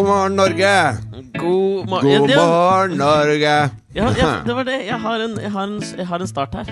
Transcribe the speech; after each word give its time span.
God 0.00 0.08
morgen, 0.08 0.36
Norge! 0.36 0.96
God 1.38 1.88
morgen. 1.88 2.20
God 2.20 2.30
Ja, 2.30 2.46
morgen, 2.46 2.98
Norge! 2.98 3.70
Ja, 3.92 4.14
ja, 4.18 4.42
det 4.46 4.54
var 4.54 4.64
det. 4.64 4.84
Jeg 4.86 4.98
har 4.98 5.20
en, 5.20 5.34
jeg 5.40 5.50
har 5.50 5.64
en, 5.64 5.82
jeg 5.98 6.06
har 6.06 6.22
en 6.24 6.28
start 6.28 6.54
her. 6.56 6.68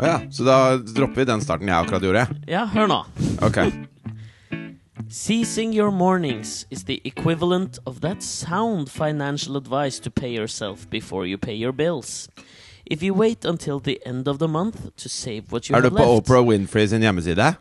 Å 0.00 0.08
ja, 0.08 0.16
så 0.34 0.46
da 0.48 0.56
dropper 0.82 1.20
vi 1.22 1.26
den 1.28 1.44
starten 1.44 1.68
jeg 1.70 1.76
akkurat 1.78 2.02
gjorde. 2.02 2.24
Ja, 2.50 2.64
hør 2.72 2.88
nå. 2.90 2.96
Ok. 3.46 3.60
Seizing 5.06 5.70
your 5.76 5.92
mornings 5.94 6.66
is 6.74 6.82
the 6.88 6.96
equivalent 7.04 7.78
of 7.86 8.00
that 8.00 8.18
sound 8.26 8.90
financial 8.90 9.56
advice 9.56 10.00
to 10.02 10.10
pay 10.10 10.34
yourself 10.34 10.90
before 10.90 11.28
you 11.30 11.38
pay 11.38 11.54
your 11.54 11.70
bills. 11.70 12.26
If 12.84 13.00
you 13.00 13.14
wait 13.14 13.44
until 13.44 13.78
the 13.78 14.00
end 14.04 14.26
of 14.26 14.40
the 14.40 14.48
month 14.48 14.90
to 14.96 15.08
save 15.08 15.52
what 15.52 15.70
you 15.70 15.76
Er 15.76 15.86
du 15.86 15.90
på 15.94 16.02
Oprah 16.02 16.42
Winfrey 16.42 16.88
sin 16.88 17.06
hjemmeside? 17.06 17.54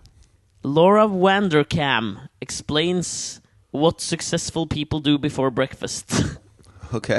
Laura 0.63 1.05
Wandercam 1.05 2.17
explains 2.41 3.39
what 3.71 4.01
successful 4.01 4.67
people 4.67 4.99
do 4.99 5.17
before 5.17 5.51
breakfast. 5.51 6.13
Ok. 6.89 7.11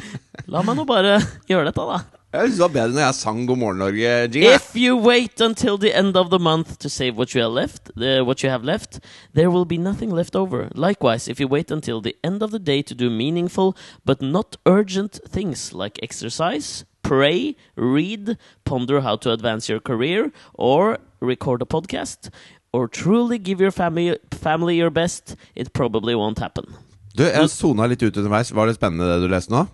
La 0.52 0.60
meg 0.60 0.76
nå 0.76 0.82
bare 0.84 1.14
gjøre 1.48 1.70
dette, 1.70 1.84
da. 1.88 2.02
Jeg 2.34 2.48
synes 2.50 2.56
det 2.58 2.62
var 2.64 2.72
bedre 2.74 2.92
når 2.92 3.02
jeg 3.06 3.14
sang 3.16 3.38
God 3.48 3.56
morgen, 3.56 3.78
Norge. 3.78 4.10
Jingle. 4.34 4.54
If 4.58 4.74
you 4.76 4.96
wait 4.98 5.40
until 5.40 5.78
the 5.78 5.94
end 5.96 6.16
of 6.16 6.28
the 6.28 6.38
month 6.38 6.76
to 6.80 6.90
save 6.90 7.16
what 7.16 7.32
you 7.32 7.40
have 7.40 7.54
left, 7.54 7.88
uh, 7.96 8.24
what 8.26 8.42
you 8.44 8.50
have 8.50 8.64
left, 8.64 8.98
there 9.32 9.50
will 9.50 9.64
be 9.64 9.78
nothing 9.78 10.10
left 10.12 10.34
over. 10.36 10.68
Likewise, 10.74 11.28
if 11.28 11.40
you 11.40 11.48
wait 11.48 11.70
until 11.70 12.02
the 12.02 12.16
end 12.22 12.42
of 12.42 12.50
the 12.50 12.58
day 12.58 12.82
to 12.82 12.94
do 12.94 13.08
meaningful 13.08 13.76
but 14.04 14.20
not 14.20 14.56
urgent 14.66 15.20
things 15.26 15.72
like 15.72 15.98
exercise, 16.02 16.84
pray, 17.02 17.54
read, 17.76 18.36
ponder 18.64 19.00
how 19.00 19.16
to 19.16 19.30
advance 19.30 19.68
your 19.68 19.80
career, 19.80 20.32
or 20.54 20.98
record 21.20 21.62
a 21.62 21.64
podcast, 21.64 22.30
or 22.74 22.90
truly 22.90 23.38
give 23.38 23.62
your 23.62 23.70
family 23.74 24.18
family 24.34 24.74
your 24.76 24.90
best, 24.90 25.36
it 25.54 25.72
probably 25.72 26.16
won't 26.18 26.42
happen. 26.42 26.66
Du, 27.14 27.22
jeg 27.22 27.50
sona 27.52 27.86
litt 27.86 28.02
ut 28.02 28.16
underveis. 28.18 28.50
Var 28.50 28.66
det 28.66 28.76
spennende 28.80 29.06
det 29.12 29.22
du 29.22 29.30
leste 29.30 29.54
nå? 29.54 29.64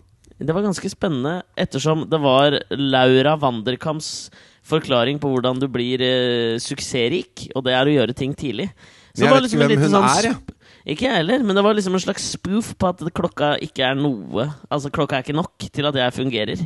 Det 0.41 0.55
var 0.57 0.65
ganske 0.65 0.89
spennende, 0.89 1.43
ettersom 1.61 2.07
det 2.09 2.21
var 2.21 2.55
Laura 2.73 3.35
Wanderkams 3.41 4.31
forklaring 4.65 5.19
på 5.21 5.33
hvordan 5.33 5.61
du 5.61 5.67
blir 5.73 6.01
eh, 6.05 6.61
suksessrik, 6.61 7.49
og 7.57 7.67
det 7.67 7.75
er 7.77 7.89
å 7.89 7.93
gjøre 7.93 8.17
ting 8.17 8.33
tidlig. 8.37 8.71
Så 9.13 9.25
jeg 9.25 9.27
det 9.27 9.33
var 9.33 9.41
vet 9.41 9.47
liksom 9.49 9.65
ikke 9.65 9.75
hvem 9.75 9.85
hun 9.85 9.95
sånn 9.97 10.09
er, 10.09 10.29
jeg. 10.31 10.57
Ikke 10.95 11.09
jeg 11.09 11.19
heller, 11.19 11.45
men 11.45 11.59
det 11.59 11.65
var 11.67 11.77
liksom 11.77 11.97
en 11.97 12.05
slags 12.07 12.31
spoof 12.37 12.73
på 12.81 12.93
at 12.93 13.03
klokka 13.17 13.51
ikke 13.61 13.85
er 13.91 13.99
noe 13.99 14.47
Altså, 14.71 14.89
klokka 14.95 15.19
er 15.19 15.27
ikke 15.27 15.37
nok 15.37 15.69
til 15.69 15.89
at 15.91 15.99
jeg 16.01 16.17
fungerer. 16.17 16.63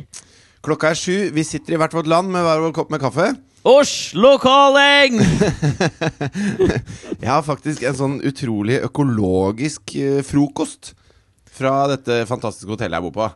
Klokka 0.63 0.93
er 0.93 0.99
sju. 0.99 1.17
Vi 1.35 1.43
sitter 1.45 1.75
i 1.75 1.81
hvert 1.81 1.93
vårt 1.93 2.07
land 2.09 2.31
med 2.31 2.45
hver 2.45 2.63
vår 2.63 2.75
kopp 2.77 2.93
med 2.93 3.03
kaffe. 3.03 3.33
Oslo 3.65 4.35
calling! 4.37 5.17
Jeg 7.23 7.29
har 7.31 7.41
faktisk 7.41 7.81
en 7.81 7.95
sånn 7.97 8.19
utrolig 8.21 8.75
økologisk 8.85 9.95
eh, 9.97 10.19
frokost 10.21 10.91
fra 11.49 11.87
dette 11.89 12.19
fantastiske 12.29 12.69
hotellet 12.69 12.99
jeg 12.99 13.05
bor 13.07 13.15
på. 13.15 13.29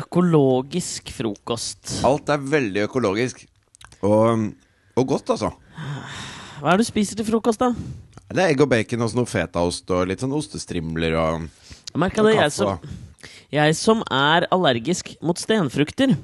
Økologisk 0.00 1.12
frokost. 1.14 2.00
Alt 2.08 2.32
er 2.34 2.42
veldig 2.56 2.82
økologisk. 2.88 3.44
Og, 4.02 4.48
og 4.98 5.08
godt, 5.14 5.36
altså. 5.36 5.52
Hva 6.58 6.72
er 6.72 6.80
det 6.80 6.88
du 6.88 6.90
spiser 6.90 7.22
til 7.22 7.30
frokost, 7.30 7.62
da? 7.62 7.70
Det 8.26 8.42
er 8.42 8.50
egg 8.56 8.66
og 8.66 8.72
bacon 8.74 9.06
og 9.06 9.14
noe 9.20 9.30
fetaost 9.30 9.94
og 9.94 10.10
litt 10.10 10.26
sånn 10.26 10.34
ostestrimler 10.34 11.14
og, 11.14 11.46
Jeg 11.94 12.10
og 12.10 12.26
det, 12.26 12.36
jeg 12.40 12.58
som, 12.58 12.92
jeg 13.54 13.78
som 13.78 14.02
er 14.10 14.50
allergisk 14.50 15.14
mot 15.22 15.38
stenfrukter. 15.38 16.18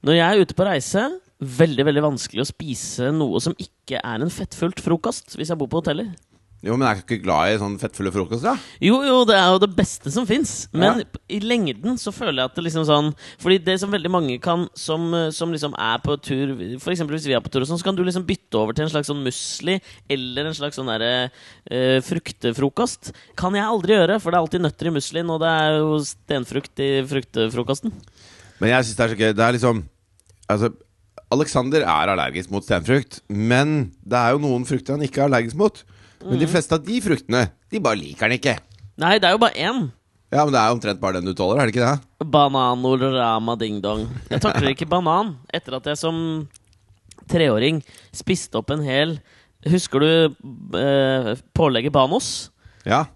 Når 0.00 0.22
jeg 0.22 0.28
er 0.28 0.46
ute 0.46 0.56
på 0.56 0.72
reise, 0.72 1.10
veldig 1.38 1.84
veldig 1.86 2.02
vanskelig 2.02 2.42
å 2.42 2.50
spise 2.50 3.12
noe 3.14 3.40
som 3.42 3.54
ikke 3.60 4.00
er 4.02 4.24
en 4.24 4.32
fettfullt 4.32 4.80
frokost, 4.82 5.36
hvis 5.38 5.52
jeg 5.52 5.60
bor 5.60 5.70
på 5.70 5.82
hoteller. 5.82 6.10
Jo, 6.58 6.74
men 6.74 6.88
er 6.88 6.96
du 6.98 7.04
ikke 7.04 7.20
glad 7.22 7.52
i 7.52 7.58
sånn 7.60 7.76
fettfulle 7.78 8.10
frokost, 8.10 8.42
da? 8.42 8.56
Jo, 8.82 8.96
jo, 9.06 9.20
det 9.28 9.36
er 9.38 9.52
jo 9.54 9.60
det 9.62 9.68
beste 9.76 10.10
som 10.10 10.24
fins. 10.26 10.66
Men 10.74 11.04
Ja. 11.04 11.20
i 11.30 11.38
lengden 11.38 11.94
så 12.02 12.10
føler 12.10 12.42
jeg 12.42 12.50
at 12.50 12.56
det 12.56 12.64
liksom 12.64 12.84
sånn 12.84 13.14
Fordi 13.38 13.58
det 13.62 13.78
som 13.78 13.92
veldig 13.92 14.10
mange 14.10 14.40
kan 14.42 14.66
som, 14.74 15.30
som 15.30 15.52
liksom 15.52 15.76
er 15.78 15.98
på 16.02 16.16
tur 16.20 16.58
eksempel 16.58 17.14
hvis 17.14 17.28
vi 17.30 17.36
er 17.36 17.40
på 17.40 17.52
tur, 17.52 17.62
og 17.62 17.68
sånn, 17.68 17.78
så 17.78 17.86
kan 17.86 17.94
du 17.94 18.02
liksom 18.02 18.26
bytte 18.26 18.58
over 18.58 18.74
til 18.74 18.88
en 18.88 18.90
slags 18.90 19.06
sånn 19.06 19.22
musli 19.22 19.78
eller 20.10 20.46
en 20.46 20.58
slags 20.58 20.74
sånn 20.74 20.90
derre 20.90 21.30
uh, 21.70 22.00
fruktefrokost. 22.02 23.12
Kan 23.38 23.54
jeg 23.54 23.62
aldri 23.62 23.94
gjøre, 23.94 24.18
for 24.18 24.32
det 24.32 24.40
er 24.40 24.42
alltid 24.42 24.66
nøtter 24.66 24.90
i 24.90 24.96
muslien, 24.98 25.30
og 25.30 25.38
det 25.38 25.54
er 25.54 25.78
jo 25.78 25.94
stenfrukt 26.02 26.82
i 26.82 26.90
fruktefrokosten. 27.06 27.94
Men 28.58 28.74
jeg 28.74 28.88
syns 28.88 28.98
det 28.98 29.06
er 29.06 29.14
så 29.14 29.20
gøy. 29.22 29.32
Det 29.38 29.46
er 29.46 29.56
liksom 29.60 29.86
Altså, 30.48 30.70
Alexander 31.34 31.82
er 31.84 32.08
allergisk 32.14 32.50
mot 32.50 32.64
stenfrukt, 32.64 33.20
men 33.28 33.90
det 34.06 34.16
er 34.16 34.32
jo 34.32 34.40
noen 34.42 34.64
frukter 34.68 34.96
han 34.96 35.04
ikke 35.04 35.20
er 35.22 35.28
allergisk 35.28 35.56
mot. 35.60 35.82
Men 36.24 36.38
de 36.40 36.46
Mm. 36.46 36.52
fleste 36.54 36.72
av 36.74 36.84
de 36.84 37.00
fruktene, 37.04 37.50
de 37.70 37.78
bare 37.80 37.96
liker 38.00 38.26
han 38.28 38.38
ikke. 38.38 38.56
Nei, 38.98 39.18
det 39.18 39.28
er 39.28 39.32
jo 39.36 39.38
bare 39.38 39.54
én. 39.54 39.90
Ja, 40.32 40.44
men 40.44 40.52
det 40.52 40.60
er 40.60 40.72
omtrent 40.74 41.00
bare 41.00 41.12
den 41.20 41.24
du 41.24 41.34
tåler, 41.34 41.60
er 41.60 41.66
det 41.70 41.74
ikke 41.76 41.86
det? 41.88 42.30
Bananorama 42.32 43.56
ding-dong. 43.56 44.08
Jeg 44.30 44.40
takler 44.40 44.72
ikke 44.74 44.88
banan 44.88 45.36
etter 45.54 45.76
at 45.78 45.84
jeg 45.84 45.96
som 46.00 46.48
treåring 47.28 47.82
spiste 48.16 48.58
opp 48.60 48.70
en 48.74 48.82
hel 48.86 49.18
Husker 49.68 49.98
du 50.00 50.76
eh, 50.78 51.34
pålegget 51.52 51.90
Banos? 51.92 52.50
Ja. 52.86 53.06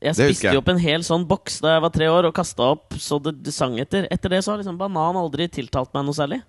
Jeg 0.00 0.14
spiste 0.16 0.52
jo 0.54 0.62
opp 0.62 0.68
en 0.72 0.78
hel 0.80 1.02
sånn 1.04 1.26
boks 1.28 1.58
da 1.60 1.74
jeg 1.74 1.82
var 1.84 1.92
tre 1.92 2.06
år, 2.08 2.24
og 2.24 2.34
kasta 2.34 2.70
opp 2.72 2.96
så 2.96 3.18
det, 3.22 3.34
det 3.44 3.52
sang 3.52 3.76
etter. 3.78 4.06
Etter 4.10 4.32
det 4.32 4.40
så 4.44 4.52
har 4.54 4.62
liksom 4.62 4.78
banan 4.80 5.16
aldri 5.20 5.46
tiltalt 5.52 5.92
meg 5.94 6.06
noe 6.08 6.16
særlig. 6.16 6.40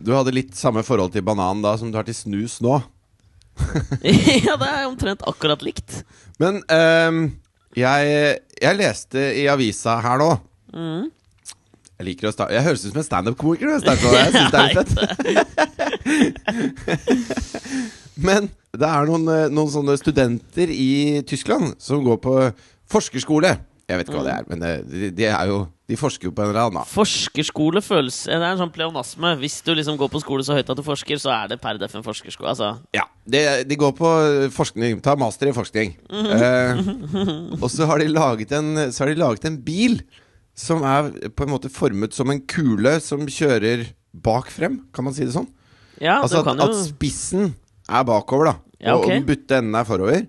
Du 0.00 0.14
hadde 0.16 0.32
litt 0.32 0.56
samme 0.56 0.82
forhold 0.86 1.12
til 1.12 1.24
banan 1.26 1.60
da 1.64 1.74
som 1.78 1.90
du 1.92 1.98
har 1.98 2.06
til 2.08 2.16
snus 2.16 2.58
nå. 2.64 2.78
ja, 4.46 4.54
det 4.56 4.68
er 4.68 4.86
omtrent 4.88 5.22
akkurat 5.28 5.60
likt. 5.64 6.00
Men 6.40 6.62
um, 6.72 7.18
jeg, 7.76 8.38
jeg 8.62 8.78
leste 8.78 9.26
i 9.42 9.48
avisa 9.52 10.00
her 10.04 10.22
nå 10.22 10.30
Mm. 10.70 11.08
Jeg 11.98 12.06
liker 12.06 12.28
å 12.28 12.30
starte 12.30 12.54
Jeg 12.54 12.62
høres 12.62 12.84
ut 12.84 12.92
som 12.92 13.00
en 13.00 13.06
standup-komiker. 13.08 13.72
jeg 13.74 13.80
syns 13.82 14.52
det 14.54 14.60
er 14.60 14.66
litt 14.70 14.92
fett. 14.94 14.94
Men 18.28 18.46
det 18.70 18.86
er 18.86 19.08
noen, 19.10 19.26
eh, 19.34 19.50
noen 19.50 19.72
sånne 19.72 19.96
studenter 19.98 20.70
i 20.70 21.20
Tyskland 21.26 21.74
som 21.82 22.04
går 22.06 22.20
på 22.22 22.36
forskerskole. 22.90 23.56
Jeg 23.90 23.98
vet 23.98 24.08
ikke 24.10 24.20
hva 24.20 24.26
det 24.28 24.34
er, 24.36 24.44
men 24.50 24.60
det, 24.62 25.10
de, 25.18 25.24
er 25.26 25.48
jo 25.50 25.56
De 25.90 25.96
forsker 25.98 26.28
jo 26.28 26.32
på 26.36 26.44
en 26.44 26.52
eller 26.52 26.68
annen. 26.68 26.86
Forskerskole 26.86 27.82
føles 27.82 28.20
Det 28.28 28.36
er 28.36 28.44
en 28.52 28.60
sånn 28.60 28.70
pleonasme. 28.70 29.32
Hvis 29.40 29.56
du 29.66 29.72
liksom 29.74 29.98
går 29.98 30.12
på 30.12 30.20
skole 30.22 30.46
så 30.46 30.54
høyt 30.54 30.70
at 30.70 30.78
du 30.78 30.84
forsker, 30.86 31.18
så 31.18 31.32
er 31.34 31.50
det 31.50 31.58
per 31.62 31.80
def 31.82 31.96
en 31.98 32.06
forskerskole. 32.06 32.52
Altså, 32.52 32.70
Ja, 32.94 33.08
de, 33.26 33.42
de 33.66 33.78
går 33.80 33.94
på 33.98 34.10
forskning, 34.54 35.00
tar 35.02 35.18
master 35.18 35.50
i 35.50 35.56
forskning. 35.56 35.96
eh, 36.10 36.82
og 37.58 37.66
så 37.72 37.88
har, 37.90 37.98
de 37.98 38.10
laget 38.14 38.54
en, 38.54 38.86
så 38.94 39.04
har 39.04 39.10
de 39.12 39.18
laget 39.20 39.48
en 39.50 39.58
bil 39.66 39.98
som 40.54 40.84
er 40.86 41.10
på 41.34 41.46
en 41.46 41.54
måte 41.54 41.70
formet 41.72 42.14
som 42.14 42.30
en 42.30 42.42
kule 42.46 42.98
som 43.02 43.26
kjører 43.26 43.88
bak 44.14 44.50
frem, 44.52 44.80
kan 44.94 45.06
man 45.06 45.14
si 45.16 45.24
det 45.26 45.34
sånn? 45.34 45.48
ja, 46.00 46.20
Altså 46.22 46.40
at, 46.42 46.62
at 46.64 46.76
spissen 46.88 47.52
er 47.90 48.06
bakover, 48.06 48.52
da. 48.52 48.54
Ja, 48.80 48.94
og, 48.94 49.02
ok. 49.02 49.04
og 49.04 49.10
den 49.12 49.26
butte 49.28 49.58
enden 49.60 49.76
er 49.76 49.86
forover. 49.88 50.22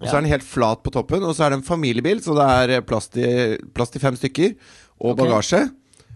Og 0.00 0.08
så 0.08 0.16
er 0.16 0.24
den 0.24 0.32
helt 0.32 0.46
flat 0.46 0.82
på 0.84 0.92
toppen, 0.94 1.22
og 1.24 1.36
så 1.36 1.46
er 1.46 1.54
det 1.54 1.60
en 1.60 1.66
familiebil, 1.66 2.20
så 2.24 2.34
det 2.36 2.48
er 2.74 2.84
plass 2.86 3.08
til, 3.12 3.56
plass 3.76 3.92
til 3.94 4.02
fem 4.02 4.16
stykker, 4.18 4.56
og 5.00 5.14
okay. 5.14 5.22
bagasje. 5.22 5.62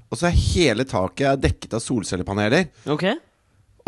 Og 0.09 0.19
så 0.19 0.29
er 0.29 0.37
hele 0.41 0.87
taket 0.89 1.41
dekket 1.43 1.77
av 1.77 1.85
solcellepaneler. 1.85 2.69
Ok. 2.91 3.07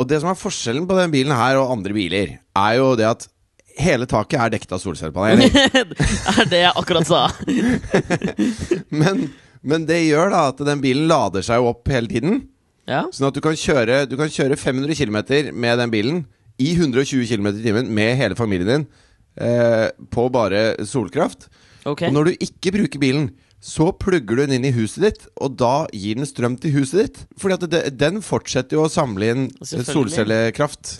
Og 0.00 0.08
det 0.08 0.20
som 0.22 0.30
er 0.32 0.38
forskjellen 0.38 0.86
på 0.88 0.96
den 0.96 1.12
bilen 1.12 1.36
her 1.36 1.58
og 1.60 1.74
andre 1.74 1.96
biler, 1.96 2.38
er 2.40 2.78
jo 2.78 2.92
det 2.98 3.08
at 3.08 3.26
hele 3.80 4.08
taket 4.08 4.40
er 4.40 4.54
dekket 4.54 4.74
av 4.76 4.82
solcellepaneler. 4.82 5.52
er 6.36 6.50
det 6.50 6.64
jeg 6.64 6.74
akkurat 6.76 7.08
sa. 7.08 7.22
men, 9.02 9.26
men 9.60 9.86
det 9.88 10.02
gjør 10.06 10.32
da 10.34 10.46
at 10.52 10.64
den 10.70 10.82
bilen 10.84 11.08
lader 11.10 11.44
seg 11.46 11.66
opp 11.72 11.88
hele 11.92 12.10
tiden. 12.10 12.42
Ja. 12.90 13.04
Sånn 13.14 13.28
at 13.30 13.36
du 13.36 13.42
kan 13.44 13.56
kjøre, 13.56 14.04
du 14.10 14.16
kan 14.20 14.32
kjøre 14.32 14.58
500 14.58 14.96
km 14.98 15.20
med 15.54 15.80
den 15.80 15.92
bilen 15.92 16.24
i 16.60 16.74
120 16.74 17.28
km 17.30 17.52
i 17.54 17.64
timen 17.64 17.92
med 17.96 18.18
hele 18.20 18.36
familien 18.36 18.68
din 18.68 18.88
eh, 19.36 19.88
på 20.10 20.26
bare 20.32 20.74
solkraft. 20.88 21.48
Okay. 21.84 22.08
Og 22.10 22.16
når 22.16 22.30
du 22.30 22.46
ikke 22.48 22.74
bruker 22.76 23.02
bilen, 23.02 23.30
så 23.60 23.90
plugger 23.92 24.38
du 24.38 24.44
den 24.46 24.56
inn 24.56 24.70
i 24.70 24.72
huset 24.72 25.04
ditt, 25.04 25.26
og 25.36 25.58
da 25.60 25.84
gir 25.92 26.16
den 26.16 26.28
strøm 26.28 26.56
til 26.60 26.72
huset 26.78 27.02
ditt. 27.02 27.18
Fordi 27.40 27.58
at 27.58 27.66
det, 27.72 27.82
den 28.00 28.22
fortsetter 28.24 28.78
jo 28.78 28.86
å 28.86 28.92
samle 28.92 29.34
inn 29.34 29.50
solcellekraft 29.60 30.96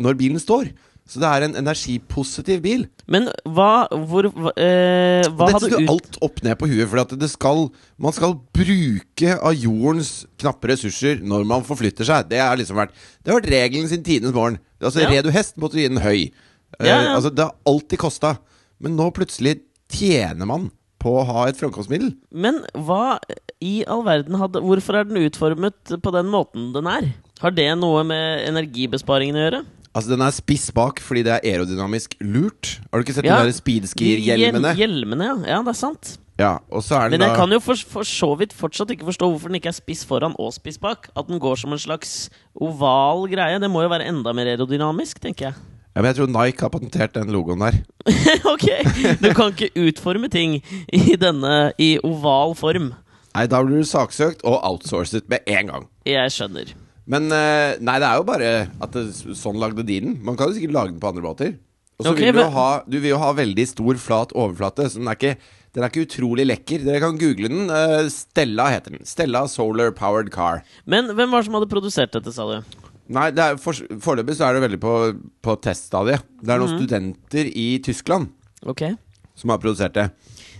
når 0.00 0.16
bilen 0.20 0.40
står. 0.40 0.72
Så 1.08 1.18
det 1.20 1.28
er 1.28 1.44
en 1.44 1.56
energipositiv 1.58 2.60
bil. 2.62 2.84
Men 3.10 3.26
hva 3.42 3.88
Hvor 3.90 4.28
hva, 4.30 4.52
eh, 4.54 5.26
hva 5.34 5.48
Dette 5.50 5.80
ut... 5.82 5.90
alt 5.90 6.18
opp 6.22 6.38
ned 6.46 6.54
på 6.60 6.68
huet. 6.70 6.86
For 6.88 7.18
det 7.18 7.28
skal, 7.32 7.66
man 8.00 8.14
skal 8.16 8.36
bruke 8.54 9.34
av 9.34 9.58
jordens 9.58 10.12
knappe 10.40 10.70
ressurser 10.70 11.20
når 11.26 11.44
man 11.50 11.66
forflytter 11.66 12.06
seg. 12.08 12.30
Det 12.30 12.40
har 12.40 12.56
liksom 12.56 12.78
vært 12.78 12.94
Det 12.94 13.32
har 13.32 13.40
vært 13.40 13.50
regelen 13.52 13.90
sin 13.90 14.06
tidenes 14.06 14.32
morgen. 14.32 14.60
Altså, 14.80 15.02
Ja. 15.02 15.10
Red 15.10 15.26
du 15.26 15.34
hest, 15.34 15.58
måtte 15.58 15.76
du 15.76 15.82
gi 15.82 15.90
den 15.90 16.04
høy. 16.06 16.30
Eh, 16.80 16.86
Ja, 16.88 17.00
ja. 17.02 17.16
altså, 17.16 17.30
det 17.34 17.44
har 17.44 17.54
alltid 17.66 17.98
kosta. 17.98 18.36
Men 18.82 18.96
nå 18.96 19.10
plutselig 19.14 19.60
tjener 19.92 20.46
man 20.48 20.70
på 21.02 21.16
å 21.18 21.26
ha 21.26 21.48
et 21.50 21.58
framkomstmiddel. 21.58 22.14
Men 22.30 22.60
hva 22.74 23.18
i 23.62 23.82
all 23.90 24.04
verden 24.06 24.38
hadde 24.38 24.60
Hvorfor 24.62 25.00
er 25.00 25.04
den 25.08 25.18
utformet 25.26 25.96
på 26.02 26.12
den 26.14 26.30
måten 26.30 26.72
den 26.74 26.86
er? 26.86 27.08
Har 27.42 27.50
det 27.54 27.68
noe 27.78 28.04
med 28.06 28.46
energibesparingen 28.48 29.34
å 29.38 29.44
gjøre? 29.46 29.62
Altså, 29.92 30.08
den 30.14 30.22
er 30.24 30.32
spiss 30.32 30.70
bak 30.72 31.02
fordi 31.04 31.24
det 31.26 31.34
er 31.34 31.42
aerodynamisk 31.58 32.14
lurt. 32.24 32.78
Har 32.90 33.02
du 33.02 33.04
ikke 33.04 33.14
sett 33.18 33.26
Ja. 33.28 33.40
de 33.42 33.50
der 33.50 33.58
speedskier-hjelmene? 33.58 34.74
Hjelmene, 34.78 35.24
ja. 35.26 35.34
Ja, 35.56 35.62
det 35.62 35.74
er 35.74 35.80
sant. 35.80 36.18
Ja, 36.38 36.58
og 36.72 36.80
så 36.82 36.96
er 36.96 37.10
den 37.10 37.18
Men 37.20 37.28
jeg 37.28 37.36
da 37.36 37.42
kan 37.42 37.50
jo 37.52 37.60
for, 37.60 37.74
for 37.76 38.02
så 38.08 38.30
vidt 38.38 38.54
fortsatt 38.56 38.88
ikke 38.94 39.04
forstå 39.04 39.28
hvorfor 39.28 39.50
den 39.52 39.60
ikke 39.60 39.68
er 39.68 39.76
spiss 39.76 40.04
foran 40.08 40.34
og 40.40 40.54
spiss 40.54 40.78
bak. 40.80 41.10
At 41.14 41.28
den 41.28 41.38
går 41.38 41.58
som 41.60 41.72
en 41.74 41.78
slags 41.82 42.30
oval 42.58 43.26
greie. 43.28 43.58
Det 43.60 43.68
må 43.70 43.82
jo 43.84 43.90
være 43.92 44.06
enda 44.08 44.32
mer 44.32 44.46
aerodynamisk, 44.54 45.20
tenker 45.20 45.50
jeg. 45.50 45.54
Ja, 45.92 46.00
Men 46.00 46.08
jeg 46.10 46.16
tror 46.20 46.30
Nike 46.32 46.64
har 46.64 46.72
patentert 46.72 47.14
den 47.16 47.32
logoen 47.34 47.60
der. 47.60 47.80
ok! 48.52 48.68
Du 49.20 49.28
kan 49.36 49.52
ikke 49.52 49.68
utforme 49.88 50.30
ting 50.32 50.60
i 50.88 51.16
denne 51.20 51.72
i 51.76 51.94
oval 52.06 52.56
form. 52.56 52.92
Nei, 53.32 53.46
da 53.48 53.62
blir 53.64 53.80
du 53.80 53.88
saksøkt 53.88 54.42
og 54.44 54.58
outsourcet 54.60 55.28
med 55.32 55.44
en 55.48 55.70
gang. 55.72 55.86
Jeg 56.08 56.32
skjønner. 56.34 56.72
Men 57.08 57.28
eh, 57.34 57.78
nei, 57.82 57.96
det 58.00 58.08
er 58.08 58.20
jo 58.20 58.26
bare 58.28 58.50
at 58.84 58.92
det, 58.94 59.06
sånn 59.36 59.58
lagde 59.60 59.84
de 59.84 59.98
den. 60.04 60.18
Man 60.24 60.36
kan 60.38 60.50
jo 60.50 60.56
sikkert 60.58 60.76
lage 60.76 60.92
den 60.94 61.00
på 61.02 61.10
andre 61.12 61.24
måter. 61.24 61.54
Og 61.98 62.06
så 62.06 62.12
okay, 62.12 62.28
vil 62.28 62.36
du, 62.36 62.42
men- 62.42 62.54
ha, 62.54 62.68
du 62.88 62.96
vil 62.98 63.12
jo 63.14 63.18
ha 63.22 63.32
veldig 63.36 63.66
stor, 63.68 63.98
flat 64.00 64.32
overflate. 64.36 64.88
Så 64.92 65.00
den 65.00 65.10
er 65.10 65.18
ikke, 65.18 65.34
den 65.74 65.84
er 65.84 65.92
ikke 65.92 66.06
utrolig 66.06 66.46
lekker. 66.48 66.84
Dere 66.86 67.02
kan 67.04 67.18
google 67.20 67.50
den. 67.52 67.72
Eh, 67.72 68.08
Stella 68.12 68.68
heter 68.72 68.96
den. 68.96 69.04
Stella 69.08 69.44
Solar 69.50 69.92
Powered 69.96 70.32
Car. 70.34 70.62
Men 70.86 71.10
hvem 71.12 71.32
var 71.32 71.42
det 71.42 71.48
som 71.50 71.58
hadde 71.58 71.70
produsert 71.72 72.14
dette, 72.16 72.32
sa 72.36 72.48
du? 72.48 72.78
Nei, 73.08 73.30
foreløpig 73.58 74.36
så 74.38 74.46
er 74.46 74.54
det 74.56 74.62
veldig 74.62 74.78
på, 74.80 74.92
på 75.42 75.56
teststadiet. 75.64 76.22
Det 76.40 76.52
er 76.54 76.60
noen 76.62 76.70
noen 76.70 76.78
studenter 76.80 77.48
i 77.50 77.66
Tyskland 77.82 78.28
Ok. 78.66 78.84
som 79.34 79.50
har 79.50 79.58
produsert 79.58 79.94
det. 79.94 80.10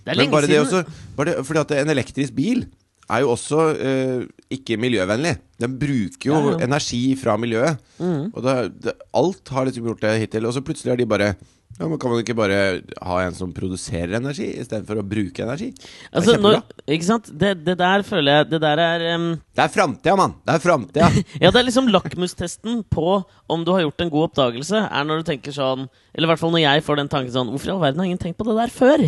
Det 0.02 0.10
er 0.10 0.16
Men 0.16 0.18
lenge 0.24 0.34
bare 0.34 0.48
det 0.50 0.58
også, 0.60 0.82
bare 1.16 1.30
det, 1.30 1.46
fordi 1.46 1.60
at 1.62 1.74
en 1.78 1.92
elektrisk 1.94 2.34
bil 2.34 2.64
er 3.12 3.20
jo 3.22 3.30
også 3.34 3.60
eh, 3.78 4.26
ikke 4.50 4.76
miljøvennlig. 4.80 5.36
Den 5.60 5.78
bruker 5.78 6.28
jo 6.32 6.34
Ja, 6.34 6.50
ja. 6.58 6.64
energi 6.66 7.14
fra 7.20 7.36
miljøet. 7.36 7.78
Mm. 7.98 8.32
Og 8.34 8.42
det, 8.42 8.56
det, 8.82 8.94
alt 9.14 9.48
har 9.54 9.66
liksom 9.68 9.84
gjort 9.86 10.02
det 10.02 10.18
hittil. 10.20 10.46
Og 10.48 10.54
så 10.56 10.62
plutselig 10.64 10.92
har 10.92 10.96
de 11.00 11.06
bare 11.06 11.34
ja, 11.78 11.88
men 11.88 11.98
Kan 11.98 12.12
man 12.12 12.20
ikke 12.22 12.36
bare 12.36 12.58
ha 13.02 13.16
en 13.24 13.34
som 13.36 13.52
produserer 13.56 14.16
energi, 14.18 14.48
istedenfor 14.60 15.00
å 15.00 15.04
bruke 15.06 15.42
energi? 15.44 15.70
Er 16.10 16.20
Altså, 16.20 16.36
når, 16.40 16.60
ikke 16.86 17.08
sant? 17.08 17.30
Det, 17.32 17.54
det 17.66 17.76
der 17.80 18.04
føler 18.06 18.38
jeg 18.38 18.50
Det 18.52 18.60
der 18.62 18.82
er 18.84 19.04
um... 19.16 19.28
Det 19.56 19.64
er 19.64 19.72
framtida, 19.72 20.16
mann! 20.20 20.36
Det 20.46 20.56
er 20.56 20.64
framtida! 20.66 21.10
Ja, 21.42 21.50
det 21.50 21.62
er 21.62 21.68
liksom 21.68 21.90
lakmustesten 21.92 22.82
på 22.92 23.22
om 23.52 23.64
du 23.64 23.72
har 23.74 23.86
gjort 23.86 24.04
en 24.04 24.12
god 24.12 24.28
oppdagelse, 24.30 24.84
er 24.86 25.08
når 25.08 25.22
du 25.22 25.30
tenker 25.32 25.54
sånn 25.56 25.86
Eller 26.12 26.28
i 26.28 26.32
hvert 26.32 26.42
fall 26.42 26.54
når 26.54 26.66
jeg 26.66 26.84
får 26.86 27.00
den 27.02 27.12
tanken 27.12 27.34
sånn 27.34 27.52
Hvorfor 27.54 27.72
i 27.72 27.74
all 27.76 27.84
verden 27.86 28.02
har 28.04 28.10
ingen 28.10 28.22
tenkt 28.22 28.40
på 28.40 28.48
det 28.50 28.58
der 28.60 28.74
før? 28.74 29.06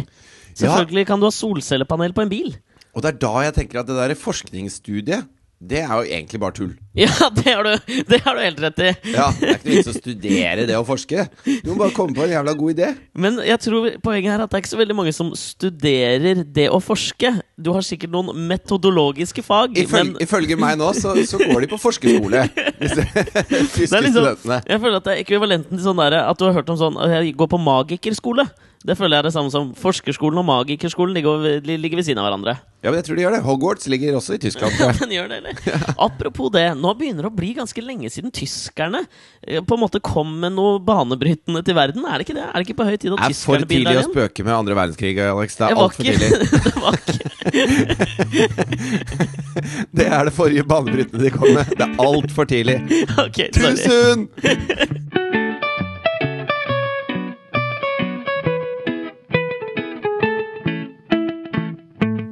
Selvfølgelig 0.54 1.06
kan 1.08 1.20
du 1.20 1.26
ha 1.28 1.34
solcellepanel 1.34 2.14
på 2.14 2.24
en 2.24 2.30
bil. 2.32 2.52
og 2.94 3.02
det 3.02 3.10
er 3.10 3.22
da 3.24 3.32
jeg 3.42 3.54
tenker 3.56 3.80
at 3.80 3.88
det 3.88 3.96
der 3.98 4.12
forskningsstudiet, 4.14 5.26
det 5.68 5.80
er 5.82 5.92
jo 5.92 6.04
egentlig 6.04 6.40
bare 6.42 6.56
tull. 6.56 6.72
Ja, 6.94 7.10
det 7.34 7.50
har 7.50 7.66
du, 7.66 7.94
det 8.06 8.20
har 8.22 8.36
du 8.36 8.40
helt 8.44 8.60
rett 8.62 8.78
i. 8.78 8.90
Ja, 9.16 9.24
Det 9.34 9.48
er 9.48 9.56
ikke 9.56 9.66
noe 9.66 9.76
vits 9.80 9.88
å 9.90 9.94
studere 9.96 10.66
det 10.68 10.76
å 10.78 10.84
forske. 10.86 11.24
Du 11.42 11.72
må 11.72 11.78
bare 11.80 11.94
komme 11.96 12.14
på 12.14 12.22
en 12.22 12.30
jævla 12.30 12.54
god 12.60 12.70
idé. 12.76 12.90
Men 13.18 13.40
jeg 13.42 13.58
tror 13.64 13.88
poenget 14.04 14.30
her 14.30 14.38
er 14.38 14.44
at 14.44 14.52
det 14.52 14.60
er 14.60 14.62
ikke 14.62 14.72
så 14.76 14.78
veldig 14.78 14.96
mange 15.00 15.14
som 15.16 15.32
studerer 15.38 16.44
det 16.54 16.68
å 16.70 16.78
forske. 16.78 17.32
Du 17.58 17.72
har 17.74 17.82
sikkert 17.82 18.14
noen 18.14 18.46
metodologiske 18.46 19.42
fag. 19.42 19.74
Ifølge, 19.82 20.12
men 20.12 20.22
ifølge 20.22 20.58
meg 20.60 20.78
nå, 20.78 20.92
så, 20.94 21.16
så 21.26 21.40
går 21.42 21.66
de 21.66 21.72
på 21.74 21.80
forskerskole. 21.82 22.44
Disse 22.78 23.08
tyske 23.10 24.04
liksom, 24.06 24.20
studentene. 24.20 24.60
jeg 24.70 24.84
føler 24.86 25.00
at 25.00 25.08
det 25.08 25.16
er 25.16 25.24
ekvivalenten 25.24 25.74
til 25.74 25.84
sånn 25.88 26.04
der, 26.04 26.20
at 26.22 26.38
du 26.38 26.46
har 26.46 26.54
hørt 26.60 26.70
om 26.70 26.78
sånn 26.78 27.00
at 27.02 27.16
jeg 27.16 27.34
går 27.42 27.50
på 27.56 27.62
magikerskole. 27.66 28.46
Det 28.84 28.98
føler 28.98 29.16
jeg 29.16 29.22
er 29.22 29.26
det 29.30 29.32
samme 29.32 29.48
som 29.52 29.70
forskerskolen 29.80 30.36
og 30.42 30.44
magikerskolen 30.44 31.14
ligger, 31.16 31.46
ligger 31.64 31.96
ved 31.96 32.04
siden 32.04 32.18
av 32.20 32.26
hverandre. 32.28 32.52
Ja, 32.84 32.90
men 32.90 32.98
jeg 32.98 33.06
tror 33.06 33.16
de 33.16 33.22
gjør 33.24 33.32
det. 33.32 33.38
Hogwarts 33.46 33.86
ligger 33.88 34.16
også 34.18 34.34
i 34.36 34.38
Tyskland. 34.42 34.72
Ja. 34.84 34.90
Den 34.98 35.12
gjør 35.14 35.28
det, 35.30 35.36
eller? 35.40 35.54
Apropos 36.04 36.50
det, 36.52 36.66
nå 36.76 36.90
begynner 36.98 37.22
det 37.24 37.30
å 37.30 37.38
bli 37.38 37.54
ganske 37.56 37.80
lenge 37.80 38.10
siden 38.12 38.28
tyskerne 38.34 39.00
eh, 39.46 39.62
på 39.64 39.74
en 39.78 39.80
måte 39.80 40.00
kom 40.04 40.28
med 40.42 40.52
noe 40.58 40.78
banebrytende 40.84 41.62
til 41.64 41.74
verden. 41.78 42.04
Er 42.04 42.18
det 42.20 42.26
ikke 42.26 42.36
det? 42.36 42.44
Er 42.44 42.52
det 42.58 42.64
ikke 42.68 42.76
på 42.82 42.88
høy 42.90 42.96
tid 42.98 43.12
at 43.16 43.24
er 43.24 43.32
for 43.38 43.56
tidlig 43.64 43.96
å 44.02 44.04
spøke 44.10 44.44
med 44.44 44.52
andre 44.58 44.74
verdenskrig, 44.76 45.16
Alex. 45.24 45.56
Det 45.56 45.64
er 45.70 45.74
altfor 45.80 46.04
tidlig. 46.04 46.28
det 46.68 46.76
var 46.84 46.92
ikke 47.00 47.24
Det 49.96 50.04
er 50.10 50.20
det 50.28 50.34
forrige 50.36 50.64
banebrytende 50.68 51.24
de 51.24 51.32
kom 51.32 51.48
med. 51.56 51.64
Det 51.72 51.88
er 51.88 51.96
altfor 52.04 52.44
tidlig. 52.52 52.76
Ok, 53.24 53.48
sorry. 53.56 53.80
Tusen! 53.80 54.28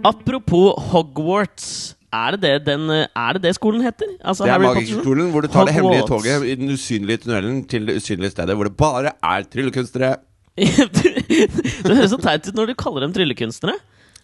Apropos 0.05 0.75
Hogwarts. 0.93 1.95
Er 2.13 2.35
det 2.37 2.43
det, 2.43 2.57
den, 2.67 2.91
eh, 2.93 3.07
er 3.17 3.39
det 3.39 3.43
det 3.47 3.55
skolen 3.57 3.81
heter? 3.81 4.11
Altså 4.21 4.45
Det 4.45 4.53
er 4.53 4.61
magikerskolen 4.61 5.31
hvor 5.33 5.47
du 5.47 5.49
tar 5.49 5.65
det 5.65 5.73
hemmelige 5.79 6.05
toget 6.11 6.45
i 6.45 6.57
den 6.61 6.69
usynlige 6.75 7.23
tunnelen 7.25 7.63
til 7.65 7.87
det 7.89 7.97
usynlige 8.03 8.35
stedet 8.35 8.57
hvor 8.59 8.69
det 8.69 8.77
bare 8.77 9.15
er 9.17 9.47
tryllekunstnere. 9.49 10.19
det 10.61 11.97
høres 11.97 12.13
så 12.13 12.21
teit 12.21 12.51
ut 12.51 12.59
når 12.59 12.73
du 12.73 12.75
kaller 12.77 13.07
dem 13.07 13.15
tryllekunstnere. 13.17 13.79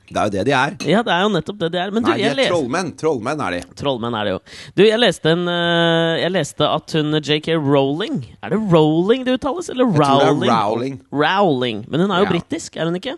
Det 0.09 0.17
er 0.17 0.29
jo 0.29 0.33
det 0.33 0.45
de 0.49 0.53
er. 0.57 0.77
Ja, 0.89 1.01
det 1.05 1.13
er 1.13 1.25
jo 1.25 1.33
nettopp 1.33 1.59
det 1.61 1.69
de 1.73 1.81
er. 1.81 1.91
Men 1.93 2.05
du, 2.05 2.09
Nei, 2.11 2.19
de 2.21 2.29
er 2.29 2.37
leste... 2.37 2.53
trollmenn. 2.53 2.93
Trollmenn 3.01 3.43
er 3.45 3.57
de. 3.57 3.63
Trollmenn 3.77 4.17
er 4.17 4.29
det 4.29 4.33
jo. 4.37 4.39
Du, 4.77 4.85
jeg 4.87 5.01
leste 5.01 5.33
en 5.35 5.43
eh, 5.53 6.15
Jeg 6.23 6.33
leste 6.33 6.69
at 6.69 6.95
hun 6.97 7.19
JK 7.21 7.51
Rowling 7.57 8.23
Er 8.41 8.55
det 8.55 8.61
Rowling 8.73 9.27
det 9.29 9.37
uttales, 9.37 9.69
eller 9.73 9.89
tror 9.93 10.01
det 10.01 10.29
er 10.29 10.33
Rowling? 10.33 10.53
Rowling. 10.53 10.97
Rowling. 11.25 11.83
Men 11.93 12.05
hun 12.05 12.13
er 12.13 12.25
jo 12.25 12.29
Ja. 12.29 12.33
britisk, 12.37 12.77
er 12.77 12.89
hun 12.89 12.97
ikke? 13.01 13.17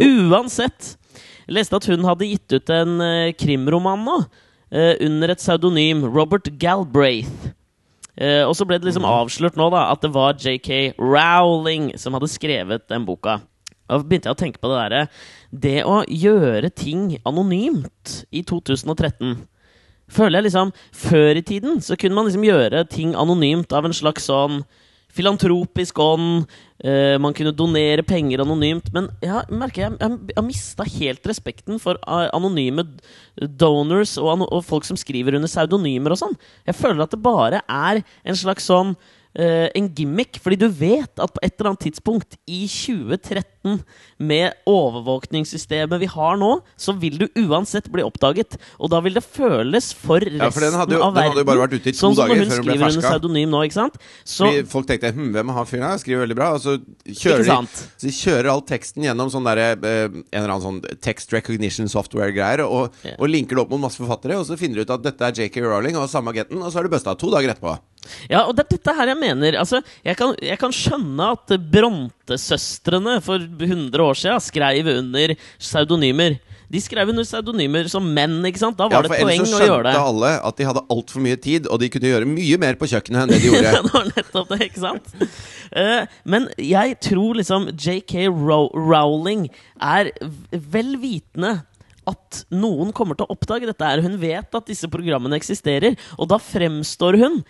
Jo. 0.00 0.08
Uansett. 0.32 0.94
Jeg 1.50 1.56
leste 1.58 1.78
at 1.80 1.86
hun 1.90 2.04
hadde 2.06 2.28
gitt 2.30 2.54
ut 2.54 2.70
en 2.70 3.00
eh, 3.02 3.32
krimroman 3.34 4.04
nå, 4.06 4.18
eh, 4.70 4.92
under 5.02 5.32
et 5.32 5.40
pseudonym. 5.42 6.04
Robert 6.06 6.46
Galbraith. 6.62 7.50
Eh, 8.14 8.44
og 8.46 8.54
så 8.54 8.66
ble 8.68 8.78
det 8.78 8.86
liksom 8.86 9.02
Mhm. 9.02 9.16
avslørt 9.24 9.56
nå 9.58 9.66
da 9.72 9.90
at 9.90 10.00
det 10.04 10.12
var 10.14 10.34
JK 10.38 10.94
Rowling 10.98 11.96
som 11.98 12.14
hadde 12.14 12.28
skrevet 12.30 12.86
den 12.86 13.04
boka. 13.06 13.40
Da 13.88 13.98
begynte 13.98 14.30
jeg 14.30 14.36
å 14.36 14.38
tenke 14.38 14.60
på 14.62 14.68
det 14.70 14.78
derre 14.78 15.08
Det 15.50 15.82
å 15.82 16.04
gjøre 16.06 16.70
ting 16.72 17.18
anonymt 17.26 18.20
i 18.30 18.42
2013 18.46 19.48
Føler 20.08 20.38
jeg 20.38 20.44
liksom 20.44 20.70
Før 20.94 21.36
i 21.36 21.42
tiden 21.42 21.80
så 21.82 21.98
kunne 21.98 22.14
man 22.14 22.26
liksom 22.28 22.44
gjøre 22.46 22.84
ting 22.88 23.16
anonymt 23.18 23.72
av 23.72 23.84
en 23.88 23.96
slags 23.96 24.28
sånn 24.30 24.62
filantropisk 25.16 25.98
ånd. 26.02 26.48
Uh, 26.80 27.16
man 27.20 27.34
kunne 27.36 27.52
donere 27.52 28.04
penger 28.06 28.42
anonymt. 28.44 28.90
Men 28.96 29.10
jeg 29.24 29.44
merker 29.52 29.84
jeg, 29.86 29.98
jeg, 30.00 30.18
jeg 30.34 30.46
mista 30.46 30.86
helt 30.96 31.28
respekten 31.28 31.80
for 31.82 32.00
eh, 32.00 32.28
anonyme 32.36 32.86
donors 33.36 34.16
og, 34.20 34.30
an 34.32 34.46
og 34.48 34.64
folk 34.66 34.88
som 34.88 34.98
skriver 35.00 35.36
under 35.36 35.50
pseudonymer 35.50 36.14
og 36.14 36.22
sånn. 36.22 36.36
Jeg 36.68 36.78
føler 36.78 37.04
at 37.04 37.14
det 37.14 37.22
bare 37.24 37.62
er 37.66 38.00
en 38.00 38.38
slags 38.38 38.68
sånn 38.70 38.94
en 39.34 39.88
gimmick, 39.94 40.40
fordi 40.42 40.56
du 40.58 40.68
vet 40.68 41.22
at 41.22 41.30
på 41.34 41.42
et 41.42 41.54
eller 41.54 41.70
annet 41.70 41.84
tidspunkt 41.86 42.34
i 42.50 42.64
2013, 42.66 43.82
med 44.20 44.52
overvåkningssystemet 44.68 46.00
vi 46.00 46.08
har 46.08 46.36
nå, 46.40 46.50
så 46.80 46.94
vil 46.96 47.18
du 47.20 47.26
uansett 47.42 47.88
bli 47.92 48.04
oppdaget. 48.04 48.56
Og 48.80 48.90
da 48.92 49.00
vil 49.04 49.16
det 49.16 49.22
føles 49.24 49.90
for 49.96 50.20
resten 50.20 50.40
Ja, 50.40 50.50
for 50.52 50.64
den 50.64 50.76
hadde 50.76 50.96
jo- 50.96 51.02
av 51.04 51.14
den 51.14 51.28
hadde 51.28 51.42
jo 51.44 51.48
bare 51.48 51.62
vært 51.68 51.76
ute 51.76 51.88
i 51.88 51.92
to 51.92 51.98
sånn 52.00 52.16
dager 52.16 52.36
hun 52.36 52.48
før 52.48 52.56
hun 52.56 52.64
ble 52.64 52.72
skriver 52.72 52.88
under 52.88 53.08
pseudonym 53.08 53.50
nå, 53.50 53.62
ikke 53.64 53.78
sant? 53.78 53.96
Så, 54.24 54.50
folk 54.68 54.86
tenkte 54.88 55.12
hm, 55.12 55.32
hvem 55.32 55.48
er 55.48 55.58
han 55.60 55.66
fyren 55.66 55.86
her? 55.88 55.98
Skriver 55.98 56.24
veldig 56.26 56.36
bra. 56.36 56.52
Og 56.56 56.60
så 56.60 56.76
kjører 57.04 57.44
de, 57.44 57.84
så 58.00 58.08
de 58.08 58.14
kjører 58.16 58.50
all 58.52 58.62
teksten 58.62 59.04
gjennom 59.04 59.32
sånn 59.32 59.44
derre, 59.44 59.68
eh, 59.76 60.08
en 60.08 60.24
eller 60.32 60.54
annen 60.56 60.66
sånn 60.66 61.00
text 61.00 61.32
recognition 61.32 61.88
software-greier, 61.88 62.64
og, 62.64 62.92
yeah. 63.04 63.16
og 63.18 63.28
linker 63.28 63.56
det 63.56 63.64
opp 63.64 63.70
mot 63.70 63.80
masse 63.80 64.00
forfattere, 64.00 64.38
og 64.40 64.46
så 64.48 64.58
finner 64.60 64.80
du 64.80 64.88
ut 64.88 64.96
at 64.96 65.04
dette 65.04 65.20
er 65.20 65.32
JK 65.32 65.60
Rowling 65.64 65.96
og 65.96 66.08
samme 66.08 66.32
agenten, 66.32 66.60
og 66.62 66.72
så 66.72 66.80
er 66.80 66.88
du 66.88 66.96
busta 66.96 67.16
to 67.18 67.30
dager 67.32 67.52
etterpå. 67.52 67.78
Ja, 68.30 68.44
og 68.46 68.54
det 68.56 68.64
er 68.66 68.76
dette 68.76 68.94
her 68.96 69.12
jeg 69.12 69.20
mener. 69.20 69.58
Altså, 69.60 69.82
jeg 70.06 70.18
kan, 70.18 70.34
jeg 70.44 70.60
kan 70.60 70.74
skjønne 70.74 71.32
at 71.36 71.56
Bronte-søstrene 71.72 73.18
for 73.24 73.42
100 73.42 74.04
år 74.04 74.20
siden 74.20 74.44
skrev 74.44 74.92
under 74.98 75.34
pseudonymer. 75.60 76.38
De 76.70 76.78
skrev 76.78 77.10
under 77.10 77.26
pseudonymer 77.26 77.88
som 77.90 78.04
menn, 78.14 78.38
ikke 78.46 78.60
sant? 78.62 78.76
Da 78.78 78.86
var 78.86 79.00
Ja, 79.00 79.02
det 79.02 79.16
et 79.16 79.24
poeng 79.24 79.40
ellers 79.40 79.50
så 79.50 79.58
det. 79.58 79.64
Ellers 79.66 79.96
skjønte 79.96 80.10
alle 80.12 80.34
at 80.50 80.60
de 80.60 80.68
hadde 80.68 80.82
altfor 80.94 81.24
mye 81.24 81.38
tid, 81.42 81.66
og 81.66 81.80
de 81.82 81.88
kunne 81.90 82.12
gjøre 82.12 82.28
mye 82.30 82.60
mer 82.62 82.78
på 82.78 82.90
kjøkkenet 82.92 83.24
enn 83.24 83.32
det 83.32 83.40
de 83.42 83.48
gjorde. 83.50 83.72
det 83.76 83.94
var 83.96 84.12
nettopp 84.12 84.52
det, 84.52 84.60
ikke 84.68 84.84
sant? 84.84 85.10
Eh, 85.70 86.20
men 86.30 86.46
jeg 86.62 86.94
tror 87.02 87.40
liksom 87.40 87.72
JK 87.74 88.14
Row 88.30 88.70
Rowling 88.76 89.48
er 89.82 90.12
vel 90.50 90.94
vitende 91.02 91.58
at 92.10 92.44
noen 92.54 92.94
kommer 92.96 93.18
til 93.18 93.26
å 93.26 93.34
oppdage 93.34 93.68
dette 93.68 93.86
her. 93.86 94.02
Hun 94.06 94.16
vet 94.22 94.54
at 94.56 94.70
disse 94.70 94.88
programmene 94.90 95.38
eksisterer, 95.38 95.98
og 96.18 96.30
da 96.30 96.38
fremstår 96.42 97.18
hun 97.20 97.40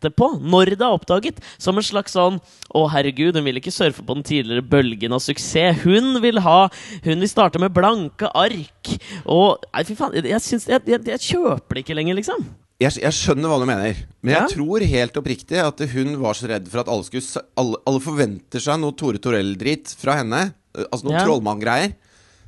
etterpå, 0.00 0.28
når 0.42 0.74
det 0.74 0.82
er 0.84 0.94
oppdaget, 0.96 1.38
som 1.58 1.76
en 1.78 1.84
slags 1.86 2.12
sånn 2.16 2.40
Å, 2.74 2.82
herregud, 2.90 3.36
hun 3.38 3.44
vil 3.46 3.60
ikke 3.60 3.72
surfe 3.72 4.02
på 4.04 4.16
den 4.18 4.24
tidligere 4.26 4.64
bølgen 4.66 5.12
av 5.14 5.22
suksess. 5.22 5.84
Hun 5.84 6.20
vil 6.24 6.40
ha 6.44 6.68
Hun 7.04 7.20
vil 7.22 7.28
starte 7.30 7.60
med 7.62 7.72
blanke 7.76 8.28
ark. 8.34 8.90
Og 9.30 9.62
Nei, 9.72 9.84
fy 9.86 9.94
faen, 9.98 10.14
jeg, 10.18 10.40
synes, 10.42 10.66
jeg, 10.68 10.82
jeg, 10.90 11.00
jeg 11.06 11.20
kjøper 11.30 11.74
det 11.78 11.84
ikke 11.84 11.96
lenger, 11.96 12.18
liksom. 12.18 12.44
Jeg, 12.82 12.96
jeg 12.98 13.14
skjønner 13.14 13.48
hva 13.52 13.60
du 13.62 13.66
mener, 13.70 14.00
men 14.20 14.34
Ja? 14.34 14.40
jeg 14.42 14.56
tror 14.56 14.82
helt 14.82 15.16
oppriktig 15.20 15.60
at 15.62 15.78
hun 15.94 16.16
var 16.20 16.34
så 16.34 16.48
redd 16.50 16.66
for 16.68 16.82
at 16.82 16.88
alle 16.90 17.06
skulle 17.06 17.44
Alle, 17.56 17.78
alle 17.86 18.02
forventer 18.02 18.60
seg 18.60 18.80
noe 18.82 18.96
Tore 18.98 19.20
Torell-drit 19.22 19.94
fra 20.00 20.18
henne. 20.18 20.48
Altså 20.90 21.06
noen 21.06 21.20
Ja. 21.20 21.22
trollmanngreier. 21.24 21.94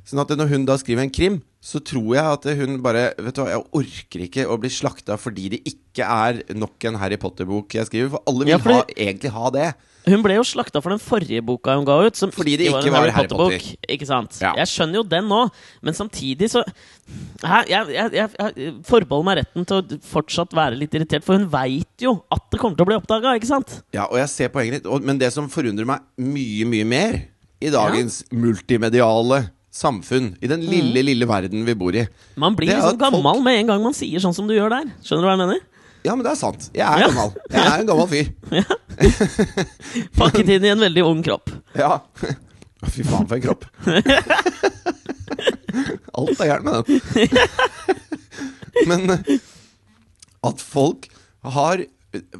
Sånn 0.07 0.19
at 0.23 0.29
når 0.35 0.51
hun 0.51 0.65
da 0.67 0.75
skriver 0.79 1.03
en 1.07 1.09
krim, 1.15 1.41
så 1.63 1.81
tror 1.81 2.11
jeg 2.13 2.23
at 2.37 2.45
hun 2.59 2.77
bare 2.85 3.09
Vet 3.17 3.35
du 3.35 3.41
hva, 3.41 3.49
jeg 3.55 3.63
orker 3.79 4.23
ikke 4.27 4.45
å 4.45 4.57
bli 4.61 4.69
slakta 4.71 5.17
fordi 5.19 5.49
det 5.55 5.59
ikke 5.65 6.05
er 6.05 6.43
nok 6.55 6.85
en 6.87 6.99
Harry 7.01 7.17
Potter-bok 7.19 7.73
jeg 7.79 7.89
skriver, 7.89 8.11
for 8.13 8.29
alle 8.29 8.45
vil 8.45 8.53
Ja, 8.53 8.59
ha, 8.61 8.83
egentlig 8.93 9.31
ha 9.33 9.51
det. 9.55 9.67
Hun 10.07 10.21
ble 10.23 10.37
jo 10.37 10.43
slakta 10.47 10.79
for 10.79 10.93
den 10.93 11.01
forrige 11.03 11.41
boka 11.43 11.73
hun 11.75 11.83
ga 11.87 11.97
ut. 12.05 12.15
Som 12.15 12.31
Fordi 12.31 12.53
det 12.61 12.69
ikke 12.69 12.85
en 12.85 12.93
var 12.93 13.01
Harry 13.09 13.15
Harry 13.15 13.27
Potter-bok. 13.27 13.55
Potter. 13.57 13.89
Ikke 13.97 14.07
sant? 14.07 14.37
Ja. 14.39 14.53
Jeg 14.61 14.71
skjønner 14.71 15.01
jo 15.01 15.03
den 15.09 15.27
nå, 15.27 15.39
men 15.83 15.97
samtidig 15.97 16.47
så 16.53 16.61
jeg, 16.63 17.67
jeg, 17.73 18.13
jeg, 18.15 18.29
jeg 18.37 18.71
forbeholder 18.87 19.27
meg 19.27 19.39
retten 19.41 19.67
til 19.67 19.81
å 19.81 19.99
fortsatt 20.07 20.55
være 20.55 20.79
litt 20.79 20.95
irritert, 20.95 21.25
for 21.27 21.35
hun 21.35 21.49
veit 21.51 22.05
jo 22.05 22.15
at 22.31 22.47
det 22.53 22.61
kommer 22.61 22.79
til 22.79 22.87
å 22.87 22.91
bli 22.93 22.99
oppdaga, 23.01 23.35
ikke 23.35 23.49
sant? 23.49 23.79
Ja, 23.95 24.05
og 24.07 24.15
jeg 24.21 24.31
ser 24.31 24.53
poenget 24.53 24.79
ditt. 24.79 24.89
Men 25.03 25.19
det 25.19 25.33
som 25.35 25.51
forundrer 25.51 25.89
meg 25.89 26.05
mye, 26.21 26.69
mye 26.69 26.87
mer 26.87 27.19
i 27.59 27.73
dagens 27.73 28.21
multimediale 28.31 29.47
samfunn, 29.77 30.31
i 30.41 30.47
den 30.49 30.61
lille, 30.65 31.03
lille 31.05 31.25
verden 31.29 31.65
vi 31.67 31.73
bor 31.77 31.93
i 31.95 32.07
Man 32.35 32.55
blir 32.57 32.67
Det 32.71 32.77
liksom 32.81 32.97
gammel 33.01 33.21
folk- 33.23 33.43
med 33.45 33.59
en 33.61 33.67
gang 33.73 33.81
man 33.85 33.93
sier 33.97 34.19
sånn 34.23 34.33
som 34.35 34.47
du 34.49 34.53
gjør 34.57 34.69
der. 34.73 34.85
Skjønner 35.05 35.23
du 35.23 35.27
hva 35.29 35.35
jeg 35.37 35.43
mener? 35.45 35.59
Ja, 36.05 36.11
men 36.15 36.23
det 36.23 36.31
er 36.31 36.35
sant. 36.39 36.69
Jeg 36.77 36.85
er 36.87 36.99
Ja. 37.01 37.07
gammel. 37.09 37.31
Jeg 37.51 37.65
er 37.67 37.79
en 37.81 37.89
gammel 37.89 38.07
fyr. 38.07 38.27
Pakket 40.17 40.49
inn 40.55 40.65
i 40.65 40.69
en 40.71 40.79
veldig 40.85 41.03
ung 41.05 41.21
kropp. 41.25 41.47
Ja. 41.75 41.97
Fy 42.87 43.01
faen, 43.03 43.27
for 43.27 43.35
en 43.35 43.41
kropp. 43.43 43.65
Alt 46.17 46.39
er 46.41 46.47
gærent 46.49 46.65
med 46.65 46.73
den. 46.73 46.83
Men 48.89 49.01
at 50.47 50.57
folk 50.63 51.07
har 51.47 51.77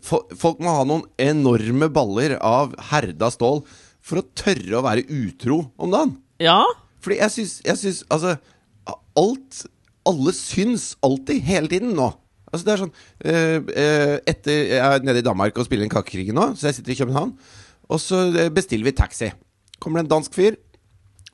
Folk 0.01 0.59
må 0.63 0.71
ha 0.73 0.83
noen 0.87 1.03
enorme 1.21 1.89
baller 1.93 2.37
av 2.41 2.71
herda 2.89 3.27
stål 3.33 3.59
for 4.07 4.15
å 4.21 4.25
tørre 4.39 4.77
å 4.79 4.83
være 4.85 5.03
utro 5.11 5.57
om 5.77 5.91
dagen. 5.93 6.13
Ja, 6.41 6.61
Fordi 7.07 7.21
jeg 7.21 7.31
syns, 7.31 7.57
jeg 7.63 7.79
syns 7.79 8.03
Altså, 8.11 8.35
alt 9.15 9.61
Alle 10.07 10.33
syns 10.35 10.89
alltid, 11.03 11.39
hele 11.47 11.71
tiden 11.71 11.95
nå. 11.95 12.11
Altså 12.47 12.63
det 12.67 12.73
er 12.73 12.81
sånn 12.83 12.93
eh, 13.27 14.13
Etter 14.27 14.69
Jeg 14.73 14.83
er 14.83 15.07
nede 15.07 15.23
i 15.23 15.25
Danmark 15.25 15.57
og 15.59 15.67
spiller 15.67 15.87
inn 15.87 15.91
Kakekrigen 15.91 16.37
nå, 16.37 16.49
så 16.55 16.69
jeg 16.69 16.77
sitter 16.77 16.93
i 16.93 16.99
København. 17.01 17.33
Og 17.91 17.99
så 17.99 18.21
eh, 18.31 18.51
bestiller 18.53 18.87
vi 18.87 18.95
taxi. 18.95 19.31
Kommer 19.83 19.99
det 19.99 20.07
en 20.07 20.13
dansk 20.17 20.35
fyr, 20.35 20.55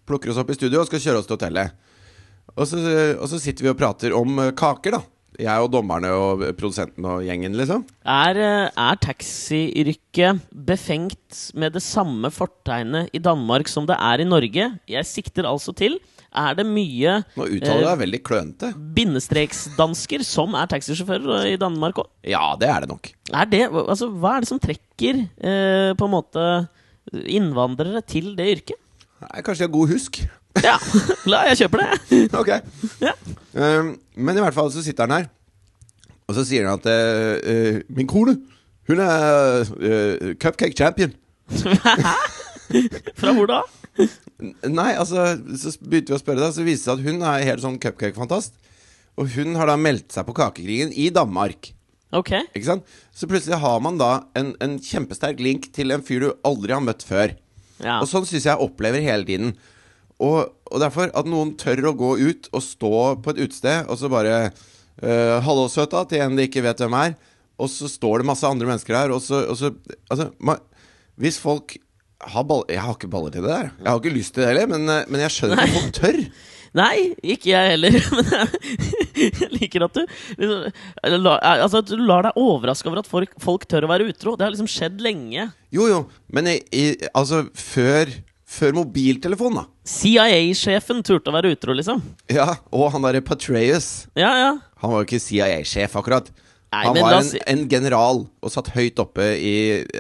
plukker 0.10 0.34
oss 0.34 0.42
opp 0.42 0.50
i 0.50 0.58
studio 0.58 0.82
og 0.82 0.90
skal 0.90 1.04
kjøre 1.04 1.22
oss 1.22 1.30
til 1.30 1.38
hotellet. 1.38 1.78
Og 2.54 2.66
så, 2.70 2.82
og 3.18 3.28
så 3.30 3.40
sitter 3.42 3.66
vi 3.66 3.72
og 3.72 3.78
prater 3.80 4.14
om 4.18 4.42
kaker, 4.58 4.98
da. 4.98 5.04
Jeg 5.42 5.66
og 5.66 5.72
dommerne 5.74 6.10
og 6.14 6.44
produsenten 6.60 7.06
og 7.10 7.24
gjengen, 7.26 7.56
liksom. 7.58 7.86
Er, 8.06 8.38
eh, 8.38 8.70
er 8.70 9.00
taxiyrket 9.02 10.42
befengt 10.54 11.40
med 11.58 11.74
det 11.74 11.82
samme 11.82 12.30
fortegnet 12.34 13.10
i 13.14 13.22
Danmark 13.24 13.70
som 13.72 13.88
det 13.90 13.98
er 13.98 14.22
i 14.22 14.28
Norge? 14.28 14.68
Jeg 14.90 15.10
sikter 15.10 15.50
altså 15.50 15.74
til 15.74 16.00
Er 16.34 16.56
det 16.58 16.66
mye 16.66 17.20
Nå 17.38 17.46
uttaler 17.46 17.82
du 17.82 17.86
eh, 17.86 17.90
deg 17.92 18.00
veldig 18.02 18.20
klønete. 18.26 18.70
bindestreksdansker 18.98 20.24
som 20.26 20.56
er 20.58 20.70
taxisjåfører 20.72 21.52
i 21.52 21.60
Danmark 21.62 22.02
òg? 22.02 22.08
Ja, 22.26 22.56
det 22.58 22.70
er 22.74 22.82
det 22.82 22.90
nok. 22.90 23.12
Er 23.30 23.46
det, 23.46 23.68
altså, 23.70 24.10
hva 24.10 24.38
er 24.38 24.42
det 24.42 24.50
som 24.50 24.62
trekker 24.62 25.28
eh, 25.28 25.92
på 25.94 26.10
en 26.10 26.16
måte 26.16 26.48
innvandrere 27.14 28.02
til 28.02 28.34
det 28.38 28.50
yrket? 28.56 28.80
Nei, 29.24 29.44
kanskje 29.46 29.64
de 29.64 29.70
har 29.70 29.76
god 29.78 29.94
husk. 29.94 30.24
Ja, 30.68 30.78
la 31.28 31.44
jeg 31.50 31.64
kjøper 31.64 31.84
det. 31.84 32.18
ok. 32.42 32.52
Ja. 33.04 33.14
Um, 33.54 33.94
men 34.16 34.38
i 34.38 34.44
hvert 34.44 34.56
fall 34.56 34.72
så 34.74 34.84
sitter 34.86 35.08
han 35.08 35.18
her, 35.18 35.30
og 36.28 36.38
så 36.38 36.46
sier 36.48 36.70
han 36.70 36.80
at 36.80 36.88
uh, 36.88 37.82
Min 37.94 38.08
kone, 38.10 38.38
hun 38.88 39.02
er 39.04 39.68
uh, 39.68 40.32
cupcake 40.40 40.76
champion. 40.78 41.14
Hæ? 41.52 42.16
Fra 43.20 43.34
hvor 43.36 43.50
da? 43.50 43.62
Nei, 44.66 44.94
altså, 44.98 45.36
så 45.60 45.76
begynte 45.84 46.14
vi 46.14 46.18
å 46.18 46.22
spørre, 46.22 46.42
da, 46.42 46.50
så 46.56 46.66
viste 46.66 46.88
det 46.88 46.90
seg 46.90 46.98
at 46.98 47.06
hun 47.06 47.26
er 47.28 47.48
helt 47.52 47.64
sånn 47.64 47.80
cupcake-fantast. 47.82 48.56
Og 49.20 49.30
hun 49.36 49.60
har 49.60 49.70
da 49.70 49.78
meldt 49.78 50.16
seg 50.16 50.26
på 50.26 50.34
Kakekrigen 50.38 50.94
i 50.98 51.12
Danmark. 51.14 51.70
Ok. 52.14 52.32
Ikke 52.54 52.66
sant? 52.66 52.96
Så 53.14 53.30
plutselig 53.30 53.60
har 53.62 53.78
man 53.86 54.00
da 54.02 54.12
en, 54.38 54.54
en 54.64 54.80
kjempesterk 54.82 55.42
link 55.42 55.70
til 55.76 55.94
en 55.94 56.04
fyr 56.06 56.26
du 56.26 56.30
aldri 56.46 56.74
har 56.74 56.82
møtt 56.86 57.06
før. 57.06 57.36
Ja. 57.84 58.00
Og 58.00 58.08
sånn 58.10 58.26
syns 58.26 58.46
jeg 58.46 58.52
jeg 58.52 58.66
opplever 58.66 59.04
hele 59.06 59.28
tiden. 59.28 59.54
Og, 60.24 60.54
og 60.72 60.82
derfor, 60.82 61.12
at 61.12 61.30
noen 61.30 61.54
tør 61.60 61.90
å 61.90 61.98
gå 61.98 62.14
ut 62.22 62.50
og 62.54 62.64
stå 62.64 62.94
på 63.24 63.34
et 63.34 63.44
utested 63.44 63.90
og 63.92 64.00
så 64.00 64.12
bare 64.12 64.38
uh, 64.50 65.38
'Hallo, 65.44 65.68
søta', 65.68 66.06
til 66.10 66.24
en 66.24 66.38
de 66.38 66.48
ikke 66.48 66.64
vet 66.64 66.84
hvem 66.84 66.96
er. 67.02 67.18
Og 67.62 67.70
så 67.70 67.90
står 67.92 68.22
det 68.22 68.30
masse 68.32 68.48
andre 68.48 68.70
mennesker 68.70 68.96
der, 68.96 69.14
og 69.14 69.22
så, 69.22 69.44
og 69.46 69.58
så 69.60 69.74
Altså, 70.10 70.32
man, 70.40 70.62
hvis 71.22 71.38
folk 71.40 71.78
har 72.24 72.44
baller 72.48 72.72
Jeg 72.72 72.82
har 72.82 72.96
ikke 72.96 73.12
baller 73.12 73.34
til 73.34 73.44
det 73.44 73.52
der. 73.52 73.70
Jeg 73.78 73.90
har 73.90 74.00
ikke 74.00 74.18
lyst 74.18 74.34
til 74.34 74.44
det 74.44 74.50
heller, 74.54 74.68
men, 74.72 74.90
eh, 74.90 75.06
men 75.12 75.24
jeg 75.26 75.36
skjønner 75.36 75.60
ikke 75.60 75.70
at 75.70 75.82
folk 75.82 75.96
tør. 76.00 76.20
Nei, 76.74 77.14
ikke 77.22 77.52
jeg 77.52 77.74
heller. 77.76 77.98
Men 78.18 78.30
jeg, 78.34 79.34
jeg 79.44 79.50
liker 79.54 79.84
at 79.86 79.94
du 79.94 80.00
liksom, 80.40 80.64
altså 81.06 81.84
at 81.84 81.92
du 81.92 82.02
lar 82.02 82.26
deg 82.26 82.40
overraske 82.42 82.90
over 82.90 83.04
at 83.04 83.10
folk, 83.10 83.36
folk 83.44 83.68
tør 83.70 83.86
å 83.86 83.92
være 83.92 84.08
utro. 84.10 84.34
Det 84.34 84.48
har 84.48 84.56
liksom 84.56 84.72
skjedd 84.74 85.04
lenge. 85.06 85.46
Jo, 85.74 85.86
jo, 85.92 86.00
men 86.34 86.50
jeg, 86.50 86.64
jeg, 86.74 87.12
altså 87.14 87.44
før, 87.54 88.10
før 88.50 88.74
mobiltelefon, 88.80 89.60
da. 89.62 89.68
CIA-sjefen 89.88 91.02
turte 91.04 91.32
å 91.32 91.36
være 91.36 91.54
utro, 91.56 91.74
liksom. 91.76 92.02
Ja, 92.32 92.54
Og 92.72 92.92
han 92.94 93.04
derre 93.04 93.22
Patreus. 93.26 94.08
Ja, 94.16 94.32
ja. 94.40 94.52
Han 94.84 94.94
var 94.94 95.04
jo 95.04 95.08
ikke 95.10 95.20
CIA-sjef, 95.24 95.98
akkurat. 96.00 96.30
Nei, 96.74 96.86
han 96.88 96.96
men 96.98 97.04
var 97.06 97.20
en, 97.20 97.28
en 97.52 97.66
general 97.70 98.24
og 98.42 98.50
satt 98.54 98.72
høyt 98.74 98.98
oppe 99.04 99.28
i 99.38 99.52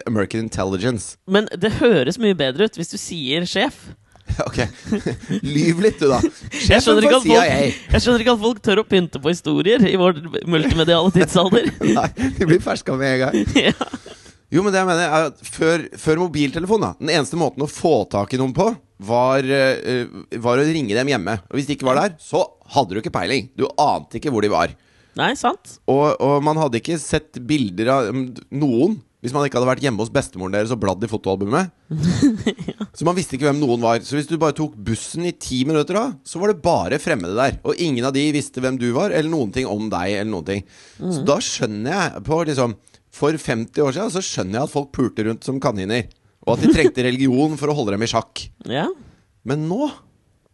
American 0.10 0.48
Intelligence. 0.48 1.18
Men 1.30 1.46
det 1.54 1.75
høres 1.78 2.18
mye 2.18 2.34
bedre 2.38 2.66
ut 2.66 2.80
hvis 2.80 2.94
du 2.96 2.98
sier 3.02 3.46
sjef. 3.50 3.92
Ok, 4.48 4.56
lyv 5.44 5.82
litt 5.84 6.00
du, 6.00 6.08
da. 6.10 6.18
Sjefen 6.63 6.96
for 6.96 7.06
folk, 7.06 7.25
CIA. 7.28 7.44
jeg 7.92 8.02
skjønner 8.02 8.24
ikke 8.24 8.34
at 8.34 8.42
folk 8.42 8.62
tør 8.66 8.82
å 8.82 8.86
pynte 8.88 9.20
på 9.22 9.30
historier 9.30 9.84
i 9.86 9.98
vår 10.00 10.24
multimediale 10.50 11.12
tidsalder. 11.13 11.68
Nei, 12.00 12.08
de 12.40 12.48
blir 12.50 12.63
ferska 12.63 12.96
med 12.98 13.18
en 13.18 13.24
gang. 13.28 13.58
ja. 13.68 13.75
Jo, 14.53 14.62
men 14.62 14.74
det 14.74 14.83
jeg 14.83 14.89
mener 14.89 15.07
er 15.07 15.29
at 15.31 15.39
før, 15.50 15.88
før 15.98 16.19
mobiltelefon, 16.27 16.83
da 16.86 16.91
Den 17.00 17.10
eneste 17.15 17.39
måten 17.39 17.65
å 17.65 17.69
få 17.69 18.03
tak 18.12 18.36
i 18.36 18.41
noen 18.41 18.53
på, 18.53 18.67
var, 19.03 19.43
uh, 19.43 20.19
var 20.43 20.62
å 20.62 20.67
ringe 20.67 20.93
dem 20.95 21.10
hjemme. 21.10 21.39
Og 21.50 21.57
hvis 21.57 21.69
de 21.69 21.77
ikke 21.77 21.89
var 21.89 21.98
der, 22.00 22.13
så 22.22 22.45
hadde 22.75 22.93
du 22.93 23.01
ikke 23.01 23.15
peiling. 23.15 23.50
Du 23.57 23.65
ante 23.81 24.19
ikke 24.19 24.31
hvor 24.33 24.45
de 24.45 24.53
var. 24.53 24.75
Nei, 25.17 25.33
sant? 25.38 25.79
Og, 25.89 26.13
og 26.22 26.38
man 26.45 26.62
hadde 26.62 26.79
ikke 26.79 27.01
sett 27.01 27.41
bilder 27.50 27.91
av 27.93 28.13
um, 28.13 28.29
noen 28.53 29.01
hvis 29.24 29.31
man 29.31 29.45
ikke 29.48 29.55
hadde 29.55 29.69
vært 29.69 29.83
hjemme 29.86 30.03
hos 30.03 30.12
bestemoren 30.12 30.51
deres 30.51 30.72
og 30.75 30.81
bladd 30.81 31.03
i 31.05 31.07
fotoalbumet. 31.07 31.69
Så 32.98 33.05
man 33.07 33.15
visste 33.15 33.38
ikke 33.38 33.48
hvem 33.48 33.62
noen 33.62 33.79
var. 33.79 34.01
Så 34.03 34.17
hvis 34.17 34.27
du 34.27 34.36
bare 34.36 34.55
tok 34.57 34.74
bussen 34.75 35.24
i 35.29 35.31
ti 35.31 35.62
minutter 35.67 35.95
da, 35.95 36.03
så 36.27 36.41
var 36.41 36.51
det 36.51 36.63
bare 36.65 37.00
fremmede 37.00 37.38
der. 37.38 37.55
Og 37.63 37.79
ingen 37.79 38.03
av 38.03 38.12
de 38.17 38.25
visste 38.36 38.60
hvem 38.60 38.75
du 38.81 38.89
var, 38.91 39.15
eller 39.15 39.31
noen 39.31 39.53
ting 39.55 39.69
om 39.69 39.88
deg. 39.88 40.17
eller 40.17 40.27
noen 40.33 40.50
ting 40.50 40.65
Så 41.00 41.24
da 41.24 41.39
skjønner 41.39 41.95
jeg 41.95 42.25
på 42.27 42.41
liksom 42.51 42.75
For 43.13 43.36
50 43.38 43.84
år 43.84 43.93
siden 43.93 44.13
så 44.15 44.24
skjønner 44.25 44.58
jeg 44.60 44.67
at 44.67 44.74
folk 44.74 44.89
pulte 44.96 45.25
rundt 45.27 45.46
som 45.46 45.60
kaniner. 45.62 46.08
Og 46.48 46.55
at 46.55 46.63
de 46.65 46.72
trengte 46.74 47.05
religion 47.10 47.53
for 47.60 47.70
å 47.70 47.77
holde 47.77 47.93
dem 47.96 48.05
i 48.05 48.10
sjakk. 48.10 48.48
Ja. 48.70 48.88
Men 49.46 49.67
nå 49.70 49.91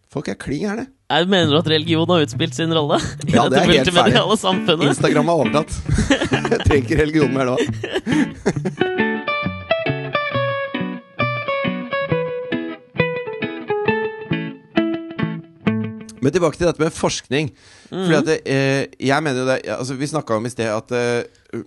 Folk 0.10 0.26
er 0.32 0.40
klin 0.42 0.64
gærne. 0.64 0.88
Mener 1.30 1.52
du 1.54 1.58
at 1.60 1.68
religion 1.70 2.10
har 2.10 2.24
utspilt 2.26 2.56
sin 2.58 2.72
rolle 2.74 2.98
Ja, 3.30 3.44
det 3.46 3.60
er 3.60 3.70
helt 3.76 3.92
ferdig. 3.94 4.88
Instagram 4.88 5.30
har 5.30 5.44
overtatt. 5.44 5.76
Jeg 6.50 6.64
trenger 6.66 6.80
ikke 6.82 6.98
religion 6.98 7.36
mer 7.36 7.52
nå. 7.52 7.58
Men 16.20 16.34
tilbake 16.34 16.58
til 16.58 16.68
dette 16.72 16.82
med 16.82 16.98
forskning. 16.98 17.54
Fordi 17.94 18.18
at 18.18 18.34
eh, 18.50 18.90
jeg 18.98 19.24
mener 19.26 19.40
jo 19.40 19.48
det 19.48 19.62
altså 19.78 19.96
Vi 19.98 20.10
snakka 20.10 20.36
om 20.38 20.46
i 20.46 20.52
sted 20.52 20.74
at 20.74 20.92
eh, 20.98 21.62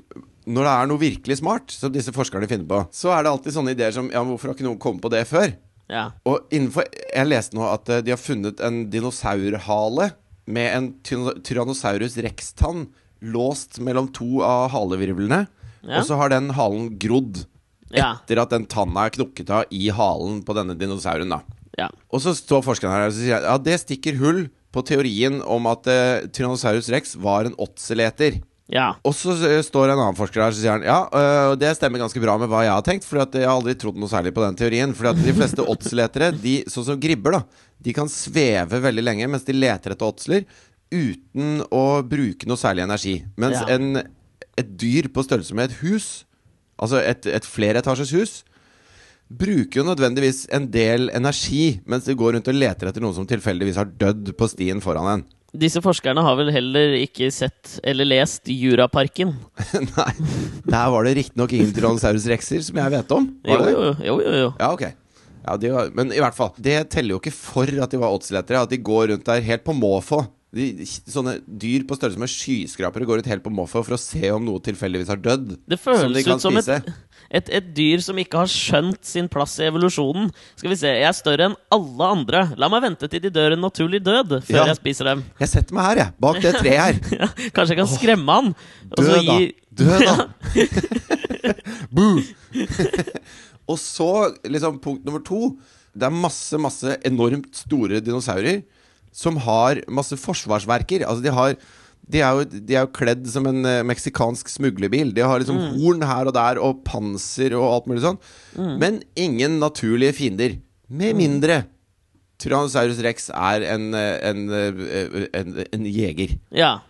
når 0.46 0.66
det 0.66 0.72
er 0.72 0.88
noe 0.90 0.99
virkelig 1.02 1.37
smart, 1.38 1.70
som 1.70 1.92
disse 1.94 2.12
forskerne 2.14 2.49
finner 2.50 2.66
på, 2.68 2.80
så 2.94 3.12
er 3.14 3.22
det 3.25 3.32
alltid 3.32 3.54
sånne 3.54 3.75
ideer 3.76 3.92
som 3.94 4.11
Ja, 4.12 4.22
hvorfor 4.26 4.50
har 4.50 4.56
ikke 4.56 4.66
noen 4.66 4.80
kommet 4.82 5.02
på 5.04 5.11
det 5.12 5.25
før? 5.30 5.52
Ja. 5.92 6.11
Og 6.25 6.46
innenfor 6.54 6.87
Jeg 7.12 7.28
leste 7.28 7.56
nå 7.58 7.66
at 7.68 7.88
eh, 7.92 8.00
de 8.02 8.14
har 8.14 8.20
funnet 8.20 8.61
en 8.64 8.84
dinosaurhale 8.90 10.11
med 10.46 10.68
en 10.76 10.87
tyranno- 11.06 11.37
Tyrannosaurus 11.44 12.16
rex-tann 12.25 12.88
låst 13.22 13.78
mellom 13.78 14.08
to 14.12 14.40
av 14.42 14.70
halevirvlene. 14.75 15.44
Ja. 15.82 16.00
Og 16.00 16.06
så 16.08 16.16
har 16.18 16.30
den 16.32 16.50
halen 16.56 16.99
grodd 16.99 17.44
Ja. 17.92 18.14
etter 18.22 18.40
at 18.42 18.50
den 18.50 18.64
tanna 18.66 19.04
er 19.06 19.11
knukket 19.14 19.50
av 19.50 19.64
i 19.70 19.90
halen 19.90 20.42
på 20.42 20.54
denne 20.56 20.75
dinosauren. 20.78 21.28
da 21.28 21.42
ja. 21.78 21.88
Og 22.12 22.20
så 22.20 22.34
står 22.37 22.62
forskeren 22.64 22.92
her 22.92 23.06
og 23.08 23.14
sier 23.16 23.40
ja, 23.42 23.56
det 23.58 23.78
stikker 23.80 24.16
hull 24.20 24.49
på 24.72 24.82
teorien 24.84 25.40
om 25.44 25.66
at 25.68 25.87
uh, 25.88 26.26
Tyrannosaurus 26.32 26.88
rex 26.92 27.14
var 27.16 27.44
en 27.44 27.54
åtseleter. 27.61 28.40
Ja. 28.71 28.92
Og 29.04 29.14
så 29.16 29.35
eh, 29.49 29.59
står 29.66 29.90
en 29.92 29.99
annen 29.99 30.16
forsker 30.16 30.45
her 30.45 30.54
og 30.54 30.57
sier 30.57 30.76
han, 30.76 30.85
ja, 30.87 31.00
og 31.50 31.59
det 31.61 31.73
stemmer 31.76 32.00
ganske 32.00 32.21
bra 32.23 32.37
med 32.40 32.49
hva 32.52 32.62
jeg 32.64 32.73
har 32.73 32.85
tenkt. 32.87 33.04
For 33.09 33.21
jeg 33.21 33.42
har 33.45 33.57
aldri 33.57 33.75
trodd 33.81 33.99
noe 34.00 34.09
særlig 34.12 34.33
på 34.37 34.45
den 34.45 34.59
teorien. 34.61 34.95
For 34.97 35.11
de 35.19 35.35
fleste 35.37 35.66
åtseletere, 35.66 36.31
de, 36.38 36.59
sånn 36.73 36.87
som 36.92 37.00
gribber, 37.02 37.38
da, 37.40 37.42
de 37.83 37.95
kan 37.97 38.09
sveve 38.12 38.78
veldig 38.85 39.04
lenge 39.04 39.28
mens 39.33 39.45
de 39.49 39.57
leter 39.57 39.97
etter 39.97 40.09
åtsler 40.09 40.47
uten 40.92 41.62
å 41.73 42.02
bruke 42.04 42.49
noe 42.49 42.61
særlig 42.61 42.85
energi. 42.85 43.16
Mens 43.40 43.59
Ja. 43.62 43.69
en, 43.75 44.02
et 44.61 44.73
dyr 44.78 45.09
på 45.12 45.25
størrelse 45.25 45.57
med 45.57 45.71
et 45.71 45.78
hus, 45.83 46.25
altså 46.76 47.00
et, 47.00 47.26
et 47.26 47.45
flereetasjes 47.49 48.12
hus, 48.12 48.33
bruker 49.33 49.81
jo 49.81 49.87
nødvendigvis 49.88 50.45
en 50.52 50.66
del 50.69 51.09
energi 51.16 51.81
mens 51.88 52.04
de 52.04 52.12
går 52.14 52.35
rundt 52.37 52.49
og 52.52 52.59
leter 52.59 52.90
etter 52.90 53.00
noen 53.00 53.16
som 53.16 53.28
tilfeldigvis 53.28 53.78
har 53.81 53.88
dødd 53.88 54.35
på 54.37 54.49
stien 54.52 54.83
foran 54.85 55.09
en. 55.09 55.23
Disse 55.52 55.82
forskerne 55.85 56.23
har 56.25 56.37
vel 56.38 56.49
heller 56.54 56.94
ikke 56.97 57.28
sett 57.35 57.75
eller 57.85 58.09
lest 58.09 58.49
Juraparken? 58.49 59.35
Nei, 59.99 60.12
der 60.64 60.92
var 60.94 61.04
det 61.04 61.12
riktignok 61.18 61.52
ingen 61.52 61.75
Tyrannosaurus 61.76 62.25
rexer 62.30 62.62
som 62.64 62.78
jeg 62.80 62.94
vet 62.94 63.12
om. 63.12 63.26
Var 63.44 63.61
det? 63.61 63.75
jo, 63.75 63.82
jo. 63.85 64.14
jo, 64.25 64.37
jo. 64.47 64.50
Ja, 64.56 64.71
ok. 64.73 64.87
Ja, 65.42 65.56
var, 65.75 65.90
men 65.99 66.14
i 66.14 66.23
hvert 66.23 66.38
fall, 66.38 66.54
det 66.56 66.78
teller 66.94 67.16
jo 67.16 67.21
ikke 67.21 67.35
for 67.35 67.68
at 67.68 67.92
de 67.92 68.00
var 68.00 68.14
oddsletere. 68.14 68.62
At 68.64 68.73
de 68.73 68.80
går 68.80 69.11
rundt 69.12 69.28
der 69.28 69.44
helt 69.44 69.64
på 69.66 69.76
måfå. 69.76 70.23
De, 70.52 70.85
sånne 71.09 71.38
dyr 71.49 71.87
på 71.88 71.97
størrelse 71.97 72.21
med 72.21 72.28
skyskrapere 72.28 73.06
går 73.09 73.23
ut 73.23 73.28
helt 73.30 73.40
på 73.44 73.49
måfå 73.56 73.80
for 73.87 73.97
å 73.97 74.00
se 74.00 74.28
om 74.35 74.42
noe 74.44 74.61
tilfeldigvis 74.61 75.09
har 75.09 75.16
dødd. 75.25 75.54
Det 75.64 75.78
Som 75.80 75.94
føles 75.97 76.18
de 76.18 76.25
kan 76.26 76.37
ut 76.37 76.44
som 76.44 76.59
et, 76.61 76.90
et, 77.40 77.49
et 77.56 77.71
dyr 77.73 78.02
som 78.04 78.21
ikke 78.21 78.42
har 78.42 78.50
skjønt 78.52 79.00
sin 79.09 79.30
plass 79.32 79.54
i 79.62 79.71
evolusjonen. 79.71 80.28
Skal 80.61 80.75
vi 80.75 80.76
se, 80.82 80.92
Jeg 80.92 81.09
er 81.09 81.16
større 81.16 81.47
enn 81.49 81.56
alle 81.73 82.11
andre. 82.18 82.42
La 82.61 82.68
meg 82.68 82.85
vente 82.85 83.09
til 83.09 83.25
de 83.25 83.30
dør 83.32 83.56
en 83.56 83.64
naturlig 83.64 84.02
død 84.04 84.37
før 84.44 84.59
Ja. 84.59 84.66
jeg 84.75 84.80
spiser 84.82 85.09
dem. 85.09 85.25
Jeg 85.40 85.49
setter 85.54 85.78
meg 85.78 85.88
her, 85.88 86.02
jeg. 86.02 86.14
Bak 86.26 86.42
det 86.44 86.52
treet 86.61 86.85
her. 86.85 87.00
Ja, 87.23 87.30
kanskje 87.56 87.73
jeg 87.73 87.80
kan 87.80 87.90
skremme 87.94 88.37
han? 88.37 88.52
Død, 88.92 89.11
da. 89.25 89.38
gi- 89.40 89.54
Død, 89.73 90.04
da. 90.04 90.14
Boo! 91.97 92.21
og 93.73 93.78
så, 93.80 94.11
liksom, 94.44 94.76
punkt 94.85 95.04
nummer 95.09 95.25
to. 95.25 95.54
Det 95.97 96.06
er 96.09 96.14
masse, 96.14 96.61
masse 96.61 96.99
enormt 97.09 97.50
store 97.56 98.00
dinosaurer 98.04 98.62
som 99.12 99.38
har 99.45 99.83
masse 99.92 100.16
forsvarsverker. 100.19 101.07
Altså, 101.07 101.25
de 101.25 101.33
har 101.37 101.57
de 102.12 102.19
er, 102.19 102.35
jo, 102.35 102.61
de 102.66 102.75
er 102.75 102.83
jo 102.83 102.90
kledd 102.97 103.28
som 103.31 103.47
en 103.47 103.62
uh, 103.62 103.85
meksikansk 103.87 104.50
smuglerbil. 104.50 105.12
De 105.14 105.23
har 105.23 105.38
liksom 105.40 105.61
horn 105.78 106.02
her 106.04 106.28
og 106.28 106.35
der, 106.35 106.59
og 106.61 106.83
panser 106.85 107.54
og 107.54 107.69
alt 107.69 107.87
mulig 107.88 108.02
sånn. 108.02 108.19
Men 108.59 108.99
ingen 109.14 109.61
naturlige 109.62 110.16
fiender. 110.19 110.59
Med 110.92 111.16
mindre 111.16 111.62
Tyrannosaurus 112.42 113.00
rex 113.07 113.28
er 113.31 113.64
en, 113.71 113.92
eh, 113.95 114.16
en, 114.28 114.40
eh, 114.50 115.26
en, 115.38 115.52
en 115.62 115.85
jeger. 115.87 116.35
Ja. 116.50 116.81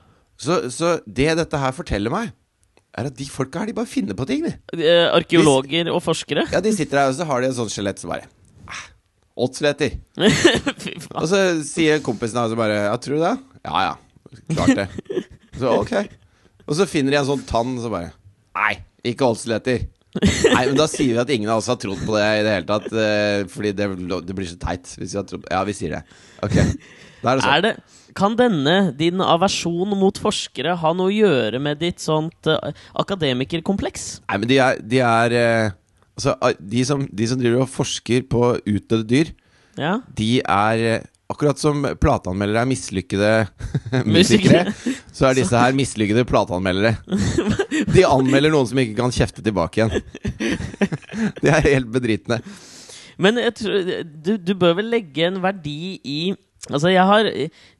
Så, 0.40 0.70
så 0.72 0.96
det 1.06 1.28
dette 1.38 1.60
her 1.60 1.74
forteller 1.76 2.12
meg, 2.12 2.32
er 2.96 3.08
at 3.08 3.16
de 3.16 3.26
folka 3.28 3.62
her, 3.62 3.70
de 3.70 3.76
bare 3.76 3.88
finner 3.88 4.16
på 4.16 4.26
ting, 4.28 4.46
de. 4.46 4.88
Arkeologer 5.12 5.92
og 5.92 6.02
forskere. 6.04 6.46
Ja, 6.52 6.60
de 6.64 6.72
sitter 6.76 7.02
her, 7.02 7.12
og 7.12 7.18
så 7.18 7.28
har 7.28 7.44
de 7.44 7.50
et 7.50 7.56
sånt 7.56 7.72
skjelett 7.72 8.00
som 8.00 8.12
bare 8.12 8.28
ah, 8.68 8.82
Oddsletter. 9.44 9.96
Og 11.22 11.28
så 11.30 11.40
sier 11.66 12.02
kompisen 12.04 12.40
hans 12.40 12.54
bare 12.58 12.78
Ja, 12.86 12.96
tror 13.02 13.18
du 13.18 13.24
det? 13.26 13.36
Ja 13.68 13.82
ja, 13.90 13.94
klart 14.54 14.76
det. 14.78 14.88
Så 15.60 15.72
ok. 15.82 15.92
Og 16.64 16.76
så 16.78 16.86
finner 16.88 17.12
de 17.12 17.18
en 17.20 17.26
sånn 17.28 17.42
tann, 17.46 17.74
så 17.82 17.90
bare 17.92 18.12
Nei, 18.56 18.76
ikke 19.12 19.26
oddsletter. 19.28 19.84
Nei, 20.16 20.64
men 20.68 20.76
da 20.76 20.84
sier 20.90 21.14
vi 21.14 21.20
at 21.22 21.30
ingen 21.32 21.50
av 21.52 21.60
oss 21.62 21.68
har 21.72 21.78
trodd 21.80 22.00
på 22.04 22.14
det 22.16 22.24
i 22.38 22.42
det 22.44 22.54
hele 22.56 22.68
tatt. 22.68 22.88
eh, 22.92 23.44
Fordi 23.48 23.70
det, 23.76 23.86
det 24.28 24.36
blir 24.36 24.48
så 24.50 24.58
teit 24.60 24.90
hvis 25.00 25.14
vi 25.14 25.18
har 25.20 25.26
trodd 25.28 25.46
Ja, 25.52 25.62
vi 25.68 25.74
sier 25.76 25.94
det. 25.96 26.02
Ok. 26.44 26.56
Da 27.22 27.32
er 27.32 27.38
det 27.38 27.44
sånn. 27.44 27.52
Er 27.54 27.64
det, 27.64 27.72
kan 28.18 28.34
denne, 28.36 28.74
din 28.98 29.22
aversjon 29.24 29.94
mot 29.96 30.18
forskere, 30.20 30.74
ha 30.82 30.90
noe 30.96 31.08
å 31.08 31.14
gjøre 31.14 31.60
med 31.64 31.80
ditt 31.80 32.02
sånt 32.02 32.50
uh, 32.50 32.58
akademikerkompleks? 33.00 34.08
Nei, 34.28 34.40
men 34.42 34.50
de 34.50 34.58
er, 34.60 34.82
de 34.82 35.00
er 35.06 35.36
uh, 35.38 35.78
Altså, 36.12 36.34
de 36.60 36.82
som, 36.84 37.06
de 37.08 37.26
som 37.30 37.38
driver 37.40 37.62
og 37.64 37.70
forsker 37.72 38.26
på 38.28 38.42
utdødde 38.68 39.06
dyr, 39.08 39.30
Ja? 39.78 39.98
de 40.18 40.34
er 40.44 41.02
Akkurat 41.32 41.56
som 41.56 41.80
plateanmeldere 41.96 42.60
er 42.60 42.68
mislykkede 42.68 43.28
Musikere. 44.04 44.74
så 45.16 45.30
er 45.30 45.38
disse 45.38 45.56
her 45.56 45.72
mislykkede 45.76 46.26
plateanmeldere. 46.28 46.98
De 47.94 48.04
anmelder 48.04 48.52
noen 48.52 48.68
som 48.68 48.80
ikke 48.82 48.98
kan 48.98 49.14
kjefte 49.14 49.44
tilbake 49.44 49.80
igjen. 49.80 50.02
De 51.42 51.48
er 51.48 51.64
helt 51.70 51.88
bedritne. 51.94 52.42
Men 53.22 53.40
tror, 53.56 54.04
du, 54.04 54.34
du 54.36 54.52
bør 54.58 54.76
vel 54.82 54.92
legge 54.92 55.24
en 55.30 55.40
verdi 55.44 55.96
i 56.04 56.22
Altså, 56.70 56.92
jeg 56.92 57.02
har 57.02 57.26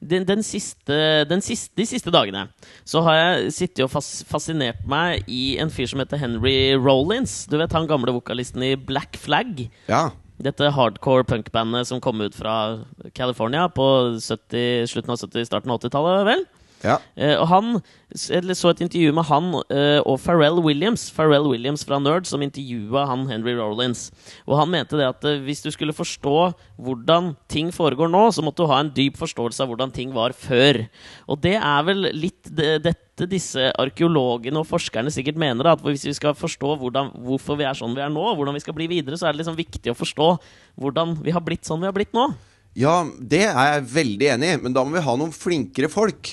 den, 0.03 0.25
den 0.27 0.41
siste, 0.43 0.95
den 1.29 1.39
siste, 1.39 1.71
De 1.77 1.85
siste 1.87 2.11
dagene 2.11 2.49
så 2.83 2.99
har 3.05 3.15
jeg 3.15 3.53
sittet 3.55 3.85
og 3.85 3.93
fas, 3.93 4.09
fascinert 4.27 4.81
meg 4.89 5.23
i 5.31 5.53
en 5.61 5.71
fyr 5.71 5.87
som 5.87 6.01
heter 6.03 6.19
Henry 6.19 6.73
Rollins. 6.75 7.45
Du 7.47 7.55
vet 7.61 7.71
han 7.71 7.87
gamle 7.87 8.11
vokalisten 8.11 8.65
i 8.65 8.73
Black 8.75 9.15
Flag? 9.21 9.69
Ja. 9.87 10.09
Dette 10.43 10.71
hardcore 10.75 11.23
punkbandet 11.23 11.87
som 11.87 12.01
kom 12.03 12.21
ut 12.21 12.35
fra 12.35 12.83
California 13.15 13.69
på 13.71 13.85
70, 14.19 14.87
slutten 14.91 15.13
av 15.13 15.21
70-, 15.21 15.45
starten 15.47 15.71
av 15.71 15.79
80-tallet, 15.79 16.25
vel? 16.27 16.43
Ja. 16.83 16.99
Uh, 17.17 17.35
og 17.41 17.47
han 17.51 17.73
jeg 18.13 18.55
så 18.59 18.69
et 18.69 18.81
intervju 18.85 19.13
med 19.15 19.25
han 19.25 19.47
uh, 19.55 19.99
og 20.05 20.19
Pharrell 20.21 20.59
Williams 20.61 21.07
Pharrell 21.15 21.47
Williams 21.49 21.81
fra 21.87 21.97
Nerd 21.97 22.27
som 22.29 22.43
intervjua 22.45 23.07
han 23.09 23.25
Henry 23.29 23.55
Rollins. 23.57 24.11
Og 24.45 24.59
han 24.59 24.69
mente 24.69 24.99
det 24.99 25.07
at 25.07 25.25
uh, 25.25 25.39
hvis 25.41 25.63
du 25.65 25.71
skulle 25.73 25.95
forstå 25.95 26.35
hvordan 26.83 27.33
ting 27.49 27.71
foregår 27.73 28.11
nå, 28.11 28.27
så 28.31 28.45
måtte 28.45 28.61
du 28.61 28.69
ha 28.69 28.81
en 28.83 28.93
dyp 28.93 29.17
forståelse 29.21 29.63
av 29.63 29.71
hvordan 29.71 29.93
ting 29.95 30.13
var 30.13 30.35
før. 30.37 30.83
Og 31.27 31.41
det 31.41 31.55
er 31.57 31.89
vel 31.89 32.09
litt 32.13 32.51
det, 32.53 32.83
dette 32.85 33.29
disse 33.29 33.71
arkeologene 33.81 34.61
og 34.61 34.69
forskerne 34.69 35.11
sikkert 35.13 35.39
mener. 35.41 35.65
Da, 35.65 35.73
at 35.77 35.85
hvis 35.85 36.05
vi 36.05 36.15
skal 36.17 36.37
forstå 36.37 36.77
hvordan, 36.83 37.13
hvorfor 37.25 37.57
vi 37.57 37.65
er 37.65 37.77
sånn 37.77 37.97
vi 37.97 38.05
er 38.05 38.13
nå, 38.13 38.23
og 38.29 38.37
hvordan 38.37 38.57
vi 38.57 38.63
skal 38.63 38.77
bli 38.77 38.89
videre, 38.91 39.17
så 39.17 39.29
er 39.29 39.33
det 39.33 39.41
liksom 39.41 39.57
viktig 39.57 39.93
å 39.93 39.97
forstå 39.97 40.33
hvordan 40.81 41.17
vi 41.23 41.33
har 41.33 41.45
blitt 41.45 41.65
sånn 41.65 41.81
vi 41.81 41.89
har 41.89 41.95
blitt 41.95 42.13
nå. 42.13 42.29
Ja, 42.73 42.93
det 43.19 43.43
er 43.45 43.67
jeg 43.75 43.85
veldig 43.93 44.29
enig 44.33 44.49
i, 44.49 44.59
men 44.63 44.73
da 44.73 44.81
må 44.85 44.95
vi 44.95 45.05
ha 45.05 45.13
noen 45.19 45.33
flinkere 45.35 45.91
folk. 45.93 46.31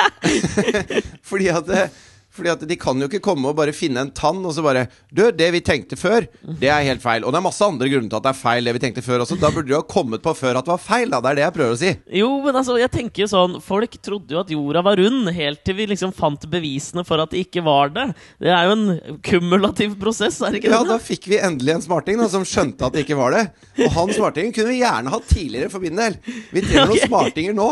fordi 1.30 1.48
at 1.52 1.68
det, 1.70 1.86
fordi 2.30 2.52
at 2.52 2.60
de 2.70 2.76
kan 2.78 2.98
jo 3.02 3.08
ikke 3.10 3.22
komme 3.24 3.50
og 3.50 3.56
bare 3.58 3.72
finne 3.74 4.04
en 4.04 4.12
tann 4.14 4.38
og 4.46 4.52
så 4.54 4.62
bare 4.62 4.84
Du, 5.10 5.24
det 5.34 5.48
vi 5.50 5.60
tenkte 5.66 5.96
før, 5.98 6.26
det 6.60 6.68
er 6.70 6.84
helt 6.86 7.02
feil. 7.02 7.24
Og 7.26 7.32
det 7.34 7.40
er 7.40 7.44
masse 7.44 7.64
andre 7.66 7.88
grunner 7.90 8.06
til 8.10 8.18
at 8.20 8.26
det 8.28 8.30
er 8.30 8.38
feil, 8.38 8.68
det 8.68 8.74
vi 8.76 8.82
tenkte 8.84 9.02
før 9.02 9.24
også. 9.24 9.38
Da 9.40 9.50
burde 9.50 9.66
du 9.68 9.74
ha 9.74 9.82
kommet 9.82 10.22
på 10.22 10.34
før 10.38 10.60
at 10.60 10.68
det 10.68 10.72
var 10.72 10.82
feil, 10.84 11.10
da. 11.10 11.18
Det 11.24 11.32
er 11.32 11.40
det 11.40 11.44
jeg 11.44 11.54
prøver 11.56 11.74
å 11.74 11.80
si. 11.80 11.90
Jo, 12.20 12.28
men 12.44 12.60
altså, 12.60 12.76
jeg 12.78 12.92
tenker 12.94 13.24
jo 13.24 13.28
sånn 13.32 13.56
Folk 13.64 13.96
trodde 14.04 14.36
jo 14.36 14.40
at 14.44 14.52
jorda 14.54 14.84
var 14.86 15.00
rund, 15.02 15.30
helt 15.34 15.64
til 15.66 15.76
vi 15.80 15.88
liksom 15.90 16.14
fant 16.16 16.46
bevisene 16.52 17.04
for 17.06 17.22
at 17.22 17.34
det 17.34 17.42
ikke 17.48 17.64
var 17.66 17.90
det. 17.96 18.06
Det 18.40 18.54
er 18.54 18.68
jo 18.68 18.76
en 18.78 19.18
kumulativ 19.26 19.98
prosess, 20.00 20.38
er 20.40 20.54
det 20.54 20.62
ikke 20.62 20.72
Ja, 20.74 20.82
da 20.86 21.00
fikk 21.02 21.26
vi 21.32 21.40
endelig 21.42 21.74
en 21.74 21.86
smarting 21.88 22.20
da, 22.22 22.30
som 22.30 22.46
skjønte 22.46 22.86
at 22.86 22.94
det 22.94 23.04
ikke 23.06 23.18
var 23.18 23.34
det. 23.36 23.44
Og 23.82 23.90
han 23.98 24.14
smartingen 24.14 24.54
kunne 24.54 24.70
vi 24.72 24.80
gjerne 24.84 25.12
hatt 25.12 25.28
tidligere 25.34 25.72
for 25.72 25.82
min 25.82 25.98
del. 25.98 26.18
Vi 26.54 26.62
trenger 26.64 26.92
noen 26.94 27.06
smartinger 27.10 27.56
nå. 27.58 27.70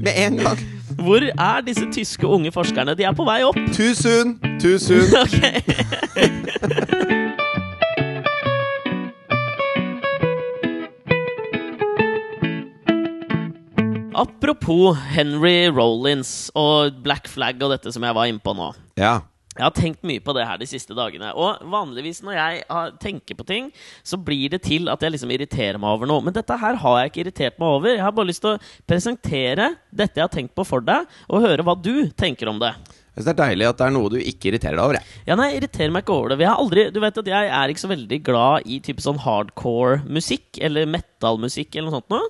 Med 0.00 0.12
en 0.22 0.38
gang. 0.44 0.60
Hvor 0.96 1.20
er 1.20 1.60
disse 1.66 1.86
tyske 1.92 2.26
unge 2.26 2.52
forskerne? 2.52 2.94
De 2.96 3.04
er 3.04 3.12
på 3.16 3.24
vei 3.28 3.42
opp. 3.46 3.58
Too 3.76 3.94
soon, 3.94 4.38
too 4.60 4.78
soon. 4.78 5.12
Ok. 5.22 5.36
Apropos 14.16 14.96
Henry 15.12 15.68
Rollins 15.68 16.50
og 16.56 17.02
Black 17.04 17.28
Flag 17.28 17.60
og 17.60 17.74
dette 17.74 17.92
som 17.92 18.04
jeg 18.06 18.16
var 18.16 18.30
inne 18.30 18.40
på 18.40 18.54
nå. 18.56 18.70
Ja. 18.96 19.18
Jeg 19.56 19.64
har 19.64 19.76
tenkt 19.76 20.04
mye 20.06 20.20
på 20.20 20.34
det 20.36 20.44
her 20.48 20.60
de 20.60 20.68
siste 20.68 20.96
dagene. 20.96 21.32
Og 21.32 21.62
vanligvis 21.72 22.20
når 22.26 22.36
jeg 22.36 22.90
tenker 23.02 23.38
på 23.38 23.46
ting, 23.48 23.70
så 24.04 24.18
blir 24.20 24.52
det 24.52 24.62
til 24.66 24.90
at 24.92 25.02
jeg 25.02 25.14
liksom 25.14 25.32
irriterer 25.32 25.80
meg 25.80 25.96
over 25.96 26.10
noe. 26.10 26.24
Men 26.26 26.36
dette 26.36 26.58
her 26.60 26.76
har 26.82 27.00
jeg 27.00 27.12
ikke 27.12 27.24
irritert 27.24 27.58
meg 27.62 27.78
over. 27.78 27.94
Jeg 27.94 28.04
har 28.04 28.14
bare 28.16 28.30
lyst 28.30 28.44
til 28.44 28.54
å 28.56 28.60
presentere 28.88 29.72
dette 29.88 30.20
jeg 30.20 30.26
har 30.28 30.34
tenkt 30.34 30.56
på 30.56 30.66
for 30.68 30.84
deg, 30.84 31.08
og 31.30 31.44
høre 31.46 31.64
hva 31.66 31.76
du 31.80 32.08
tenker 32.16 32.52
om 32.52 32.60
det. 32.60 32.74
Jeg 33.16 33.24
synes 33.24 33.30
det 33.30 33.32
er 33.32 33.48
deilig 33.48 33.64
at 33.64 33.78
det 33.80 33.84
er 33.86 33.92
noe 33.94 34.08
du 34.12 34.16
ikke 34.20 34.50
irriterer 34.50 34.76
deg 34.76 34.82
over. 34.82 34.96
Jeg. 34.98 35.20
Ja, 35.24 35.36
nei, 35.40 35.46
jeg 35.48 35.62
irriterer 35.62 35.92
meg 35.94 36.02
ikke 36.04 36.16
over 36.18 36.32
det. 36.34 36.36
Vi 36.42 36.44
har 36.44 36.58
aldri, 36.60 36.82
du 36.92 36.98
vet 37.00 37.20
at 37.22 37.30
Jeg 37.32 37.48
er 37.48 37.72
ikke 37.72 37.80
så 37.80 37.88
veldig 37.88 38.18
glad 38.26 38.66
i 38.68 38.76
type 38.84 39.00
sånn 39.00 39.22
hardcore 39.24 40.02
musikk, 40.04 40.58
eller 40.60 40.90
metal-musikk, 40.92 41.70
eller 41.78 41.88
noe 41.88 41.96
sånt 41.96 42.12
noe. 42.12 42.28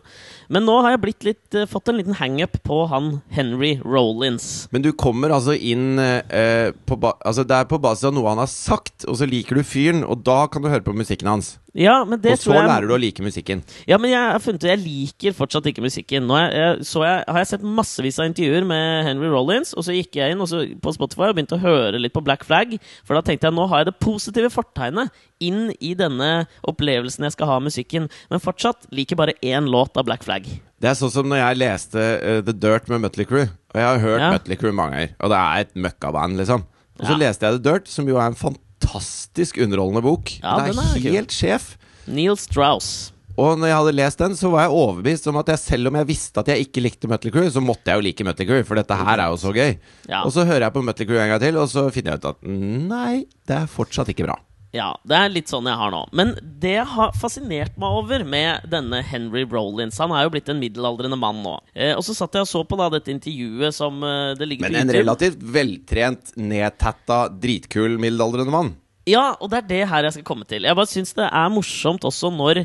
Men 0.53 0.67
nå 0.69 0.77
har 0.85 0.95
jeg 0.95 1.17
litt, 1.27 1.55
eh, 1.55 1.67
fått 1.67 1.89
en 1.91 1.99
liten 1.99 2.17
hangup 2.19 2.59
på 2.67 2.87
han 2.91 3.21
Henry 3.35 3.77
Rollins. 3.85 4.69
Men 4.71 4.83
du 4.83 4.93
kommer 4.93 5.35
altså 5.35 5.57
inn 5.57 5.99
eh, 5.99 6.73
på 6.87 6.97
Altså 7.07 7.45
Det 7.47 7.55
er 7.57 7.69
på 7.69 7.81
basis 7.81 8.09
av 8.09 8.15
noe 8.17 8.29
han 8.29 8.41
har 8.43 8.51
sagt, 8.51 9.05
og 9.07 9.19
så 9.19 9.29
liker 9.29 9.59
du 9.59 9.67
fyren, 9.67 10.05
og 10.05 10.25
da 10.27 10.47
kan 10.51 10.63
du 10.63 10.69
høre 10.69 10.85
på 10.87 10.95
musikken 10.97 11.29
hans. 11.31 11.57
Ja, 11.77 11.99
men 12.09 12.21
det 12.23 12.33
og 12.33 12.39
så 12.41 12.49
tror 12.49 12.57
jeg 12.57 12.69
lærer 12.71 12.89
du 12.89 12.95
å 12.97 13.01
like 13.01 13.25
musikken. 13.25 13.61
Ja, 13.89 13.99
men 14.01 14.09
jeg 14.09 14.21
har 14.33 14.41
funnet 14.41 14.63
ut 14.65 14.71
Jeg 14.71 14.81
liker 14.81 15.37
fortsatt 15.37 15.67
ikke 15.69 15.85
musikken. 15.85 16.25
Nå 16.25 16.39
jeg, 16.41 16.55
jeg, 16.57 16.87
så 16.89 17.05
jeg, 17.05 17.25
har 17.29 17.41
jeg 17.43 17.51
sett 17.53 17.67
massevis 17.67 18.21
av 18.23 18.31
intervjuer 18.31 18.65
med 18.69 19.05
Henry 19.05 19.29
Rollins, 19.29 19.75
og 19.77 19.85
så 19.85 19.97
gikk 19.97 20.17
jeg 20.17 20.33
inn 20.33 20.41
på 20.81 20.95
Spotify 20.97 21.29
og 21.29 21.37
begynte 21.37 21.59
å 21.59 21.63
høre 21.63 22.01
litt 22.01 22.17
på 22.17 22.25
Black 22.25 22.47
Flag. 22.49 22.79
For 23.05 23.19
da 23.19 23.25
tenkte 23.27 23.51
jeg 23.51 23.59
nå 23.59 23.69
har 23.69 23.85
jeg 23.85 23.91
det 23.91 23.99
positive 24.01 24.53
fortegnet 24.55 25.25
inn 25.45 25.69
i 25.85 25.93
denne 25.99 26.47
opplevelsen 26.65 27.27
jeg 27.27 27.37
skal 27.37 27.51
ha 27.51 27.59
av 27.61 27.67
musikken. 27.67 28.09
Men 28.33 28.43
fortsatt 28.43 28.89
liker 28.95 29.19
bare 29.21 29.37
én 29.45 29.69
låt 29.73 29.97
av 30.01 30.09
Black 30.09 30.25
Flag. 30.25 30.36
Det 30.45 30.89
er 30.91 30.95
sånn 30.99 31.11
som 31.13 31.29
når 31.29 31.39
jeg 31.41 31.57
leste 31.63 31.97
uh, 32.21 32.41
The 32.45 32.53
Dirt 32.53 32.89
med 32.93 33.01
Mutley 33.01 33.25
Crew. 33.25 33.47
Og 33.73 33.81
jeg 33.81 33.87
har 33.87 33.99
hørt 34.03 34.21
Ja. 34.21 34.31
Mötley 34.33 34.57
Crüe 34.61 34.73
mange 34.73 34.93
ganger, 34.97 35.11
og 35.21 35.31
det 35.31 35.39
er 35.41 35.61
et 35.61 35.75
møkkaband, 35.75 36.37
liksom. 36.37 36.65
Og 37.01 37.07
så 37.07 37.13
Ja. 37.13 37.17
leste 37.17 37.41
jeg 37.47 37.59
The 37.61 37.71
Dirt, 37.73 37.89
som 37.89 38.07
jo 38.09 38.17
er 38.17 38.27
en 38.27 38.35
fantastisk 38.35 39.59
underholdende 39.59 40.03
bok. 40.03 40.31
Ja, 40.43 40.57
den 40.65 40.79
er, 40.79 40.83
er, 40.97 41.01
helt 41.01 41.29
kul. 41.29 41.37
sjef. 41.37 41.77
Neil 42.07 42.37
Strauss. 42.37 43.13
Og 43.37 43.59
når 43.61 43.69
jeg 43.69 43.77
hadde 43.77 43.93
lest 43.99 44.19
den, 44.19 44.33
så 44.39 44.49
var 44.51 44.63
jeg 44.65 44.73
overbevist 44.73 45.27
om 45.29 45.37
at 45.37 45.47
jeg 45.53 45.59
selv 45.61 45.89
om 45.91 45.95
jeg 46.01 46.07
visste 46.09 46.41
at 46.41 46.47
jeg 46.49 46.65
ikke 46.65 46.81
likte 46.81 47.09
Mötley 47.11 47.31
Crüe, 47.35 47.51
så 47.53 47.61
måtte 47.61 47.85
jeg 47.93 47.99
jo 48.01 48.05
like 48.07 48.25
Mötley 48.25 48.49
Crüe, 48.49 48.65
for 48.65 48.77
dette 48.81 48.97
her 48.97 49.19
er 49.21 49.29
jo 49.29 49.37
så 49.37 49.53
gøy. 49.53 49.77
Ja. 50.09 50.23
Og 50.25 50.33
så 50.33 50.47
hører 50.49 50.65
jeg 50.65 50.73
på 50.73 50.83
Mötley 50.87 51.05
Crüe 51.11 51.21
en 51.21 51.29
gang 51.35 51.41
til, 51.43 51.57
og 51.61 51.69
så 51.69 51.85
finner 51.93 52.15
jeg 52.17 52.23
ut 52.25 52.31
at 52.33 52.43
nei, 52.49 53.27
det 53.47 53.57
er 53.59 53.67
fortsatt 53.69 54.09
ikke 54.09 54.25
bra. 54.25 54.39
Ja, 54.77 54.91
det 55.09 55.17
er 55.17 55.33
litt 55.33 55.51
sånn 55.51 55.69
jeg 55.69 55.79
har 55.81 55.93
nå. 55.95 56.03
Men 56.17 56.35
det 56.61 56.75
jeg 56.75 56.89
har 56.93 57.15
fascinert 57.17 57.77
meg 57.81 58.01
over 58.01 58.25
med 58.29 58.67
denne 58.71 59.01
Henry 59.07 59.47
Rollins 59.49 60.01
Han 60.03 60.13
er 60.13 60.27
jo 60.27 60.33
blitt 60.35 60.51
en 60.53 60.61
middelaldrende 60.61 61.19
mann 61.21 61.41
nå. 61.45 61.55
Eh, 61.73 61.95
og 61.97 62.05
så 62.07 62.17
satt 62.17 62.37
jeg 62.37 62.47
og 62.47 62.51
så 62.51 62.65
på 62.69 62.79
da 62.81 62.91
dette 62.93 63.13
intervjuet 63.15 63.77
som 63.77 64.03
eh, 64.05 64.35
det 64.39 64.51
ligger 64.51 64.69
Men 64.69 64.83
en 64.85 64.97
relativt 64.99 65.41
veltrent, 65.41 66.35
nedtatta, 66.37 67.27
dritkul 67.33 67.97
middelaldrende 68.03 68.53
mann. 68.53 68.75
Ja, 69.07 69.37
og 69.39 69.53
det 69.53 69.63
er 69.63 69.67
det 69.71 69.83
her 69.87 70.07
jeg 70.09 70.17
skal 70.17 70.27
komme 70.27 70.47
til. 70.51 70.67
Jeg 70.67 70.77
bare 70.77 70.91
syns 70.91 71.15
det 71.15 71.29
er 71.31 71.51
morsomt 71.55 72.05
også 72.09 72.33
når 72.35 72.65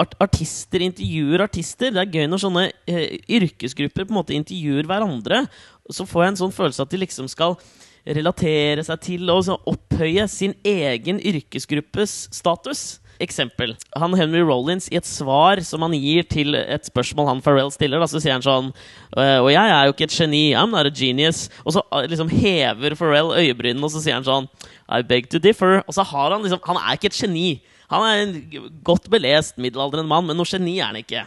art 0.00 0.14
artister 0.22 0.84
intervjuer 0.86 1.42
artister. 1.44 1.92
Det 1.94 2.02
er 2.02 2.20
gøy 2.20 2.28
når 2.30 2.44
sånne 2.44 2.66
eh, 2.90 3.18
yrkesgrupper 3.40 4.06
på 4.06 4.14
en 4.14 4.20
måte 4.20 4.36
intervjuer 4.36 4.86
hverandre. 4.88 5.44
Så 5.92 6.06
får 6.08 6.24
jeg 6.24 6.32
en 6.32 6.40
sånn 6.44 6.54
følelse 6.54 6.86
at 6.86 6.94
de 6.94 7.02
liksom 7.02 7.28
skal 7.30 7.58
relatere 8.06 8.84
seg 8.84 9.00
til 9.04 9.30
og 9.32 9.48
opphøye 9.70 10.26
sin 10.28 10.54
egen 10.64 11.20
yrkesgruppes 11.24 12.28
status. 12.34 12.84
Eksempel. 13.22 13.76
Han 13.94 14.14
Henry 14.18 14.42
Rollins, 14.42 14.88
i 14.90 14.98
et 14.98 15.06
svar 15.06 15.60
som 15.62 15.84
han 15.86 15.94
gir 15.94 16.26
til 16.26 16.56
et 16.58 16.88
spørsmål 16.88 17.28
han 17.28 17.42
Pharrell 17.44 17.70
stiller, 17.70 18.02
da, 18.02 18.08
så 18.10 18.18
sier 18.18 18.34
han 18.34 18.44
sånn 18.44 18.72
«Øh, 19.14 19.38
Og 19.38 19.52
jeg 19.54 19.70
er 19.70 19.86
jo 19.86 19.94
ikke 19.94 20.08
et 20.08 20.16
geni. 20.16 20.42
I'm 20.58 20.74
not 20.74 20.90
a 20.90 20.90
genius. 20.90 21.46
Og 21.62 21.76
så 21.76 21.84
øh, 21.94 22.08
liksom 22.10 22.32
hever 22.32 22.96
Pharrell 22.98 23.30
øyebrynene, 23.38 23.84
og 23.86 23.94
så 23.94 24.02
sier 24.02 24.18
han 24.18 24.26
sånn 24.26 24.50
I 24.90 25.04
beg 25.06 25.30
to 25.30 25.38
differ. 25.38 25.84
Og 25.86 25.94
så 25.94 26.02
har 26.10 26.34
han 26.34 26.42
liksom 26.42 26.62
Han 26.66 26.82
er 26.82 26.98
ikke 26.98 27.12
et 27.12 27.22
geni. 27.22 27.48
Han 27.92 28.02
er 28.08 28.22
en 28.24 28.70
godt 28.82 29.06
belest 29.12 29.60
middelaldrende 29.62 30.10
mann, 30.10 30.26
men 30.26 30.38
noe 30.40 30.48
geni 30.48 30.80
er 30.80 30.90
han 30.90 30.98
ikke. 30.98 31.26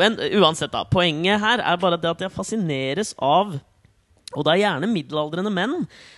Men 0.00 0.16
uansett, 0.40 0.72
da. 0.72 0.86
Poenget 0.88 1.42
her 1.42 1.60
er 1.60 1.80
bare 1.80 2.00
det 2.00 2.14
at 2.14 2.24
jeg 2.24 2.32
fascineres 2.32 3.12
av 3.20 3.58
og 4.36 4.44
det 4.46 4.52
er 4.52 4.62
gjerne 4.62 4.90
middelaldrende 4.92 5.52
menn 5.54 5.74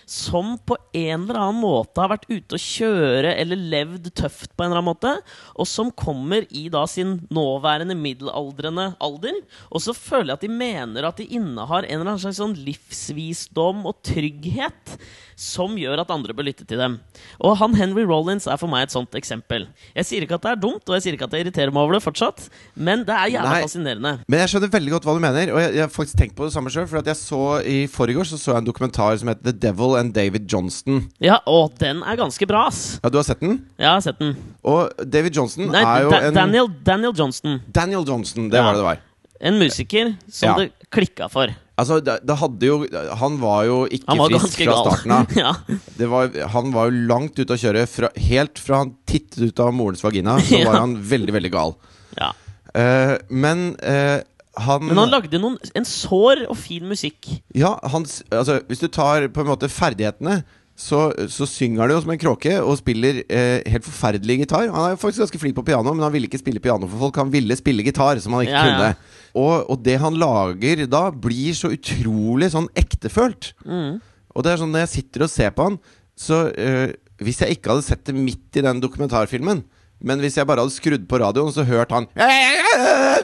som 0.09 0.57
på 0.67 0.77
en 0.97 1.23
eller 1.23 1.39
annen 1.39 1.61
måte 1.61 2.01
har 2.01 2.11
vært 2.11 2.27
ute 2.29 2.57
og 2.57 2.63
kjøre 2.63 3.33
eller 3.39 3.63
levd 3.73 4.11
tøft 4.17 4.53
på 4.55 4.65
en 4.65 4.71
eller 4.71 4.81
annen 4.81 4.89
måte, 4.91 5.13
og 5.55 5.69
som 5.69 5.91
kommer 5.95 6.47
i 6.49 6.67
da 6.73 6.83
sin 6.89 7.17
nåværende 7.33 7.95
middelaldrende 7.97 8.91
alder. 8.99 9.39
Og 9.71 9.83
så 9.85 9.95
føler 9.95 10.33
jeg 10.33 10.39
at 10.39 10.45
de 10.45 10.51
mener 10.59 11.07
at 11.07 11.21
de 11.21 11.29
innehar 11.39 11.87
en 11.87 11.99
eller 11.99 12.13
annen 12.13 12.23
slags 12.25 12.41
sånn 12.41 12.57
livsvisdom 12.67 13.85
og 13.89 14.01
trygghet 14.05 14.97
som 15.39 15.77
gjør 15.79 16.01
at 16.03 16.09
andre 16.11 16.33
bør 16.35 16.49
lytte 16.49 16.65
til 16.67 16.81
dem. 16.81 16.97
Og 17.39 17.55
han 17.61 17.75
Henry 17.79 18.03
Rollins 18.07 18.47
er 18.49 18.59
for 18.59 18.71
meg 18.71 18.87
et 18.87 18.95
sånt 18.95 19.15
eksempel. 19.15 19.69
Jeg 19.95 20.07
sier 20.09 20.25
ikke 20.25 20.35
at 20.35 20.43
det 20.43 20.51
er 20.51 20.59
dumt, 20.65 20.83
og 20.83 20.97
jeg 20.97 21.05
sier 21.05 21.15
ikke 21.15 21.29
at 21.29 21.37
jeg 21.37 21.45
irriterer 21.45 21.71
meg 21.71 21.85
over 21.85 21.95
det 21.95 22.03
fortsatt, 22.03 22.49
men 22.75 23.05
det 23.07 23.15
er 23.15 23.31
jævla 23.37 23.53
Nei. 23.53 23.61
fascinerende. 23.63 24.13
Men 24.27 24.43
jeg 24.43 24.51
skjønner 24.51 24.73
veldig 24.73 24.95
godt 24.97 25.07
hva 25.07 25.15
du 25.15 25.23
mener, 25.23 25.53
og 25.55 25.61
jeg, 25.63 25.75
jeg 25.77 25.85
har 25.85 25.93
faktisk 25.93 26.19
tenkt 26.19 26.35
på 26.35 26.49
det 26.49 26.55
samme 26.55 26.73
sjøl. 26.73 26.89
For 26.91 26.99
at 26.99 27.11
jeg 27.11 27.19
så 27.21 27.43
i 27.63 27.77
forgårs 28.09 28.33
så, 28.33 28.39
så 28.41 28.51
jeg 28.53 28.63
en 28.63 28.67
dokumentar 28.67 29.17
som 29.21 29.29
heter 29.31 29.45
The 29.51 29.53
Devil 29.67 29.95
and 29.99 30.13
David 30.15 30.49
Johnston. 30.51 31.03
Ja, 31.23 31.37
og 31.47 31.77
den 31.79 32.01
er 32.03 32.17
ganske 32.19 32.47
bra, 32.49 32.65
ass. 32.67 32.99
Ja, 33.03 33.09
du 33.13 33.17
har 33.21 33.27
sett 33.27 33.39
den? 33.45 33.59
Ja, 33.77 33.85
Jeg 33.85 33.91
har 33.93 34.01
sett 34.09 34.19
den. 34.19 34.35
Og 34.65 34.89
David 35.05 35.35
Johnston 35.39 35.69
Nei, 35.71 35.83
er 35.85 36.03
jo 36.03 36.11
Da- 36.11 36.21
en 36.27 36.33
Daniel, 36.41 36.67
Daniel 36.83 37.13
Johnston. 37.15 37.61
Daniel 37.71 38.03
Johnston, 38.07 38.49
det 38.49 38.57
Ja. 38.59 38.63
var 38.65 38.73
det 38.73 38.79
det 38.83 38.89
var. 38.89 38.99
En 39.41 39.57
musiker 39.59 40.17
som 40.29 40.49
Ja. 40.49 40.55
det 40.57 40.71
klikka 40.91 41.29
for. 41.31 41.47
Altså, 41.79 42.01
det, 42.03 42.17
det 42.27 42.35
hadde 42.35 42.59
jo 42.67 42.85
Han 43.15 43.37
var 43.39 43.63
jo 43.63 43.85
ikke 43.87 44.17
var 44.17 44.27
frisk 44.33 44.57
fra 44.57 44.65
gal. 44.73 44.85
starten 44.89 45.11
av. 45.15 45.31
ja. 45.37 45.53
Det 45.97 46.09
var, 46.11 46.27
han 46.51 46.73
var 46.73 46.89
jo 46.91 47.05
langt 47.07 47.39
ute 47.39 47.55
å 47.55 47.57
kjøre. 47.61 47.85
Fra, 47.87 48.09
helt 48.17 48.59
fra 48.59 48.81
han 48.83 48.95
tittet 49.07 49.39
ut 49.47 49.59
av 49.63 49.71
morens 49.73 50.03
vagina, 50.03 50.35
så 50.43 50.59
var 50.67 50.79
han 50.81 50.97
veldig, 51.01 51.31
veldig 51.37 51.51
gal. 51.51 51.75
ja. 52.17 52.33
Uh, 52.77 53.17
men 53.31 53.75
eh, 53.81 54.19
han 54.65 54.85
Men 54.89 54.99
han 55.01 55.11
lagde 55.13 55.39
noen, 55.41 55.57
en 55.75 55.87
sår 55.87 56.45
og 56.49 56.57
fin 56.59 56.85
musikk. 56.89 57.29
Ja, 57.57 57.75
hans, 57.93 58.19
altså, 58.31 58.59
hvis 58.69 58.81
du 58.83 58.87
tar 58.91 59.27
på 59.33 59.43
en 59.43 59.51
måte 59.51 59.69
ferdighetene 59.71 60.41
så, 60.79 61.09
så 61.27 61.43
synger 61.49 61.81
han 61.83 61.91
jo 61.91 61.99
som 62.05 62.11
en 62.13 62.19
kråke 62.21 62.53
og 62.63 62.77
spiller 62.79 63.17
eh, 63.27 63.65
helt 63.67 63.83
forferdelig 63.83 64.37
gitar. 64.45 64.69
Han 64.71 64.85
er 64.85 64.93
jo 64.93 64.99
faktisk 65.01 65.25
ganske 65.25 65.41
flink 65.41 65.57
på 65.57 65.65
piano, 65.67 65.91
men 65.91 66.05
han 66.05 66.13
ville 66.13 66.29
ikke 66.29 66.39
spille 66.39 66.61
piano 66.63 66.87
for 66.87 67.03
folk. 67.03 67.19
Han 67.19 67.33
ville 67.33 67.57
spille 67.59 67.83
gitar, 67.83 68.21
som 68.23 68.37
han 68.37 68.45
ikke 68.45 68.53
Ja, 68.55 68.61
ja. 68.63 68.77
kunne. 68.77 69.17
Og, 69.43 69.73
og 69.73 69.81
det 69.83 69.97
han 69.99 70.15
lager 70.15 70.85
da, 70.87 71.01
blir 71.11 71.57
så 71.57 71.73
utrolig 71.75 72.47
sånn 72.55 72.69
ektefølt. 72.79 73.51
Mm. 73.67 73.99
Og 74.31 74.45
det 74.45 74.53
er 74.53 74.61
sånn 74.61 74.71
når 74.71 74.85
jeg 74.85 74.93
sitter 74.93 75.27
og 75.27 75.33
ser 75.33 75.51
på 75.57 75.67
han, 75.67 75.77
så 76.19 76.45
eh, 76.55 76.95
Hvis 77.19 77.41
jeg 77.43 77.57
ikke 77.57 77.73
hadde 77.73 77.83
sett 77.83 78.05
det 78.07 78.15
midt 78.15 78.55
i 78.55 78.63
den 78.63 78.79
dokumentarfilmen, 78.79 79.65
men 80.01 80.21
hvis 80.23 80.37
jeg 80.39 80.47
bare 80.47 80.63
hadde 80.63 80.75
skrudd 80.75 81.07
på 81.11 81.19
radioen, 81.19 81.51
så 81.55 81.65
hørte 81.67 81.97
han 81.97 82.07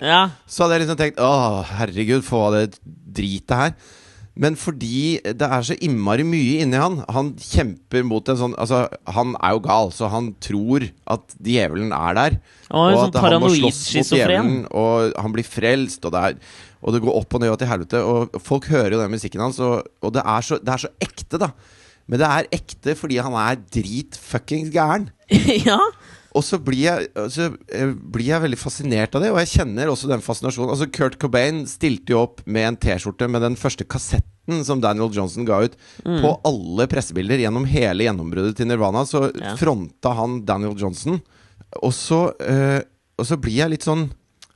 Ja. 0.03 0.23
så 0.47 0.65
hadde 0.65 0.75
jeg 0.75 0.85
liksom 0.85 0.97
tenkt 0.99 1.21
Å, 1.23 1.63
herregud, 1.77 2.25
få 2.27 2.47
av 2.49 2.57
det 2.57 2.79
dritet 3.15 3.55
her. 3.55 3.75
Men 4.35 4.57
fordi 4.59 5.21
det 5.23 5.47
er 5.47 5.63
så 5.63 5.77
innmari 5.79 6.25
mye 6.27 6.57
inni 6.65 6.75
han 6.75 6.97
Han 7.15 7.29
kjemper 7.39 8.03
mot 8.03 8.27
en 8.27 8.35
sånn 8.35 8.55
Altså, 8.59 8.81
han 9.15 9.31
er 9.39 9.53
jo 9.55 9.61
gal, 9.63 9.93
så 9.95 10.09
han 10.11 10.33
tror 10.43 10.89
at 11.07 11.37
djevelen 11.39 11.93
er 11.95 12.17
der. 12.19 12.35
Og 12.67 12.89
en 12.89 12.97
sånn 12.99 13.13
at 13.13 13.21
han 13.23 13.37
må 13.45 13.53
slåss 13.53 13.79
mot 13.95 14.11
djevelen, 14.17 14.57
og 14.75 15.15
han 15.21 15.35
blir 15.37 15.47
frelst, 15.47 16.03
og 16.03 16.11
det, 16.17 16.25
er, 16.27 16.59
og 16.83 16.97
det 16.97 17.03
går 17.05 17.15
opp 17.21 17.37
og 17.37 17.45
ned 17.45 17.53
og 17.53 17.61
til 17.61 17.71
helvete. 17.71 18.03
Og 18.03 18.35
folk 18.43 18.67
hører 18.73 18.97
jo 18.97 19.01
den 19.05 19.15
musikken 19.15 19.45
hans, 19.45 19.61
og, 19.63 19.87
og 20.03 20.15
det, 20.17 20.25
er 20.27 20.47
så, 20.49 20.59
det 20.59 20.75
er 20.75 20.83
så 20.83 20.91
ekte, 21.07 21.39
da. 21.45 21.53
Men 22.11 22.21
det 22.21 22.27
er 22.29 22.51
ekte 22.59 22.93
fordi 22.99 23.21
han 23.23 23.33
er 23.39 23.61
drit 23.73 24.19
fuckings 24.19 24.73
gæren. 24.75 25.07
ja. 25.69 25.79
Og 26.35 26.43
så 26.43 26.57
blir 26.59 26.81
jeg, 26.83 27.05
så 27.31 27.45
eh, 27.71 27.93
blir 27.95 28.27
jeg 28.33 28.43
veldig 28.43 28.59
fascinert 28.59 29.13
av 29.15 29.23
det, 29.23 29.29
og 29.31 29.39
jeg 29.39 29.53
kjenner 29.53 29.87
også 29.91 30.09
den 30.11 30.23
fascinasjonen. 30.23 30.73
Altså 30.73 30.89
Kurt 30.91 31.15
Cobain 31.21 31.61
stilte 31.69 32.11
jo 32.11 32.25
opp 32.25 32.41
med 32.43 32.67
en 32.67 32.79
T-skjorte 32.83 33.29
med 33.31 33.45
den 33.45 33.55
første 33.59 33.87
kassetten 33.87 34.59
som 34.67 34.81
Daniel 34.83 35.13
Johnson 35.15 35.47
ga 35.47 35.61
ut. 35.63 35.77
På 36.03 36.33
alle 36.45 36.89
pressebilder 36.91 37.39
gjennom 37.45 37.67
hele 37.71 38.05
gjennombruddet 38.09 38.59
til 38.59 38.67
Nirvana, 38.67 39.05
så 39.07 39.29
Ja. 39.31 39.55
fronta 39.55 40.11
han 40.19 40.41
Daniel 40.45 40.75
Johnson. 40.75 41.21
Og 41.81 41.93
så, 41.95 42.33
øh, 42.39 42.81
og 43.17 43.25
så 43.25 43.39
blir 43.39 43.63
jeg 43.63 43.69
litt 43.77 43.87
sånn 43.87 44.09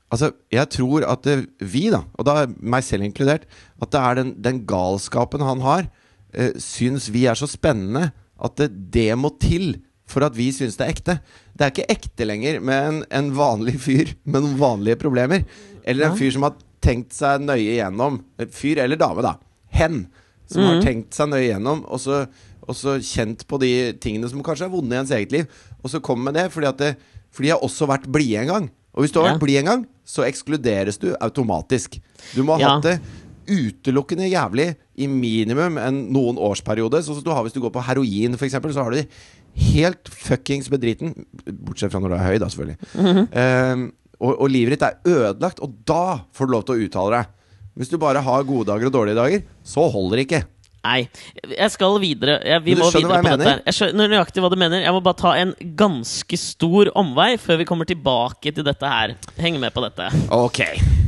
Altså, 0.10 0.32
jeg 0.50 0.65
tror 0.74 1.04
at 1.06 1.28
vi, 1.62 1.92
da, 1.94 2.00
og 2.18 2.26
da 2.26 2.48
meg 2.58 2.82
selv 2.82 3.06
inkludert, 3.06 3.44
at 3.80 3.92
det 3.94 4.00
er 4.02 4.15
den, 4.18 4.32
den 4.42 4.65
galskapen 4.65 5.39
han 5.46 5.62
har, 5.62 5.86
øh, 6.34 6.56
syns 6.58 7.12
vi 7.13 7.28
er 7.30 7.38
så 7.38 7.46
spennende 7.46 8.08
at 8.42 8.56
det, 8.58 8.72
det 8.89 9.13
må 9.22 9.30
til 9.38 9.76
for 10.10 10.26
at 10.26 10.34
vi 10.34 10.50
syns 10.50 10.80
det 10.80 10.88
er 10.88 10.96
ekte. 10.96 11.15
Det 11.60 11.65
er 11.67 11.74
ikke 11.74 11.91
ekte 11.91 12.26
lenger 12.26 12.62
med 12.63 12.86
en, 12.88 13.00
en 13.12 13.30
vanlig 13.36 13.76
fyr 13.84 14.13
med 14.26 14.41
noen 14.45 14.58
vanlige 14.62 14.95
problemer. 15.02 15.43
Eller 15.84 16.08
en 16.10 16.15
fyr 16.17 16.32
som 16.32 16.45
har 16.48 16.56
tenkt 16.82 17.12
seg 17.17 17.43
nøye 17.43 17.76
gjennom. 17.76 18.22
Fyr 18.56 18.80
eller 18.86 18.95
dame, 19.00 19.26
da. 19.26 19.34
Hen. 19.76 20.06
Som 20.48 20.63
har 20.63 20.78
Mhm. 20.80 20.86
tenkt 20.86 21.13
seg 21.17 21.28
nøye 21.30 21.50
gjennom, 21.52 21.84
og 21.91 22.00
så, 22.00 22.22
og 22.63 22.76
så 22.80 22.95
kjent 23.04 23.43
på 23.45 23.60
de 23.60 23.91
tingene 24.02 24.30
som 24.32 24.41
kanskje 24.41 24.65
er 24.69 24.74
vonde 24.74 24.95
i 24.95 25.02
ens 25.02 25.12
eget 25.12 25.32
liv. 25.36 25.48
Og 25.84 25.91
så 25.91 26.00
kommer 26.02 26.32
med 26.32 26.39
det 26.39 26.48
fordi 26.56 26.67
at 26.72 26.78
det, 26.80 26.95
fordi 27.36 27.50
jeg 27.52 27.58
har 27.60 27.67
også 27.67 27.88
vært 27.91 28.08
blide 28.10 28.39
en 28.45 28.48
gang. 28.54 28.69
Og 28.95 29.04
hvis 29.04 29.12
du 29.13 29.19
har 29.19 29.28
Ja. 29.28 29.34
vært 29.36 29.43
blid 29.43 29.60
en 29.60 29.65
gang, 29.65 29.88
så 30.08 30.24
ekskluderes 30.26 30.98
du 30.98 31.12
automatisk. 31.22 32.00
Du 32.34 32.41
må 32.43 32.56
ha 32.56 32.60
Ja. 32.60 32.69
hatt 32.80 32.84
det 32.84 33.02
utelukkende 33.50 34.30
jævlig 34.30 34.76
i 34.98 35.08
minimum 35.08 35.78
en 35.82 36.00
noen 36.13 36.38
årsperiode. 36.38 37.02
Sånn 37.04 37.15
som 37.19 37.24
du 37.24 37.32
har 37.32 37.43
hvis 37.43 37.54
du 37.56 37.62
går 37.63 37.72
på 37.74 37.84
heroin, 37.84 38.34
f.eks., 38.38 38.54
så 38.54 38.84
har 38.84 38.91
du 38.91 38.98
det 39.02 39.08
helt 39.55 40.09
fuckings 40.12 40.69
bedriten. 40.71 41.15
Bortsett 41.47 41.93
fra 41.93 42.01
når 42.03 42.13
du 42.13 42.17
er 42.19 42.27
høy, 42.27 42.38
da, 42.41 42.49
selvfølgelig. 42.51 43.25
Ehm, 43.31 43.89
og, 44.19 44.31
og 44.35 44.47
livet 44.51 44.75
ditt 44.75 44.85
er 44.88 44.99
ødelagt, 45.07 45.62
og 45.63 45.75
da 45.88 46.21
får 46.35 46.49
du 46.49 46.55
lov 46.55 46.67
til 46.67 46.75
å 46.75 46.88
uttale 46.88 47.17
deg. 47.17 47.35
Hvis 47.79 47.91
du 47.91 47.99
bare 48.01 48.23
har 48.25 48.47
gode 48.47 48.67
dager 48.67 48.89
og 48.89 48.95
dårlige 48.95 49.19
dager, 49.19 49.43
så 49.63 49.85
holder 49.91 50.19
det 50.19 50.25
ikke. 50.27 50.41
Nei, 50.79 50.99
jeg 51.51 51.71
skal 51.73 51.97
videre. 51.99 52.38
Jeg, 52.47 52.63
vi 52.63 52.75
må 52.79 52.88
videre 52.93 53.19
på 53.19 53.31
dette. 53.33 53.47
her. 53.49 53.62
Jeg 53.67 53.75
skjønner 53.75 54.12
nøyaktig 54.13 54.43
hva 54.43 54.49
du 54.51 54.55
mener. 54.59 54.83
Jeg 54.85 54.95
må 54.95 55.01
bare 55.03 55.19
ta 55.19 55.33
en 55.39 55.51
ganske 55.79 56.39
stor 56.39 56.91
omvei 56.99 57.33
før 57.41 57.59
vi 57.59 57.67
kommer 57.67 57.88
tilbake 57.89 58.53
til 58.55 58.65
dette 58.67 58.91
her. 58.91 59.15
Heng 59.39 59.59
med 59.59 59.75
på 59.75 59.83
dette. 59.83 60.07
Ok. 60.35 60.62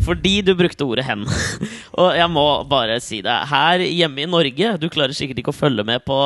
Fordi 0.03 0.41
du 0.43 0.53
brukte 0.59 0.83
ordet 0.83 1.05
'hen'. 1.07 1.23
Og 2.01 2.09
jeg 2.17 2.29
må 2.31 2.45
bare 2.67 2.99
si 3.03 3.21
det. 3.23 3.37
Her 3.47 3.83
hjemme 3.85 4.23
i 4.23 4.29
Norge 4.29 4.77
Du 4.81 4.89
klarer 4.89 5.15
sikkert 5.15 5.39
ikke 5.39 5.53
å 5.53 5.61
følge 5.61 5.85
med 5.87 6.03
på 6.03 6.17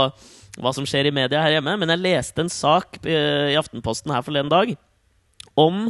hva 0.61 0.71
som 0.75 0.87
skjer 0.87 1.09
i 1.09 1.15
media 1.15 1.41
her 1.43 1.57
hjemme, 1.57 1.75
men 1.81 1.91
jeg 1.91 2.03
leste 2.03 2.43
en 2.43 2.51
sak 2.51 2.99
eh, 3.03 3.53
i 3.53 3.59
Aftenposten 3.59 4.13
her 4.13 4.23
forleden 4.25 4.51
dag 4.53 4.75
om 5.59 5.87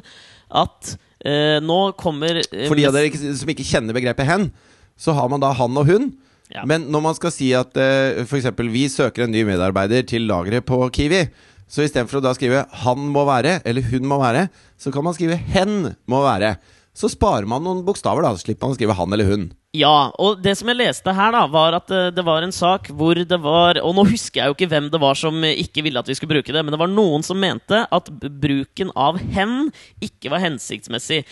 at 0.50 0.96
eh, 1.26 1.58
nå 1.64 1.80
kommer 2.00 2.42
eh, 2.42 2.68
For 2.68 2.78
de 2.78 2.88
av 2.90 2.96
dere 2.96 3.36
som 3.38 3.52
ikke 3.52 3.66
kjenner 3.66 3.98
begrepet 3.98 4.30
hen, 4.30 4.50
så 4.98 5.16
har 5.18 5.30
man 5.32 5.44
da 5.44 5.52
han 5.58 5.78
og 5.78 5.90
hun. 5.90 6.14
Ja. 6.54 6.64
Men 6.70 6.88
når 6.94 7.04
man 7.04 7.18
skal 7.18 7.34
si 7.34 7.50
at 7.58 7.74
uh, 7.74 8.22
f.eks. 8.22 8.52
vi 8.70 8.86
søker 8.92 9.26
en 9.26 9.34
ny 9.34 9.42
medarbeider 9.48 10.06
til 10.08 10.28
lageret 10.30 10.66
på 10.68 10.78
Kiwi, 10.94 11.26
så 11.66 11.82
istedenfor 11.82 12.20
å 12.20 12.26
da 12.28 12.36
skrive 12.38 12.68
'han 12.70 13.08
må 13.10 13.26
være' 13.26 13.60
eller 13.66 13.82
'hun 13.82 14.06
må 14.06 14.20
være', 14.22 14.50
så 14.78 14.94
kan 14.94 15.04
man 15.04 15.16
skrive 15.18 15.36
'hen 15.36 15.96
må 16.06 16.22
være'. 16.22 16.56
Så 16.94 17.10
sparer 17.10 17.50
man 17.50 17.66
noen 17.66 17.84
bokstaver, 17.84 18.22
da. 18.22 18.38
Så 18.38 18.46
slipper 18.46 18.68
man 18.68 18.76
å 18.76 18.78
skrive 18.78 18.94
'han' 18.94 19.14
eller 19.14 19.26
'hun'. 19.26 19.52
Ja, 19.76 20.12
og 20.22 20.40
det 20.44 20.54
som 20.60 20.70
jeg 20.72 20.80
leste 20.80 21.14
her, 21.16 21.34
da, 21.36 21.44
var 21.52 21.76
at 21.80 21.92
eh, 21.92 22.12
det 22.16 22.24
var 22.26 22.46
en 22.46 22.54
sak 22.56 22.88
hvor 22.96 23.18
det 23.18 23.40
var 23.44 23.80
Og 23.84 23.96
nå 23.98 24.06
husker 24.08 24.42
jeg 24.42 24.52
jo 24.52 24.56
ikke 24.56 24.70
hvem 24.72 24.88
det 24.94 25.02
var 25.02 25.18
som 25.20 25.44
ikke 25.48 25.84
ville 25.84 26.00
at 26.00 26.08
vi 26.08 26.16
skulle 26.16 26.38
bruke 26.38 26.54
det, 26.54 26.64
men 26.64 26.72
det 26.72 26.80
var 26.80 26.92
noen 26.92 27.26
som 27.26 27.40
mente 27.42 27.82
at 27.84 28.12
bruken 28.22 28.94
av 28.96 29.20
hen 29.20 29.74
ikke 30.04 30.32
var 30.34 30.44
hensiktsmessig. 30.46 31.26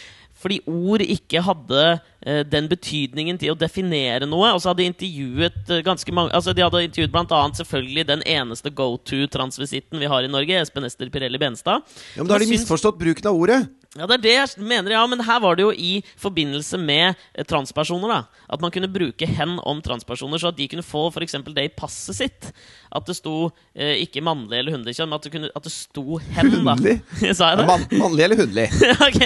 fordi 0.44 0.60
ord 0.68 1.02
ikke 1.06 1.40
hadde 1.46 1.84
den 2.48 2.70
betydningen 2.72 3.40
til 3.42 3.54
å 3.54 3.58
definere 3.60 4.28
noe. 4.30 4.54
Og 4.56 4.62
så 4.64 4.72
hadde 4.72 4.84
de 4.84 4.90
intervjuet 4.92 5.72
eh, 5.74 5.84
ganske 5.86 6.16
mange 6.16 6.34
Altså 6.34 6.54
De 6.56 6.64
hadde 6.64 6.86
intervjuet 6.88 7.34
annet 7.36 7.60
selvfølgelig 7.60 8.08
den 8.10 8.26
eneste 8.30 8.72
go 8.74 8.94
to-transvisitten 8.98 10.00
vi 10.00 10.10
har 10.10 10.24
i 10.24 10.32
Norge, 10.32 10.60
Espen 10.62 10.88
Ester 10.88 11.12
Pirelli 11.14 11.42
Benstad. 11.42 11.84
Ja, 12.16 12.24
men 12.24 12.32
da 12.32 12.38
har 12.38 12.46
de 12.46 12.52
misforstått 12.54 13.00
bruken 13.02 13.32
av 13.32 13.40
ordet. 13.40 13.64
Ja, 13.94 14.08
det 14.10 14.16
er 14.16 14.22
det 14.24 14.32
jeg 14.34 14.64
mener, 14.66 14.96
ja, 14.96 15.04
men 15.06 15.22
her 15.22 15.38
var 15.44 15.54
det 15.54 15.68
jo 15.68 15.70
i 15.70 16.00
forbindelse 16.18 16.80
med 16.82 17.14
eh, 17.14 17.46
transpersoner. 17.46 18.10
da 18.10 18.48
At 18.50 18.64
man 18.64 18.74
kunne 18.74 18.90
bruke 18.90 19.28
hen 19.30 19.60
om 19.62 19.84
transpersoner, 19.86 20.42
så 20.42 20.50
at 20.50 20.58
de 20.58 20.66
kunne 20.72 20.86
få 20.86 21.12
eksempel 21.22 21.54
det 21.54 21.68
i 21.68 21.74
passet 21.78 22.18
sitt. 22.18 22.50
At 22.90 23.06
det 23.06 23.20
sto 23.20 23.52
eh, 23.76 24.02
ikke 24.02 24.24
mannlig 24.26 24.58
eller 24.60 24.74
hundelig 24.74 24.98
kjønn, 24.98 25.12
men 25.12 25.20
at 25.20 25.28
det, 25.28 25.34
kunne, 25.36 25.52
at 25.54 25.68
det 25.68 25.74
sto 25.76 26.18
hen. 26.18 26.66
da? 26.66 26.76
Sa 27.38 27.52
jeg 27.52 27.62
det? 27.62 27.68
Man, 27.70 27.86
mannlig 28.02 28.26
eller 28.26 28.42
hundelig? 28.42 28.68
ok. 29.08 29.22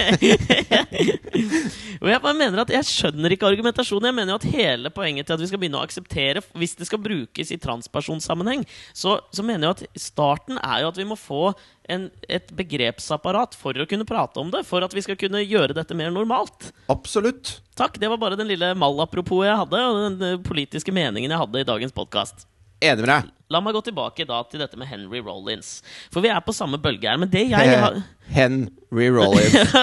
Og 2.04 2.12
jeg 2.12 2.22
bare 2.28 2.36
mener 2.36 2.62
at 2.62 2.74
jeg 2.76 2.87
skjønner 2.90 3.34
ikke 3.34 3.48
argumentasjonen. 3.48 4.08
Jeg 4.10 4.16
mener 4.16 4.34
jo 4.34 4.38
at 4.40 4.46
hele 4.52 4.92
poenget 4.94 5.28
til 5.28 5.36
at 5.36 5.42
vi 5.42 5.48
skal 5.50 5.60
begynne 5.62 5.80
å 5.80 5.84
akseptere 5.86 6.42
Hvis 6.58 6.76
det 6.78 6.88
skal 6.88 7.02
brukes 7.02 7.52
i 7.54 7.58
transpersonsammenheng, 7.62 8.64
så, 8.96 9.18
så 9.34 9.44
mener 9.46 9.68
jeg 9.68 9.76
at 9.76 10.02
starten 10.08 10.60
er 10.62 10.82
jo 10.84 10.90
at 10.92 11.00
vi 11.00 11.06
må 11.08 11.18
få 11.18 11.52
en, 11.88 12.08
et 12.28 12.52
begrepsapparat 12.56 13.56
for 13.58 13.76
å 13.76 13.88
kunne 13.88 14.08
prate 14.08 14.40
om 14.42 14.52
det. 14.52 14.64
For 14.68 14.84
at 14.84 14.94
vi 14.96 15.04
skal 15.04 15.18
kunne 15.20 15.44
gjøre 15.44 15.76
dette 15.76 15.96
mer 15.96 16.12
normalt. 16.14 16.70
Absolutt. 16.92 17.58
Takk. 17.78 17.98
Det 18.00 18.10
var 18.10 18.20
bare 18.20 18.38
den 18.38 18.50
lille 18.50 18.74
malapropos 18.78 19.46
jeg 19.46 19.58
hadde, 19.62 19.82
og 19.88 20.04
den 20.04 20.30
eh, 20.34 20.38
politiske 20.44 20.94
meningen 20.94 21.32
jeg 21.32 21.42
hadde 21.46 21.64
i 21.64 21.68
dagens 21.68 21.96
podkast. 21.96 22.48
Enig 22.78 23.02
med 23.02 23.10
deg. 23.10 23.32
La 23.48 23.62
meg 23.64 23.74
gå 23.74 23.80
tilbake 23.86 24.26
da 24.28 24.42
til 24.46 24.60
dette 24.60 24.76
med 24.78 24.90
Henry 24.90 25.22
Rollins. 25.24 25.78
For 26.12 26.22
vi 26.22 26.30
er 26.30 26.42
på 26.44 26.54
samme 26.54 26.78
bølge 26.82 27.08
her. 27.08 27.18
Men 27.20 27.30
det 27.32 27.46
jeg 27.48 27.78
har 27.80 27.96
Henry 28.36 29.08
Rollins. 29.14 29.74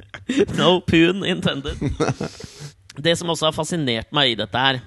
no 0.60 0.78
pun 0.84 1.24
intended. 1.28 1.80
Det 2.94 3.16
som 3.18 3.30
også 3.32 3.50
har 3.50 3.56
fascinert 3.56 4.12
meg 4.14 4.32
i 4.32 4.38
dette 4.38 4.60
her, 4.60 4.80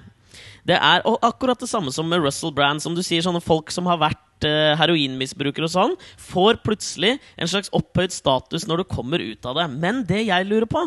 det 0.68 0.76
er 0.76 1.04
og 1.08 1.16
akkurat 1.24 1.60
det 1.60 1.70
samme 1.70 1.92
som 1.94 2.08
med 2.10 2.20
Russell 2.24 2.52
Brand. 2.52 2.82
Som 2.84 2.96
du 2.96 3.02
sier, 3.04 3.24
sånne 3.24 3.40
folk 3.44 3.72
som 3.72 3.88
har 3.88 4.00
vært 4.02 4.44
uh, 4.44 4.74
heroinmisbrukere 4.80 5.68
og 5.68 5.72
sånn, 5.72 5.96
får 6.20 6.60
plutselig 6.66 7.16
en 7.38 7.50
slags 7.50 7.72
opphøyd 7.76 8.12
status 8.12 8.68
når 8.68 8.82
du 8.82 8.90
kommer 8.90 9.22
ut 9.22 9.48
av 9.48 9.56
det. 9.60 9.68
Men 9.78 10.04
det 10.08 10.26
jeg 10.26 10.48
lurer 10.50 10.68
på, 10.68 10.84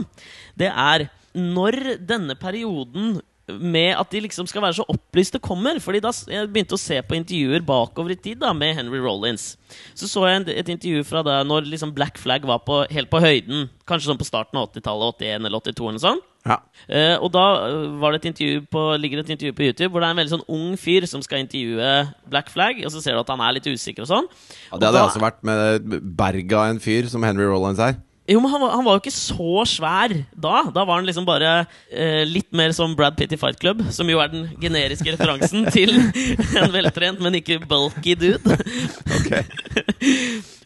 det 0.59 0.69
er 0.69 1.07
når 1.33 1.95
denne 2.03 2.35
perioden 2.37 3.19
med 3.49 3.95
at 3.97 4.11
de 4.13 4.21
liksom 4.25 4.47
skal 4.49 4.63
være 4.63 4.77
så 4.79 4.85
opplyste 4.91 5.41
kommer. 5.43 5.79
Fordi 5.83 6.01
da 6.03 6.11
jeg 6.29 6.49
begynte 6.51 6.77
å 6.77 6.81
se 6.81 6.99
på 7.05 7.17
intervjuer 7.17 7.65
bakover 7.65 8.15
i 8.15 8.19
tid 8.19 8.41
da 8.43 8.53
med 8.53 8.75
Henry 8.77 9.01
Rollins. 9.01 9.55
Så 9.97 10.09
så 10.11 10.27
jeg 10.29 10.47
et 10.53 10.71
intervju 10.71 11.03
fra 11.07 11.23
da 11.25 11.41
når 11.47 11.69
liksom 11.71 11.93
Black 11.95 12.19
Flag 12.21 12.45
var 12.47 12.63
på, 12.67 12.83
helt 12.91 13.11
på 13.11 13.21
høyden. 13.23 13.69
Kanskje 13.89 14.11
sånn 14.11 14.21
på 14.21 14.27
starten 14.27 14.59
av 14.59 14.69
80-tallet, 14.71 15.17
81 15.21 15.47
eller 15.49 15.63
82 15.63 15.89
eller 15.89 16.03
sånt. 16.03 16.27
Ja. 16.41 16.57
Uh, 16.89 17.21
og 17.21 17.27
da 17.35 17.41
eh, 17.67 17.83
var 18.01 18.13
det 18.15 18.23
et 18.23 18.31
intervju 18.31 18.63
på, 18.73 18.81
ligger 18.97 19.19
det 19.19 19.27
et 19.27 19.33
intervju 19.35 19.53
på 19.53 19.65
YouTube 19.67 19.91
hvor 19.93 20.01
det 20.01 20.07
er 20.07 20.15
en 20.15 20.21
veldig 20.23 20.33
sånn 20.33 20.47
ung 20.49 20.71
fyr 20.81 21.05
som 21.09 21.21
skal 21.21 21.43
intervjue 21.43 21.91
Black 22.33 22.49
Flag, 22.49 22.79
og 22.81 22.89
så 22.89 23.03
ser 23.03 23.13
du 23.13 23.21
at 23.21 23.29
han 23.29 23.43
er 23.45 23.59
litt 23.59 23.69
usikker 23.69 24.07
og 24.07 24.09
sånn. 24.09 24.29
Ja, 24.71 24.79
det 24.79 24.89
hadde 24.89 24.97
da- 24.97 25.03
også 25.05 25.21
vært 25.21 25.43
med 25.45 25.91
berga 26.17 26.63
en 26.71 26.81
fyr 26.81 27.11
som 27.13 27.21
Henry 27.27 27.45
Rollins 27.45 27.81
er. 27.83 27.99
Jo, 28.29 28.37
men 28.37 28.51
han 28.53 28.61
var, 28.61 28.69
han 28.77 28.85
var 28.85 28.93
jo 28.95 29.01
ikke 29.01 29.15
så 29.15 29.63
svær 29.65 30.11
da. 30.29 30.59
Da 30.69 30.83
var 30.85 30.99
han 30.99 31.07
liksom 31.07 31.25
bare 31.25 31.65
eh, 31.89 32.21
litt 32.29 32.51
mer 32.53 32.69
som 32.77 32.93
Brad 32.95 33.15
Pitt 33.17 33.33
i 33.33 33.39
Fight 33.39 33.57
Club, 33.59 33.81
som 33.91 34.09
jo 34.11 34.19
er 34.21 34.29
den 34.29 34.45
generiske 34.61 35.15
referansen 35.15 35.65
til 35.75 35.89
en 35.97 36.73
veltrent, 36.73 37.19
men 37.23 37.39
ikke 37.41 37.63
bulky 37.65 38.13
dude. 38.19 38.39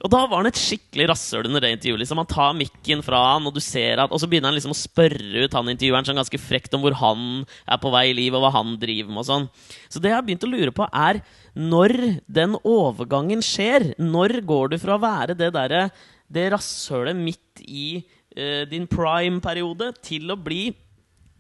Og 0.06 0.12
da 0.14 0.20
var 0.30 0.38
han 0.38 0.52
et 0.52 0.60
skikkelig 0.60 1.08
rasshøl 1.10 1.48
under 1.48 1.64
det 1.64 1.72
intervjuet. 1.74 2.04
Liksom. 2.04 2.20
Han 2.22 2.30
tar 2.30 2.58
mikken 2.60 3.00
fra 3.02 3.24
han, 3.32 3.48
og 3.48 3.56
du 3.56 3.62
ser 3.64 3.98
at 4.04 4.12
Og 4.14 4.20
så 4.22 4.28
begynner 4.30 4.52
han 4.52 4.58
liksom 4.58 4.76
å 4.76 4.78
spørre 4.78 5.48
ut 5.48 5.56
han 5.58 5.72
intervjueren 5.72 6.06
sånn 6.06 6.20
ganske 6.20 6.42
frekt 6.44 6.76
om 6.78 6.84
hvor 6.84 6.94
han 7.00 7.24
er 7.66 7.80
på 7.82 7.90
vei 7.96 8.04
i 8.12 8.18
livet, 8.20 8.38
og 8.38 8.46
hva 8.46 8.52
han 8.60 8.76
driver 8.82 9.16
med 9.16 9.24
og 9.24 9.30
sånn. 9.32 9.48
Så 9.90 10.04
det 10.04 10.12
jeg 10.12 10.20
har 10.20 10.28
begynt 10.28 10.46
å 10.46 10.52
lure 10.52 10.76
på, 10.76 10.86
er 10.92 11.24
når 11.58 11.96
den 12.30 12.54
overgangen 12.62 13.42
skjer. 13.46 13.96
Når 13.98 14.44
går 14.46 14.76
du 14.76 14.78
fra 14.84 15.00
å 15.00 15.02
være 15.02 15.38
det 15.40 15.50
derre 15.56 15.88
det 16.36 16.50
rasshølet 16.54 17.18
midt 17.18 17.64
i 17.66 17.90
eh, 18.36 18.64
din 18.70 18.88
prime-periode 18.92 19.94
til 20.06 20.34
å 20.34 20.40
bli 20.40 20.70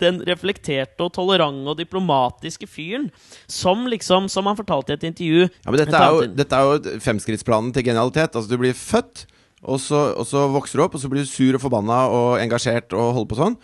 den 0.01 0.19
reflekterte 0.27 1.05
og 1.05 1.13
tolerante 1.15 1.71
og 1.71 1.79
diplomatiske 1.79 2.67
fyren 2.67 3.08
som 3.47 3.86
liksom, 3.88 4.27
som 4.31 4.49
han 4.49 4.58
fortalte 4.58 4.91
i 4.91 4.97
et 4.97 5.05
intervju 5.08 5.45
Ja, 5.45 5.69
men 5.69 5.79
dette 5.79 6.01
er 6.01 6.12
jo, 6.12 6.25
dette 6.36 6.60
er 6.60 6.67
jo 6.67 6.99
femskrittsplanen 7.03 7.71
til 7.75 7.86
genialitet. 7.88 8.36
Altså, 8.36 8.49
du 8.51 8.60
blir 8.60 8.75
født, 8.75 9.23
og 9.63 9.79
så, 9.81 10.10
og 10.19 10.27
så 10.27 10.45
vokser 10.51 10.79
du 10.79 10.86
opp, 10.86 10.97
og 10.97 11.01
så 11.01 11.12
blir 11.12 11.23
du 11.23 11.31
sur 11.31 11.55
og 11.58 11.63
forbanna 11.63 12.05
og 12.12 12.41
engasjert 12.41 12.93
og 12.93 13.13
holder 13.15 13.31
på 13.31 13.39
sånn. 13.39 13.55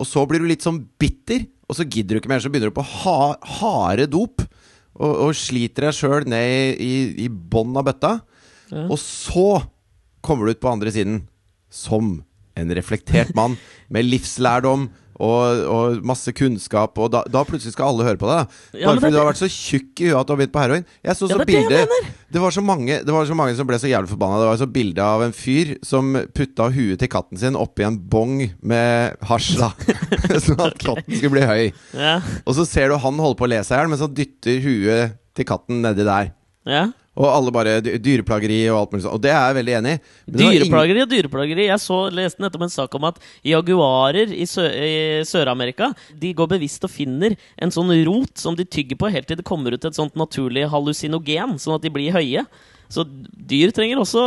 Og 0.00 0.06
så 0.08 0.22
blir 0.28 0.42
du 0.42 0.48
litt 0.48 0.64
sånn 0.64 0.78
bitter, 1.00 1.44
og 1.68 1.76
så 1.76 1.84
gidder 1.84 2.16
du 2.16 2.22
ikke 2.22 2.30
mer. 2.30 2.42
Så 2.42 2.52
begynner 2.52 2.70
du 2.70 2.78
på 2.78 2.86
ha, 2.86 3.18
harde 3.58 4.06
dop, 4.10 4.46
og, 4.94 5.10
og 5.10 5.34
sliter 5.36 5.88
deg 5.88 5.96
sjøl 5.96 6.26
ned 6.30 6.80
i, 6.80 7.26
i 7.26 7.28
bånn 7.28 7.74
av 7.78 7.90
bøtta. 7.90 8.14
Ja. 8.70 8.86
Og 8.86 8.98
så 9.02 9.58
kommer 10.24 10.46
du 10.46 10.54
ut 10.56 10.62
på 10.62 10.72
andre 10.72 10.92
siden 10.94 11.22
som 11.70 12.18
en 12.58 12.74
reflektert 12.76 13.30
mann 13.38 13.56
med 13.88 14.08
livslærdom 14.08 14.88
og, 15.20 15.60
og 15.68 15.98
masse 16.08 16.32
kunnskap, 16.32 16.96
og 16.96 17.10
da, 17.12 17.20
da 17.28 17.42
plutselig 17.44 17.74
skal 17.74 17.90
alle 17.90 18.06
høre 18.06 18.20
på 18.20 18.28
deg. 18.30 18.54
Ja, 18.72 18.88
Bare 18.88 19.02
fordi 19.02 19.12
du 19.12 19.18
har 19.20 19.26
vært 19.28 19.40
så 19.42 19.48
tjukk 19.52 20.00
i 20.00 20.06
huet 20.08 20.16
at 20.16 20.28
du 20.28 20.32
har 20.32 20.38
begynt 20.40 20.54
på 20.54 20.62
heroin. 20.62 20.86
Jeg 21.04 21.18
så 21.18 21.28
så 21.28 21.36
det 21.42 21.46
bilde 21.50 21.82
det 21.82 21.98
det 22.30 22.38
var, 22.40 22.54
så 22.54 22.62
mange, 22.64 23.00
det 23.04 23.12
var 23.12 23.26
så 23.28 23.34
mange 23.36 23.56
som 23.58 23.66
ble 23.68 23.76
så 23.82 23.90
jævlig 23.90 24.08
forbanna. 24.12 24.38
Det 24.40 24.48
var 24.48 24.60
så 24.62 24.68
bilde 24.70 25.02
av 25.04 25.24
en 25.26 25.34
fyr 25.36 25.74
som 25.84 26.12
putta 26.36 26.70
huet 26.72 27.00
til 27.02 27.10
katten 27.12 27.40
sin 27.42 27.58
oppi 27.58 27.84
en 27.84 27.98
bong 28.12 28.36
med 28.62 29.18
hasj, 29.28 29.50
da. 29.60 29.72
sånn 30.46 30.62
at 30.64 30.78
katten 30.80 31.10
skulle 31.18 31.34
bli 31.36 31.44
høy. 31.50 31.64
Ja, 31.98 32.14
Og 32.46 32.56
så 32.56 32.64
ser 32.70 32.88
du 32.88 32.96
han 33.02 33.20
holde 33.20 33.36
på 33.40 33.48
å 33.48 33.50
le 33.50 33.60
seg 33.66 33.76
i 33.76 33.82
hjel, 33.82 33.92
mens 33.92 34.06
han 34.06 34.16
dytter 34.16 34.62
huet 34.64 35.18
til 35.36 35.48
katten 35.52 35.84
nedi 35.84 36.06
der. 36.08 36.32
ja. 36.70 36.86
Og 37.18 37.26
alle 37.26 37.52
bare 37.52 37.72
Dyreplageri 37.82 38.60
og 38.70 38.78
alt 38.78 38.92
mulig 38.94 39.04
sånt. 39.04 39.16
Og 39.18 39.22
det 39.24 39.32
er 39.32 39.40
jeg 39.40 39.56
veldig 39.58 39.74
enig 39.80 39.94
i. 39.96 40.00
Dyreplageri 40.40 41.02
og 41.02 41.10
dyreplageri. 41.10 41.66
Jeg 41.66 41.82
så, 41.82 41.98
leste 42.14 42.42
nettopp 42.44 42.66
en 42.66 42.72
sak 42.72 42.94
om 42.96 43.08
at 43.08 43.18
jaguarer 43.46 44.30
i 44.30 44.46
Sør-Amerika 44.46 45.90
De 46.22 46.30
går 46.36 46.52
bevisst 46.54 46.86
og 46.86 46.92
finner 46.94 47.34
en 47.58 47.74
sånn 47.74 47.90
rot 48.06 48.38
som 48.38 48.54
de 48.58 48.66
tygger 48.66 49.00
på 49.00 49.10
helt 49.10 49.26
til 49.30 49.40
det 49.40 49.48
kommer 49.48 49.74
ut 49.74 49.84
et 49.84 49.96
sånt 49.96 50.14
naturlig 50.18 50.68
hallusinogen, 50.70 51.58
sånn 51.58 51.76
at 51.80 51.84
de 51.86 51.92
blir 51.92 52.14
høye. 52.14 52.46
Så 52.90 53.04
dyr 53.50 53.70
trenger 53.74 54.00
også 54.02 54.22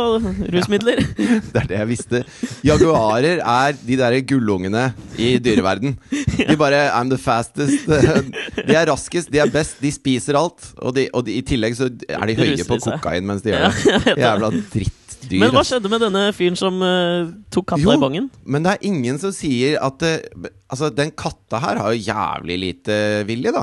rusmidler. 0.52 1.02
Det 1.52 1.60
er 1.60 1.68
det 1.68 1.76
jeg 1.78 1.88
visste. 1.90 2.22
Jaguarer 2.64 3.42
er 3.42 3.76
de 3.76 3.98
derre 4.00 4.22
gullungene 4.24 4.86
i 5.20 5.34
dyreverden. 5.42 5.98
De 6.10 6.56
bare 6.60 6.86
I'm 6.96 7.12
the 7.12 7.18
fastest. 7.20 7.84
De 8.68 8.72
er 8.72 8.88
raskest, 8.88 9.30
de 9.32 9.40
er 9.42 9.52
best, 9.52 9.76
de 9.84 9.92
spiser 9.92 10.38
alt. 10.40 10.70
Og, 10.80 10.94
de, 10.96 11.06
og 11.12 11.26
de, 11.26 11.36
i 11.40 11.44
tillegg 11.46 11.76
så 11.76 11.90
er 12.08 12.26
de 12.30 12.36
høye 12.40 12.66
på 12.68 12.80
kokain 12.86 13.26
mens 13.28 13.44
de 13.44 13.52
gjør 13.52 13.66
det. 13.68 14.16
Jævla 14.24 14.52
dritt. 14.72 15.00
Dyr, 15.24 15.40
Men 15.40 15.54
hva 15.54 15.62
skjedde 15.64 15.88
med 15.88 16.02
denne 16.04 16.22
fyren 16.36 16.56
som 16.58 16.82
uh, 16.84 17.30
tok 17.54 17.70
katta 17.70 17.84
Jo. 17.84 17.94
i 17.96 18.00
bongen? 18.02 18.26
Men 18.44 18.66
det 18.66 18.74
er 18.74 18.82
ingen 18.90 19.16
som 19.22 19.32
sier 19.32 19.78
at 19.80 20.04
uh, 20.04 20.48
Altså, 20.68 20.90
den 20.92 21.14
katta 21.16 21.60
her 21.62 21.80
har 21.80 21.94
jo 21.94 22.02
jævlig 22.10 22.58
lite 22.60 22.98
vilje, 23.28 23.52
da. 23.56 23.62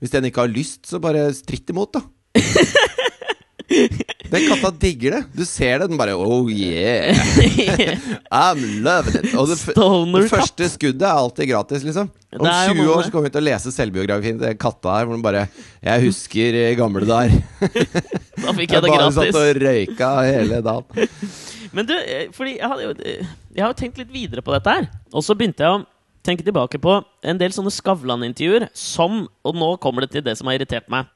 Hvis 0.00 0.12
den 0.12 0.28
ikke 0.28 0.44
har 0.44 0.52
lyst, 0.52 0.82
så 0.88 1.00
bare 1.00 1.28
stritt 1.36 1.72
imot, 1.72 1.96
da. 1.96 2.04
Den 4.30 4.46
katta 4.48 4.70
digger 4.82 5.14
det. 5.16 5.20
Du 5.34 5.44
ser 5.46 5.78
det, 5.82 5.88
den 5.90 5.98
bare 5.98 6.14
Oh 6.18 6.48
yeah, 6.50 7.14
I'm 8.34 8.62
loving 8.82 9.20
it. 9.20 9.34
Og 9.38 9.46
det, 9.50 9.58
det 9.66 10.30
første 10.30 10.68
skuddet 10.72 11.06
er 11.06 11.14
alltid 11.14 11.50
gratis, 11.50 11.84
liksom. 11.86 12.10
Om 12.34 12.44
Det 12.46 12.50
er 12.54 12.68
jo 12.70 12.74
20 12.78 12.90
år 12.94 13.04
så 13.06 13.14
kommer 13.14 13.28
vi 13.28 13.34
til 13.34 13.42
å 13.42 13.46
lese 13.48 13.74
selvbiografien 13.74 14.38
til 14.38 14.46
den 14.46 14.58
katta 14.60 14.96
her, 14.98 15.06
hvor 15.06 15.18
den 15.18 15.24
bare 15.24 15.46
Jeg 15.82 16.04
husker 16.06 16.58
i 16.62 16.66
gamle 16.78 17.06
dager. 17.06 17.38
Da 18.40 18.54
fikk 18.56 18.72
jeg 18.72 18.82
det 18.86 18.90
gratis. 18.94 19.16
Jeg 19.20 19.32
bare 19.32 19.32
satt 19.32 19.38
og 19.40 19.58
røyka 19.60 20.10
hele 20.24 20.60
dagen. 20.64 21.08
Men 21.76 21.86
du, 21.86 21.94
eh, 21.94 22.28
fordi 22.34 22.56
jeg, 22.56 22.68
hadde 22.72 22.86
jo, 22.86 22.92
eh, 23.06 23.32
jeg 23.54 23.62
har 23.62 23.74
jo 23.74 23.78
tenkt 23.78 23.98
litt 24.00 24.14
videre 24.14 24.42
på 24.42 24.54
dette 24.54 24.76
her. 24.78 24.88
Og 25.12 25.26
så 25.26 25.36
begynte 25.38 25.62
jeg 25.66 25.74
å 25.76 25.82
tenke 26.26 26.46
tilbake 26.46 26.80
på 26.82 26.96
en 27.26 27.40
del 27.40 27.52
sånne 27.54 27.72
Skavlan-intervjuer 27.72 28.68
som 28.76 29.22
Og 29.46 29.56
nå 29.56 29.70
kommer 29.82 30.04
det 30.04 30.14
til 30.16 30.24
det 30.26 30.34
som 30.38 30.50
har 30.50 30.58
irritert 30.58 30.88
meg. 30.92 31.08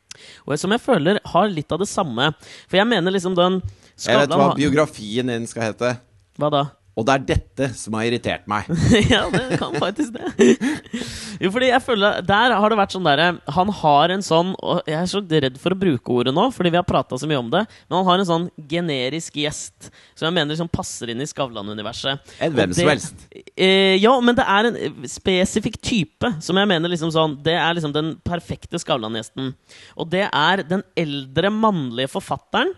Og 0.46 0.56
som 0.60 0.74
jeg 0.74 0.82
føler 0.84 1.20
har 1.32 1.50
litt 1.52 1.74
av 1.74 1.82
det 1.82 1.90
samme. 1.90 2.30
For 2.68 2.80
jeg 2.80 2.90
mener 2.90 3.14
liksom 3.14 3.36
den 3.38 3.60
Jeg 3.60 4.18
vet 4.18 4.28
Skavlan 4.28 4.40
hva 4.40 4.54
biografien 4.58 5.30
din 5.30 5.46
skal 5.50 5.68
hete. 5.70 5.94
Hva 6.40 6.50
da? 6.50 6.64
Og 6.94 7.06
det 7.06 7.14
er 7.14 7.24
dette 7.26 7.68
som 7.74 7.96
har 7.98 8.06
irritert 8.06 8.44
meg. 8.50 8.68
ja, 9.12 9.24
det 9.32 9.58
kan 9.58 9.74
faktisk 9.82 10.14
det. 10.14 10.50
jo, 11.42 11.50
fordi 11.50 11.70
jeg 11.72 11.82
føler 11.82 12.20
Der 12.26 12.54
har 12.54 12.70
det 12.70 12.78
vært 12.78 12.94
sånn 12.94 13.06
derre 13.06 13.26
Han 13.56 13.72
har 13.80 14.12
en 14.14 14.22
sånn 14.24 14.52
Og 14.62 14.86
jeg 14.86 14.96
er 15.00 15.08
så 15.10 15.22
redd 15.24 15.58
for 15.60 15.74
å 15.74 15.78
bruke 15.78 16.14
ordet 16.14 16.34
nå, 16.36 16.46
fordi 16.54 16.70
vi 16.70 16.78
har 16.78 16.86
prata 16.86 17.18
så 17.18 17.28
mye 17.30 17.40
om 17.40 17.50
det. 17.50 17.64
Men 17.88 17.98
han 17.98 18.06
har 18.08 18.22
en 18.22 18.28
sånn 18.28 18.46
generisk 18.70 19.40
gjest 19.42 19.90
som 20.14 20.28
jeg 20.28 20.36
mener 20.36 20.52
liksom 20.52 20.70
passer 20.70 21.10
inn 21.10 21.22
i 21.22 21.28
Skavlan-universet. 21.28 22.34
En 22.38 22.54
Og 22.54 22.58
hvem 22.60 22.74
som 22.76 22.90
helst. 22.92 23.26
Eh, 23.34 23.96
ja, 23.98 24.12
men 24.22 24.38
det 24.38 24.46
er 24.54 24.70
en 24.70 24.78
spesifikk 25.10 25.80
type 25.82 26.30
som 26.44 26.58
jeg 26.60 26.70
mener 26.70 26.92
liksom 26.92 27.12
sånn 27.14 27.36
Det 27.44 27.56
er 27.58 27.74
liksom 27.76 27.94
den 27.94 28.14
perfekte 28.26 28.78
Skavlan-gjesten. 28.82 29.52
Og 29.98 30.10
det 30.14 30.28
er 30.30 30.64
den 30.68 30.86
eldre 30.98 31.50
mannlige 31.54 32.12
forfatteren 32.14 32.74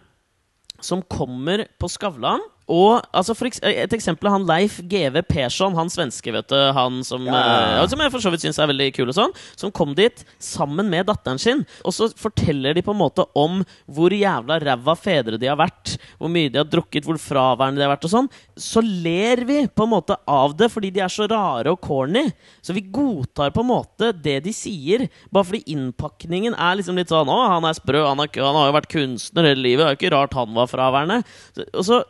som 0.80 1.04
kommer 1.04 1.66
på 1.80 1.88
Skavlan 1.90 2.42
Og 2.72 2.98
altså 3.14 3.34
for 3.38 3.46
Et 3.46 3.92
eksempel 3.94 4.26
er 4.26 4.34
han 4.34 4.46
Leif 4.48 4.80
GV 4.90 5.20
Persson, 5.28 5.74
han 5.78 5.90
svenske, 5.92 6.32
vet 6.34 6.48
du. 6.50 6.56
Han 6.74 7.02
som, 7.06 7.22
Ja, 7.28 7.34
ja, 7.34 7.58
ja. 7.76 7.82
eh, 7.84 7.88
som 7.92 8.00
jeg 8.02 8.10
for 8.10 8.24
så 8.24 8.32
vidt 8.34 8.42
syns 8.42 8.58
er 8.58 8.70
veldig 8.72 8.88
kul, 8.96 9.08
og 9.12 9.14
sånn. 9.14 9.34
Som 9.54 9.70
kom 9.70 9.94
dit 9.94 10.24
sammen 10.42 10.90
med 10.90 11.06
datteren 11.06 11.38
sin. 11.38 11.62
Og 11.86 11.94
så 11.94 12.08
forteller 12.18 12.74
de 12.74 12.82
på 12.82 12.90
en 12.94 12.98
måte 12.98 13.22
om 13.38 13.60
hvor 13.86 14.10
jævla 14.10 14.58
ræva 14.62 14.96
fedre 14.98 15.38
de 15.38 15.46
har 15.50 15.60
vært. 15.60 15.94
Hvor 16.18 16.32
mye 16.32 16.50
de 16.50 16.58
har 16.58 16.66
drukket, 16.66 17.06
hvor 17.06 17.20
fraværende 17.22 17.78
de 17.78 17.86
har 17.86 17.94
vært 17.94 18.08
og 18.08 18.14
sånn. 18.16 18.30
Så 18.58 18.82
ler 18.82 19.44
vi 19.46 19.60
på 19.68 19.86
en 19.86 19.92
måte 19.94 20.18
av 20.26 20.56
det 20.58 20.70
fordi 20.74 20.90
de 20.96 21.04
er 21.06 21.12
så 21.12 21.28
rare 21.30 21.70
og 21.70 21.80
corny. 21.86 22.26
Så 22.66 22.74
vi 22.74 22.82
godtar 22.82 23.54
på 23.54 23.62
en 23.62 23.70
måte 23.70 24.10
det 24.26 24.40
de 24.42 24.52
sier, 24.56 25.06
bare 25.30 25.46
fordi 25.52 25.62
innpakningen 25.76 26.58
er 26.58 26.78
liksom 26.80 26.98
litt 26.98 27.12
sånn 27.12 27.30
Å, 27.30 27.38
han 27.54 27.64
er 27.68 27.76
sprø, 27.78 28.02
han, 28.08 28.20
er, 28.24 28.30
han 28.42 28.58
har 28.58 28.70
jo 28.72 28.76
vært 28.80 28.90
kunstner 28.92 29.46
hele 29.52 29.62
livet, 29.62 29.84
det 29.84 29.88
er 29.88 29.94
jo 29.94 30.00
ikke 30.00 30.14
rart 30.16 30.34
han 30.34 30.54
var 30.56 30.66
fraværende. 30.70 31.20
Og 31.70 31.84
så, 31.86 32.00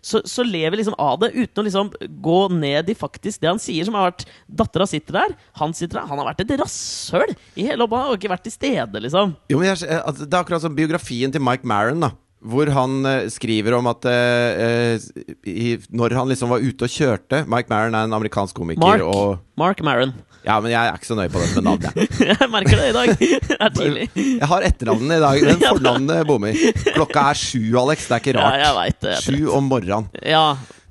så, 0.00 0.22
så 0.28 0.44
lever 0.46 0.80
liksom 0.80 0.96
av 1.00 1.18
det 1.22 1.32
uten 1.34 1.62
å 1.62 1.66
liksom 1.66 1.90
gå 2.24 2.38
ned 2.54 2.90
i 2.90 2.96
faktisk 2.98 3.42
det 3.42 3.50
han 3.50 3.62
sier, 3.62 3.86
som 3.88 3.96
har 3.98 4.10
vært 4.10 4.26
Dattera 4.60 4.86
sitter 4.88 5.18
der, 5.20 5.34
han 5.60 5.74
sitter 5.76 6.00
der. 6.00 6.08
Han 6.10 6.20
har 6.22 6.30
vært 6.30 6.44
et 6.44 6.54
rasshøl 6.60 7.34
i 7.58 7.66
hele 7.68 7.84
oppholdet, 7.86 8.08
har 8.12 8.20
ikke 8.20 8.32
vært 8.32 8.46
til 8.48 8.54
stede, 8.54 9.04
liksom. 9.04 9.34
Jo, 9.52 9.60
men 9.60 9.70
jeg, 9.72 9.84
altså, 9.98 10.24
Det 10.24 10.32
er 10.34 10.42
akkurat 10.42 10.64
som 10.64 10.76
biografien 10.78 11.34
til 11.34 11.44
Mike 11.44 11.68
Maron, 11.68 12.06
da. 12.06 12.12
Hvor 12.38 12.70
han 12.70 13.00
eh, 13.08 13.26
skriver 13.34 13.74
om 13.74 13.88
at 13.90 14.06
eh, 14.06 14.62
eh, 14.62 15.06
i, 15.50 15.72
når 15.90 16.14
han 16.14 16.28
liksom 16.30 16.52
var 16.52 16.62
ute 16.62 16.86
og 16.86 16.92
kjørte 16.92 17.40
Mike 17.50 17.66
Maron 17.72 17.96
er 17.98 18.06
en 18.06 18.14
amerikansk 18.14 18.54
komiker. 18.60 18.84
Mark. 18.84 19.02
Og, 19.02 19.40
Mark 19.58 19.82
Maron. 19.82 20.12
ja, 20.44 20.60
men 20.62 20.70
jeg 20.70 20.78
er 20.78 20.94
ikke 21.00 21.10
så 21.10 21.16
nøye 21.18 21.32
på 21.34 21.42
det 21.42 21.48
med 21.56 21.66
navnet. 21.66 21.98
Jeg 22.30 22.50
merker 22.52 22.78
det 22.78 22.86
i 22.92 22.94
dag. 22.94 23.12
Det 23.48 23.58
er 23.58 23.74
tidlig. 23.74 24.06
Jeg 24.14 24.48
har 24.52 24.68
etternavnet 24.70 25.18
i 25.18 25.24
dag, 25.24 25.42
men 25.48 25.64
fornavnet 25.72 26.28
bommer. 26.30 26.62
Klokka 26.94 27.26
er 27.32 27.40
sju, 27.42 27.62
Alex. 27.82 28.06
Det 28.06 28.16
er 28.20 28.22
ikke 28.22 28.36
rart. 28.38 28.54
Ja, 28.54 28.68
jeg 28.68 28.78
vet 28.78 29.00
det. 29.08 29.16
Sju 29.26 29.50
om 29.58 29.66
morgenen. 29.74 30.06
Ja. 30.22 30.44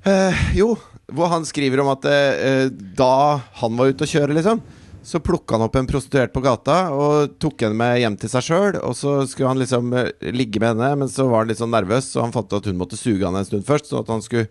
Eh, 0.04 0.42
jo, 0.60 0.74
hvor 1.16 1.32
han 1.32 1.48
skriver 1.48 1.80
om 1.80 1.88
at 1.94 2.04
eh, 2.12 2.66
da 2.98 3.40
han 3.62 3.80
var 3.80 3.88
ute 3.94 4.04
og 4.04 4.12
kjøre, 4.12 4.36
liksom, 4.36 4.60
så 5.08 5.20
plukka 5.24 5.56
han 5.56 5.64
opp 5.64 5.76
en 5.80 5.86
prostituert 5.88 6.34
på 6.34 6.42
gata 6.44 6.78
og 6.92 7.38
tok 7.40 7.64
henne 7.64 7.78
med 7.80 8.00
hjem 8.02 8.16
til 8.20 8.32
seg 8.32 8.44
sjøl. 8.44 8.80
Og 8.84 8.96
så 8.98 9.14
skulle 9.30 9.52
han 9.54 9.60
liksom 9.62 9.94
eh, 9.96 10.10
ligge 10.34 10.60
med 10.60 10.74
henne, 10.74 10.90
men 11.00 11.12
så 11.12 11.24
var 11.30 11.42
han 11.42 11.52
litt 11.52 11.62
sånn 11.62 11.72
nervøs, 11.72 12.10
så 12.12 12.26
han 12.26 12.34
fant 12.34 12.50
ut 12.50 12.58
at 12.60 12.68
hun 12.68 12.80
måtte 12.80 12.98
suge 13.00 13.24
han 13.24 13.38
en 13.38 13.48
stund 13.48 13.64
først, 13.68 13.88
sånn 13.88 14.04
at 14.04 14.12
han 14.12 14.24
skulle 14.24 14.50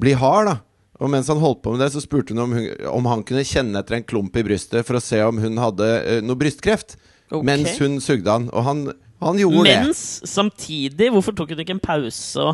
bli 0.00 0.14
hard, 0.16 0.48
da. 0.48 0.56
Og 1.02 1.10
mens 1.10 1.28
han 1.28 1.42
holdt 1.42 1.60
på 1.64 1.74
med 1.74 1.82
det, 1.82 1.90
så 1.92 2.00
spurte 2.00 2.32
hun 2.32 2.44
om, 2.46 2.54
hun, 2.56 2.68
om 2.88 3.10
han 3.10 3.24
kunne 3.26 3.44
kjenne 3.44 3.80
etter 3.80 3.98
en 3.98 4.06
klump 4.06 4.36
i 4.38 4.44
brystet 4.46 4.86
for 4.86 4.96
å 4.96 5.02
se 5.02 5.18
om 5.26 5.40
hun 5.42 5.58
hadde 5.60 5.88
uh, 6.06 6.18
noe 6.24 6.38
brystkreft. 6.38 6.96
Okay. 7.28 7.44
Mens 7.48 7.80
hun 7.82 7.98
sugde 8.04 8.30
han. 8.30 8.46
Og 8.54 8.66
han, 8.68 8.84
han 9.24 9.38
gjorde 9.40 9.64
det. 9.66 9.76
Mens 9.86 10.02
samtidig 10.28 11.10
Hvorfor 11.14 11.34
tok 11.36 11.50
hun 11.54 11.62
ikke 11.64 11.74
en 11.76 11.80
pause 11.82 12.44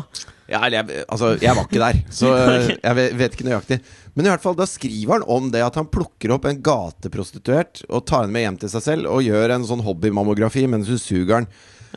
Ja, 0.51 0.59
eller 0.65 0.81
jeg, 0.81 1.05
altså, 1.07 1.29
jeg 1.39 1.55
var 1.55 1.67
ikke 1.67 1.79
der, 1.83 1.99
så 2.11 2.31
Ok. 2.35 2.71
jeg 2.83 2.95
vet, 2.97 3.13
vet 3.21 3.35
ikke 3.37 3.47
nøyaktig. 3.47 3.77
Men 4.15 4.25
i 4.27 4.29
hvert 4.33 4.43
fall, 4.43 4.55
da 4.59 4.65
skriver 4.67 5.13
han 5.19 5.23
om 5.31 5.49
det 5.53 5.61
at 5.63 5.77
han 5.79 5.87
plukker 5.87 6.33
opp 6.35 6.45
en 6.49 6.59
gateprostituert 6.61 7.83
og 7.89 8.05
tar 8.09 8.25
henne 8.25 8.35
med 8.35 8.45
hjem 8.45 8.57
til 8.63 8.71
seg 8.73 8.83
selv 8.85 9.11
og 9.11 9.23
gjør 9.23 9.53
en 9.55 9.67
sånn 9.67 9.83
hobbymammografi 9.85 10.65
mens 10.71 10.89
hun 10.91 10.99
suger 10.99 11.33
den. 11.41 11.47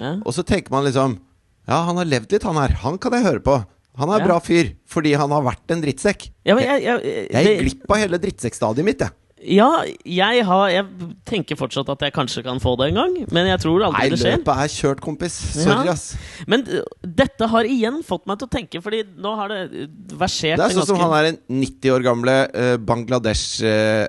ja. 0.01 0.13
Og 0.25 0.35
så 0.37 0.45
tenker 0.47 0.71
man 0.75 0.85
liksom 0.87 1.19
Ja, 1.67 1.81
han 1.89 1.97
har 1.97 2.05
levd 2.05 2.31
litt, 2.35 2.43
han 2.45 2.59
her. 2.61 2.75
Han 2.85 2.99
kan 3.01 3.15
jeg 3.17 3.25
høre 3.25 3.41
på. 3.41 3.55
Han 3.97 4.11
er 4.11 4.19
en 4.19 4.21
Ja. 4.21 4.27
bra 4.27 4.39
fyr, 4.43 4.73
fordi 4.91 5.15
han 5.17 5.31
har 5.31 5.43
vært 5.47 5.71
en 5.71 5.81
drittsekk. 5.81 6.29
ja, 6.45 6.55
men 6.55 6.65
jeg, 6.65 6.83
jeg, 6.83 7.29
Jeg 7.31 7.33
det- 7.33 7.45
gikk 7.55 7.61
glipp 7.63 7.91
av 7.91 7.97
hele 8.03 8.19
drittsekkstadiet 8.19 8.85
mitt, 8.85 8.99
jeg. 9.01 9.11
Ja, 9.45 9.69
jeg, 10.09 10.45
har, 10.49 10.65
jeg 10.73 11.09
tenker 11.29 11.59
fortsatt 11.61 11.91
at 11.93 12.05
jeg 12.07 12.15
kanskje 12.17 12.45
kan 12.47 12.61
få 12.63 12.75
det 12.81 12.91
en 12.91 13.01
gang, 13.01 13.17
men 13.35 13.51
jeg 13.51 13.61
tror 13.65 13.85
aldri 13.89 14.07
Nei, 14.07 14.13
det 14.15 14.21
skjer. 14.21 14.31
Nei, 14.31 14.41
løpet 14.41 14.63
er 14.65 14.73
kjørt, 14.73 15.03
kompis. 15.05 15.37
Sorry, 15.59 15.91
Ja. 15.91 15.93
ass. 15.93 16.07
Men 16.51 16.65
uh, 16.71 16.81
dette 17.05 17.49
har 17.53 17.69
igjen 17.69 18.01
fått 18.07 18.25
meg 18.31 18.41
til 18.41 18.49
å 18.49 18.55
tenke, 18.55 18.81
Fordi 18.85 19.03
nå 19.21 19.35
har 19.39 19.53
det 19.53 19.61
uh, 19.69 19.85
versert 20.21 20.61
Det 20.61 20.71
er 20.71 20.77
sånn 20.79 20.89
som 20.95 21.03
han 21.03 21.15
er 21.19 21.31
en 21.33 21.39
90 21.61 21.95
år 21.95 22.07
gamle 22.07 22.39
uh, 22.55 22.75
Bangladesh 22.81 23.61
uh, 23.65 24.09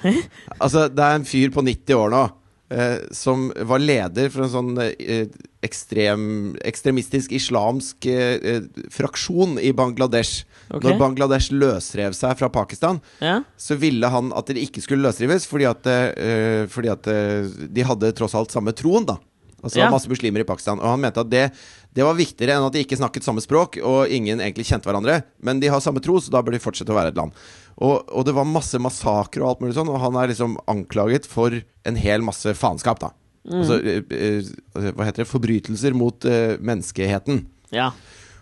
Altså, 0.62 0.88
det 0.90 1.06
er 1.06 1.20
en 1.20 1.28
fyr 1.28 1.54
på 1.54 1.64
90 1.66 1.98
år 2.00 2.14
nå 2.16 2.26
Uh, 2.70 3.02
som 3.10 3.48
var 3.66 3.82
leder 3.82 4.28
for 4.30 4.44
en 4.44 4.50
sånn 4.52 4.76
uh, 4.78 5.38
ekstrem, 5.66 6.52
ekstremistisk 6.62 7.32
islamsk 7.34 8.06
uh, 8.06 8.36
eh, 8.38 8.68
fraksjon 8.94 9.56
i 9.58 9.72
Bangladesh. 9.74 10.44
Ok. 10.70 10.84
Når 10.86 10.98
Bangladesh 11.00 11.50
løsrev 11.52 12.14
seg 12.14 12.36
fra 12.38 12.48
Pakistan, 12.54 13.00
ja? 13.18 13.40
så 13.58 13.74
ville 13.80 14.06
han 14.06 14.30
at 14.38 14.46
det 14.52 14.62
ikke 14.62 14.82
skulle 14.84 15.02
løsrives, 15.08 15.48
fordi 15.50 15.66
at, 15.66 15.88
uh, 15.90 16.68
fordi 16.70 16.92
at 16.92 17.10
uh, 17.10 17.66
de 17.66 17.86
hadde 17.86 18.12
tross 18.18 18.36
alt 18.38 18.54
samme 18.54 18.74
troen, 18.76 19.08
da. 19.08 19.18
Altså 19.60 19.82
Ja. 19.82 19.90
masse 19.92 20.08
muslimer 20.08 20.40
i 20.40 20.46
Pakistan. 20.48 20.78
Og 20.80 20.88
han 20.88 21.00
mente 21.02 21.20
at 21.20 21.28
det, 21.28 21.50
det 21.92 22.04
var 22.06 22.16
viktigere 22.16 22.56
enn 22.56 22.64
at 22.64 22.72
de 22.72 22.80
ikke 22.80 22.96
snakket 22.96 23.26
samme 23.26 23.42
språk, 23.44 23.76
og 23.84 24.08
ingen 24.08 24.40
egentlig 24.40 24.64
kjente 24.70 24.88
hverandre. 24.88 25.18
Men 25.44 25.60
de 25.60 25.68
har 25.68 25.82
samme 25.84 26.00
tro, 26.00 26.16
så 26.16 26.32
da 26.32 26.40
bør 26.40 26.56
de 26.56 26.62
fortsette 26.62 26.94
å 26.94 26.96
være 26.96 27.12
et 27.12 27.18
land. 27.18 27.34
Og, 27.76 28.06
og 28.08 28.24
det 28.24 28.32
var 28.36 28.48
masse 28.48 28.78
massakrer 28.80 29.44
og 29.44 29.50
alt 29.50 29.60
mulig 29.64 29.76
sånn, 29.76 29.90
og 29.92 30.00
han 30.00 30.16
er 30.16 30.32
liksom 30.32 30.56
anklaget 30.70 31.28
for 31.28 31.52
en 31.84 31.98
hel 32.00 32.24
masse 32.24 32.54
faenskap, 32.56 33.02
da. 33.04 33.12
Altså, 33.50 33.78
eh, 33.84 34.02
eh, 34.12 34.90
hva 34.92 35.06
heter 35.08 35.24
det? 35.24 35.30
Forbrytelser 35.30 35.94
mot 35.96 36.24
uh, 36.28 36.56
menneskeheten. 36.60 37.46
ja. 37.72 37.90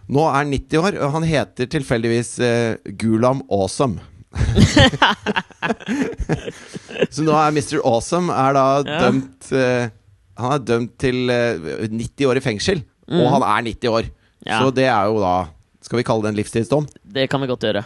Nå 0.09 0.23
er 0.25 0.33
han 0.38 0.53
90 0.55 0.79
år, 0.81 0.97
og 1.05 1.12
han 1.18 1.25
heter 1.29 1.68
tilfeldigvis 1.68 2.31
eh, 2.40 2.77
Gulam 3.01 3.42
Awesome. 3.53 4.01
Så 7.12 7.25
nå 7.25 7.33
er 7.37 7.53
Mr. 7.57 7.79
Awesome 7.83 8.33
er 8.35 8.57
da 8.57 8.64
Ja. 8.87 8.99
dømt 9.07 9.51
eh, 9.57 9.88
Han 10.38 10.53
er 10.55 10.59
dømt 10.64 10.94
til 11.03 11.29
eh, 11.33 11.88
90 11.90 12.29
år 12.31 12.37
i 12.40 12.44
fengsel, 12.44 12.83
og 13.09 13.27
han 13.35 13.42
er 13.42 13.62
90 13.73 13.88
år. 13.90 14.03
Mm. 14.09 14.47
Ja. 14.47 14.59
Så 14.62 14.71
det 14.77 14.85
er 14.87 15.09
jo 15.11 15.18
da 15.21 15.33
Skal 15.83 15.99
vi 15.99 16.05
kalle 16.07 16.23
det 16.23 16.31
en 16.33 16.38
livstidsdom? 16.38 16.87
Det 17.05 17.29
kan 17.31 17.40
vi 17.42 17.49
godt 17.51 17.64
gjøre. 17.66 17.83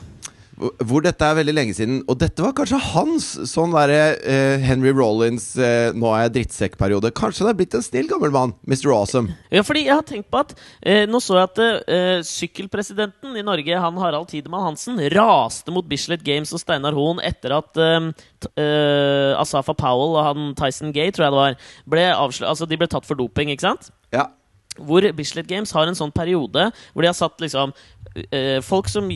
Hvor- 0.63 1.03
dette 1.03 1.27
er 1.27 1.35
veldig 1.35 1.55
lenge 1.55 1.75
siden. 1.75 2.01
Og 2.07 2.19
dette 2.21 2.43
var 2.45 2.53
kanskje 2.55 2.79
hans 2.93 3.27
sånn 3.51 3.73
derre 3.75 4.15
uh, 4.21 4.63
Henry 4.63 4.93
Rollins 4.95 5.49
uh, 5.59 5.91
'nå 5.93 6.13
er 6.15 6.25
jeg 6.27 6.35
drittsekk'-periode. 6.37 7.11
Kanskje 7.19 7.47
det 7.47 7.53
er 7.53 7.59
blitt 7.59 7.75
en 7.75 7.85
snill 7.85 8.11
gammel 8.11 8.31
mann, 8.35 8.55
Mr. 8.67 8.93
Awesome. 8.95 9.35
Ja, 9.51 9.65
fordi 9.67 9.87
jeg 9.87 9.95
har 9.95 10.07
tenkt 10.07 10.31
på 10.31 10.43
at 10.43 10.55
uh, 10.55 11.05
Nå 11.11 11.21
så 11.23 11.41
jeg 11.41 11.51
at 11.51 12.27
sykkelpresidenten 12.29 13.37
i 13.37 13.45
Norge, 13.45 13.79
han 13.85 13.99
Harald 13.99 14.29
Tidemann 14.31 14.65
Hansen, 14.69 15.01
raste 15.15 15.75
mot 15.75 15.87
Bislett 15.89 16.23
Games 16.25 16.53
og 16.55 16.63
Steinar 16.63 16.95
Hoen 16.97 17.21
etter 17.25 17.55
at 17.57 17.81
Asafa 19.39 19.75
Powell 19.75 20.17
og 20.17 20.25
han 20.27 20.53
Tyson 20.59 20.93
Gay, 20.95 21.11
tror 21.11 21.27
jeg 21.27 21.35
det 21.35 21.41
var, 21.41 21.59
ble 21.95 22.07
altså 22.15 22.69
de 22.69 22.79
ble 22.79 22.89
tatt 22.91 23.09
for 23.09 23.19
doping, 23.19 23.51
ikke 23.53 23.67
sant? 23.67 23.91
Ja. 24.15 24.29
Hvor 24.81 25.05
Bislett 25.17 25.51
Games 25.51 25.73
har 25.77 25.89
en 25.89 25.99
sånn 25.99 26.13
periode 26.15 26.71
hvor 26.93 27.05
de 27.05 27.11
har 27.11 27.17
satt 27.19 27.43
liksom 27.43 27.75
Folk 28.63 28.89
som 28.93 29.09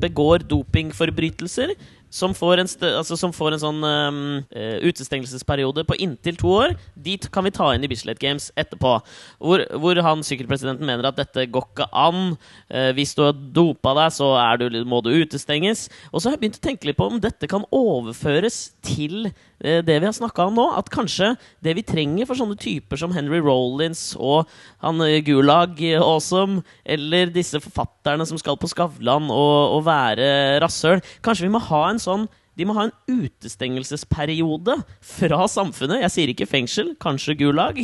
begår 0.00 0.46
dopingforbrytelser, 0.48 1.74
som 2.10 2.34
får 2.34 2.62
en, 2.62 2.70
altså, 2.90 3.16
som 3.18 3.34
får 3.34 3.56
en 3.56 3.62
sånn 3.62 3.84
um, 3.86 4.20
utestengelsesperiode 4.82 5.84
på 5.86 5.98
inntil 6.02 6.38
to 6.40 6.50
år, 6.56 6.74
dit 6.98 7.28
kan 7.32 7.46
vi 7.46 7.54
ta 7.54 7.70
inn 7.74 7.86
i 7.86 7.90
Bislett 7.90 8.20
Games 8.22 8.50
etterpå. 8.58 8.96
Hvor, 9.38 9.64
hvor 9.82 10.00
han 10.04 10.24
sykkelpresidenten 10.26 10.88
mener 10.88 11.06
at 11.08 11.20
dette 11.20 11.46
går 11.52 11.68
ikke 11.70 11.88
an. 11.96 12.34
Uh, 12.66 12.90
hvis 12.98 13.14
du 13.16 13.24
har 13.24 13.36
dopa 13.54 13.94
deg, 14.02 14.14
så 14.16 14.32
du, 14.60 14.82
må 14.88 15.00
du 15.04 15.12
utestenges. 15.14 15.86
Og 16.10 16.20
så 16.20 16.28
har 16.28 16.36
jeg 16.36 16.44
begynt 16.44 16.60
å 16.60 16.66
tenke 16.66 16.90
litt 16.90 16.98
på 16.98 17.08
om 17.10 17.22
dette 17.22 17.48
kan 17.50 17.66
overføres 17.74 18.70
til 18.84 19.28
eh, 19.28 19.80
det 19.84 19.96
vi 20.00 20.06
har 20.08 20.16
snakka 20.16 20.48
om 20.48 20.58
nå. 20.58 20.66
At 20.78 20.90
kanskje 20.92 21.32
det 21.64 21.76
vi 21.78 21.86
trenger 21.86 22.28
for 22.28 22.38
sånne 22.38 22.58
typer 22.60 23.00
som 23.00 23.14
Henry 23.14 23.40
Rollins 23.44 24.10
og 24.18 24.50
han 24.84 25.02
eh, 25.06 25.20
Gulag 25.26 25.80
Awesome, 26.00 26.64
eller 26.84 27.32
disse 27.34 27.60
forfatterne 27.62 28.26
som 28.28 28.40
skal 28.40 28.58
på 28.60 28.70
Skavlan 28.70 29.30
og, 29.30 29.76
og 29.76 29.84
være 29.88 30.60
rasshøl 30.62 31.00
Kanskje 31.24 31.46
vi 31.46 31.52
må 31.54 31.62
ha 31.70 31.82
en 31.88 31.99
sånn 32.00 32.28
de 32.58 32.66
må 32.66 32.74
ha 32.76 32.82
en 32.88 32.92
utestengelsesperiode 33.08 34.74
fra 35.06 35.44
samfunnet. 35.48 36.02
Jeg 36.04 36.12
sier 36.12 36.32
ikke 36.32 36.48
fengsel, 36.50 36.90
kanskje 37.00 37.36
Gulag. 37.40 37.78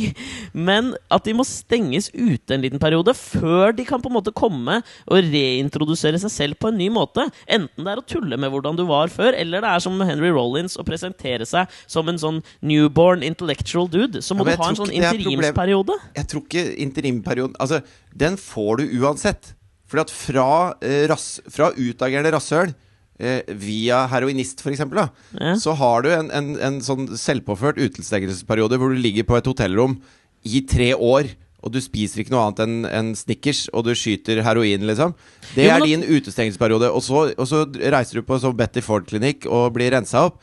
Men 0.53 0.91
at 1.13 1.25
de 1.25 1.33
må 1.37 1.45
stenges 1.47 2.11
ute 2.13 2.53
en 2.53 2.61
liten 2.65 2.81
periode 2.81 3.15
før 3.17 3.73
de 3.77 3.87
kan 3.87 4.03
på 4.03 4.11
en 4.11 4.17
måte 4.19 4.33
komme 4.37 4.79
og 5.07 5.31
reintrodusere 5.31 6.19
seg 6.21 6.33
selv 6.33 6.59
på 6.61 6.69
en 6.69 6.77
ny 6.77 6.91
måte. 6.93 7.25
Enten 7.49 7.87
det 7.87 7.93
er 7.95 8.03
å 8.03 8.05
tulle 8.05 8.37
med 8.37 8.53
hvordan 8.53 8.77
du 8.77 8.85
var 8.89 9.09
før, 9.13 9.33
eller 9.39 9.65
det 9.65 9.73
er 9.73 9.83
som 9.87 9.97
Henry 10.03 10.29
Rollins 10.35 10.77
å 10.77 10.85
presentere 10.87 11.47
seg 11.47 11.71
som 11.89 12.11
en 12.11 12.21
sånn 12.21 12.41
newborn 12.61 13.25
intellectual 13.25 13.89
dude. 13.89 14.21
Så 14.21 14.37
må 14.37 14.45
Ja, 14.45 14.53
du 14.59 14.63
ha 14.63 14.71
en 14.73 14.81
sånn 14.83 14.93
er 14.93 15.09
interimsperiode. 15.09 15.95
Jeg 16.19 16.29
tror 16.29 16.45
ikke 16.45 16.67
interimperioden 16.85 17.55
Altså, 17.57 17.79
den 18.13 18.35
får 18.37 18.83
du 18.83 18.99
uansett. 19.01 19.53
Fordi 19.87 20.03
at 20.03 20.11
fra, 20.11 20.49
eh, 20.83 21.07
ras, 21.07 21.39
fra 21.49 21.71
utagerende 21.71 22.33
rasshøl 22.35 22.75
via 23.19 24.03
heroinist, 24.11 24.61
eksempel, 24.69 25.07
Ja. 25.39 25.55
så 25.57 25.73
har 25.75 26.01
du 26.05 26.09
en, 26.13 26.29
en, 26.31 26.51
en 26.61 26.79
sånn 26.85 27.07
selvpåført 27.17 27.79
utestengelsesperiode 27.81 28.77
hvor 28.77 28.93
du 28.93 29.01
ligger 29.01 29.23
på 29.25 29.37
et 29.39 29.49
hotellrom 29.49 29.97
i 30.45 30.61
tre 30.69 30.93
år. 30.93 31.33
Og 31.65 31.71
du 31.73 31.79
spiser 31.81 32.21
ikke 32.21 32.31
noe 32.35 32.43
annet 32.45 32.59
enn 32.63 32.75
en 32.85 33.07
Snickers, 33.17 33.63
og 33.73 33.87
du 33.87 33.95
skyter 33.97 34.43
heroin, 34.45 34.85
liksom. 34.85 35.15
Det 35.55 35.65
er 35.73 35.81
din 35.81 36.03
utestengelsesperiode. 36.05 36.91
Og 36.93 37.01
så, 37.03 37.23
og 37.33 37.47
så 37.49 37.63
reiser 37.91 38.19
du 38.21 38.27
på 38.27 38.37
sånn 38.39 38.55
Betty 38.55 38.83
Ford-klinikk 38.85 39.47
og 39.49 39.73
blir 39.75 39.89
rensa 39.91 40.27
opp. 40.29 40.37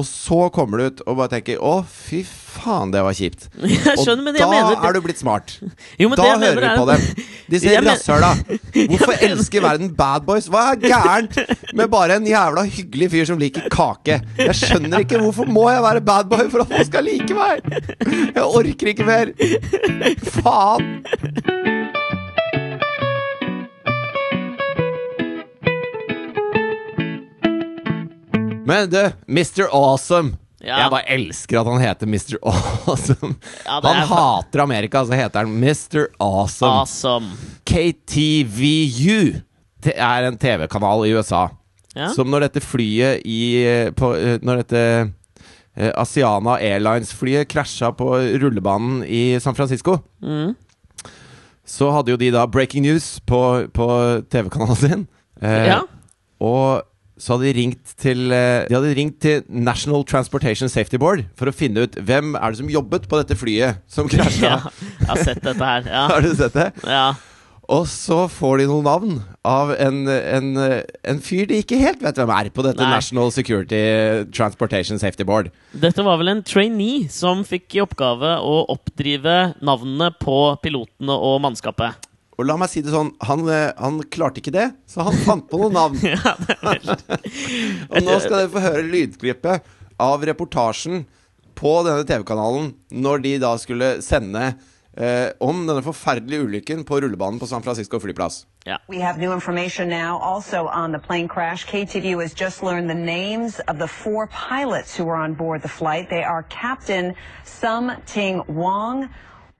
Og 0.00 0.06
så 0.08 0.46
kommer 0.54 0.80
du 0.80 0.84
ut 0.88 1.00
og 1.04 1.18
bare 1.18 1.28
tenker 1.34 1.58
'Å, 1.60 1.84
fy 1.84 2.22
faen, 2.24 2.90
det 2.94 3.02
var 3.04 3.12
kjipt'. 3.12 3.48
Og 4.00 4.22
men 4.24 4.34
da 4.34 4.46
mener 4.48 4.80
er 4.88 4.94
du 4.96 5.00
blitt 5.04 5.20
smart. 5.20 5.58
Jo, 6.00 6.08
men 6.08 6.16
da 6.16 6.24
hører 6.24 6.40
mener 6.40 6.60
du 6.60 6.68
på 6.80 6.86
dem. 6.88 7.04
Jeg 7.60 7.82
men- 7.82 7.90
rasshøla. 7.90 8.30
Hvorfor 8.90 9.12
mener- 9.12 9.26
elsker 9.28 9.60
verden 9.64 9.92
bad 9.98 10.24
boys? 10.26 10.48
Hva 10.48 10.70
er 10.72 10.80
gærent 10.86 11.36
med 11.76 11.90
bare 11.92 12.16
en 12.16 12.26
jævla 12.30 12.64
hyggelig 12.64 13.10
fyr 13.12 13.28
som 13.28 13.38
liker 13.42 13.68
kake? 13.72 14.20
Jeg 14.38 14.56
skjønner 14.56 15.04
ikke 15.04 15.20
hvorfor 15.20 15.44
må 15.50 15.68
jeg 15.70 15.82
være 15.84 16.00
bad 16.00 16.30
boy 16.32 16.48
for 16.48 16.64
at 16.64 16.72
folk 16.72 16.86
skal 16.88 17.04
like 17.04 17.34
meg? 17.34 17.60
Jeg 18.34 18.46
orker 18.46 18.94
ikke 18.94 19.04
mer. 19.04 19.34
Faen. 20.40 21.78
Men 28.70 28.88
du, 28.92 29.00
Mr. 29.26 29.66
Awesome. 29.74 30.36
Ja. 30.60 30.76
Jeg 30.82 30.90
bare 30.92 31.06
elsker 31.16 31.56
at 31.62 31.68
han 31.70 31.80
heter 31.80 32.06
Mr. 32.10 32.36
Awesome. 32.44 33.34
Ja, 33.64 33.78
han 33.80 34.02
er- 34.02 34.10
hater 34.10 34.60
Amerika, 34.66 35.00
så 35.08 35.16
heter 35.16 35.46
han 35.46 35.54
Mr. 35.62 36.06
Awesome. 36.20 36.72
Awesome. 36.82 37.30
KTVU. 37.64 39.40
Det 39.80 39.94
er 39.96 40.26
en 40.28 40.36
TV-kanal 40.38 41.06
i 41.08 41.14
USA. 41.16 41.46
Ja. 41.96 42.10
Som 42.14 42.28
når 42.30 42.44
dette 42.46 42.60
flyet 42.62 43.24
i 43.26 43.40
på, 43.98 44.12
eh, 44.14 44.36
Når 44.44 44.60
dette 44.62 44.82
eh, 45.76 45.90
Asiana 45.98 46.58
Airlines-flyet 46.60 47.48
krasja 47.50 47.88
på 47.96 48.12
rullebanen 48.42 49.00
i 49.08 49.38
San 49.40 49.54
Francisco, 49.56 49.96
Mm. 50.22 50.54
så 51.64 51.88
hadde 51.94 52.10
jo 52.12 52.16
de 52.20 52.30
da 52.34 52.44
breaking 52.46 52.82
news 52.82 53.20
på, 53.26 53.40
på 53.72 53.88
TV-kanalen 54.30 54.76
sin. 54.76 55.08
Eh, 55.40 55.66
Ja. 55.72 55.80
Og 56.40 56.82
så 57.20 57.34
hadde 57.36 57.50
de 57.50 57.54
ringt 57.60 57.94
til 58.00 58.30
eh, 58.32 58.64
De 58.70 58.76
hadde 58.78 58.94
ringt 58.96 59.18
til 59.20 59.42
National 59.48 60.04
Transportation 60.08 60.70
Safety 60.72 60.96
Board 61.00 61.26
for 61.38 61.50
å 61.50 61.54
finne 61.54 61.84
ut 61.86 61.98
hvem 62.00 62.34
er 62.38 62.54
det 62.54 62.62
som 62.62 62.70
jobbet 62.72 63.08
på 63.10 63.20
dette 63.20 63.36
flyet 63.36 63.82
som 63.90 64.08
krasja. 64.12 64.54
ja. 64.56 64.60
Jeg 65.02 65.10
har 65.12 65.26
sett 65.28 65.42
dette 65.44 65.72
her. 65.74 65.90
Ja. 65.90 66.06
Har 66.14 66.24
du 66.24 66.32
sett 66.38 66.56
det? 66.56 66.70
ja. 66.88 67.10
Og 67.70 67.84
så 67.86 68.24
får 68.26 68.56
de 68.58 68.64
noen 68.66 68.82
navn 68.82 69.12
av 69.46 69.68
en, 69.78 70.00
en, 70.10 70.48
en 71.06 71.20
fyr 71.22 71.44
de 71.46 71.60
ikke 71.62 71.76
helt 71.78 72.00
vet 72.02 72.16
hvem 72.18 72.32
er 72.34 72.48
på 72.50 72.64
dette 72.66 72.82
Nei. 72.82 72.88
National 72.96 73.30
Security 73.30 73.78
Transportation 74.34 74.98
Safety 74.98 75.22
Board. 75.28 75.52
Dette 75.70 76.02
var 76.02 76.18
vel 76.18 76.32
en 76.32 76.42
trainee 76.42 77.06
som 77.14 77.44
fikk 77.46 77.76
i 77.78 77.84
oppgave 77.84 78.32
å 78.42 78.56
oppdrive 78.74 79.36
navnene 79.62 80.10
på 80.18 80.40
pilotene 80.64 81.14
og 81.14 81.38
mannskapet. 81.46 82.09
Og 82.40 82.46
la 82.48 82.56
meg 82.56 82.70
si 82.72 82.80
det 82.80 82.94
sånn, 82.94 83.10
han, 83.28 83.44
eh, 83.52 83.68
han 83.76 84.00
klarte 84.08 84.40
ikke 84.40 84.54
det, 84.54 84.70
så 84.88 85.04
han 85.04 85.18
fant 85.26 85.44
på 85.50 85.60
noen 85.60 85.76
navn. 85.76 86.00
Ja, 86.08 86.32
Og 87.92 88.00
nå 88.00 88.16
skal 88.22 88.38
dere 88.38 88.52
få 88.54 88.62
høre 88.64 88.86
lydklippet 88.86 89.66
av 90.00 90.24
reportasjen 90.24 91.04
på 91.60 91.72
denne 91.84 92.06
TV-kanalen 92.08 92.72
når 93.04 93.24
de 93.26 93.32
da 93.42 93.50
skulle 93.60 93.90
sende 94.00 94.54
eh, 94.96 95.28
om 95.44 95.66
denne 95.68 95.84
forferdelige 95.84 96.46
ulykken 96.48 96.86
på 96.88 97.02
rullebanen 97.04 97.36
på 97.42 97.48
San 97.50 97.62
Francisco 97.62 98.00
flyplass. 98.00 98.46
Yeah. 98.66 98.80
We 98.88 99.00
have 99.00 99.18
new 99.18 99.32
information 99.32 99.88
now 99.88 100.18
also 100.18 100.66
on 100.66 100.92
the 100.92 100.98
plane 100.98 101.28
crash. 101.28 101.66
KTVU 101.66 102.22
has 102.22 102.32
just 102.32 102.62
learned 102.62 102.88
the 102.88 102.94
names 102.94 103.60
of 103.68 103.78
the 103.78 103.88
four 103.88 104.28
pilots 104.28 104.96
who 104.96 105.04
were 105.04 105.16
on 105.16 105.34
board 105.34 105.60
the 105.60 105.68
flight. 105.68 106.08
They 106.08 106.24
are 106.24 106.44
Captain 106.48 107.14
Sum 107.44 107.92
Ting 108.06 108.42
Wong, 108.48 109.10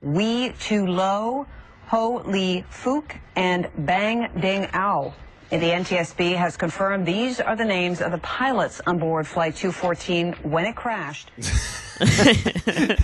Wee 0.01 0.55
Tu 0.59 0.87
Lo, 0.87 1.47
Ho 1.91 2.23
Lee 2.25 2.65
Fook, 2.71 3.17
and 3.35 3.67
Bang 3.79 4.29
Ding 4.41 4.69
Ao. 4.73 5.13
And 5.51 5.61
the 5.61 5.71
NTSB 5.71 6.37
has 6.37 6.57
confirmed 6.57 7.05
these 7.05 7.41
are 7.41 7.57
the 7.57 7.65
names 7.65 8.01
of 8.01 8.13
the 8.13 8.19
pilots 8.19 8.81
on 8.87 8.99
board 8.99 9.27
Flight 9.27 9.57
214 9.57 10.35
when 10.45 10.67
it 10.67 10.77
crashed. 10.77 11.33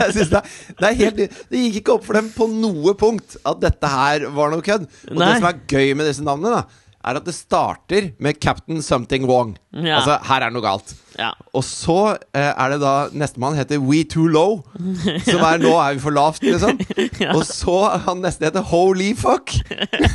Jeg 0.01 0.13
synes 0.13 0.29
det, 0.29 0.41
det, 0.79 0.89
er 0.89 0.93
helt, 0.93 1.17
det 1.51 1.59
gikk 1.65 1.81
ikke 1.81 1.97
opp 1.97 2.07
for 2.07 2.15
dem 2.15 2.31
på 2.31 2.47
noe 2.47 2.95
punkt 2.95 3.35
at 3.43 3.59
dette 3.61 3.91
her 3.91 4.29
var 4.39 4.55
noe 4.55 4.63
kødd. 4.63 4.87
Og 5.11 5.19
Nei. 5.19 5.33
det 5.33 5.41
som 5.41 5.49
er 5.51 5.59
gøy 5.67 5.93
med 5.99 6.07
disse 6.07 6.23
navnene, 6.25 6.61
da 6.61 6.86
er 7.07 7.19
at 7.21 7.27
det 7.27 7.35
starter 7.37 8.11
med 8.23 8.41
Captain 8.43 8.83
Something 8.83 9.27
Wong. 9.31 9.55
Ja. 9.73 10.01
Altså, 10.01 10.17
her 10.27 10.43
er 10.43 10.51
det 10.51 10.57
noe 10.57 10.65
galt. 10.65 10.95
Ja. 11.17 11.31
Og 11.57 11.63
så 11.65 12.17
eh, 12.37 12.51
er 12.51 12.73
det 12.73 12.79
da 12.83 12.95
nestemann 13.17 13.57
heter 13.57 13.81
We 13.81 14.03
Too 14.09 14.27
Low. 14.29 14.59
Som 15.29 15.45
er 15.47 15.63
nå 15.63 15.73
er 15.81 15.97
vi 15.97 16.03
for 16.03 16.17
lavt, 16.17 16.45
liksom. 16.45 16.81
Og 17.37 17.45
så 17.49 17.77
han 18.07 18.23
neste 18.25 18.49
heter 18.49 18.65
Holy 18.73 19.13
Fuck. 19.17 19.55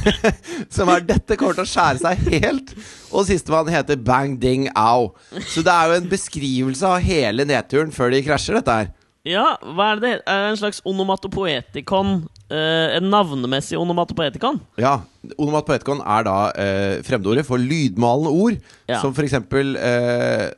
som 0.76 0.90
er 0.92 1.04
dette 1.06 1.38
kommer 1.40 1.58
til 1.58 1.66
å 1.66 1.72
skjære 1.72 2.02
seg 2.04 2.26
helt. 2.36 2.74
Og 3.12 3.26
sistemann 3.30 3.72
heter 3.72 4.00
Bang 4.00 4.38
Ding 4.42 4.68
Au. 4.78 5.12
Så 5.48 5.64
det 5.66 5.74
er 5.74 5.90
jo 5.92 6.02
en 6.02 6.12
beskrivelse 6.12 6.88
av 6.88 7.02
hele 7.06 7.48
nedturen 7.48 7.94
før 7.96 8.14
de 8.14 8.22
krasjer, 8.26 8.60
dette 8.60 8.78
her. 8.82 8.92
ja, 9.28 9.48
hva 9.62 9.94
er 9.94 10.02
det? 10.02 10.14
Det 10.26 10.38
en 10.52 10.60
slags 10.60 10.82
onomatopoetikon? 10.88 12.22
Eh, 12.52 12.98
en 12.98 13.06
navnemessig 13.08 13.80
onomatopoetikon? 13.80 14.58
Ja, 14.82 14.98
Onomatopoetikon 15.38 16.02
er 16.04 16.26
da 16.28 16.36
eh, 16.60 16.96
fremmedordet 17.08 17.46
for 17.48 17.62
lydmalende 17.62 18.32
ord, 18.34 18.58
Ja. 18.90 19.00
som 19.00 19.14
for 19.16 19.24
eksempel 19.24 19.78
eh, 19.80 20.50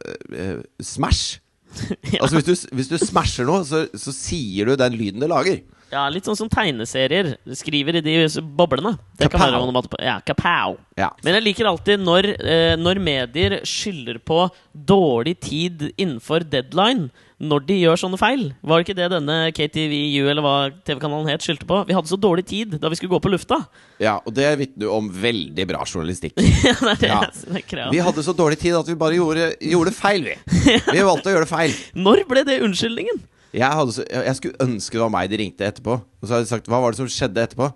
smash. 0.81 1.37
smash. 1.77 2.17
Altså 2.21 2.39
hvis 2.39 2.47
du, 2.47 2.75
hvis 2.79 2.89
du 2.89 2.97
smasher 3.01 3.45
noe, 3.49 3.61
så, 3.67 3.83
så 3.93 4.13
sier 4.15 4.69
du 4.71 4.75
den 4.79 4.97
lyden 4.97 5.21
det 5.21 5.29
lager. 5.29 5.61
Ja, 5.93 6.07
Litt 6.09 6.25
sånn 6.27 6.37
som 6.39 6.49
tegneserier. 6.51 7.35
Skriver 7.57 7.99
i 7.99 8.03
de 8.05 8.15
boblene. 8.57 8.95
Det 9.19 9.29
kan 9.31 9.43
være. 9.45 9.83
Ja, 10.01 10.17
kapow. 10.25 10.79
Ja. 10.97 11.11
Men 11.25 11.37
jeg 11.37 11.47
liker 11.47 11.69
alltid 11.69 12.01
når, 12.01 12.29
eh, 12.39 12.75
når 12.79 13.01
medier 13.01 13.59
skylder 13.67 14.19
på 14.19 14.47
dårlig 14.73 15.39
tid 15.39 15.91
innenfor 15.97 16.45
deadline 16.49 17.11
når 17.43 17.65
de 17.67 17.77
gjør 17.81 17.99
sånne 17.99 18.19
feil. 18.19 18.43
Var 18.63 18.79
det 18.79 18.85
ikke 18.87 18.97
det 18.97 19.09
denne 19.11 19.37
KTVU 19.55 20.29
eller 20.31 20.43
hva 20.45 20.55
TV-kanalen 20.87 21.31
het, 21.31 21.43
skyldte 21.43 21.67
på? 21.67 21.81
Vi 21.89 21.95
hadde 21.97 22.11
så 22.11 22.19
dårlig 22.19 22.45
tid 22.49 22.77
da 22.79 22.91
vi 22.91 22.99
skulle 22.99 23.13
gå 23.15 23.19
på 23.23 23.33
lufta. 23.33 23.59
Ja, 24.01 24.19
og 24.23 24.35
det 24.37 24.47
vitner 24.61 24.87
jo 24.87 24.95
om 24.95 25.09
veldig 25.11 25.67
bra 25.73 25.83
journalistikk. 25.83 26.39
ja, 26.69 26.77
det 27.01 27.09
er 27.11 27.27
det 27.27 27.65
ja. 27.67 27.89
Vi 27.91 28.01
hadde 28.05 28.25
så 28.25 28.35
dårlig 28.37 28.61
tid 28.63 28.77
at 28.79 28.89
vi 28.89 28.97
bare 28.99 29.19
gjorde, 29.19 29.51
gjorde 29.73 29.95
feil, 29.97 30.29
vi. 30.29 30.37
Vi 30.93 31.03
valgte 31.03 31.31
å 31.31 31.35
gjøre 31.35 31.45
det 31.45 31.51
feil. 31.51 31.77
Når 31.99 32.23
ble 32.29 32.43
det 32.47 32.61
unnskyldningen? 32.63 33.21
Jeg, 33.53 33.69
hadde 33.69 33.93
så, 33.93 34.03
jeg 34.09 34.35
skulle 34.39 34.65
ønske 34.65 34.97
det 34.97 35.03
var 35.03 35.13
meg 35.13 35.29
de 35.31 35.39
ringte 35.39 35.65
etterpå. 35.67 35.99
Og 36.01 36.27
så 36.27 36.35
hadde 36.35 36.47
de 36.47 36.53
sagt 36.53 36.69
hva 36.71 36.81
var 36.81 36.93
det 36.93 37.01
som 37.01 37.09
skjedde 37.11 37.43
etterpå. 37.43 37.69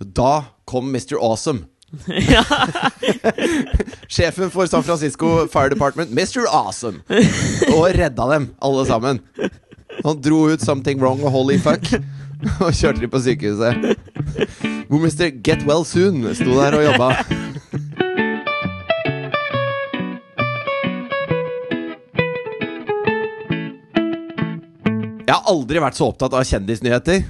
Jo, 0.00 0.10
da 0.16 0.34
kom 0.68 0.90
Mr. 0.92 1.16
Awesome. 1.18 1.66
Sjefen 4.10 4.50
for 4.50 4.66
San 4.66 4.82
Francisco 4.82 5.46
Fire 5.46 5.70
Department, 5.70 6.10
Mr. 6.10 6.46
Awesome. 6.50 7.02
Og 7.74 7.86
redda 7.94 8.26
dem, 8.34 8.48
alle 8.62 8.86
sammen. 8.86 9.20
Han 10.04 10.20
dro 10.20 10.48
ut 10.50 10.60
'Something 10.60 10.98
Wrong' 11.00 11.22
og 11.22 11.30
'Holy 11.30 11.58
Fuck' 11.58 11.94
og 12.64 12.74
kjørte 12.74 13.00
dem 13.00 13.10
på 13.10 13.20
sykehuset. 13.22 13.96
Hvor 14.88 14.98
Mr. 14.98 15.30
Get 15.42 15.66
Well 15.66 15.84
Soon 15.86 16.34
sto 16.34 16.50
der 16.58 16.78
og 16.78 16.84
jobba. 16.84 17.10
Jeg 25.24 25.32
har 25.32 25.46
aldri 25.48 25.80
vært 25.80 25.96
så 25.96 26.10
opptatt 26.10 26.34
av 26.36 26.44
kjendisnyheter. 26.44 27.22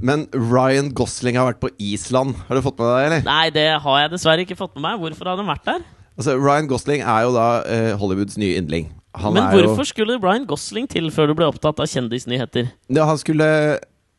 Men 0.00 0.28
Ryan 0.32 0.92
Gosling 0.96 1.36
har 1.36 1.50
vært 1.50 1.60
på 1.60 1.70
Island. 1.82 2.36
Har 2.46 2.56
du 2.56 2.62
fått 2.64 2.78
med 2.78 2.86
deg 2.86 2.94
det, 2.94 3.08
eller? 3.08 3.24
Nei, 3.26 3.46
det 3.52 3.66
har 3.82 3.98
jeg 4.04 4.12
dessverre 4.14 4.44
ikke 4.46 4.56
fått 4.56 4.76
med 4.78 4.86
meg. 4.86 5.00
Hvorfor 5.02 5.28
har 5.28 5.40
han 5.40 5.50
vært 5.50 5.66
der? 5.66 5.82
Altså, 6.14 6.36
Ryan 6.38 6.70
Gosling 6.70 7.02
er 7.02 7.26
jo 7.26 7.34
da 7.34 7.48
uh, 7.66 7.90
Hollywoods 8.00 8.38
nye 8.40 8.60
yndling. 8.60 8.88
Han 9.18 9.34
Men 9.34 9.50
hvorfor 9.50 9.88
skulle 9.88 10.20
Ryan 10.22 10.46
Gosling 10.46 10.86
til 10.88 11.10
før 11.10 11.32
du 11.32 11.34
ble 11.40 11.48
opptatt 11.50 11.82
av 11.82 11.90
kjendisnyheter? 11.90 12.70
Ja, 12.94 13.08
han 13.10 13.18
skulle 13.18 13.48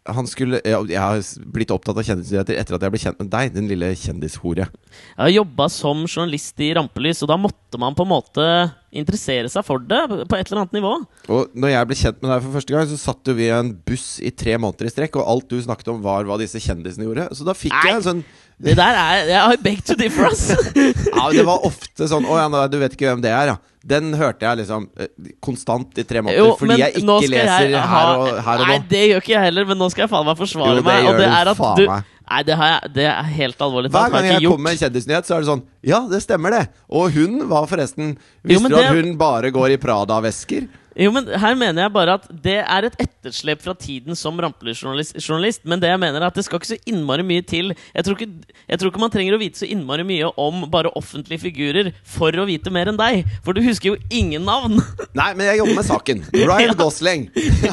han 0.10 0.26
skulle 0.26 0.58
Jeg 0.66 0.98
har 0.98 1.20
blitt 1.54 1.72
opptatt 1.74 2.00
av 2.00 2.06
kjendisnyheter 2.06 2.58
etter 2.58 2.78
at 2.78 2.86
jeg 2.86 2.94
ble 2.94 3.02
kjent 3.04 3.20
med 3.22 3.30
deg, 3.30 3.52
din 3.54 3.68
lille 3.70 3.92
kjendishore. 3.94 4.66
Jeg 4.66 5.22
har 5.22 5.34
jobba 5.36 5.68
som 5.70 6.06
journalist 6.08 6.64
i 6.64 6.72
Rampelys, 6.74 7.22
og 7.22 7.30
da 7.30 7.38
måtte 7.38 7.82
man 7.82 7.98
på 7.98 8.08
en 8.08 8.14
måte 8.16 8.48
interessere 8.92 9.48
seg 9.52 9.64
for 9.64 9.80
det 9.80 10.02
på 10.10 10.38
et 10.38 10.50
eller 10.50 10.64
annet 10.64 10.76
nivå. 10.80 10.96
Og 11.32 11.54
når 11.54 11.74
jeg 11.76 11.90
ble 11.90 12.00
kjent 12.02 12.20
med 12.24 12.34
deg 12.34 12.44
for 12.48 12.58
første 12.58 12.76
gang, 12.76 12.90
så 12.90 13.00
satt 13.00 13.30
jo 13.32 13.38
vi 13.38 13.48
i 13.48 13.54
en 13.56 13.72
buss 13.88 14.08
i 14.20 14.34
tre 14.34 14.58
måneder 14.58 14.90
i 14.90 14.94
strekk, 14.96 15.22
og 15.22 15.30
alt 15.36 15.54
du 15.54 15.62
snakket 15.62 15.94
om, 15.94 16.02
var 16.04 16.26
hva 16.28 16.40
disse 16.42 16.60
kjendisene 16.64 17.06
gjorde. 17.06 17.30
Så 17.38 17.48
da 17.48 17.56
fikk 17.58 17.78
Nei. 17.78 17.86
jeg 17.88 18.00
en 18.02 18.08
sånn 18.10 18.24
Det 18.62 18.76
der 18.78 18.98
er 19.02 19.54
I 19.56 19.58
beg 19.62 19.80
to 19.88 19.96
differ, 19.98 20.28
ass! 20.30 20.52
Ja, 21.18 21.28
det 21.34 21.46
var 21.48 21.64
ofte 21.66 22.08
sånn 22.12 22.28
Å 22.30 22.38
ja, 22.38 22.48
nei, 22.54 22.68
du 22.70 22.78
vet 22.82 22.94
ikke 22.98 23.10
hvem 23.10 23.24
det 23.24 23.32
er, 23.34 23.54
ja. 23.56 23.58
Den 23.82 24.12
hørte 24.14 24.46
jeg 24.46 24.60
liksom 24.60 24.84
eh, 25.02 25.08
konstant 25.42 25.98
i 25.98 26.04
tre 26.06 26.22
måneder, 26.22 26.38
Jo, 26.38 26.52
fordi 26.60 26.76
jeg 26.78 27.00
ikke 27.02 27.30
leser 27.34 27.72
jeg 27.72 27.74
her 27.74 27.88
ha- 27.90 28.18
og, 28.20 28.28
her 28.46 28.62
og 28.62 28.68
Nei, 28.70 28.76
nå. 28.78 28.86
det 28.92 29.00
gjør 29.10 29.24
ikke 29.24 29.34
jeg 29.34 29.46
heller, 29.48 29.66
men 29.72 29.80
nå 29.82 29.88
skal 29.90 30.04
jeg 30.06 30.12
faen 30.12 30.28
meg 30.30 30.38
forsvare 30.38 30.76
Jo, 30.78 30.84
meg. 30.86 31.08
Og 31.10 31.18
det 31.18 31.30
er 31.32 31.50
at 31.56 31.64
du 31.80 31.86
meg. 31.90 32.12
Nei, 32.32 32.42
det, 32.48 32.56
har 32.62 32.70
jeg, 32.76 32.92
det 32.96 33.08
er 33.12 33.32
helt 33.42 33.64
alvorlig 33.66 33.90
Hver 33.92 34.14
gang 34.14 34.28
jeg 34.30 34.44
kommer 34.46 34.64
med 34.70 34.78
en 34.78 34.82
kjendisnyhet, 34.86 35.26
så 35.28 35.36
er 35.36 35.42
det 35.44 35.50
sånn 35.50 35.64
Ja, 35.90 36.04
det 36.12 36.22
stemmer, 36.24 36.54
det. 36.54 36.62
Og 36.94 37.10
hun 37.18 37.42
var 37.50 37.66
forresten 37.68 38.14
Visste 38.46 38.70
du 38.70 38.78
at 38.78 38.86
det- 38.86 38.94
hun 39.02 39.18
bare 39.20 39.50
går 39.52 39.74
i 39.74 39.80
Prada-vesker? 39.82 40.70
Jo, 41.00 41.12
men 41.16 41.28
her 41.40 41.56
mener 41.56 41.86
jeg 41.86 41.94
bare 41.96 42.18
at 42.20 42.26
det 42.44 42.58
er 42.60 42.88
et 42.88 42.98
etterslep 43.00 43.62
fra 43.64 43.74
tiden 43.80 44.18
som 44.18 44.40
rampelysjournalist. 44.44 45.64
Men 45.64 45.80
det 45.80 45.92
jeg 45.92 46.02
mener 46.02 46.20
er 46.20 46.28
at 46.28 46.36
det 46.36 46.44
skal 46.44 46.60
ikke 46.60 46.72
så 46.74 46.80
innmari 46.90 47.24
mye 47.28 47.46
til. 47.48 47.72
Jeg 47.96 48.08
tror, 48.08 48.18
ikke, 48.18 48.58
jeg 48.68 48.82
tror 48.82 48.92
ikke 48.92 49.04
man 49.04 49.14
trenger 49.14 49.38
å 49.38 49.40
vite 49.42 49.62
så 49.62 49.70
innmari 49.72 50.04
mye 50.08 50.34
om 50.42 50.66
bare 50.74 50.92
offentlige 51.00 51.46
figurer 51.46 51.94
for 52.04 52.36
å 52.36 52.48
vite 52.50 52.74
mer 52.74 52.92
enn 52.92 53.00
deg. 53.00 53.24
For 53.46 53.56
du 53.56 53.64
husker 53.64 53.94
jo 53.94 54.02
ingen 54.12 54.44
navn! 54.48 54.82
Nei, 55.20 55.32
men 55.32 55.48
jeg 55.48 55.62
jobber 55.62 55.80
med 55.80 55.88
saken. 55.88 56.26
Ryan 56.36 56.76
Gosling. 56.82 57.30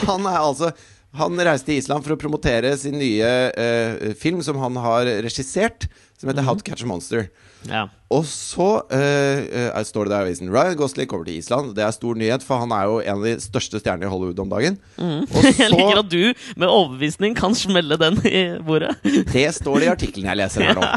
Han 0.06 0.28
er 0.28 0.38
altså 0.38 0.72
Han 1.18 1.40
reiste 1.40 1.72
til 1.72 1.80
Island 1.80 2.04
for 2.04 2.14
å 2.14 2.20
promotere 2.20 2.70
sin 2.78 2.98
nye 3.00 3.28
eh, 3.50 4.10
film 4.20 4.42
som 4.44 4.60
han 4.62 4.76
har 4.78 5.08
regissert, 5.24 5.88
som 6.20 6.30
heter 6.30 6.44
How 6.46 6.54
to 6.54 6.66
Catch 6.66 6.84
a 6.84 6.86
Monster. 6.86 7.30
Ja. 7.66 7.88
Og 8.14 8.24
så 8.24 8.68
uh, 8.88 9.40
uh, 9.74 9.80
står 9.84 10.08
det 10.08 10.12
der 10.12 10.22
i 10.22 10.28
avisen 10.28 10.52
Ryan 10.52 10.76
Gosling 10.78 11.08
kommer 11.10 11.26
til 11.28 11.40
Island. 11.40 11.74
Det 11.76 11.84
er 11.84 11.92
stor 11.92 12.16
nyhet, 12.16 12.44
for 12.46 12.62
han 12.62 12.72
er 12.72 12.86
jo 12.88 13.00
en 13.02 13.18
av 13.18 13.26
de 13.26 13.34
største 13.42 13.80
stjernene 13.82 14.08
i 14.08 14.12
Hollywood 14.12 14.40
om 14.44 14.52
dagen. 14.52 14.78
Og 15.02 15.48
Jeg 15.60 15.72
liker 15.74 16.00
at 16.00 16.10
du 16.12 16.22
med 16.56 16.68
overbevisning 16.68 17.36
kan 17.38 17.56
smelle 17.58 17.98
den 18.00 18.20
i 18.28 18.42
bordet. 18.64 18.94
Det 19.32 19.46
står 19.58 19.82
det 19.82 19.88
i 19.88 19.92
artikkelen 19.92 20.30
jeg 20.30 20.40
leser 20.40 20.68
her 20.68 20.78
nå. 20.78 20.88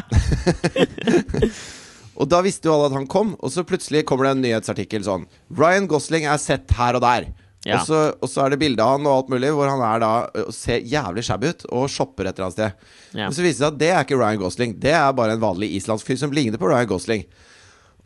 og 2.21 2.31
da 2.31 2.41
visste 2.45 2.69
jo 2.69 2.77
alle 2.77 2.91
at 2.91 2.97
han 3.01 3.09
kom, 3.11 3.35
og 3.41 3.51
så 3.51 3.65
plutselig 3.67 4.05
kommer 4.07 4.29
det 4.29 4.37
en 4.37 4.45
nyhetsartikkel 4.45 5.03
sånn 5.07 5.27
Ryan 5.57 5.89
Gosling 5.91 6.29
er 6.29 6.39
sett 6.41 6.71
her 6.77 6.99
og 6.99 7.03
der. 7.03 7.31
Ja. 7.67 7.77
Og, 7.77 7.85
så, 7.85 7.99
og 8.17 8.29
så 8.31 8.41
er 8.41 8.53
det 8.53 8.61
bilde 8.63 8.81
av 8.81 8.95
han 8.95 9.05
og 9.05 9.19
alt 9.19 9.31
mulig, 9.35 9.51
hvor 9.53 9.69
han 9.69 9.83
er 9.85 10.01
da 10.01 10.11
ser 10.55 10.81
jævlig 10.81 11.23
shabby 11.27 11.51
ut 11.51 11.65
og 11.69 11.89
shopper 11.93 12.25
et 12.25 12.33
eller 12.33 12.47
annet 12.47 12.57
sted. 12.57 12.87
Ja. 13.13 13.27
Men 13.27 13.37
så 13.37 13.45
viser 13.45 13.51
det 13.51 13.61
seg 13.61 13.69
at 13.69 13.79
det 13.83 13.91
er 13.93 14.05
ikke 14.07 14.17
Ryan 14.17 14.41
Gosling. 14.41 14.75
Det 14.81 14.95
er 14.97 15.17
bare 15.17 15.37
en 15.37 15.43
vanlig 15.43 15.69
islandsk 15.77 16.09
fyr 16.09 16.21
som 16.23 16.33
ligner 16.33 16.61
på 16.61 16.71
Ryan 16.71 16.89
Gosling. 16.89 17.27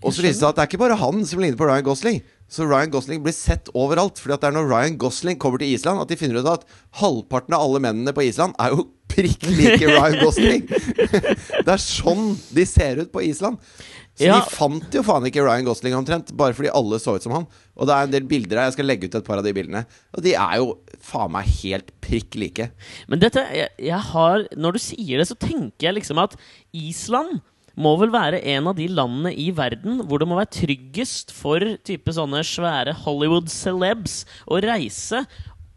Og 0.04 0.12
så 0.12 0.26
viser 0.26 0.34
det 0.34 0.42
seg 0.42 0.50
at 0.50 0.58
det 0.58 0.66
er 0.66 0.72
ikke 0.74 0.84
bare 0.84 1.00
han 1.00 1.24
som 1.30 1.40
ligner 1.42 1.60
på 1.60 1.70
Ryan 1.70 1.88
Gosling. 1.88 2.20
Så 2.52 2.68
Ryan 2.68 2.92
Gosling 2.94 3.24
blir 3.24 3.34
sett 3.34 3.72
overalt. 3.74 4.20
Fordi 4.22 4.36
at 4.36 4.44
det 4.44 4.52
er 4.52 4.58
når 4.58 4.68
Ryan 4.70 5.00
Gosling 5.02 5.40
kommer 5.42 5.62
til 5.62 5.72
Island, 5.72 6.04
at 6.04 6.12
de 6.12 6.20
finner 6.20 6.44
ut 6.44 6.52
at 6.52 6.68
halvparten 7.00 7.56
av 7.56 7.64
alle 7.64 7.82
mennene 7.88 8.14
på 8.16 8.28
Island 8.28 8.58
er 8.62 8.76
jo 8.76 8.90
prikk 9.12 9.46
like 9.48 9.86
Ryan 9.88 10.18
Gosling. 10.24 10.66
det 11.66 11.72
er 11.76 11.82
sånn 11.82 12.34
de 12.56 12.66
ser 12.70 13.04
ut 13.04 13.12
på 13.14 13.24
Island. 13.26 13.62
Så 14.16 14.24
Ja. 14.30 14.38
de 14.40 14.56
fant 14.56 14.94
jo 14.96 15.02
faen 15.04 15.26
ikke 15.28 15.44
Ryan 15.44 15.66
Gosling 15.68 15.96
omtrent, 15.98 16.30
bare 16.40 16.56
fordi 16.56 16.70
alle 16.72 17.00
så 17.04 17.18
ut 17.18 17.24
som 17.26 17.34
han. 17.36 17.48
Og 17.76 17.88
det 17.90 17.96
er 17.96 18.06
en 18.08 18.14
del 18.14 18.28
bilder 18.30 18.62
her, 18.62 18.70
jeg 18.70 18.78
skal 18.78 18.88
legge 18.88 19.10
ut 19.10 19.18
et 19.20 19.26
par 19.28 19.42
av 19.42 19.44
de 19.44 19.52
bildene. 19.56 19.82
Og 20.16 20.24
de 20.24 20.32
er 20.40 20.54
jo 20.62 20.70
faen 21.04 21.34
meg 21.36 21.50
helt 21.64 21.92
prikk 22.06 22.38
like. 22.40 22.70
Men 23.12 23.20
dette, 23.20 23.44
jeg, 23.52 23.74
jeg 23.90 24.00
har 24.14 24.46
Når 24.56 24.78
du 24.78 24.80
sier 24.80 25.20
det, 25.20 25.28
så 25.28 25.36
tenker 25.36 25.90
jeg 25.90 25.98
liksom 26.00 26.22
at 26.24 26.38
Island 26.72 27.42
må 27.76 27.98
vel 28.00 28.08
være 28.14 28.40
en 28.56 28.70
av 28.72 28.78
de 28.78 28.86
landene 28.88 29.34
i 29.36 29.50
verden 29.52 29.98
hvor 30.08 30.22
det 30.22 30.28
må 30.32 30.38
være 30.40 30.54
tryggest 30.62 31.34
for 31.36 31.60
type 31.84 32.14
sånne 32.16 32.40
svære 32.48 32.94
Hollywood-celebs 33.04 34.22
å 34.48 34.62
reise. 34.64 35.26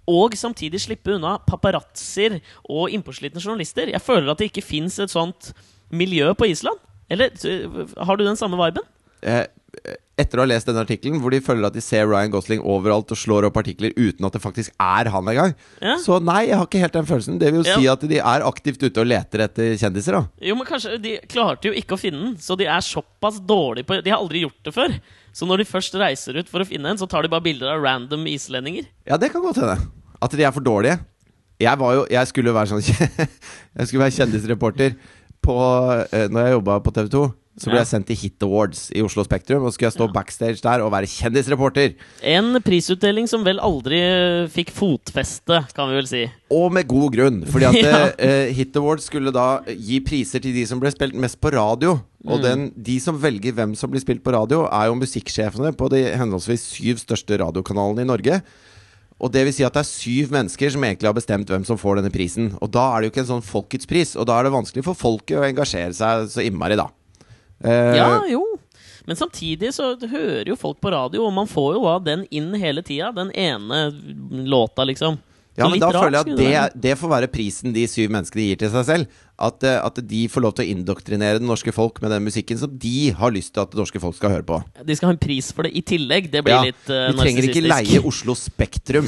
Og 0.09 0.33
samtidig 0.41 0.81
slippe 0.81 1.15
unna 1.19 1.37
paparazzoer 1.45 2.39
og 2.69 2.91
innpåslitne 2.97 3.43
journalister. 3.45 3.91
Jeg 3.93 4.01
føler 4.05 4.33
at 4.33 4.41
det 4.41 4.51
ikke 4.53 4.65
fins 4.65 4.99
et 5.05 5.13
sånt 5.13 5.53
miljø 5.93 6.33
på 6.39 6.49
Island. 6.49 6.81
Eller 7.11 7.33
øh, 7.45 7.85
har 8.05 8.17
du 8.17 8.25
den 8.25 8.37
samme 8.41 8.57
viben? 8.61 8.85
Eh, 9.25 9.45
etter 10.19 10.41
å 10.41 10.43
ha 10.45 10.49
lest 10.51 10.67
denne 10.69 10.83
artikkelen, 10.83 11.21
hvor 11.23 11.31
de 11.33 11.39
føler 11.45 11.69
at 11.69 11.75
de 11.77 11.83
ser 11.85 12.07
Ryan 12.09 12.33
Gosling 12.33 12.63
overalt 12.67 13.13
og 13.15 13.19
slår 13.21 13.47
opp 13.49 13.59
artikler 13.61 13.93
uten 13.97 14.27
at 14.27 14.35
det 14.35 14.41
faktisk 14.43 14.73
er 14.83 15.11
han 15.13 15.29
engang. 15.31 15.53
Ja. 15.85 15.95
Så 16.03 16.19
nei, 16.25 16.49
jeg 16.49 16.59
har 16.59 16.67
ikke 16.67 16.83
helt 16.83 16.97
den 16.97 17.09
følelsen. 17.09 17.39
Det 17.41 17.53
vil 17.53 17.63
jo 17.63 17.69
Ja. 17.69 17.77
si 17.79 17.87
at 17.93 18.01
de 18.11 18.19
er 18.19 18.47
aktivt 18.49 18.83
ute 18.83 19.01
og 19.05 19.07
leter 19.07 19.45
etter 19.47 19.77
kjendiser, 19.79 20.19
da. 20.19 20.25
Jo, 20.43 20.57
men 20.59 20.67
kanskje 20.67 21.01
De 21.03 21.19
klarte 21.31 21.71
jo 21.71 21.73
ikke 21.73 21.95
å 21.95 22.01
finne 22.01 22.25
den, 22.25 22.37
så 22.37 22.57
de 22.59 22.67
er 22.67 22.81
såpass 22.81 23.39
dårlige 23.41 23.87
på 23.87 24.03
De 24.03 24.11
har 24.11 24.19
aldri 24.19 24.43
gjort 24.43 24.63
det 24.65 24.75
før. 24.75 24.99
Så 25.33 25.47
når 25.47 25.59
de 25.63 25.65
først 25.71 25.95
reiser 25.95 26.37
ut 26.41 26.49
for 26.49 26.61
å 26.61 26.67
finne 26.67 26.91
en, 26.91 26.99
så 26.99 27.09
tar 27.09 27.23
de 27.23 27.29
bare 27.29 27.45
bilder 27.45 27.77
av 27.77 27.83
random 27.85 28.27
islendinger. 28.27 28.87
Ja, 29.07 29.17
det 29.17 29.31
kan 29.31 29.43
godt 29.43 29.61
hende. 29.63 29.79
At 30.23 30.33
de 30.35 30.43
er 30.45 30.55
for 30.55 30.65
dårlige. 30.65 30.99
Jeg 31.61 31.79
var 31.79 31.95
jo 31.95 32.07
Jeg 32.11 32.27
skulle 32.31 32.55
være 32.55 32.71
sånn 32.71 32.83
Jeg 33.79 33.89
skulle 33.89 34.05
være 34.05 34.15
kjendisreporter 34.15 34.95
på 35.43 35.55
eh, 36.13 36.29
Når 36.31 36.45
jeg 36.47 36.57
jobba 36.59 36.79
på 36.87 36.93
TV 36.95 37.09
2. 37.15 37.27
Så 37.59 37.67
ble 37.73 37.75
Ja. 37.75 37.83
jeg 37.83 37.89
sendt 37.91 38.07
til 38.07 38.15
Hit 38.21 38.45
Awards 38.47 38.85
i 38.95 39.01
Oslo 39.03 39.25
Spektrum, 39.27 39.65
og 39.67 39.73
skulle 39.75 39.89
jeg 39.89 39.97
stå 39.97 40.07
backstage 40.15 40.61
der 40.63 40.79
og 40.85 40.93
være 40.95 41.09
kjendisreporter. 41.11 41.97
En 42.23 42.55
prisutdeling 42.63 43.27
som 43.27 43.43
vel 43.43 43.59
aldri 43.59 43.99
øh, 43.99 44.45
fikk 44.55 44.71
fotfeste, 44.77 45.65
kan 45.75 45.91
vi 45.91 45.97
vel 45.99 46.07
si. 46.07 46.21
Og 46.55 46.69
med 46.77 46.87
god 46.87 47.17
grunn, 47.17 47.41
fordi 47.51 47.67
at 47.67 47.81
Ja. 47.83 48.05
uh, 48.15 48.53
Hit 48.55 48.79
Awards 48.79 49.09
skulle 49.11 49.33
da 49.35 49.49
gi 49.75 49.99
priser 50.07 50.39
til 50.45 50.55
de 50.55 50.63
som 50.71 50.79
ble 50.79 50.93
spilt 50.95 51.19
mest 51.19 51.41
på 51.43 51.51
radio. 51.51 51.97
Mm. 52.23 52.31
Og 52.31 52.47
den, 52.47 52.65
de 52.79 53.01
som 53.03 53.19
velger 53.19 53.59
hvem 53.59 53.75
som 53.75 53.91
blir 53.91 54.07
spilt 54.07 54.23
på 54.23 54.37
radio, 54.39 54.63
er 54.71 54.87
jo 54.93 55.01
musikksjefene 55.03 55.75
på 55.75 55.91
de 55.91 56.05
henholdsvis 56.15 56.63
syv 56.79 57.03
største 57.03 57.43
radiokanalene 57.43 58.07
i 58.07 58.11
Norge. 58.13 58.39
Og 59.19 59.33
det 59.35 59.43
vil 59.49 59.55
si 59.55 59.65
at 59.67 59.75
det 59.75 59.83
er 59.83 59.89
syv 59.89 60.31
mennesker 60.35 60.71
som 60.71 60.85
egentlig 60.87 61.09
har 61.11 61.17
bestemt 61.17 61.49
hvem 61.51 61.65
som 61.67 61.79
får 61.81 61.99
denne 61.99 62.13
prisen. 62.15 62.53
Og 62.63 62.71
da 62.71 62.85
er 62.95 63.01
det 63.03 63.09
jo 63.09 63.15
ikke 63.17 63.25
en 63.25 63.33
sånn 63.33 63.47
folkets 63.47 63.89
pris, 63.91 64.15
og 64.15 64.29
da 64.31 64.37
er 64.39 64.47
det 64.47 64.55
vanskelig 64.55 64.85
for 64.87 64.99
folket 64.99 65.41
å 65.41 65.47
engasjere 65.49 65.97
seg 65.97 66.29
så 66.31 66.45
innmari, 66.47 66.79
da. 66.79 66.87
Eh, 67.65 67.97
Ja, 67.99 68.13
jo. 68.31 68.45
Men 69.09 69.17
samtidig 69.17 69.73
så 69.75 69.95
hører 69.97 70.47
jo 70.47 70.55
folk 70.61 70.79
på 70.85 70.93
radio, 70.93 71.25
og 71.27 71.33
man 71.33 71.49
får 71.49 71.79
jo 71.79 71.85
da 71.87 71.95
den 72.05 72.27
inn 72.31 72.53
hele 72.61 72.83
tida. 72.85 73.09
Den 73.17 73.33
ene 73.33 73.89
låta, 74.47 74.85
liksom. 74.85 75.17
Ja, 75.59 75.69
men 75.69 75.81
da 75.83 75.89
rart 75.91 76.05
føler 76.05 76.19
jeg 76.19 76.27
at 76.27 76.75
det, 76.75 76.83
det 76.85 76.99
får 77.01 77.11
være 77.11 77.31
prisen 77.33 77.75
de 77.75 77.83
syv 77.91 78.13
menneskene 78.15 78.45
gir 78.47 78.61
til 78.61 78.71
seg 78.73 78.87
selv. 78.89 79.17
At, 79.39 79.63
eh, 79.63 79.77
at 79.79 79.99
de 80.11 80.21
får 80.31 80.43
lov 80.43 80.55
til 80.59 80.67
å 80.67 80.73
indoktrinere 80.73 81.39
det 81.39 81.47
norske 81.47 81.71
folk 81.75 82.01
med 82.03 82.11
den 82.11 82.25
musikken 82.27 82.59
som 82.59 82.73
de 82.83 83.11
har 83.15 83.31
lyst 83.35 83.53
til 83.55 83.63
at 83.63 83.71
det 83.71 83.79
norske 83.79 84.01
folk 84.03 84.17
skal 84.19 84.33
høre 84.35 84.47
på. 84.47 84.59
De 84.87 84.97
skal 84.99 85.13
ha 85.13 85.15
en 85.15 85.21
pris 85.23 85.51
for 85.55 85.69
det 85.69 85.75
i 85.79 85.83
tillegg. 85.87 86.31
Det 86.33 86.43
blir 86.47 86.57
Ja, 86.57 86.65
litt 86.67 86.91
uh, 86.91 87.11
vi 87.13 87.21
trenger 87.21 87.47
ikke 87.51 87.63
leie 87.67 88.03
Oslo 88.11 88.35
Spektrum 88.39 89.07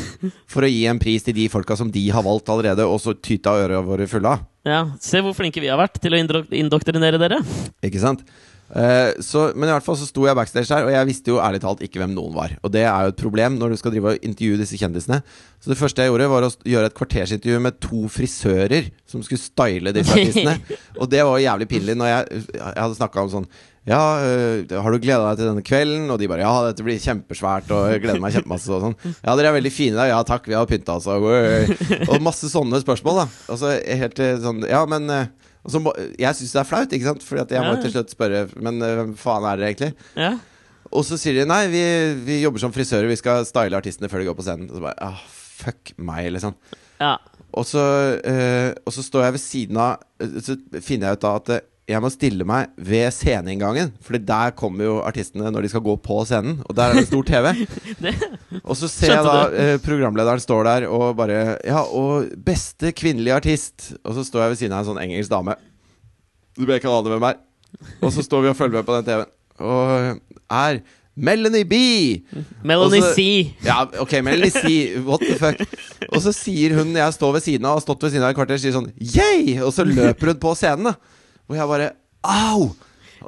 for 0.51 0.67
å 0.67 0.71
gi 0.71 0.85
en 0.91 1.03
pris 1.03 1.27
til 1.27 1.35
de 1.39 1.49
folka 1.51 1.79
som 1.79 1.91
de 1.91 2.05
har 2.15 2.27
valgt 2.27 2.53
allerede, 2.53 2.87
og 2.87 3.03
så 3.03 3.17
tyta 3.19 3.57
øra 3.59 3.83
våre 3.87 4.07
fulle 4.11 4.37
av. 4.37 4.47
Ja, 4.67 4.85
Se 5.01 5.23
hvor 5.25 5.35
flinke 5.35 5.63
vi 5.63 5.71
har 5.73 5.81
vært 5.81 5.99
til 6.03 6.15
å 6.15 6.21
indok 6.21 6.51
indoktrinere 6.55 7.19
dere. 7.19 7.41
Ikke 7.87 8.03
sant? 8.03 8.23
Eh, 8.71 9.17
så, 9.25 9.49
men 9.57 9.67
i 9.67 9.73
hvert 9.75 9.83
fall 9.87 9.97
så 9.99 10.07
sto 10.07 10.23
jeg 10.29 10.37
backstage 10.39 10.71
der, 10.71 10.87
og 10.87 10.93
jeg 10.95 11.09
visste 11.09 11.33
jo 11.33 11.41
ærlig 11.43 11.63
talt 11.65 11.81
ikke 11.83 11.99
hvem 12.03 12.13
noen 12.15 12.35
var. 12.37 12.53
Og 12.63 12.71
det 12.75 12.85
er 12.87 13.07
jo 13.09 13.15
et 13.15 13.19
problem 13.23 13.57
når 13.59 13.73
du 13.75 13.81
skal 13.81 13.95
drive 13.95 14.13
og 14.13 14.27
intervjue 14.27 14.61
disse 14.61 14.79
kjendisene. 14.79 15.19
Så 15.61 15.73
det 15.73 15.79
første 15.81 16.05
jeg 16.05 16.13
gjorde, 16.13 16.29
var 16.31 16.47
å 16.47 16.53
gjøre 16.71 16.91
et 16.93 16.97
kvartersintervju 17.01 17.65
med 17.67 17.81
to 17.83 18.05
frisører 18.13 18.93
som 19.11 19.25
skulle 19.27 19.43
style 19.43 19.95
disse 19.97 20.15
artistene. 20.15 20.55
og 21.01 21.11
det 21.11 21.25
var 21.27 21.35
jo 21.35 21.49
jævlig 21.49 21.69
pinlig 21.73 21.99
når 21.99 22.13
jeg, 22.13 22.47
jeg 22.55 22.79
hadde 22.79 23.01
snakka 23.01 23.27
om 23.27 23.35
sånn 23.35 23.51
Ja, 23.89 23.99
øh, 24.23 24.71
har 24.71 24.93
du 24.93 25.03
gleda 25.03 25.25
deg 25.33 25.41
til 25.41 25.51
denne 25.51 25.67
kvelden? 25.67 26.07
Og 26.13 26.21
de 26.21 26.31
bare 26.31 26.45
Ja, 26.47 26.55
dette 26.69 26.85
blir 26.87 27.01
kjempesvært, 27.03 27.71
og 27.75 27.91
jeg 27.91 28.05
gleder 28.05 28.23
meg 28.23 28.37
kjempemasse 28.37 28.71
og 28.77 28.87
sånn. 28.87 28.97
Ja, 29.25 29.35
dere 29.35 29.51
er 29.51 29.57
veldig 29.59 29.73
fine 29.75 29.97
i 29.97 29.99
dag. 29.99 30.13
Ja 30.13 30.23
takk, 30.29 30.47
vi 30.47 30.55
har 30.55 30.69
pynta 30.71 30.99
oss, 31.01 31.11
og 31.11 31.27
Og 32.07 32.23
masse 32.23 32.47
sånne 32.53 32.79
spørsmål, 32.85 33.25
da. 33.25 33.29
Altså 33.51 33.75
helt 33.75 34.21
sånn 34.47 34.63
Ja, 34.71 34.85
men 34.89 35.11
øh, 35.11 35.27
så 35.69 35.81
jeg 36.17 36.37
syns 36.39 36.55
det 36.55 36.61
er 36.63 36.69
flaut, 36.69 36.95
ikke 36.97 37.09
sant? 37.11 37.25
Fordi 37.27 37.57
jeg 37.57 37.67
må 37.67 37.75
til 37.83 37.93
slutt 37.93 38.15
spørre 38.15 38.47
Men 38.57 38.81
øh, 38.81 38.95
hvem 38.97 39.11
faen 39.21 39.45
er 39.45 39.61
dere 39.61 39.73
egentlig? 39.75 39.91
Ja. 40.17 40.31
Og 40.91 41.05
så 41.07 41.19
sier 41.21 41.37
de 41.37 41.45
nei, 41.47 41.67
vi, 41.71 41.83
vi 42.27 42.41
jobber 42.41 42.63
som 42.63 42.73
frisører, 42.75 43.11
vi 43.11 43.19
skal 43.21 43.45
style 43.47 43.77
artistene 43.77 44.09
før 44.11 44.23
de 44.23 44.31
går 44.31 44.39
på 44.39 44.47
scenen. 44.47 44.71
Og 44.71 44.79
så 44.79 44.85
bare 44.87 44.97
ah, 45.05 45.21
fuck 45.61 45.93
meg, 46.01 46.31
liksom. 46.35 46.57
ja. 47.01 47.19
Og 47.51 47.67
så, 47.67 47.83
øh, 48.23 48.71
og 48.87 48.95
så 48.95 49.03
står 49.03 49.25
jeg 49.27 49.35
ved 49.35 49.43
siden 49.43 49.79
av 49.83 49.97
øh, 50.23 50.37
Så 50.39 50.55
finner 50.87 51.11
jeg 51.11 51.19
ut 51.19 51.25
da 51.25 51.33
at 51.41 51.70
jeg 51.91 52.03
må 52.05 52.11
stille 52.13 52.45
meg 52.47 52.71
ved 52.79 53.11
sceneinngangen. 53.15 53.91
For 54.05 54.19
der 54.19 54.53
kommer 54.59 54.87
jo 54.87 54.95
artistene 55.07 55.51
når 55.51 55.67
de 55.67 55.71
skal 55.73 55.83
gå 55.85 55.97
på 56.05 56.21
scenen. 56.29 56.61
Og 56.69 56.77
der 56.79 56.93
er 56.93 57.01
det 57.01 57.09
stor 57.09 57.27
TV. 57.27 57.51
Og 58.69 58.77
så 58.79 58.91
ser 58.91 59.15
jeg 59.17 59.27
da 59.27 59.41
eh, 59.51 59.75
programlederen 59.83 60.43
står 60.43 60.69
der 60.69 60.87
og 60.91 61.17
bare 61.19 61.57
Ja, 61.67 61.83
og 61.83 62.31
beste 62.47 62.93
kvinnelige 62.97 63.37
artist. 63.41 63.91
Og 64.05 64.15
så 64.19 64.25
står 64.27 64.45
jeg 64.45 64.55
ved 64.55 64.63
siden 64.63 64.77
av 64.77 64.85
en 64.85 64.91
sånn 64.93 65.03
engelsk 65.03 65.33
dame. 65.33 65.59
Du 66.59 66.65
ber 66.67 66.79
ikke 66.79 66.95
det 67.07 67.15
med 67.17 67.25
meg. 67.27 67.43
Og 68.03 68.11
så 68.15 68.23
står 68.27 68.47
vi 68.47 68.53
og 68.53 68.59
følger 68.59 68.81
med 68.81 68.89
på 68.89 68.97
den 68.99 69.07
TV-en. 69.11 69.37
Og 69.61 70.21
er 70.51 70.81
Melanie 71.21 71.67
B! 71.69 71.75
Melanie 72.65 73.03
så- 73.03 73.15
C. 73.15 73.55
Ja, 73.67 73.83
ok, 74.01 74.13
Melanie 74.23 74.51
C. 74.51 74.97
What 75.05 75.21
the 75.21 75.37
fuck? 75.37 75.61
Og 76.09 76.23
så 76.23 76.33
sier 76.33 76.75
hun 76.79 76.95
jeg 76.97 77.13
står 77.13 77.33
ved 77.33 77.43
siden 77.45 77.67
av, 77.67 77.77
har 77.79 77.85
stått 77.85 78.03
ved 78.03 78.15
siden 78.15 78.25
av 78.25 78.31
i 78.31 78.35
et 78.35 78.39
kvarter, 78.39 78.59
sier 78.63 78.73
sånn 78.73 78.93
Yay! 78.97 79.59
Og 79.61 79.73
så 79.75 79.85
løper 79.85 80.33
hun 80.33 80.41
på 80.41 80.55
scenen, 80.59 80.93
da. 80.93 80.95
Og 81.51 81.59
jeg 81.59 81.69
bare 81.75 81.91
Au! 82.23 82.71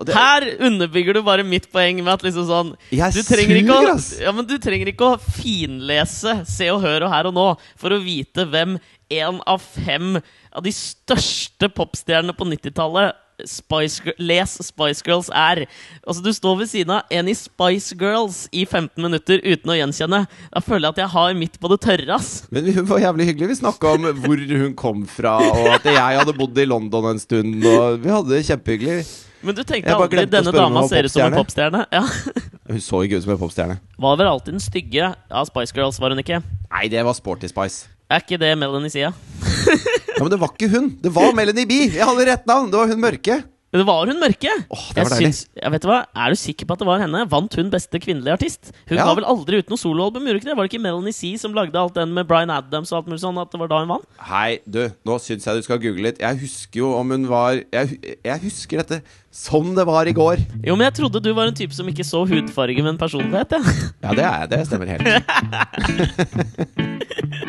Det- 0.07 0.15
Her 0.17 0.45
underbygger 0.65 1.19
du 1.19 1.23
bare 1.27 1.45
mitt 1.45 1.67
poeng 1.73 1.99
med 2.01 2.15
at 2.15 2.23
liksom 2.25 2.47
sånn 2.49 2.71
Jeg 2.95 3.13
du 3.13 3.21
trenger, 3.29 3.59
ikke 3.61 3.77
å, 3.77 3.97
ja, 4.23 4.33
men 4.33 4.47
du 4.49 4.55
trenger 4.63 4.89
ikke 4.89 5.11
å 5.11 5.19
finlese 5.21 6.33
Se 6.49 6.71
og 6.73 6.81
Hør 6.81 7.05
og 7.09 7.13
Her 7.13 7.29
og 7.29 7.35
Nå 7.37 7.45
for 7.77 7.93
å 7.93 8.01
vite 8.01 8.47
hvem 8.49 8.79
en 9.13 9.43
av 9.45 9.61
fem 9.61 10.15
av 10.17 10.65
de 10.65 10.73
største 10.73 11.69
popstjernene 11.77 12.33
på 12.37 12.47
90-tallet 12.49 13.19
Spice, 13.49 14.15
Les 14.19 14.55
Spice 14.67 15.03
Girls 15.07 15.31
er. 15.35 15.65
Altså 16.07 16.23
Du 16.25 16.31
står 16.37 16.59
ved 16.63 16.71
siden 16.73 16.95
av 16.99 17.11
en 17.11 17.29
i 17.31 17.35
Spice 17.39 17.97
Girls 17.99 18.45
i 18.53 18.65
15 18.65 19.03
minutter 19.03 19.43
uten 19.45 19.73
å 19.73 19.79
gjenkjenne. 19.79 20.23
Da 20.53 20.63
føler 20.65 20.89
jeg 20.89 20.97
at 20.97 21.03
jeg 21.05 21.13
har 21.17 21.35
midt 21.39 21.59
på 21.63 21.73
det 21.73 21.81
tørre. 21.85 22.19
ass 22.19 22.47
Men 22.53 22.71
hun 22.73 22.89
var 22.91 23.03
jævlig 23.03 23.31
hyggelig. 23.33 23.53
Vi 23.55 23.61
snakka 23.63 23.97
om 23.97 24.09
hvor 24.23 24.47
hun 24.53 24.75
kom 24.79 25.05
fra, 25.11 25.37
og 25.43 25.69
at 25.77 25.89
jeg 25.91 26.23
hadde 26.23 26.37
bodd 26.39 26.59
i 26.59 26.69
London 26.69 27.11
en 27.13 27.23
stund, 27.23 27.59
og 27.65 28.01
vi 28.03 28.13
hadde 28.13 28.35
det 28.35 28.45
kjempehyggelig. 28.49 29.03
Men 29.43 29.57
du 29.59 29.65
tenkte 29.67 29.95
aldri 29.97 30.23
denne 30.31 30.53
dama 30.55 30.85
ser 30.87 31.09
ut 31.09 31.13
som 31.13 31.25
en 31.27 31.35
popstjerne? 31.35 31.87
Ja. 31.91 32.05
Hun 32.73 32.79
så 32.81 33.01
ikke 33.03 33.19
ut 33.19 33.25
som 33.25 33.33
en 33.35 33.41
popstjerne. 33.41 33.75
Var 34.01 34.21
vel 34.21 34.29
alltid 34.31 34.55
den 34.55 34.63
stygge 34.63 35.09
av 35.27 35.49
Spice 35.49 35.75
Girls, 35.75 35.99
var 36.01 36.15
hun 36.15 36.23
ikke? 36.23 36.39
Nei, 36.71 36.85
det 36.93 37.03
var 37.05 37.17
Sporty 37.19 37.51
Spice. 37.51 37.91
Er 38.11 38.21
ikke 38.25 38.39
det 38.43 38.53
Melanie 38.61 38.91
Sia? 38.93 39.13
Ja, 39.13 40.21
Men 40.21 40.31
det 40.35 40.41
var 40.43 40.53
ikke 40.53 40.69
hun! 40.75 40.91
Det 41.03 41.13
var 41.15 41.33
Melanie 41.35 41.67
B! 41.69 41.85
Jeg 41.95 42.05
hadde 42.05 42.29
rett 42.29 42.47
navn! 42.51 42.71
Det 42.73 42.79
var 42.83 42.89
hun 42.93 43.01
mørke. 43.03 43.43
Men 43.73 43.81
Det 43.81 43.87
var 43.89 44.05
hun 44.11 44.19
mørke! 44.21 44.51
Åh, 44.69 44.81
det 44.93 45.05
var 45.09 45.15
jeg 45.17 45.31
syns, 45.33 45.39
jeg 45.57 45.71
vet 45.73 45.81
du 45.81 45.87
hva, 45.89 46.03
Er 46.13 46.35
du 46.35 46.37
sikker 46.37 46.67
på 46.69 46.75
at 46.77 46.83
det 46.83 46.89
var 46.91 47.01
henne? 47.01 47.23
Vant 47.33 47.55
hun 47.57 47.71
beste 47.73 47.97
kvinnelige 48.05 48.35
artist? 48.37 48.69
Hun 48.91 48.99
Ja. 48.99 49.07
var 49.09 49.17
vel 49.17 49.25
aldri 49.25 49.63
ut 49.63 49.71
noe 49.73 49.81
soloalbum? 49.81 50.27
gjorde 50.29 50.43
ikke 50.43 50.51
det? 50.51 50.57
Var 50.59 50.69
det 50.69 50.73
ikke 50.75 50.83
Melanie 50.85 51.17
C 51.17 51.31
som 51.41 51.55
lagde 51.57 51.73
alt 51.81 51.95
den 51.97 52.13
med 52.13 52.29
Bryan 52.29 52.53
Adams 52.53 52.93
og 52.93 52.99
alt 53.01 53.09
mulig 53.09 53.23
sånn? 53.25 53.41
At 53.41 53.49
det 53.55 53.61
var 53.63 53.69
da 53.73 53.79
hun 53.81 53.89
vant? 53.95 54.05
Hei, 54.29 54.59
du, 54.69 54.83
nå 55.09 55.17
syns 55.25 55.49
jeg 55.49 55.57
du 55.57 55.63
skal 55.65 55.81
google 55.81 56.05
litt. 56.11 56.21
Jeg 56.21 56.37
husker 56.45 56.83
jo 56.85 56.93
om 56.99 57.17
hun 57.17 57.25
var 57.33 57.63
Jeg, 57.73 57.97
jeg 58.21 58.39
husker 58.45 58.77
dette 58.85 59.01
som 59.33 59.73
det 59.75 59.87
var 59.89 60.05
i 60.05 60.13
går. 60.13 60.37
Jo, 60.69 60.77
men 60.77 60.85
jeg 60.91 60.99
trodde 61.01 61.23
du 61.25 61.33
var 61.33 61.49
en 61.49 61.57
type 61.57 61.73
som 61.73 61.89
ikke 61.89 62.05
så 62.05 62.27
hudfarge, 62.29 62.85
men 62.85 63.01
personlighet. 63.01 63.57
Ja. 63.57 63.63
Ja, 64.05 64.13
det 64.13 64.25
er 64.29 64.37
jeg. 64.37 64.51
Det 64.53 64.67
stemmer 64.69 64.87
helt. 64.93 65.09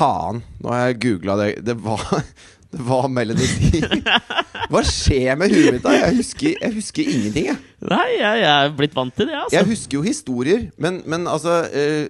Faen, 0.00 0.40
nå 0.64 0.72
har 0.72 0.86
jeg 0.88 0.98
googla 1.04 1.36
det. 1.42 1.50
Det 1.66 1.74
var, 1.84 2.00
det 2.72 2.80
var 2.88 3.08
Melody 3.12 3.46
D. 3.60 4.00
Hva 4.70 4.80
skjer 4.86 5.36
med 5.40 5.52
huet 5.52 5.74
mitt 5.76 5.84
da? 5.84 5.92
Jeg 5.98 6.16
husker, 6.22 6.54
jeg 6.56 6.74
husker 6.78 7.08
ingenting, 7.12 7.50
jeg. 7.50 7.60
Nei, 7.90 8.06
jeg, 8.16 8.42
jeg 8.44 8.50
er 8.54 8.74
blitt 8.78 8.94
vant 8.96 9.14
til 9.18 9.28
det, 9.28 9.36
altså. 9.36 9.56
Jeg 9.58 9.68
husker 9.72 9.98
jo 9.98 10.02
historier, 10.06 10.66
men, 10.80 11.00
men 11.10 11.24
altså 11.28 11.62
eh, 11.72 12.06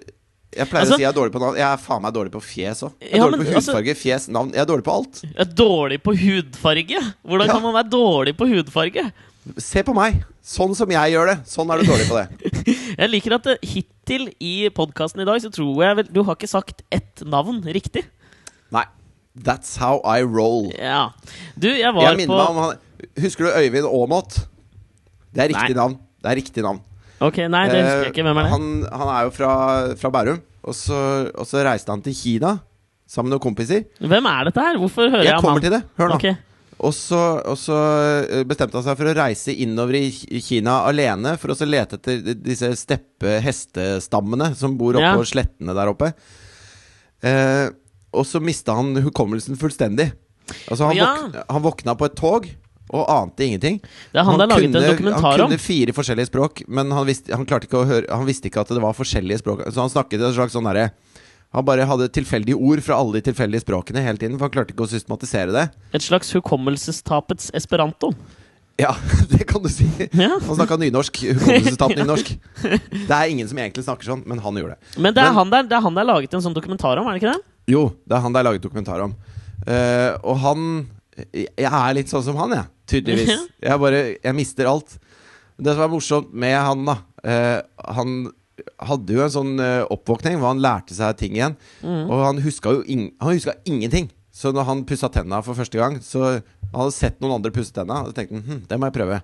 Jeg 0.51 0.67
pleier 0.69 0.83
Altså- 0.83 0.97
å 0.97 0.99
si 0.99 1.05
jeg 1.05 1.09
er 1.09 1.15
dårlig 1.17 1.33
på 1.35 1.41
navn. 1.41 1.57
Jeg 1.59 1.67
er 1.67 1.81
faen 1.81 2.01
meg 2.03 2.13
dårlig 2.15 2.33
på 2.35 2.41
fjes 2.43 2.83
òg. 2.87 2.93
Jeg 3.01 3.11
er 3.13 3.17
Ja, 3.17 3.25
dårlig 3.25 3.39
men 3.41 3.47
på 3.49 3.55
altså- 3.61 3.71
hudfarge, 3.75 3.95
fjes, 4.03 4.27
navn. 4.35 4.53
Jeg 4.55 4.61
er 4.65 4.69
dårlig 4.71 4.85
på 4.87 4.95
alt. 4.99 5.21
Jeg 5.25 5.39
er 5.45 5.51
dårlig 5.65 5.99
på 6.05 6.15
hudfarge. 6.21 7.03
Hvordan 7.25 7.47
Ja. 7.47 7.53
kan 7.57 7.63
man 7.67 7.77
være 7.79 7.89
dårlig 7.97 8.35
på 8.39 8.47
hudfarge? 8.51 9.07
Se 9.57 9.81
på 9.87 9.95
meg. 9.97 10.19
Sånn 10.45 10.75
som 10.77 10.91
jeg 10.91 11.13
gjør 11.15 11.31
det. 11.31 11.37
Sånn 11.49 11.71
er 11.73 11.81
du 11.81 11.87
dårlig 11.89 12.05
på 12.11 12.19
det. 12.19 12.50
Jeg 12.97 13.09
liker 13.11 13.35
at 13.37 13.47
eh, 13.53 13.59
hittil 13.73 14.29
i 14.43 14.69
podkasten 14.75 15.21
i 15.23 15.27
dag 15.27 15.41
så 15.43 15.51
tror 15.53 15.83
jeg 15.85 15.97
vel 16.01 16.09
Du 16.13 16.21
har 16.27 16.35
ikke 16.37 16.49
sagt 16.51 16.83
ett 16.91 17.23
navn 17.25 17.61
riktig. 17.67 18.05
Nei. 18.71 18.85
That's 19.47 19.77
how 19.79 20.01
I 20.03 20.23
roll. 20.27 20.71
Ja. 20.75 21.09
Du, 21.55 21.69
jeg 21.71 21.93
var 21.95 22.09
Jeg 22.09 22.17
minner 22.23 22.35
på 22.35 22.61
han 22.61 23.13
Husker 23.23 23.47
du 23.47 23.51
Øyvind 23.55 23.87
Aamodt? 23.87 24.41
Det 25.31 25.45
er 25.45 25.53
riktig 25.53 25.75
Nei. 25.75 25.79
navn. 25.79 25.95
Det 26.21 26.31
er 26.33 26.37
riktig 26.41 26.63
navn. 26.65 26.81
Ok, 27.21 27.37
nei, 27.53 27.61
det 27.69 27.79
husker 27.85 28.01
jeg 28.07 28.11
ikke. 28.15 28.23
Hvem 28.25 28.37
er 28.41 28.43
det? 28.43 28.49
Eh, 28.49 28.53
Han, 28.57 28.67
han 29.01 29.09
er 29.15 29.23
jo 29.27 29.31
fra, 29.35 29.51
fra 30.01 30.09
Bærum. 30.13 30.41
Og 30.67 30.75
så, 30.77 30.97
og 31.33 31.47
så 31.49 31.63
reiste 31.65 31.89
han 31.93 32.01
til 32.05 32.13
Kina 32.17 32.55
sammen 33.09 33.29
med 33.31 33.37
noen 33.37 33.43
kompiser. 33.47 33.85
Hvem 34.01 34.27
er 34.29 34.47
dette 34.49 34.63
her? 34.67 34.77
Hvorfor 34.81 35.07
hører 35.09 35.23
jeg, 35.25 35.31
Jeg 35.31 35.39
om 35.39 35.45
kommer 35.47 35.63
til 35.63 35.73
det. 35.75 35.81
Hør 35.97 36.11
nå. 36.11 36.17
Ok. 36.19 36.27
Og 36.81 36.93
så, 36.97 37.17
og 37.45 37.57
så 37.61 37.75
eh, 38.25 38.43
bestemte 38.49 38.79
han 38.79 38.85
seg 38.87 38.97
for 38.97 39.11
å 39.11 39.13
reise 39.13 39.53
innover 39.53 39.99
i 40.01 40.39
Kina 40.41 40.79
alene 40.89 41.35
for 41.37 41.53
å 41.53 41.67
lete 41.67 41.99
etter 41.99 42.23
disse 42.41 42.71
steppe-hestestammene 42.79 44.55
som 44.57 44.77
bor 44.79 44.97
oppå 44.97 45.19
Ja. 45.21 45.27
slettene 45.29 45.75
der 45.77 45.91
oppe. 45.91 46.13
Eh, 47.21 47.69
og 48.11 48.25
så 48.25 48.41
mista 48.41 48.73
han 48.75 48.95
hukommelsen 48.97 49.59
fullstendig. 49.61 50.11
Altså 50.69 50.87
han, 50.89 50.95
Ja. 50.97 51.13
våkna, 51.15 51.43
han 51.49 51.61
våkna 51.61 51.95
på 51.97 52.05
et 52.09 52.15
tog 52.15 52.49
og 52.91 53.05
ante 53.07 53.45
ingenting. 53.45 53.79
Det 54.11 54.19
er 54.19 54.23
han 54.25 54.37
det 54.37 54.43
er 54.43 54.47
laget 54.51 54.75
en 54.75 54.97
dokumentar 54.97 55.39
om. 55.45 55.49
kunne 55.49 55.59
fire 55.59 55.93
forskjellige 55.93 56.27
språk, 56.27 56.63
men 56.67 56.91
han 56.91 57.05
visste, 57.05 57.31
han 57.33 57.45
høre 57.85 58.09
Han 58.09 58.25
visste 58.25 58.49
ikke 58.49 58.61
at 58.61 58.67
det 58.67 58.81
var 58.81 58.93
forskjellige 58.93 59.39
språk. 59.39 59.63
Så 59.71 59.79
han 59.79 59.89
snakket 59.89 60.19
et 60.19 60.35
slags 60.35 60.51
sånn 60.51 60.65
derre 60.65 60.91
Han 61.51 61.65
bare 61.67 61.83
hadde 61.89 62.07
tilfeldige 62.15 62.55
ord 62.55 62.79
fra 62.85 62.95
alle 63.01 63.19
de 63.19 63.25
tilfeldige 63.27 63.63
språkene 63.65 64.03
hele 64.05 64.17
tiden, 64.21 64.37
for 64.39 64.47
han 64.47 64.53
klarte 64.53 64.71
ikke 64.71 64.85
å 64.85 64.91
systematisere 64.91 65.51
det. 65.51 65.65
Et 65.97 66.03
slags 66.05 66.29
hukommelsestapets 66.37 67.49
esperanto. 67.57 68.13
Ja, 68.79 68.93
det 69.33 69.43
kan 69.49 69.61
du 69.61 69.67
si. 69.69 69.85
Ja. 70.15 70.37
Han 70.39 70.55
snakka 70.57 70.77
nynorsk. 70.79 71.19
Hukommelsestap 71.35 71.91
nynorsk. 71.99 72.31
Det 72.63 73.11
er 73.17 73.33
ingen 73.33 73.49
som 73.51 73.59
egentlig 73.59 73.83
snakker 73.85 74.07
sånn, 74.13 74.23
men 74.25 74.39
han 74.41 74.57
gjorde 74.61 74.77
det. 74.77 74.95
Men 75.03 75.13
det 75.13 75.21
er, 75.25 75.29
Men- 75.33 75.39
han 75.41 75.51
der, 75.53 75.67
det 75.69 75.77
er 75.77 75.83
han 75.85 75.97
det 75.99 76.05
er 76.05 76.09
laget 76.13 76.33
en 76.39 76.45
sånn 76.47 76.55
dokumentar 76.55 77.01
om, 77.03 77.09
er 77.11 77.17
det 77.19 77.23
ikke 77.25 77.35
det? 77.35 77.43
Jo, 77.75 77.83
det 78.07 78.15
er 78.17 78.23
han 78.23 78.33
det 78.33 78.39
er 78.41 78.47
laget 78.47 78.63
dokumentar 78.65 79.03
om. 79.05 79.13
Uh, 79.61 80.15
og 80.25 80.39
han 80.41 80.63
Jeg 81.35 81.67
er 81.69 81.91
litt 81.93 82.09
sånn 82.09 82.23
som 82.25 82.39
han, 82.39 82.55
jeg. 82.55 82.65
Tydeligvis. 82.95 83.43
Jeg 83.67 83.77
bare 83.83 83.99
Jeg 84.15 84.33
mister 84.39 84.71
alt. 84.71 84.95
Det 85.61 85.75
som 85.75 85.83
er 85.85 85.91
morsomt 85.91 86.31
med 86.33 86.55
han, 86.57 86.87
da 86.87 86.95
uh, 87.27 87.91
Han 87.99 88.15
hadde 88.87 89.15
jo 89.15 89.23
en 89.25 89.33
sånn 89.33 89.53
eh, 89.63 89.83
oppvåkning 89.93 90.39
hvor 90.39 90.53
han 90.53 90.63
lærte 90.63 90.95
seg 90.97 91.17
ting 91.19 91.37
igjen. 91.37 91.57
Mm. 91.83 92.05
Og 92.07 92.25
han 92.25 92.41
huska 92.43 92.75
jo 92.77 92.83
ing 92.85 93.09
Han 93.21 93.35
huska 93.35 93.57
ingenting. 93.65 94.11
Så 94.31 94.53
når 94.55 94.67
han 94.69 94.85
pussa 94.87 95.09
tenna 95.11 95.41
for 95.43 95.57
første 95.57 95.79
gang, 95.79 95.97
så 96.03 96.23
han 96.71 96.77
hadde 96.77 96.95
sett 96.95 97.19
noen 97.19 97.35
andre 97.39 97.51
pusse 97.53 97.73
tenna, 97.75 97.99
og 98.01 98.11
så 98.11 98.21
tenkte 98.21 98.39
han 98.39 98.45
hm, 98.47 98.61
det 98.69 98.79
må 98.79 98.87
jeg 98.87 98.95
prøve. 99.01 99.19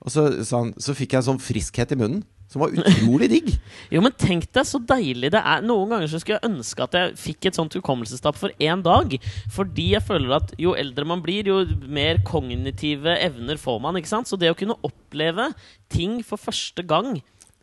Og 0.00 0.12
så, 0.12 0.24
så, 0.44 0.62
han, 0.62 0.72
så 0.80 0.94
fikk 0.96 1.12
jeg 1.12 1.22
en 1.22 1.28
sånn 1.32 1.42
friskhet 1.42 1.92
i 1.92 1.98
munnen 2.00 2.24
som 2.50 2.62
var 2.62 2.74
utrolig 2.74 3.28
digg. 3.30 3.48
Jo, 3.94 4.00
men 4.04 4.14
tenk 4.18 4.46
deg 4.54 4.66
så 4.66 4.78
deilig 4.82 5.32
det 5.34 5.40
er. 5.40 5.64
Noen 5.66 5.90
ganger 5.92 6.10
så 6.10 6.20
skulle 6.22 6.38
jeg 6.38 6.50
ønske 6.50 6.84
at 6.84 6.94
jeg 6.96 7.14
fikk 7.20 7.48
et 7.48 7.58
sånt 7.58 7.74
hukommelsestap 7.74 8.38
for 8.38 8.54
én 8.62 8.82
dag. 8.86 9.16
Fordi 9.52 9.88
jeg 9.92 10.04
føler 10.06 10.36
at 10.38 10.54
jo 10.62 10.74
eldre 10.78 11.06
man 11.08 11.22
blir, 11.24 11.50
jo 11.50 11.62
mer 11.90 12.22
kognitive 12.26 13.16
evner 13.18 13.60
får 13.60 13.80
man. 13.82 13.98
ikke 13.98 14.12
sant? 14.12 14.30
Så 14.30 14.38
det 14.38 14.52
å 14.52 14.58
kunne 14.58 14.78
oppleve 14.86 15.50
ting 15.92 16.20
for 16.26 16.40
første 16.40 16.86
gang 16.86 17.16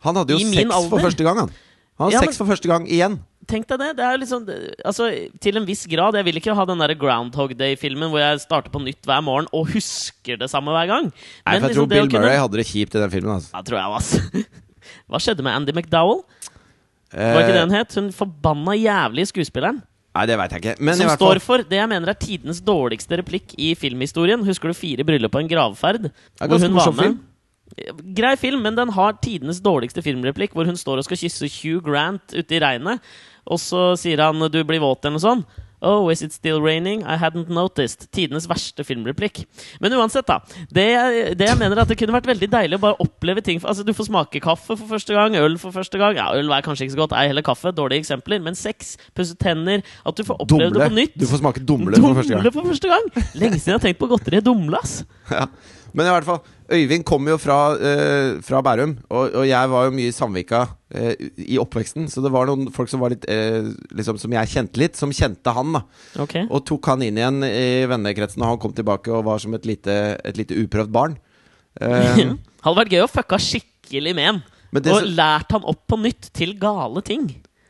Han 0.04 0.16
hadde 0.20 0.36
jo 0.36 0.40
sex 0.40 0.70
alder. 0.70 0.90
for 0.90 1.00
første 1.08 1.24
gang, 1.24 1.38
han. 1.40 1.52
Han 2.00 2.06
hadde 2.10 2.14
Ja, 2.16 2.20
sex 2.26 2.34
men- 2.34 2.40
for 2.42 2.52
første 2.54 2.68
gang 2.72 2.88
igjen. 2.88 3.20
Tenk 3.46 3.68
deg 3.68 3.80
det. 3.80 3.90
det 3.98 4.06
er 4.08 4.18
liksom, 4.18 4.46
altså, 4.86 5.10
til 5.44 5.58
en 5.60 5.66
viss 5.68 5.86
grad. 5.92 6.16
Jeg 6.16 6.24
vil 6.26 6.38
ikke 6.40 6.56
ha 6.56 6.64
den 6.66 6.80
der 6.80 6.94
Groundhog 6.96 7.52
Day-filmen 7.60 8.10
hvor 8.10 8.20
jeg 8.24 8.40
starter 8.40 8.72
på 8.72 8.80
nytt 8.82 9.04
hver 9.04 9.22
morgen 9.22 9.48
og 9.52 9.68
husker 9.74 10.38
det 10.40 10.48
samme 10.50 10.72
hver 10.72 10.88
gang. 10.88 11.10
Nei, 11.12 11.60
for 11.60 11.68
jeg 11.68 11.76
liksom 11.76 11.76
tror 11.84 11.90
Bill 11.92 12.08
kunne- 12.08 12.22
Murray 12.24 12.38
hadde 12.40 12.58
det 12.62 12.66
kjipt 12.70 12.96
i 12.96 13.00
den 13.04 13.12
filmen. 13.12 13.36
Altså. 13.36 13.52
Ja, 13.54 13.62
tror 13.62 13.78
jeg, 13.82 13.90
altså. 14.00 14.46
Hva 15.12 15.20
skjedde 15.20 15.44
med 15.44 15.54
Andy 15.60 15.72
McDowell? 15.76 16.24
Var 17.14 17.42
ikke 17.44 17.54
det 17.54 17.62
Eh, 17.62 17.66
hun 17.68 17.76
het? 17.76 17.96
Hun 18.00 18.08
forbanna 18.16 18.74
jævlige 18.80 19.28
skuespilleren. 19.30 19.84
Nei, 20.16 20.26
det 20.30 20.38
vet 20.38 20.52
jeg 20.54 20.62
ikke. 20.64 20.76
Men 20.80 20.94
i 20.94 20.98
som 20.98 21.08
fall... 21.10 21.18
står 21.18 21.40
for 21.42 21.58
det 21.68 21.78
jeg 21.78 21.90
mener 21.90 22.10
er 22.10 22.18
tidenes 22.18 22.62
dårligste 22.62 23.18
replikk 23.20 23.54
i 23.58 23.74
filmhistorien. 23.76 24.44
Husker 24.46 24.70
du 24.70 24.74
Fire 24.78 25.04
bryllup 25.06 25.32
på 25.34 25.42
en 25.42 25.50
gravferd? 25.50 26.06
er 26.40 26.48
Hvor 26.48 26.60
hun 26.62 26.74
var 26.78 26.92
med. 26.92 27.04
film. 27.04 27.20
Grei 28.14 28.36
film, 28.38 28.62
men 28.62 28.78
den 28.78 28.92
har 28.94 29.18
tidenes 29.24 29.62
dårligste 29.64 30.04
filmreplikk, 30.06 30.54
hvor 30.54 30.68
hun 30.70 30.78
står 30.78 31.02
og 31.02 31.08
skal 31.08 31.18
kysse 31.24 31.50
Hugh 31.58 31.82
Grant 31.86 32.36
ute 32.36 32.58
i 32.58 32.62
regnet, 32.62 33.02
og 33.50 33.60
så 33.60 33.94
sier 34.00 34.22
han 34.22 34.40
'du 34.40 34.64
blir 34.64 34.80
våt', 34.84 35.06
eller 35.06 35.18
noe 35.18 35.28
sånt. 35.28 35.62
Oh, 35.84 36.08
is 36.10 36.22
it 36.22 36.32
still 36.32 36.62
raining? 36.62 37.04
I 37.04 37.18
hadn't 37.20 37.50
noticed. 37.50 38.08
Tidenes 38.16 38.48
verste 38.48 38.86
filmreplikk. 38.88 39.42
Men 39.84 39.92
uansett, 39.98 40.26
da. 40.30 40.40
Det, 40.72 40.86
det 41.36 41.50
jeg 41.50 41.60
mener 41.60 41.76
er 41.76 41.84
at 41.84 41.92
det 41.92 41.98
kunne 42.00 42.16
vært 42.16 42.30
veldig 42.30 42.48
deilig 42.54 42.80
å 42.80 42.84
bare 42.86 43.04
oppleve 43.04 43.44
ting. 43.44 43.60
Altså, 43.60 43.84
Du 43.84 43.92
får 43.92 44.08
smake 44.08 44.40
kaffe 44.40 44.78
for 44.78 44.88
første 44.88 45.14
gang, 45.14 45.36
øl 45.36 45.58
for 45.60 45.76
første 45.76 46.00
gang. 46.00 46.16
Ja, 46.16 46.30
Øl 46.40 46.48
er 46.56 46.64
kanskje 46.64 46.88
ikke 46.88 46.96
så 46.96 47.02
godt, 47.04 47.18
ei 47.20 47.28
heller 47.28 47.44
kaffe. 47.44 47.76
Dårlige 47.76 48.00
eksempler. 48.00 48.40
Men 48.42 48.56
sex, 48.56 48.96
pusse 49.14 49.36
tenner 49.36 49.84
At 50.08 50.16
du 50.16 50.24
får 50.24 50.40
oppleve 50.40 50.72
det 50.72 50.88
på 50.88 50.96
nytt. 50.96 51.20
Du 51.20 51.28
får 51.28 51.44
smake 51.44 51.66
dumle 51.68 52.00
for 52.00 52.16
første 52.16 52.32
gang. 52.32 52.44
Dumle 52.48 52.56
for 52.56 52.72
første 52.72 52.88
gang! 52.88 53.12
Lenge 53.36 53.60
siden 53.60 53.74
jeg 53.74 53.80
har 53.82 53.86
tenkt 53.90 54.00
på 54.00 54.08
godteriet 54.08 54.48
dumle. 54.48 54.80
ass 54.80 55.04
Ja. 55.32 55.48
Men 55.94 56.08
i 56.08 56.10
hvert 56.16 56.26
fall, 56.26 56.40
Øyvind 56.74 57.04
kom 57.06 57.28
jo 57.30 57.36
fra, 57.42 57.58
uh, 57.78 58.40
fra 58.44 58.62
Bærum, 58.66 58.96
og, 59.10 59.36
og 59.40 59.46
jeg 59.48 59.70
var 59.70 59.86
jo 59.88 59.94
mye 59.94 60.10
i 60.10 60.16
Sandvika 60.16 60.64
uh, 60.66 61.12
i 61.38 61.60
oppveksten. 61.62 62.08
Så 62.10 62.24
det 62.26 62.32
var 62.34 62.50
noen 62.50 62.72
folk 62.74 62.90
som 62.92 63.04
var 63.04 63.14
litt 63.14 63.28
uh, 63.30 63.70
Liksom 63.94 64.18
som 64.22 64.34
jeg 64.34 64.52
kjente 64.52 64.82
litt, 64.82 64.98
som 65.00 65.14
kjente 65.14 65.54
han. 65.54 65.78
da 65.78 65.84
okay. 66.24 66.48
Og 66.50 66.66
tok 66.68 66.90
han 66.94 67.06
inn 67.06 67.20
igjen 67.20 67.46
i 67.46 67.86
vennekretsen, 67.90 68.42
og 68.42 68.56
han 68.56 68.64
kom 68.64 68.74
tilbake 68.76 69.14
og 69.14 69.28
var 69.30 69.44
som 69.44 69.54
et 69.58 69.68
lite, 69.70 70.00
et 70.24 70.42
lite 70.42 70.58
uprøvd 70.64 70.94
barn. 70.94 71.20
Uh, 71.74 72.36
Hadde 72.62 72.78
vært 72.78 72.92
gøy 72.94 73.00
å 73.02 73.10
fucka 73.10 73.38
skikkelig 73.42 74.12
med 74.14 74.28
han. 74.28 74.42
Og 74.78 74.86
så... 74.86 75.08
lært 75.10 75.56
han 75.56 75.64
opp 75.66 75.80
på 75.90 75.98
nytt 75.98 76.28
til 76.38 76.52
gale 76.62 77.02
ting. 77.02 77.24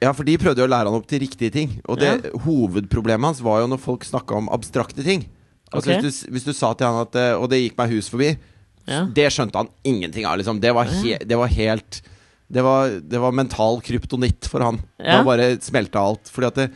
Ja, 0.03 0.09
for 0.11 0.27
de 0.27 0.35
prøvde 0.35 0.59
jo 0.59 0.67
å 0.67 0.71
lære 0.73 0.91
han 0.91 0.97
opp 0.97 1.05
til 1.07 1.21
riktige 1.23 1.53
ting. 1.55 1.77
Og 1.87 2.01
det 2.01 2.33
hovedproblemet 2.43 3.29
hans 3.29 3.39
var 3.39 3.61
jo 3.63 3.69
når 3.71 3.79
folk 3.79 4.03
snakka 4.03 4.41
om 4.41 4.51
abstrakte 4.51 5.05
ting. 5.07 5.23
Altså 5.71 5.93
okay. 5.93 6.03
hvis, 6.03 6.19
du, 6.19 6.33
hvis 6.35 6.49
du 6.49 6.51
sa 6.51 6.73
til 6.75 6.91
han 6.91 6.99
at 7.05 7.15
Og 7.39 7.47
det 7.47 7.61
gikk 7.61 7.79
meg 7.79 7.95
hus 7.95 8.11
forbi. 8.11 8.33
Ja. 8.89 9.03
Det 9.07 9.29
skjønte 9.31 9.61
han 9.61 9.71
ingenting 9.87 10.27
av. 10.27 10.37
Liksom. 10.39 10.59
Det, 10.63 10.73
var 10.75 10.89
he, 10.91 11.17
det 11.23 11.39
var 11.39 11.51
helt 11.51 12.01
det 12.53 12.61
var, 12.61 12.91
det 13.01 13.19
var 13.21 13.33
mental 13.33 13.79
kryptonitt 13.81 14.49
for 14.51 14.65
han. 14.65 14.79
Ja. 14.99 15.17
Da 15.19 15.27
bare 15.27 15.53
smelta 15.63 16.03
alt. 16.03 16.29
Fordi 16.29 16.49
at 16.51 16.59
det, 16.59 16.67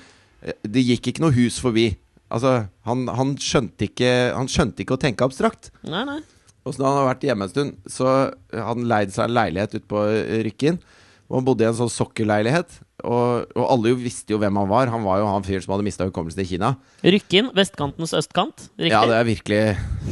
det 0.65 0.85
gikk 0.87 1.11
ikke 1.11 1.25
noe 1.25 1.35
hus 1.35 1.59
forbi. 1.61 1.91
Altså, 2.33 2.65
han, 2.87 3.05
han, 3.13 3.35
skjønte 3.39 3.87
ikke, 3.87 4.11
han 4.35 4.49
skjønte 4.51 4.83
ikke 4.83 4.97
å 4.97 5.01
tenke 5.01 5.27
abstrakt. 5.27 5.69
Nei, 5.87 6.03
nei. 6.07 6.19
Og 6.67 6.75
så 6.75 6.81
da 6.81 6.89
han 6.89 6.99
har 6.99 7.09
vært 7.11 7.27
hjemme 7.27 7.47
en 7.47 7.51
stund, 7.53 7.75
så 7.87 8.07
hadde 8.51 8.65
han 8.67 8.87
leid 8.89 9.13
seg 9.15 9.29
en 9.29 9.37
leilighet 9.37 9.77
ute 9.77 9.87
på 9.87 10.03
Rykken. 10.47 10.81
Og 11.27 11.39
han 11.41 11.47
bodde 11.47 11.65
i 11.65 11.67
en 11.67 11.75
sånn 11.75 11.91
sokkelleilighet. 11.91 12.77
Og, 13.03 13.49
og 13.53 13.65
alle 13.67 13.91
jo 13.91 13.97
visste 13.99 14.33
jo 14.33 14.39
hvem 14.41 14.57
han 14.61 14.69
var. 14.71 14.89
Han 14.93 15.03
var 15.05 15.19
jo 15.21 15.27
han 15.29 15.43
fyren 15.45 15.63
som 15.65 15.75
hadde 15.75 15.85
mista 15.85 16.07
hukommelsen 16.07 16.41
i 16.43 16.47
Kina. 16.49 16.71
Rykkinn. 17.03 17.51
Vestkantens 17.57 18.15
østkant. 18.17 18.69
Riktig? 18.79 18.93
Ja, 18.95 19.03
det 19.09 19.17
er 19.19 19.27
virkelig 19.27 19.59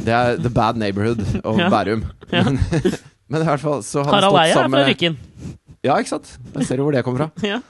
Det 0.06 0.14
er 0.18 0.36
the 0.38 0.52
bad 0.52 0.78
neighborhood 0.80 1.24
of 1.42 1.56
Ja. 1.62 1.70
Bærum. 1.72 2.04
Ja. 2.30 2.44
Men, 2.44 2.60
men 3.32 3.42
i 3.42 3.48
hvert 3.48 3.64
fall 3.64 3.80
så 3.86 4.04
hadde 4.04 4.18
Harald 4.20 4.40
Eia 4.44 4.60
er 4.60 4.70
fra 4.76 4.84
Rykkinn. 4.90 5.16
Rykken. 5.16 5.56
Ja, 5.86 5.96
ikke 6.02 6.12
sant? 6.16 6.36
Der 6.54 6.66
ser 6.66 6.78
du 6.80 6.84
hvor 6.86 6.94
det 6.94 7.04
kommer 7.06 7.26
fra. 7.26 7.30
Ja. 7.54 7.62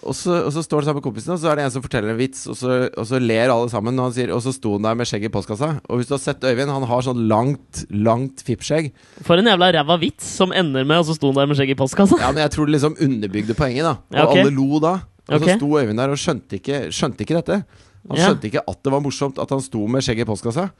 Og, 0.00 0.14
så, 0.16 0.32
og 0.46 0.52
så 0.54 0.62
står 0.64 0.80
han 0.80 0.86
sammen 0.88 1.00
med 1.00 1.04
kompisene, 1.04 1.34
og 1.36 1.40
så 1.42 1.50
er 1.50 1.58
det 1.58 1.64
en 1.66 1.72
som 1.74 1.82
forteller 1.84 2.12
en 2.14 2.18
vits, 2.20 2.46
og 2.48 2.56
så, 2.56 2.76
og 2.88 3.06
så 3.08 3.18
ler 3.20 3.52
alle 3.52 3.68
sammen. 3.72 3.98
Og, 3.98 4.08
han 4.08 4.14
sier, 4.16 4.32
og 4.32 4.40
så 4.44 4.52
sto 4.56 4.72
han 4.76 4.86
der 4.86 4.96
med 4.96 5.08
skjegg 5.10 5.26
i 5.28 5.32
postkassa. 5.32 5.68
Og 5.90 6.00
hvis 6.00 6.08
du 6.08 6.14
har 6.16 6.22
sett 6.22 6.46
Øyvind, 6.46 6.72
han 6.72 6.86
har 6.88 7.04
sånn 7.04 7.20
langt, 7.30 7.82
langt 7.92 8.40
fippskjegg. 8.46 8.90
For 9.26 9.40
en 9.40 9.50
jævla 9.50 9.70
ræva 9.76 9.98
vits 10.00 10.24
som 10.40 10.54
ender 10.56 10.86
med, 10.88 11.02
og 11.02 11.08
så 11.10 11.18
sto 11.18 11.32
han 11.32 11.40
der 11.42 11.50
med 11.52 11.60
skjegg 11.60 11.74
i 11.74 11.78
postkassa. 11.78 12.20
Ja, 12.22 12.32
men 12.32 12.42
jeg 12.46 12.54
tror 12.56 12.70
det 12.70 12.76
liksom 12.78 12.96
underbygde 13.06 13.58
poenget, 13.58 13.84
da. 13.88 13.94
Og 14.00 14.18
Ja, 14.22 14.26
okay. 14.28 14.44
alle 14.46 14.56
lo 14.56 14.80
da. 14.82 14.94
Og 15.30 15.36
okay. 15.36 15.52
så 15.52 15.60
sto 15.60 15.72
Øyvind 15.78 16.00
der 16.00 16.16
og 16.16 16.20
skjønte 16.24 16.60
ikke, 16.60 16.82
skjønte 16.96 17.26
ikke 17.26 17.38
dette. 17.42 17.60
Han 18.08 18.16
Ja. 18.16 18.30
skjønte 18.30 18.48
ikke 18.48 18.64
at 18.66 18.82
det 18.82 18.92
var 18.92 19.04
morsomt 19.04 19.38
at 19.38 19.50
han 19.52 19.60
sto 19.60 19.86
med 19.86 20.02
skjegg 20.02 20.24
i 20.24 20.28
postkassa. 20.28 20.70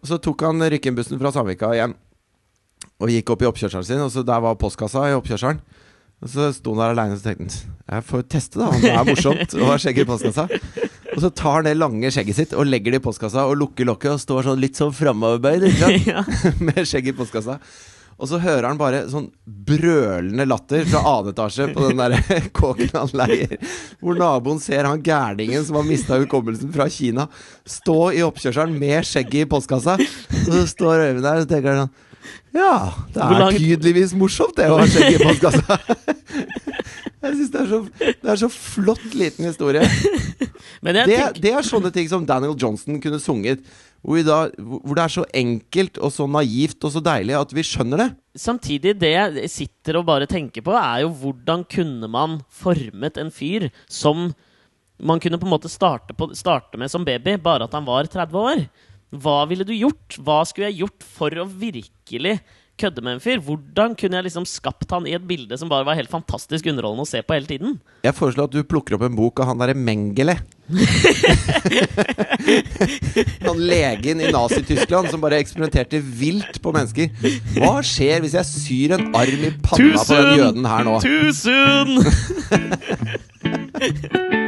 Og 0.00 0.06
så 0.08 0.18
tok 0.22 0.42
han 0.46 0.62
Rykkinn-bussen 0.62 1.18
fra 1.18 1.30
Sandvika 1.34 1.74
igjen 1.74 1.94
og 3.02 3.10
gikk 3.10 3.30
opp 3.34 3.42
i 3.42 3.46
oppkjørselen 3.48 3.84
sin, 3.86 4.00
og 4.04 4.10
så 4.12 4.22
der 4.26 4.40
var 4.44 4.54
postkassa 4.60 5.08
i 5.10 5.16
oppkjørselen. 5.16 5.58
Og 6.22 6.30
så 6.30 6.50
sto 6.56 6.74
han 6.74 6.82
der 6.82 6.94
aleine 6.94 7.16
og 7.18 7.24
tenkte 7.24 7.64
Jeg 7.90 8.04
får 8.08 8.22
teste, 8.32 8.60
da, 8.60 8.70
det 8.80 8.92
er 8.92 9.08
morsomt 9.08 9.56
å 9.58 9.70
ha 9.70 9.78
skjegg 9.80 10.02
i 10.02 10.06
postkassa. 10.08 10.46
Og 11.14 11.18
så 11.22 11.30
tar 11.30 11.58
han 11.60 11.66
det 11.68 11.74
lange 11.78 12.10
skjegget 12.12 12.38
sitt 12.38 12.54
og 12.56 12.68
legger 12.68 12.94
det 12.94 13.02
i 13.02 13.04
postkassa 13.04 13.44
og 13.48 13.58
lukker 13.60 13.88
lokket 13.88 14.14
og 14.16 14.22
står 14.22 14.48
sånn 14.48 14.62
litt 14.62 14.80
sånn 14.80 14.94
framoverbøyd 14.94 15.66
ja. 16.08 16.24
med 16.66 16.80
skjegget 16.86 17.12
i 17.12 17.18
postkassa. 17.18 17.58
Og 18.14 18.28
så 18.30 18.38
hører 18.38 18.68
han 18.68 18.78
bare 18.78 19.02
sånn 19.10 19.26
brølende 19.44 20.46
latter 20.46 20.84
fra 20.86 21.02
annen 21.10 21.32
etasje 21.32 21.66
på 21.74 21.88
den 21.88 21.98
der 21.98 22.14
kåken 22.58 22.92
han 22.94 23.14
leier. 23.18 23.56
Hvor 23.98 24.18
naboen 24.18 24.62
ser 24.62 24.86
han 24.86 25.02
gærningen 25.04 25.66
som 25.66 25.80
har 25.80 25.88
mista 25.88 26.18
hukommelsen 26.22 26.70
fra 26.74 26.86
Kina, 26.92 27.26
stå 27.66 27.98
i 28.14 28.22
oppkjørselen 28.26 28.78
med 28.78 29.06
skjegget 29.08 29.48
i 29.48 29.50
postkassa. 29.50 29.98
Og 29.98 30.50
så 30.52 30.66
står 30.70 31.08
Øyvind 31.08 31.26
der 31.26 31.42
og 31.42 31.50
tenker 31.50 31.82
sånn 31.82 31.94
Ja, 32.54 32.92
det 33.14 33.22
er 33.22 33.40
langt- 33.42 33.58
tydeligvis 33.58 34.12
morsomt 34.18 34.54
det 34.56 34.68
å 34.70 34.78
ha 34.78 34.86
skjegg 34.86 35.16
i 35.18 35.24
postkassa. 35.24 35.78
Jeg 37.24 37.38
syns 37.38 37.50
det, 37.54 37.62
så- 37.70 38.12
det 38.20 38.30
er 38.34 38.36
så 38.42 38.50
flott 38.52 39.04
liten 39.16 39.46
historie. 39.48 39.80
Det, 40.84 40.92
tenker 41.06 41.40
det 41.40 41.52
er 41.56 41.64
sånne 41.64 41.90
ting 41.94 42.08
som 42.10 42.26
Daniel 42.28 42.54
Johnson 42.60 43.00
kunne 43.00 43.20
sunget. 43.22 43.62
Hvor, 44.04 44.20
da, 44.20 44.38
hvor 44.60 44.98
det 44.98 45.04
er 45.06 45.12
så 45.14 45.22
enkelt 45.32 45.96
og 46.04 46.12
så 46.12 46.26
naivt 46.28 46.84
og 46.84 46.92
så 46.92 47.00
deilig 47.00 47.38
at 47.38 47.54
vi 47.56 47.62
skjønner 47.64 48.02
det. 48.02 48.08
Samtidig, 48.36 48.92
det 49.00 49.12
jeg 49.14 49.48
sitter 49.48 49.96
og 49.96 50.04
bare 50.10 50.28
tenker 50.28 50.60
på, 50.66 50.74
er 50.76 51.06
jo 51.06 51.12
hvordan 51.22 51.64
kunne 51.72 52.10
man 52.12 52.42
formet 52.52 53.16
en 53.22 53.32
fyr 53.32 53.70
som 53.88 54.26
man 55.00 55.18
kunne 55.24 55.40
på 55.40 55.48
en 55.48 55.54
måte 55.54 55.72
starte, 55.72 56.12
på, 56.14 56.28
starte 56.36 56.76
med 56.78 56.92
som 56.92 57.02
baby, 57.08 57.38
bare 57.40 57.64
at 57.64 57.72
han 57.72 57.88
var 57.88 58.04
30 58.12 58.36
år? 58.36 58.66
Hva 59.12 59.44
ville 59.50 59.66
du 59.66 59.74
gjort? 59.76 60.18
Hva 60.22 60.42
skulle 60.48 60.70
jeg 60.70 60.84
gjort 60.84 61.04
for 61.16 61.30
å 61.38 61.46
virkelig 61.46 62.38
kødde 62.80 63.02
med 63.06 63.12
en 63.16 63.22
fyr? 63.22 63.38
Hvordan 63.44 63.94
kunne 63.98 64.16
jeg 64.18 64.26
liksom 64.26 64.46
skapt 64.48 64.90
han 64.90 65.06
i 65.06 65.14
et 65.14 65.26
bilde 65.26 65.58
som 65.60 65.70
bare 65.70 65.86
var 65.86 65.98
helt 65.98 66.10
fantastisk 66.10 66.66
underholdende 66.70 67.06
å 67.06 67.10
se 67.10 67.22
på 67.22 67.34
hele 67.36 67.46
tiden? 67.50 67.76
Jeg 68.06 68.16
foreslår 68.18 68.48
at 68.48 68.56
du 68.56 68.66
plukker 68.66 68.96
opp 68.96 69.04
en 69.06 69.18
bok 69.18 69.40
av 69.42 69.46
han 69.52 69.60
derre 69.62 69.76
Mengele. 69.78 70.34
han 73.44 73.58
legen 73.70 74.20
i 74.24 74.32
Nazi-Tyskland 74.34 75.06
som 75.12 75.20
bare 75.22 75.38
eksperimenterte 75.44 75.98
vilt 76.02 76.60
på 76.64 76.72
mennesker. 76.74 77.06
Hva 77.58 77.74
skjer 77.86 78.24
hvis 78.24 78.36
jeg 78.40 78.46
syr 78.50 78.88
en 78.98 79.06
arm 79.14 79.42
i 79.44 79.52
panna 79.64 80.00
på 80.00 80.14
den 80.14 80.32
jøden 80.40 80.64
her 80.72 80.82
nå? 80.88 80.94
Too 81.04 81.30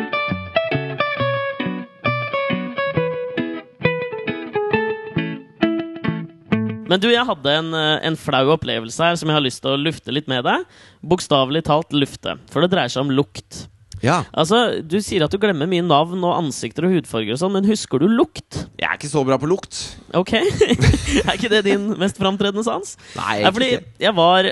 Men 6.88 7.00
du, 7.02 7.08
jeg 7.10 7.26
hadde 7.26 7.54
en, 7.60 7.72
eh, 7.74 7.94
en 8.06 8.16
flau 8.20 8.44
opplevelse 8.54 9.02
her 9.02 9.16
som 9.18 9.28
jeg 9.30 9.36
har 9.38 9.44
lyst 9.44 9.62
til 9.64 9.72
å 9.74 9.80
lufte 9.80 10.12
litt 10.14 10.28
med 10.30 10.44
deg. 10.46 10.66
Bokstavelig 11.06 11.64
talt 11.66 11.90
lufte, 11.96 12.36
for 12.52 12.62
det 12.62 12.70
dreier 12.74 12.92
seg 12.92 13.06
om 13.06 13.10
lukt. 13.14 13.66
Ja, 14.04 14.24
Altså, 14.36 14.82
Du 14.86 14.98
sier 15.00 15.24
at 15.24 15.32
du 15.32 15.38
glemmer 15.40 15.66
mye 15.66 15.82
navn 15.82 16.20
og 16.22 16.34
ansikter 16.36 16.84
og 16.86 16.92
hudfarger, 16.92 17.32
og 17.32 17.40
sånn, 17.40 17.54
men 17.56 17.64
husker 17.64 17.98
du 18.02 18.06
lukt? 18.12 18.66
jeg 18.76 18.86
er 18.86 18.98
ikke 18.98 19.08
så 19.08 19.24
bra 19.26 19.38
på 19.40 19.48
lukt. 19.48 19.78
Ok? 20.14 20.34
er 21.26 21.32
ikke 21.34 21.48
det 21.50 21.64
din 21.64 21.88
mest 21.98 22.20
framtredende 22.20 22.62
sans? 22.66 22.96
Nei, 23.16 23.40
jeg 23.42 23.54
fordi 23.56 23.70
ikke. 23.78 23.94
jeg 24.04 24.14
var 24.18 24.50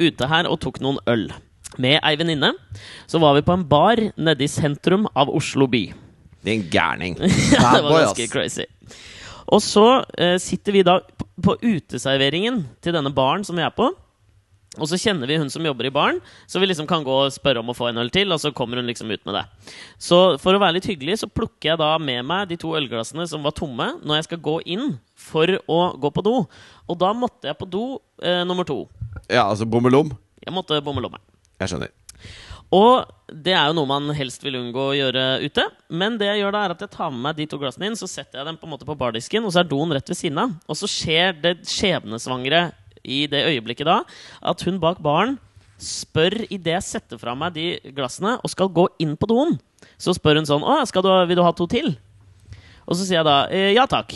ute 0.00 0.28
her 0.34 0.48
og 0.50 0.58
tok 0.60 0.80
noen 0.82 0.98
øl 1.06 1.28
med 1.78 2.00
ei 2.02 2.16
venninne. 2.18 2.50
Så 3.06 3.20
var 3.22 3.36
vi 3.38 3.44
på 3.46 3.54
en 3.54 3.64
bar 3.70 4.00
nede 4.18 4.42
i 4.44 4.50
sentrum 4.50 5.06
av 5.14 5.30
Oslo 5.30 5.68
by. 5.70 5.84
Din 6.44 6.66
gærning. 6.72 7.14
Ja, 7.54 7.76
det 7.78 7.84
var 7.86 8.08
ganske 8.08 8.26
crazy. 8.32 8.66
Og 9.50 9.62
så 9.64 9.86
eh, 10.18 10.36
sitter 10.42 10.76
vi 10.76 10.84
da 10.86 11.00
på, 11.42 11.56
uteserveringen 11.58 12.62
til 12.82 12.94
denne 12.94 13.12
baren 13.14 13.44
som 13.46 13.58
vi 13.58 13.66
er 13.66 13.74
på. 13.74 13.90
Og 14.78 14.86
så 14.86 14.94
kjenner 15.02 15.26
vi 15.26 15.34
hun 15.40 15.48
som 15.50 15.64
jobber 15.66 15.88
i 15.88 15.90
baren, 15.90 16.20
så 16.46 16.60
vi 16.62 16.68
liksom 16.68 16.86
kan 16.86 17.02
gå 17.02 17.14
og 17.24 17.32
spørre 17.34 17.58
om 17.58 17.72
å 17.72 17.74
få 17.74 17.88
en 17.88 17.98
øl 18.04 18.12
til. 18.14 18.30
Og 18.30 18.38
så 18.38 18.52
kommer 18.54 18.78
hun 18.78 18.86
liksom 18.86 19.10
ut 19.10 19.24
med 19.26 19.34
det. 19.34 19.42
Så 19.98 20.20
for 20.38 20.54
å 20.54 20.60
være 20.62 20.76
litt 20.78 20.86
hyggelig, 20.86 21.18
så 21.24 21.30
plukker 21.30 21.72
jeg 21.72 21.80
da 21.80 21.90
med 21.98 22.22
meg 22.28 22.52
de 22.52 22.58
to 22.60 22.70
ølglassene 22.78 23.26
som 23.26 23.42
var 23.42 23.56
tomme, 23.58 23.88
når 24.06 24.20
jeg 24.20 24.28
skal 24.28 24.42
gå 24.46 24.60
inn 24.70 24.94
for 25.18 25.58
å 25.66 25.80
gå 25.98 26.12
på 26.14 26.24
do. 26.26 26.36
Og 26.86 27.00
da 27.02 27.10
måtte 27.16 27.50
jeg 27.50 27.58
på 27.58 27.66
do 27.70 27.84
eh, 28.22 28.44
nummer 28.46 28.68
to. 28.68 28.84
Ja, 29.26 29.48
altså 29.48 29.66
bommelom. 29.66 30.14
Jeg 30.40 30.54
måtte 30.54 30.78
bomme 30.84 31.02
lomma. 31.02 31.18
Jeg 31.60 31.74
skjønner. 31.74 31.90
Og 32.74 33.08
det 33.30 33.52
er 33.54 33.70
jo 33.70 33.76
noe 33.78 33.88
man 33.90 34.10
helst 34.14 34.42
vil 34.44 34.58
unngå 34.60 34.90
å 34.90 34.96
gjøre 34.96 35.24
ute. 35.42 35.64
Men 35.90 36.18
det 36.18 36.28
jeg 36.28 36.42
gjør 36.42 36.54
da 36.54 36.62
er 36.64 36.74
at 36.74 36.84
jeg 36.84 36.92
tar 36.94 37.10
med 37.14 37.24
meg 37.24 37.38
de 37.38 37.46
to 37.50 37.58
glassene 37.58 37.90
inn, 37.90 37.98
så 37.98 38.08
setter 38.10 38.40
jeg 38.40 38.46
dem 38.46 38.58
på 38.58 38.68
en 38.68 38.74
måte 38.74 38.86
på 38.86 38.96
bardisken, 38.98 39.46
og 39.46 39.54
så 39.54 39.62
er 39.62 39.70
doen 39.70 39.94
rett 39.94 40.10
ved 40.10 40.18
siden 40.18 40.38
av. 40.42 40.54
Og 40.70 40.78
så 40.78 40.90
skjer 40.90 41.34
det 41.42 41.56
skjebnesvangre 41.70 42.68
i 43.02 43.24
det 43.30 43.42
øyeblikket 43.48 43.88
da 43.88 44.02
at 44.52 44.62
hun 44.66 44.80
bak 44.82 44.98
baren 45.02 45.38
spør 45.80 46.42
idet 46.52 46.74
jeg 46.76 46.84
setter 46.84 47.20
fra 47.20 47.32
meg 47.38 47.54
de 47.56 47.92
glassene 47.96 48.34
og 48.44 48.52
skal 48.52 48.68
gå 48.68 48.84
inn 49.00 49.14
på 49.16 49.30
doen, 49.30 49.56
så 49.96 50.12
spør 50.12 50.42
hun 50.42 50.48
sånn 50.48 50.66
Å, 50.66 50.82
du, 50.84 51.10
vil 51.30 51.40
du 51.40 51.44
ha 51.46 51.54
to 51.56 51.66
til? 51.70 51.94
Og 52.84 52.98
så 52.98 53.06
sier 53.06 53.20
jeg 53.20 53.28
da 53.28 53.38
«Eh, 53.48 53.70
ja 53.72 53.86
takk. 53.88 54.12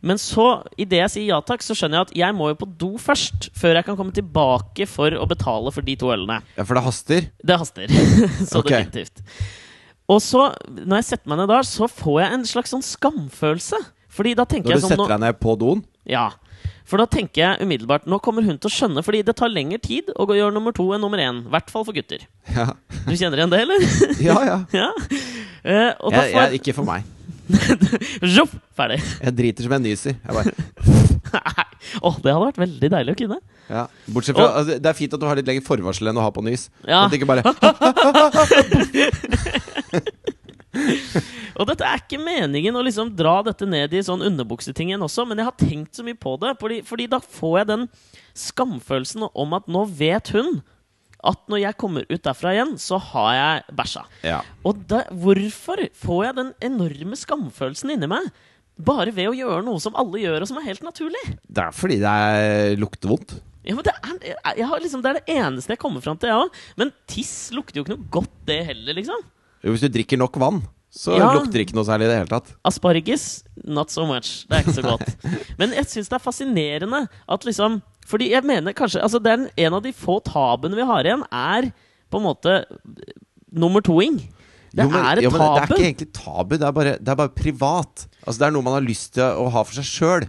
Men 0.00 0.20
så, 0.22 0.62
idet 0.78 1.00
jeg 1.00 1.10
sier 1.10 1.26
ja 1.32 1.38
takk, 1.42 1.64
så 1.66 1.74
skjønner 1.74 1.98
jeg 1.98 2.06
at 2.06 2.16
jeg 2.20 2.36
må 2.38 2.52
jo 2.52 2.58
på 2.60 2.68
do 2.78 2.90
først. 3.02 3.48
Før 3.58 3.80
jeg 3.80 3.86
kan 3.88 3.98
komme 3.98 4.14
tilbake 4.14 4.86
for 4.86 5.14
å 5.18 5.26
betale 5.30 5.72
for 5.74 5.86
de 5.86 5.96
to 5.98 6.12
ølene. 6.14 6.38
Ja, 6.54 6.66
for 6.68 6.78
det 6.78 6.84
haster. 6.86 7.30
Det 7.42 7.58
haster. 7.58 7.94
så 8.50 8.62
okay. 8.62 8.86
definitivt. 8.86 9.24
Og 10.08 10.22
så, 10.24 10.48
når 10.70 11.02
jeg 11.02 11.08
setter 11.10 11.32
meg 11.32 11.42
ned 11.42 11.50
der, 11.50 11.66
så 11.68 11.88
får 11.90 12.20
jeg 12.22 12.36
en 12.36 12.44
slags 12.48 12.72
sånn 12.72 12.84
skamfølelse. 12.86 13.80
Fordi 14.18 14.36
da 14.38 14.46
tenker 14.48 14.70
Når 14.70 14.78
jeg 14.78 14.84
du 14.84 14.86
sånn 14.86 14.94
setter 14.94 15.16
deg 15.16 15.24
ned 15.26 15.42
på 15.42 15.56
doen. 15.60 15.82
Ja. 16.08 16.30
For 16.88 17.00
da 17.00 17.04
tenker 17.10 17.42
jeg 17.42 17.66
umiddelbart 17.66 18.06
Nå 18.08 18.16
kommer 18.24 18.46
hun 18.46 18.56
til 18.56 18.70
å 18.70 18.72
skjønne, 18.72 19.02
fordi 19.04 19.20
det 19.26 19.34
tar 19.36 19.52
lengre 19.52 19.80
tid 19.84 20.08
å 20.16 20.24
gjøre 20.24 20.54
nummer 20.54 20.72
to 20.76 20.86
enn 20.96 21.04
nummer 21.04 21.20
én. 21.20 21.42
I 21.44 21.52
hvert 21.52 21.68
fall 21.74 21.84
for 21.84 21.96
gutter. 21.96 22.24
Ja, 22.54 22.70
Du 23.04 23.12
kjenner 23.12 23.42
igjen 23.42 23.52
det, 23.52 23.60
eller? 23.66 23.86
ja. 24.24 24.40
ja. 24.48 24.58
ja. 24.80 24.88
Uh, 25.66 25.92
Jeg, 26.14 26.32
jeg, 26.32 26.62
ikke 26.62 26.78
for 26.78 26.88
meg. 26.88 27.04
jeg 28.22 28.46
Ferdig. 28.78 28.98
Jeg 29.22 29.34
driter 29.38 29.66
som 29.66 29.74
jeg 29.78 29.84
nyser. 29.86 30.16
Jeg 30.20 30.36
bare, 30.36 30.52
Nei. 31.28 31.64
Oh, 32.04 32.16
det 32.20 32.32
hadde 32.32 32.46
vært 32.48 32.60
veldig 32.60 32.88
deilig 32.92 33.12
å 33.14 33.18
kunne. 33.18 33.38
ja. 33.68 33.84
Bortsett 34.12 34.36
fra 34.36 34.48
altså, 34.60 34.76
Det 34.82 34.88
er 34.90 34.96
fint 34.98 35.14
at 35.14 35.20
du 35.22 35.26
har 35.28 35.38
litt 35.38 35.48
lengre 35.48 35.64
forvarsel 35.66 36.10
enn 36.10 36.20
å 36.20 36.24
ha 36.24 36.30
på 36.34 36.42
nys. 36.44 36.68
Ja. 36.82 37.04
At 37.04 37.12
det 37.12 37.20
ikke 37.20 37.28
bare 37.28 37.42
Og 41.58 41.66
dette 41.66 41.86
er 41.86 41.98
ikke 42.02 42.20
meningen 42.22 42.76
å 42.78 42.84
liksom 42.86 43.10
dra 43.18 43.40
dette 43.46 43.66
ned 43.66 43.94
i 43.96 44.02
sånn 44.04 44.22
underbuksetingen 44.28 45.02
også, 45.02 45.24
men 45.26 45.40
jeg 45.40 45.48
har 45.48 45.56
tenkt 45.58 45.98
så 45.98 46.04
mye 46.06 46.18
på 46.18 46.36
det, 46.42 46.52
fordi, 46.60 46.80
fordi 46.86 47.08
da 47.10 47.18
får 47.24 47.54
jeg 47.60 47.70
den 47.72 47.86
skamfølelsen 48.38 49.26
om 49.32 49.56
at 49.58 49.66
nå 49.70 49.82
vet 49.98 50.30
hun 50.36 50.60
at 51.26 51.40
når 51.50 51.62
jeg 51.64 51.76
kommer 51.80 52.04
ut 52.06 52.22
derfra 52.22 52.52
igjen, 52.54 52.76
så 52.78 52.98
har 53.10 53.30
jeg 53.34 53.76
bæsja. 53.78 54.04
Ja. 54.22 54.40
Og 54.66 54.84
da, 54.90 55.02
hvorfor 55.10 55.82
får 55.98 56.20
jeg 56.28 56.36
den 56.38 56.52
enorme 56.70 57.18
skamfølelsen 57.18 57.90
inni 57.96 58.06
meg? 58.10 58.28
Bare 58.78 59.10
ved 59.10 59.32
å 59.32 59.34
gjøre 59.34 59.64
noe 59.66 59.82
som 59.82 59.96
alle 59.98 60.20
gjør, 60.22 60.44
og 60.44 60.50
som 60.52 60.60
er 60.60 60.68
helt 60.68 60.84
naturlig. 60.86 61.24
Det 61.50 61.64
er 61.64 61.74
fordi 61.74 61.96
det 61.98 62.12
er 62.28 62.76
lukter 62.78 63.10
vondt. 63.10 63.34
Ja, 63.66 63.74
men 63.74 63.84
det, 63.84 63.92
er, 63.98 64.54
jeg 64.56 64.68
har 64.70 64.80
liksom, 64.80 65.02
det 65.04 65.10
er 65.10 65.18
det 65.18 65.34
eneste 65.34 65.74
jeg 65.74 65.80
kommer 65.82 66.00
fram 66.04 66.16
til, 66.22 66.30
jeg 66.30 66.46
òg. 66.46 66.60
Men 66.78 66.92
tiss 67.10 67.50
lukter 67.52 67.80
jo 67.80 67.84
ikke 67.84 67.96
noe 67.96 68.10
godt, 68.14 68.30
det 68.48 68.60
heller, 68.70 68.94
liksom. 68.96 69.26
Jo, 69.64 69.74
Hvis 69.74 69.82
du 69.82 69.90
drikker 69.92 70.20
nok 70.22 70.38
vann, 70.40 70.62
så 70.94 71.18
Ja. 71.18 71.32
lukter 71.34 71.58
det 71.58 71.66
ikke 71.66 71.76
noe 71.76 71.84
særlig 71.84 72.06
i 72.06 72.12
det 72.14 72.20
hele 72.22 72.30
tatt. 72.30 72.54
Asparges, 72.64 73.26
not 73.66 73.90
so 73.92 74.06
much. 74.08 74.46
Det 74.48 74.56
er 74.56 74.62
ikke 74.64 74.78
så 74.78 74.86
godt. 74.86 75.10
Men 75.60 75.74
jeg 75.76 75.90
syns 75.90 76.08
det 76.08 76.16
er 76.16 76.24
fascinerende 76.24 77.02
at 77.28 77.44
liksom 77.44 77.82
Fordi 78.08 78.30
jeg 78.32 78.44
mener 78.48 78.72
kanskje 78.76 79.02
Altså, 79.04 79.20
er 79.24 79.50
en- 79.56 79.74
av 79.74 79.82
de 79.84 79.92
få 79.92 80.18
tabuene 80.24 80.76
vi 80.78 80.86
har 80.88 81.04
igjen, 81.04 81.24
er 81.30 81.72
på 82.10 82.18
en 82.20 82.24
måte 82.24 82.64
nummer 83.52 83.80
toing. 83.84 84.18
Det 84.72 84.84
Jo, 84.84 84.90
men- 84.90 85.04
er 85.04 85.18
et 85.18 85.22
jo, 85.24 85.30
men 85.30 85.40
Det 85.40 85.62
er 85.62 85.66
ikke 85.76 85.86
egentlig 85.88 86.12
tabu, 86.12 86.56
det 86.56 86.62
er 86.66 86.72
bare, 86.72 86.98
det 86.98 87.08
er 87.08 87.14
bare 87.16 87.28
privat. 87.28 88.06
Altså 88.26 88.38
Det 88.38 88.46
er 88.48 88.50
noe 88.52 88.62
man 88.62 88.74
har 88.74 88.82
lyst 88.88 89.14
til 89.14 89.22
å 89.22 89.50
ha 89.50 89.62
for 89.62 89.74
seg 89.74 89.84
sjøl. 89.84 90.28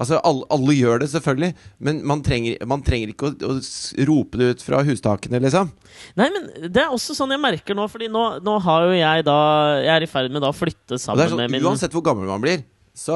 Altså, 0.00 0.18
alle, 0.24 0.42
alle 0.50 0.72
gjør 0.74 1.00
det, 1.00 1.08
selvfølgelig, 1.12 1.54
men 1.78 2.04
man 2.04 2.22
trenger, 2.22 2.56
man 2.66 2.82
trenger 2.82 3.12
ikke 3.12 3.28
å, 3.28 3.52
å 3.60 4.06
rope 4.08 4.38
det 4.40 4.48
ut 4.56 4.62
fra 4.64 4.80
hustakene, 4.82 5.38
liksom. 5.38 5.70
Nei, 6.16 6.28
men 6.32 6.48
det 6.72 6.80
er 6.82 6.88
også 6.90 7.14
sånn 7.14 7.30
jeg 7.30 7.38
merker 7.38 7.76
nå, 7.76 7.84
Fordi 7.92 8.08
nå, 8.08 8.40
nå 8.42 8.60
har 8.64 8.86
jo 8.88 8.96
jeg 8.96 9.24
da 9.28 9.36
Jeg 9.84 9.92
er 9.94 10.02
i 10.02 10.06
ferd 10.10 10.32
med 10.32 10.42
å 10.42 10.50
flytte 10.56 10.98
sammen 10.98 11.28
sånn, 11.28 11.36
med 11.36 11.50
min 11.50 11.62
Uansett 11.62 11.92
hvor 11.92 12.02
gammel 12.02 12.26
man 12.26 12.40
blir, 12.40 12.64
Så 12.92 13.14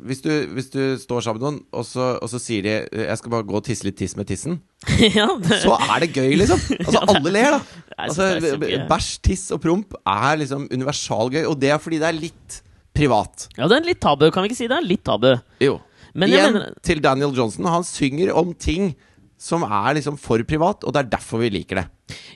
hvis 0.00 0.22
du, 0.24 0.30
hvis 0.56 0.70
du 0.72 0.96
står 0.96 1.20
sammen 1.26 1.42
med 1.42 1.44
noen, 1.44 1.58
og 1.76 1.84
så, 1.84 2.14
og 2.24 2.28
så 2.32 2.38
sier 2.40 2.64
de 2.64 2.70
eh, 2.88 3.02
'Jeg 3.04 3.18
skal 3.20 3.32
bare 3.34 3.44
gå 3.44 3.58
og 3.58 3.64
tisse 3.66 3.84
litt 3.84 3.98
tiss 4.00 4.16
med 4.16 4.24
tissen', 4.30 4.56
ja, 5.18 5.26
det, 5.36 5.58
så 5.60 5.76
er 5.76 6.06
det 6.06 6.08
gøy, 6.16 6.38
liksom. 6.40 6.62
Altså, 6.86 7.02
alle 7.04 7.34
ler, 7.34 7.50
da. 7.58 7.60
er 7.98 8.06
Altså, 8.06 8.30
er 8.40 8.86
Bæsj, 8.88 9.10
tiss 9.28 9.50
og 9.52 9.60
promp 9.60 9.92
er 10.06 10.40
liksom 10.40 10.64
universalgøy, 10.72 11.44
og 11.44 11.60
det 11.60 11.70
er 11.74 11.78
fordi 11.78 12.00
det 12.00 12.08
er 12.08 12.16
litt 12.16 12.62
privat. 12.96 13.48
ja, 13.58 13.68
det 13.68 13.76
er 13.76 13.86
litt 13.92 14.00
tabu, 14.00 14.30
kan 14.32 14.42
vi 14.42 14.50
ikke 14.50 14.62
si 14.62 14.70
det? 14.72 14.80
Litt 14.88 15.04
tabu. 15.04 15.34
Jo. 15.60 15.78
Men 16.14 16.32
Igjen 16.32 16.56
mener 16.56 16.74
til 16.82 17.00
Daniel 17.04 17.36
Johnson. 17.36 17.68
Han 17.70 17.84
synger 17.86 18.32
om 18.34 18.54
ting 18.54 18.94
som 19.40 19.62
er 19.64 19.94
liksom 19.96 20.18
for 20.20 20.42
privat, 20.48 20.84
og 20.84 20.92
det 20.92 21.04
er 21.04 21.10
derfor 21.12 21.40
vi 21.40 21.48
liker 21.54 21.80
det. 21.80 21.86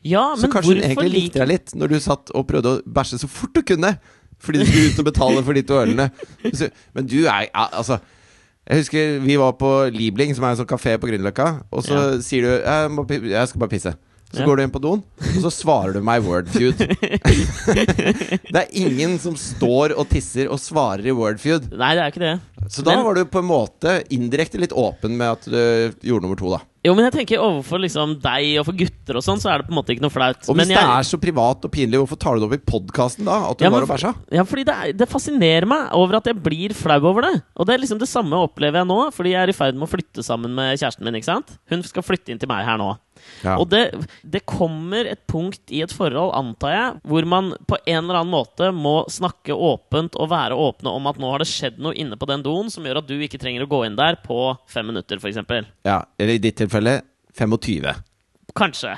Ja, 0.07 0.35
Så 0.39 0.49
kanskje 0.53 0.77
hun 0.77 0.85
egentlig 0.85 1.11
likte 1.11 1.25
liker 1.25 1.45
deg 1.45 1.51
litt 1.51 1.75
når 1.77 1.89
du 1.93 1.97
satt 2.01 2.31
og 2.33 2.47
prøvde 2.49 2.77
å 2.77 2.83
bæsje 2.87 3.19
så 3.21 3.29
fort 3.29 3.53
du 3.57 3.65
kunne. 3.67 3.97
Fordi 4.45 4.61
du 4.61 4.67
skulle 4.69 4.91
ut 4.93 4.99
og 5.01 5.07
betale 5.09 5.43
for 5.47 5.57
de 5.57 5.63
to 5.67 5.79
ølene. 5.81 6.11
Men 6.95 7.07
du 7.09 7.23
er 7.25 7.47
ja, 7.49 7.69
altså 7.73 7.99
Jeg 8.69 8.79
husker 8.81 9.19
vi 9.21 9.35
var 9.41 9.53
på 9.61 9.71
Liebling, 9.93 10.31
som 10.37 10.45
er 10.47 10.55
en 10.55 10.61
sånn 10.63 10.69
kafé 10.71 10.95
på 11.01 11.09
Grünerløkka, 11.11 11.47
og 11.73 11.83
så 11.85 11.95
Ja. 11.99 12.21
sier 12.25 12.43
du 12.47 12.49
jeg, 12.65 12.91
må, 12.97 13.05
'Jeg 13.09 13.49
skal 13.49 13.61
bare 13.61 13.69
pisse'. 13.75 13.95
Så 14.35 14.41
Ja. 14.41 14.47
går 14.47 14.57
du 14.57 14.63
inn 14.65 14.71
på 14.71 14.81
doen, 14.83 15.03
og 15.21 15.43
så 15.45 15.51
svarer 15.53 15.93
du 15.93 16.01
meg 16.03 16.23
Wordfeud. 16.25 16.75
det 17.75 18.57
er 18.57 18.67
ingen 18.73 19.19
som 19.23 19.37
står 19.39 19.95
og 19.97 20.09
tisser 20.11 20.49
og 20.51 20.59
svarer 20.59 21.07
i 21.07 21.13
Wordfeud. 21.15 21.69
Nei, 21.77 21.95
det 21.95 22.03
er 22.03 22.11
ikke 22.11 22.25
det. 22.25 22.41
Så 22.73 22.83
da 22.83 22.97
Men- 22.97 23.05
var 23.05 23.15
du 23.15 23.25
på 23.27 23.39
en 23.39 23.49
måte 23.49 24.03
indirekte 24.11 24.59
litt 24.59 24.73
åpen 24.73 25.17
med 25.17 25.29
at 25.33 25.45
du 25.45 25.93
gjorde 26.03 26.23
nummer 26.23 26.37
to, 26.41 26.51
da. 26.51 26.61
Jo, 26.85 26.93
men 26.93 27.07
jeg 27.07 27.15
tenker 27.15 27.41
overfor 27.41 27.81
liksom 27.81 28.11
deg 28.21 28.59
og 28.61 28.67
for 28.69 28.77
gutter 28.77 29.17
og 29.17 29.25
sånn, 29.25 29.39
så 29.41 29.49
er 29.49 29.63
det 29.63 29.69
på 29.71 29.73
en 29.73 29.79
måte 29.79 29.95
ikke 29.95 30.05
noe 30.05 30.13
flaut. 30.13 30.37
Og 30.53 30.57
hvis 30.59 30.69
jeg- 30.69 30.77
det 30.77 30.85
er 30.85 31.07
så 31.09 31.17
privat 31.19 31.65
og 31.65 31.73
pinlig, 31.73 31.97
hvorfor 31.97 32.19
tar 32.21 32.35
du 32.37 32.41
det 32.45 32.49
opp 32.51 32.59
i 32.61 32.71
podkasten 32.71 33.25
da? 33.25 33.51
At 33.51 33.57
du 33.57 33.65
Ja, 33.65 33.71
var 33.71 33.83
og 33.83 33.89
bæsja? 33.89 34.15
Ja, 34.31 34.43
fordi 34.45 34.65
det, 34.69 34.75
er, 34.75 34.93
det 34.93 35.09
fascinerer 35.09 35.67
meg 35.67 35.89
over 35.97 36.17
at 36.17 36.25
jeg 36.29 36.37
blir 36.43 36.75
flau 36.75 37.01
over 37.09 37.23
det. 37.23 37.43
Og 37.57 37.65
det 37.67 37.75
er 37.75 37.79
liksom 37.87 37.99
det 37.99 38.09
samme 38.09 38.37
opplever 38.37 38.85
jeg 38.85 38.87
nå, 38.87 39.01
fordi 39.17 39.31
jeg 39.33 39.43
er 39.43 39.49
i 39.49 39.57
ferd 39.57 39.75
med 39.75 39.89
å 39.89 39.93
flytte 39.97 40.23
sammen 40.23 40.55
med 40.55 40.77
kjæresten 40.79 41.05
min. 41.05 41.15
ikke 41.15 41.25
sant? 41.33 41.57
Hun 41.71 41.83
skal 41.83 42.03
flytte 42.03 42.29
inn 42.29 42.39
til 42.39 42.49
meg 42.49 42.67
her 42.67 42.77
nå. 42.77 42.99
Ja. 43.45 43.57
Og 43.59 43.69
det, 43.73 43.83
det 44.23 44.45
kommer 44.49 45.09
et 45.09 45.25
punkt 45.31 45.73
i 45.75 45.83
et 45.85 45.93
forhold, 45.95 46.33
antar 46.37 46.75
jeg, 46.75 47.01
hvor 47.09 47.29
man 47.29 47.53
på 47.69 47.79
en 47.85 48.01
eller 48.01 48.21
annen 48.21 48.33
måte 48.35 48.71
må 48.75 48.97
snakke 49.13 49.55
åpent 49.55 50.17
og 50.21 50.31
være 50.33 50.59
åpne 50.59 50.95
om 50.95 51.11
at 51.11 51.21
nå 51.21 51.33
har 51.33 51.45
det 51.45 51.51
skjedd 51.51 51.81
noe 51.83 51.97
inne 51.99 52.19
på 52.21 52.29
den 52.31 52.45
doen 52.47 52.71
som 52.73 52.87
gjør 52.87 53.03
at 53.03 53.11
du 53.11 53.17
ikke 53.19 53.41
trenger 53.43 53.67
å 53.67 53.71
gå 53.71 53.85
inn 53.87 53.99
der 53.99 54.21
på 54.25 54.39
fem 54.71 54.89
minutter, 54.91 55.21
f.eks. 55.21 55.43
Ja, 55.87 56.01
eller 56.19 56.37
i 56.37 56.43
ditt 56.43 56.59
tilfelle 56.63 57.01
25. 57.35 57.91
Kanskje. 58.55 58.95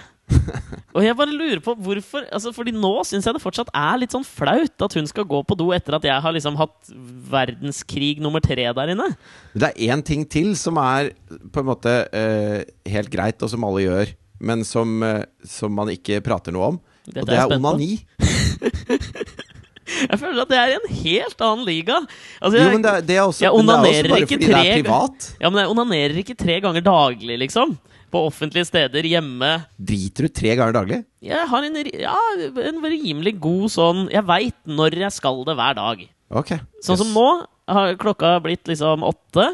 Og 0.97 1.05
jeg 1.05 1.15
bare 1.19 1.31
lurer 1.31 1.61
på 1.63 1.75
hvorfor 1.87 2.25
altså 2.35 2.51
Fordi 2.57 2.73
nå 2.75 2.91
syns 3.07 3.29
jeg 3.29 3.37
det 3.37 3.43
fortsatt 3.45 3.69
er 3.79 4.01
litt 4.03 4.15
sånn 4.17 4.25
flaut 4.27 4.83
at 4.87 4.97
hun 4.99 5.07
skal 5.07 5.27
gå 5.29 5.39
på 5.47 5.55
do 5.61 5.69
etter 5.77 5.95
at 5.99 6.07
jeg 6.09 6.23
har 6.25 6.35
liksom 6.35 6.57
hatt 6.59 6.91
verdenskrig 7.31 8.17
nummer 8.25 8.43
tre 8.43 8.67
der 8.75 8.93
inne. 8.95 9.07
Det 9.55 9.71
er 9.71 9.95
én 9.95 10.03
ting 10.07 10.25
til 10.27 10.55
som 10.59 10.81
er 10.83 11.13
på 11.55 11.63
en 11.63 11.69
måte 11.71 11.95
eh, 12.11 12.65
helt 12.91 13.13
greit, 13.13 13.39
og 13.47 13.53
som 13.53 13.65
alle 13.69 13.85
gjør, 13.87 14.13
men 14.51 14.65
som, 14.67 14.97
eh, 15.07 15.23
som 15.47 15.75
man 15.79 15.93
ikke 15.95 16.19
prater 16.27 16.55
noe 16.57 16.73
om. 16.75 16.81
Dette 17.07 17.23
og 17.23 17.31
det 17.31 17.37
er 17.37 17.45
er 17.45 17.47
jeg 17.47 17.61
onani. 17.61 17.93
Jeg 19.87 20.19
føler 20.19 20.43
at 20.43 20.51
det 20.51 20.57
er 20.59 20.73
en 20.75 20.87
helt 20.99 21.43
annen 21.47 21.67
liga. 21.67 22.01
Altså, 22.43 22.59
Jo, 22.59 22.71
men 22.73 22.83
det 22.83 22.91
er, 22.91 23.05
det 23.07 23.17
er 23.17 23.23
også, 23.23 23.45
jeg 23.45 23.53
er 23.53 23.59
onanerer 23.61 24.17
ikke 24.25 24.39
tre- 24.43 24.63
privat. 24.81 25.27
ja, 25.41 25.51
men 25.53 25.61
jeg 25.63 25.71
onanerer 25.71 26.17
ikke 26.25 26.35
tre 26.41 26.57
ganger 26.65 26.83
daglig, 26.85 27.37
liksom. 27.45 27.77
På 28.13 28.23
offentlige 28.29 28.69
steder, 28.69 29.07
hjemme. 29.09 29.51
Driter 29.77 30.27
du 30.27 30.33
tre 30.33 30.55
ganger 30.55 30.77
daglig? 30.77 31.01
Jeg 31.27 31.49
har 31.51 31.67
en, 31.67 31.79
ja, 31.91 32.17
en 32.63 32.79
rimelig 32.85 33.33
god 33.43 33.73
sånn 33.75 34.05
Jeg 34.13 34.23
veit 34.29 34.59
når 34.69 34.95
jeg 35.01 35.15
skal 35.17 35.43
det 35.49 35.57
hver 35.59 35.79
dag. 35.79 36.05
Ok. 36.31 36.53
Sånn 36.87 37.01
som 37.03 37.11
nå 37.15 37.29
har 37.67 37.97
klokka 37.99 38.37
blitt 38.45 38.69
liksom 38.71 39.03
åtte, 39.07 39.49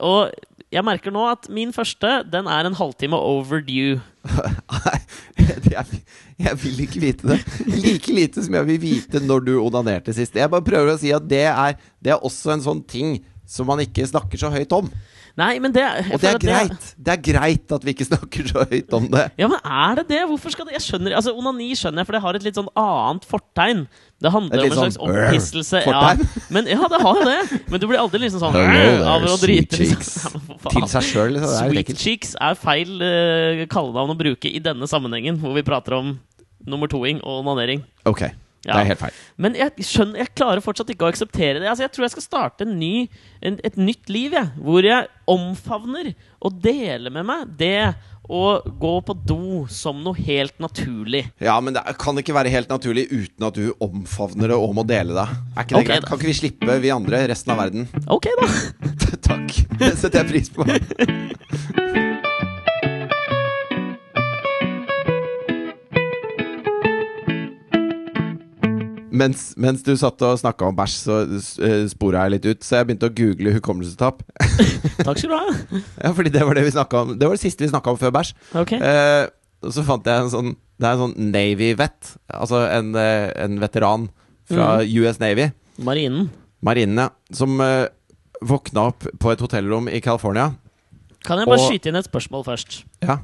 og 0.00 0.32
jeg 0.70 0.86
merker 0.86 1.12
nå 1.12 1.24
at 1.26 1.48
min 1.52 1.72
første, 1.74 2.20
den 2.30 2.46
er 2.48 2.66
en 2.68 2.76
halvtime 2.78 3.18
overdue. 3.18 3.98
Nei, 4.70 4.98
jeg, 5.66 6.00
jeg 6.38 6.58
vil 6.62 6.82
ikke 6.84 7.02
vite 7.02 7.32
det. 7.32 7.38
Like 7.66 8.14
lite 8.14 8.44
som 8.46 8.54
jeg 8.54 8.68
vil 8.68 8.78
vite 8.84 9.22
når 9.24 9.48
du 9.48 9.52
onanerte 9.58 10.14
sist. 10.14 10.38
Jeg 10.38 10.52
bare 10.52 10.66
prøver 10.66 10.94
å 10.94 11.00
si 11.00 11.10
at 11.16 11.26
det 11.28 11.46
er, 11.50 11.74
det 11.98 12.14
er 12.14 12.22
også 12.26 12.54
en 12.54 12.64
sånn 12.64 12.84
ting 12.86 13.18
som 13.50 13.66
man 13.66 13.82
ikke 13.82 14.06
snakker 14.06 14.38
så 14.38 14.52
høyt 14.54 14.70
om. 14.76 14.86
Nei, 15.38 15.52
men 15.62 15.72
det 15.74 15.84
Og 16.10 16.20
det 16.22 16.28
er 16.32 16.38
greit. 16.42 16.86
Det 16.98 17.12
er 17.14 17.20
greit 17.22 17.72
at 17.76 17.84
vi 17.86 17.94
ikke 17.94 18.06
snakker 18.08 18.48
så 18.50 18.64
høyt 18.70 18.94
om 18.96 19.06
det. 19.12 19.26
Ja, 19.38 19.48
men 19.50 19.60
er 19.62 20.00
det 20.00 20.06
det? 20.10 20.20
Hvorfor 20.30 20.52
skal 20.54 20.66
det 20.68 20.74
Jeg 20.78 20.84
skjønner 20.88 21.14
Altså, 21.18 21.34
Onani 21.38 21.68
skjønner 21.78 22.02
jeg, 22.02 22.08
for 22.08 22.16
det 22.16 22.22
har 22.24 22.38
et 22.38 22.46
litt 22.46 22.58
sånn 22.58 22.70
annet 22.80 23.26
fortegn. 23.30 23.84
Det 24.20 24.32
handler 24.34 24.58
er 24.58 24.66
om 24.66 24.72
en 24.74 24.80
slags 24.82 24.98
sånn, 24.98 25.12
opphisselse. 25.14 25.82
Ja. 25.86 26.00
Men 26.52 26.66
ja, 26.68 26.80
det 26.92 27.00
har 27.00 27.20
jo 27.20 27.28
det. 27.28 27.60
Men 27.72 27.80
du 27.80 27.86
blir 27.88 28.00
aldri 28.02 28.20
liksom 28.24 28.42
sånn 28.42 28.58
Hello 28.58 29.06
av 29.14 29.24
å 29.24 29.36
sweet 29.38 29.70
drite. 29.70 29.84
cheeks. 29.84 30.10
Liksom. 30.30 30.40
Ja, 30.60 30.72
Til 30.74 30.88
seg 30.92 31.06
sjøl. 31.08 31.30
Liksom. 31.36 31.54
Det 31.54 31.60
er 31.60 31.70
Sweet 31.70 32.02
cheeks 32.02 32.34
er 32.36 32.58
feil 32.60 32.90
uh, 33.00 33.62
kallenavn 33.72 34.12
å 34.12 34.18
bruke 34.18 34.50
i 34.50 34.60
denne 34.60 34.88
sammenhengen, 34.90 35.40
hvor 35.40 35.56
vi 35.56 35.64
prater 35.64 35.96
om 35.96 36.12
nummer 36.68 36.90
toing 36.92 37.22
og 37.24 37.40
onanering. 37.40 37.80
Ok, 38.08 38.26
Ja. 38.66 38.74
det 38.74 38.80
er 38.80 38.88
helt 38.90 39.00
feil. 39.00 39.18
Men 39.40 39.56
jeg 39.56 39.86
skjønner, 39.88 40.20
jeg 40.20 40.34
klarer 40.36 40.60
fortsatt 40.64 40.90
ikke 40.92 41.06
å 41.06 41.12
akseptere 41.12 41.62
det. 41.62 41.68
Altså, 41.70 41.86
jeg 41.86 41.94
tror 41.94 42.04
jeg 42.04 42.14
skal 42.16 42.26
starte 42.26 42.66
en 42.66 42.74
ny, 42.76 43.08
en, 43.40 43.56
et 43.64 43.78
nytt 43.80 44.12
liv, 44.12 44.36
jeg, 44.36 44.52
hvor 44.60 44.84
jeg 44.84 45.08
omfavner 45.30 46.12
og 46.44 46.58
deler 46.60 47.14
med 47.14 47.28
meg 47.28 47.54
det 47.60 47.94
å 48.30 48.60
gå 48.62 48.92
på 49.06 49.16
do 49.26 49.64
som 49.72 50.04
noe 50.04 50.18
helt 50.28 50.60
naturlig. 50.62 51.24
Ja, 51.42 51.56
men 51.64 51.74
det 51.74 51.82
kan 51.98 52.20
ikke 52.20 52.36
være 52.36 52.52
helt 52.52 52.70
naturlig 52.70 53.08
uten 53.10 53.48
at 53.48 53.56
du 53.56 53.72
omfavner 53.82 54.52
det 54.52 54.60
og 54.60 54.76
må 54.76 54.84
dele 54.86 55.16
det. 55.16 55.26
Er 55.56 55.64
ikke 55.64 55.74
det 55.74 55.80
okay, 55.80 55.88
greit? 55.94 56.04
da. 56.04 56.12
Kan 56.12 56.20
ikke 56.20 56.30
vi 56.30 56.38
slippe, 56.42 56.78
vi 56.84 56.94
andre, 56.94 57.24
resten 57.32 57.56
av 57.56 57.64
verden? 57.64 57.88
Ok, 58.06 58.30
da. 58.38 58.52
Takk. 59.30 59.58
Det 59.80 59.96
setter 59.96 60.22
jeg 60.22 60.30
pris 60.34 60.54
på. 60.54 60.68
Mens, 69.10 69.50
mens 69.60 69.82
du 69.82 69.92
satt 69.98 70.22
og 70.22 70.38
snakka 70.40 70.68
om 70.70 70.76
bæsj, 70.78 70.94
så 71.02 71.18
uh, 71.26 71.84
spora 71.90 72.24
jeg 72.26 72.34
litt 72.36 72.46
ut. 72.50 72.64
Så 72.66 72.78
jeg 72.78 72.88
begynte 72.88 73.10
å 73.10 73.14
google 73.14 73.52
hukommelsestap. 73.56 74.22
Takk 75.06 75.18
skal 75.18 75.30
du 75.30 75.36
ha. 75.36 75.54
Ja, 76.04 76.12
fordi 76.16 76.32
det 76.34 76.42
var 76.46 76.56
det 76.58 76.64
vi 76.66 76.72
snakket 76.74 76.98
om 77.00 77.12
Det 77.18 77.28
var 77.28 77.36
det 77.36 77.42
siste 77.42 77.64
vi 77.64 77.70
snakka 77.72 77.94
om 77.94 78.00
før 78.00 78.14
bæsj. 78.16 78.32
Ok. 78.62 78.72
Eh, 78.78 79.24
og 79.60 79.74
så 79.76 79.84
fant 79.84 80.06
jeg 80.08 80.24
en 80.24 80.30
sånn 80.32 80.52
Det 80.80 80.88
er 80.88 80.94
en 80.96 81.02
sånn 81.04 81.30
Navy-vet. 81.34 82.12
Altså 82.32 82.62
en, 82.70 82.94
eh, 82.96 83.28
en 83.44 83.58
veteran 83.60 84.08
fra 84.50 84.80
US 84.82 85.20
Navy. 85.22 85.50
Marinen. 85.86 86.30
Marinen, 86.64 86.98
ja. 87.04 87.10
Som 87.36 87.60
uh, 87.62 87.86
våkna 88.42 88.88
opp 88.90 89.04
på 89.20 89.30
et 89.32 89.42
hotellrom 89.44 89.88
i 89.92 90.00
California. 90.04 90.50
Kan 91.26 91.38
jeg 91.42 91.50
bare 91.50 91.60
Og- 91.60 91.68
skyte 91.70 91.90
inn 91.92 92.00
et 92.00 92.08
spørsmål 92.08 92.46
først? 92.48 92.82
Ja. 93.04 93.18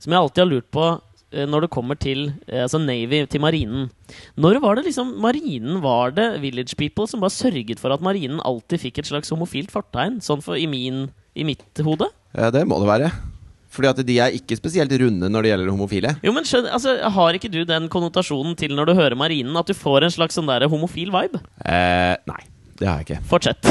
Som 0.00 0.14
jeg 0.14 0.20
alltid 0.22 0.44
har 0.44 0.48
lurt 0.48 0.70
på 0.72 0.84
eh, 0.86 1.00
når 1.46 1.66
det 1.66 1.72
kommer 1.74 1.98
til 2.00 2.30
eh, 2.48 2.64
altså 2.64 2.80
Navy, 2.82 3.22
til 3.30 3.42
marinen. 3.42 3.88
Når 4.40 4.60
var 4.64 4.78
det 4.78 4.88
liksom 4.88 5.14
marinen 5.22 5.80
var 5.84 6.14
det 6.16 6.28
Village 6.42 6.76
People 6.78 7.06
som 7.10 7.22
bare 7.22 7.34
sørget 7.34 7.82
for 7.82 7.94
at 7.94 8.02
marinen 8.04 8.42
alltid 8.44 8.82
fikk 8.82 9.02
et 9.02 9.10
slags 9.10 9.30
homofilt 9.30 9.70
fortegn? 9.74 10.20
Sånn 10.24 10.42
for 10.44 10.58
i, 10.58 10.66
min, 10.70 11.08
i 11.34 11.46
mitt 11.46 11.84
hode? 11.86 12.10
ja, 12.36 12.50
det 12.54 12.66
må 12.68 12.78
det 12.82 12.90
være. 12.90 13.10
Fordi 13.70 13.86
at 13.86 14.00
de 14.06 14.16
er 14.18 14.34
ikke 14.34 14.56
spesielt 14.58 14.92
runde 14.98 15.28
når 15.30 15.46
det 15.46 15.50
gjelder 15.52 15.70
homofile. 15.70 16.14
Jo, 16.26 16.32
men 16.34 16.46
skjønner, 16.46 16.72
altså, 16.74 16.96
Har 17.14 17.36
ikke 17.38 17.50
du 17.52 17.60
den 17.66 17.86
konnotasjonen 17.92 18.56
til 18.58 18.74
når 18.74 18.90
du 18.90 18.96
hører 18.98 19.14
marinen, 19.18 19.54
at 19.56 19.70
du 19.70 19.76
får 19.78 20.08
en 20.08 20.14
slags 20.14 20.34
sånn 20.38 20.50
der 20.50 20.66
homofil 20.70 21.12
vibe? 21.14 21.38
Eh, 21.62 22.16
nei, 22.26 22.40
det 22.80 22.88
har 22.88 23.00
jeg 23.00 23.10
ikke. 23.10 23.20
Fortsett. 23.28 23.70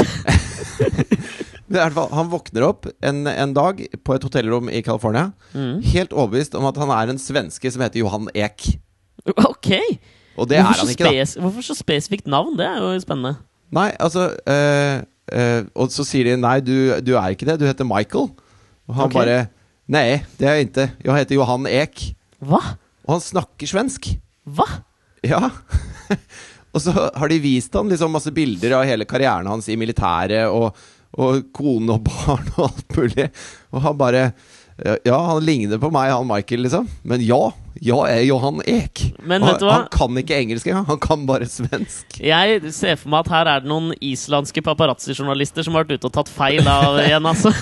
Fall, 1.70 2.08
Han 2.14 2.30
våkner 2.32 2.64
opp 2.66 2.88
en, 3.06 3.24
en 3.30 3.52
dag 3.54 3.82
på 4.06 4.14
et 4.16 4.24
hotellrom 4.26 4.70
i 4.72 4.82
California, 4.86 5.30
Mm. 5.54 5.82
helt 5.82 6.12
overbevist 6.14 6.54
om 6.54 6.66
at 6.68 6.76
han 6.78 6.90
er 6.94 7.10
en 7.10 7.18
svenske 7.18 7.70
som 7.74 7.82
heter 7.82 8.02
Johan 8.04 8.28
Ek. 8.34 8.68
Ok! 9.34 9.70
Og 10.38 10.48
det 10.48 10.60
er 10.60 10.66
han 10.66 10.78
så 10.78 10.86
ikke, 10.92 11.10
da. 11.10 11.40
hvorfor 11.42 11.64
så 11.66 11.74
spesifikt 11.76 12.28
navn? 12.30 12.54
Det 12.58 12.66
er 12.66 12.78
jo 12.80 12.92
spennende. 13.02 13.34
Nei, 13.74 13.90
altså 14.02 14.30
øh, 14.34 15.02
øh, 15.32 15.64
Og 15.74 15.90
så 15.94 16.04
sier 16.06 16.30
de 16.30 16.36
nei, 16.40 16.56
du, 16.64 16.72
du 17.04 17.12
er 17.18 17.34
ikke 17.34 17.46
det, 17.46 17.58
du 17.60 17.66
heter 17.68 17.86
Michael. 17.86 18.30
Og 18.88 18.94
han 18.96 19.10
okay. 19.10 19.18
bare 19.18 19.40
Nei, 19.90 20.22
det 20.38 20.46
er 20.46 20.54
jeg 20.54 20.68
ikke. 20.70 20.86
Jeg 21.04 21.18
heter 21.18 21.34
Johan 21.34 21.66
Ek. 21.66 22.02
Hva? 22.38 22.60
Og 23.06 23.16
han 23.16 23.22
snakker 23.24 23.66
svensk. 23.66 24.06
Hva? 24.46 24.66
Ja. 25.26 25.50
og 26.70 26.82
så 26.84 26.94
har 26.94 27.32
de 27.32 27.40
vist 27.42 27.74
han 27.74 27.90
liksom 27.90 28.12
masse 28.14 28.30
bilder 28.34 28.78
av 28.78 28.86
hele 28.88 29.06
karrieren 29.08 29.48
hans 29.50 29.68
i 29.70 29.78
militæret, 29.80 30.46
og, 30.48 30.76
og 31.18 31.50
kone 31.56 31.96
og 31.96 32.06
barn 32.06 32.48
og 32.56 32.64
alt 32.68 32.96
mulig. 32.98 33.28
Og 33.74 33.86
han 33.88 34.00
bare 34.00 34.30
Ja, 35.04 35.18
han 35.26 35.42
ligner 35.44 35.76
på 35.76 35.90
meg, 35.92 36.08
han 36.08 36.24
Michael, 36.24 36.62
liksom. 36.64 36.86
Men 37.04 37.20
ja, 37.20 37.50
jeg 37.84 38.12
er 38.14 38.22
Johan 38.24 38.62
Ek. 38.64 39.02
Men 39.28 39.44
vet 39.44 39.58
du 39.60 39.66
hva? 39.66 39.74
han 39.74 39.90
kan 39.92 40.20
ikke 40.22 40.38
engelsk 40.38 40.70
engang. 40.70 40.86
Han 40.88 41.00
kan 41.02 41.26
bare 41.28 41.48
svensk. 41.50 42.16
Jeg 42.16 42.72
ser 42.72 42.96
for 42.96 43.12
meg 43.12 43.26
at 43.26 43.32
her 43.34 43.50
er 43.50 43.64
det 43.64 43.68
noen 43.68 43.90
islandske 44.00 44.62
paparazzi-journalister 44.64 45.66
som 45.66 45.76
har 45.76 45.84
vært 45.84 46.00
ute 46.00 46.08
og 46.08 46.14
tatt 46.16 46.32
feil 46.32 46.64
av 46.64 46.96
igjen, 47.02 47.28
altså. 47.28 47.52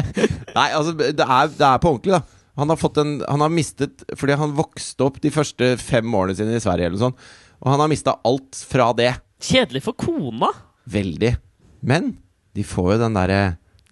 Nei, 0.58 0.68
altså, 0.76 0.92
det 0.98 1.24
er, 1.24 1.54
det 1.54 1.70
er 1.70 1.80
på 1.80 1.94
ordentlig, 1.94 2.18
da. 2.18 2.22
Han 2.58 2.72
har, 2.72 2.76
fått 2.80 2.96
en, 2.98 3.20
han 3.22 3.40
har 3.44 3.52
mistet 3.54 4.02
Fordi 4.18 4.34
han 4.34 4.56
vokste 4.58 5.04
opp 5.06 5.20
de 5.22 5.30
første 5.30 5.76
fem 5.78 6.14
årene 6.18 6.34
sine 6.34 6.56
i 6.58 6.62
Sverige, 6.62 6.90
eller 6.90 7.00
sånt. 7.00 7.28
Og 7.58 7.72
han 7.72 7.82
har 7.82 7.90
mista 7.90 8.16
alt 8.26 8.58
fra 8.70 8.92
det. 8.96 9.12
Kjedelig 9.42 9.82
for 9.86 9.98
kona. 9.98 10.50
Veldig. 10.88 11.34
Men 11.82 12.16
de 12.54 12.64
får 12.66 12.94
jo 12.94 12.98
den 13.04 13.18
derre 13.18 13.40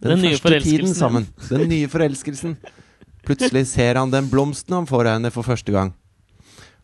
Den, 0.03 0.21
Den 0.21 0.37
første 0.37 0.61
tiden 0.61 0.91
forelskelsen 0.93 0.99
sammen. 0.99 1.29
Den 1.49 1.69
nye 1.71 1.89
forelskelsen. 1.91 2.57
Plutselig 3.27 3.67
ser 3.73 3.99
han 3.99 4.13
den 4.13 4.29
blomsten 4.31 4.77
han 4.77 4.87
får 4.87 5.07
av 5.09 5.17
henne 5.19 5.33
for 5.35 5.47
første 5.47 5.73
gang. 5.75 5.93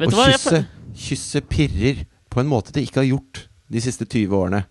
Vet 0.01 0.11
og 0.11 0.25
kysset, 0.33 0.71
kysse 0.99 1.43
pirrer 1.47 2.05
på 2.33 2.41
en 2.43 2.51
måte 2.51 2.73
det 2.75 2.87
ikke 2.89 3.03
har 3.03 3.11
gjort 3.13 3.45
de 3.73 3.83
siste 3.85 4.07
20 4.09 4.35
årene. 4.35 4.65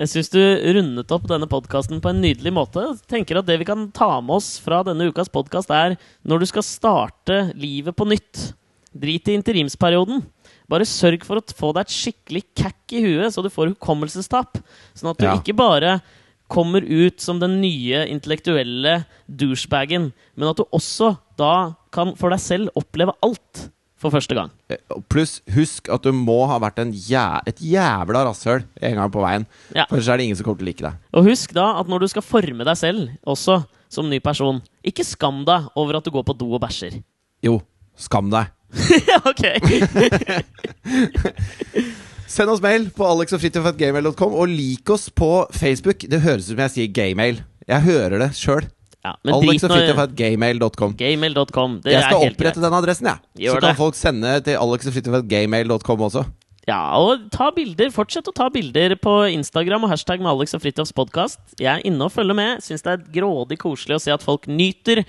jeg 0.00 0.08
syns 0.08 0.32
du 0.32 0.40
rundet 0.40 1.12
opp 1.14 1.28
denne 1.30 1.46
podkasten 1.46 2.00
på 2.02 2.10
en 2.10 2.22
nydelig 2.24 2.52
måte. 2.56 2.82
Jeg 2.88 3.06
tenker 3.12 3.38
at 3.38 3.46
Det 3.46 3.58
vi 3.60 3.68
kan 3.68 3.90
ta 3.94 4.20
med 4.20 4.40
oss 4.40 4.56
fra 4.58 4.82
denne 4.82 5.06
ukas 5.12 5.28
podkast, 5.28 5.70
er 5.70 5.96
når 6.24 6.42
du 6.42 6.46
skal 6.50 6.66
starte 6.66 7.52
livet 7.54 7.94
på 7.94 8.08
nytt. 8.08 8.54
Drit 8.92 9.28
i 9.28 9.36
interimsperioden. 9.38 10.24
Bare 10.72 10.88
sørg 10.88 11.24
for 11.28 11.36
å 11.40 11.44
få 11.52 11.70
deg 11.76 11.84
et 11.84 11.92
skikkelig 11.92 12.42
kakk 12.56 12.96
i 12.96 13.02
huet, 13.04 13.28
så 13.34 13.44
du 13.44 13.50
får 13.52 13.74
hukommelsestap. 13.74 14.56
Sånn 14.96 15.12
at 15.12 15.20
du 15.20 15.26
Ja. 15.28 15.36
ikke 15.36 15.54
bare 15.56 15.98
kommer 16.48 16.84
ut 16.84 17.20
som 17.20 17.38
den 17.40 17.60
nye 17.60 18.06
intellektuelle 18.12 19.04
douchebagen, 19.28 20.10
men 20.36 20.48
at 20.48 20.56
du 20.56 20.64
også 20.72 21.14
da 21.40 21.74
kan 21.92 22.14
for 22.16 22.32
deg 22.32 22.40
selv 22.40 22.72
oppleve 22.76 23.14
alt 23.24 23.68
for 24.02 24.10
første 24.10 24.34
gang. 24.34 24.50
Eh, 24.72 24.76
Pluss, 25.08 25.40
husk 25.54 25.88
at 25.92 26.02
du 26.02 26.10
må 26.12 26.40
ha 26.50 26.58
vært 26.62 26.80
en 26.82 26.92
jæ 26.92 27.40
et 27.46 27.60
jævla 27.62 28.24
rasshøl 28.26 28.64
en 28.82 28.96
gang 28.98 29.12
på 29.14 29.22
veien. 29.22 29.46
Ja. 29.76 29.86
For 29.88 29.96
ellers 29.96 30.08
er 30.08 30.16
det 30.18 30.24
ingen 30.26 30.36
som 30.40 30.44
kommer 30.48 30.58
til 30.58 30.66
å 30.66 30.70
like 30.72 30.82
deg. 30.88 30.98
Og 31.14 31.28
husk 31.30 31.52
da 31.54 31.68
at 31.80 31.86
når 31.92 32.00
du 32.00 32.08
skal 32.08 32.22
forme 32.26 32.64
deg 32.66 32.76
selv, 32.80 33.12
også 33.26 33.64
som 33.92 34.08
ny 34.10 34.18
person, 34.24 34.60
ikke 34.84 35.04
skam 35.06 35.44
deg 35.46 35.68
over 35.76 35.96
at 36.00 36.04
du 36.04 36.10
går 36.10 36.24
på 36.24 36.36
do 36.36 36.50
og 36.56 36.62
bæsjer. 36.64 37.02
Jo, 37.44 37.60
skam 37.96 38.30
deg. 38.32 38.50
ok! 39.30 39.44
Send 42.32 42.48
oss 42.48 42.62
mail 42.64 42.86
på 42.96 43.04
alexogfritjof.gmail.com, 43.04 44.36
og 44.40 44.48
lik 44.48 44.88
oss 44.94 45.10
på 45.12 45.44
Facebook. 45.52 46.06
Det 46.08 46.22
høres 46.24 46.46
ut 46.46 46.54
som 46.54 46.62
jeg 46.64 46.72
sier 46.76 46.94
gaymail. 46.96 47.42
Jeg 47.68 47.84
hører 47.84 48.16
det 48.24 48.30
sjøl. 48.38 48.64
Ja, 49.02 49.16
men 49.26 49.34
drit 49.34 49.42
nå 49.42 49.50
i 49.50 49.58
Alexogfritjof.gmail.com. 49.58 50.94
gmail.com. 50.96 51.72
Jeg 51.90 52.02
skal 52.06 52.24
opprette 52.28 52.62
den 52.62 52.76
adressen, 52.78 53.08
jeg. 53.10 53.18
Ja. 53.48 53.56
Så 53.56 53.62
kan 53.64 53.78
folk 53.78 53.96
sende 53.98 54.30
til 54.46 54.54
alexogfritjof.gmail.com 54.62 56.04
også. 56.08 56.22
Ja, 56.68 56.94
og 56.94 57.24
ta 57.34 57.48
bilder. 57.50 57.88
Fortsett 57.90 58.28
å 58.30 58.34
ta 58.34 58.46
bilder 58.52 58.92
på 59.02 59.12
Instagram 59.34 59.82
og 59.82 59.90
hashtag 59.90 60.20
med 60.22 60.30
Alex 60.30 60.52
og 60.54 60.60
Fridtjofs 60.62 60.92
podkast. 60.94 61.40
Jeg 61.58 61.66
er 61.72 61.86
inne 61.88 62.06
og 62.06 62.12
følger 62.14 62.36
med. 62.38 62.60
Syns 62.62 62.84
det 62.86 62.92
er 62.92 63.06
grådig 63.16 63.56
koselig 63.58 63.96
å 63.96 64.02
se 64.04 64.12
at 64.14 64.22
folk 64.22 64.46
nyter 64.46 65.00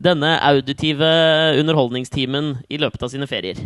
denne 0.00 0.30
auditive 0.40 1.10
underholdningstimen 1.60 2.54
i 2.72 2.78
løpet 2.80 3.04
av 3.04 3.10
sine 3.12 3.28
ferier. 3.28 3.60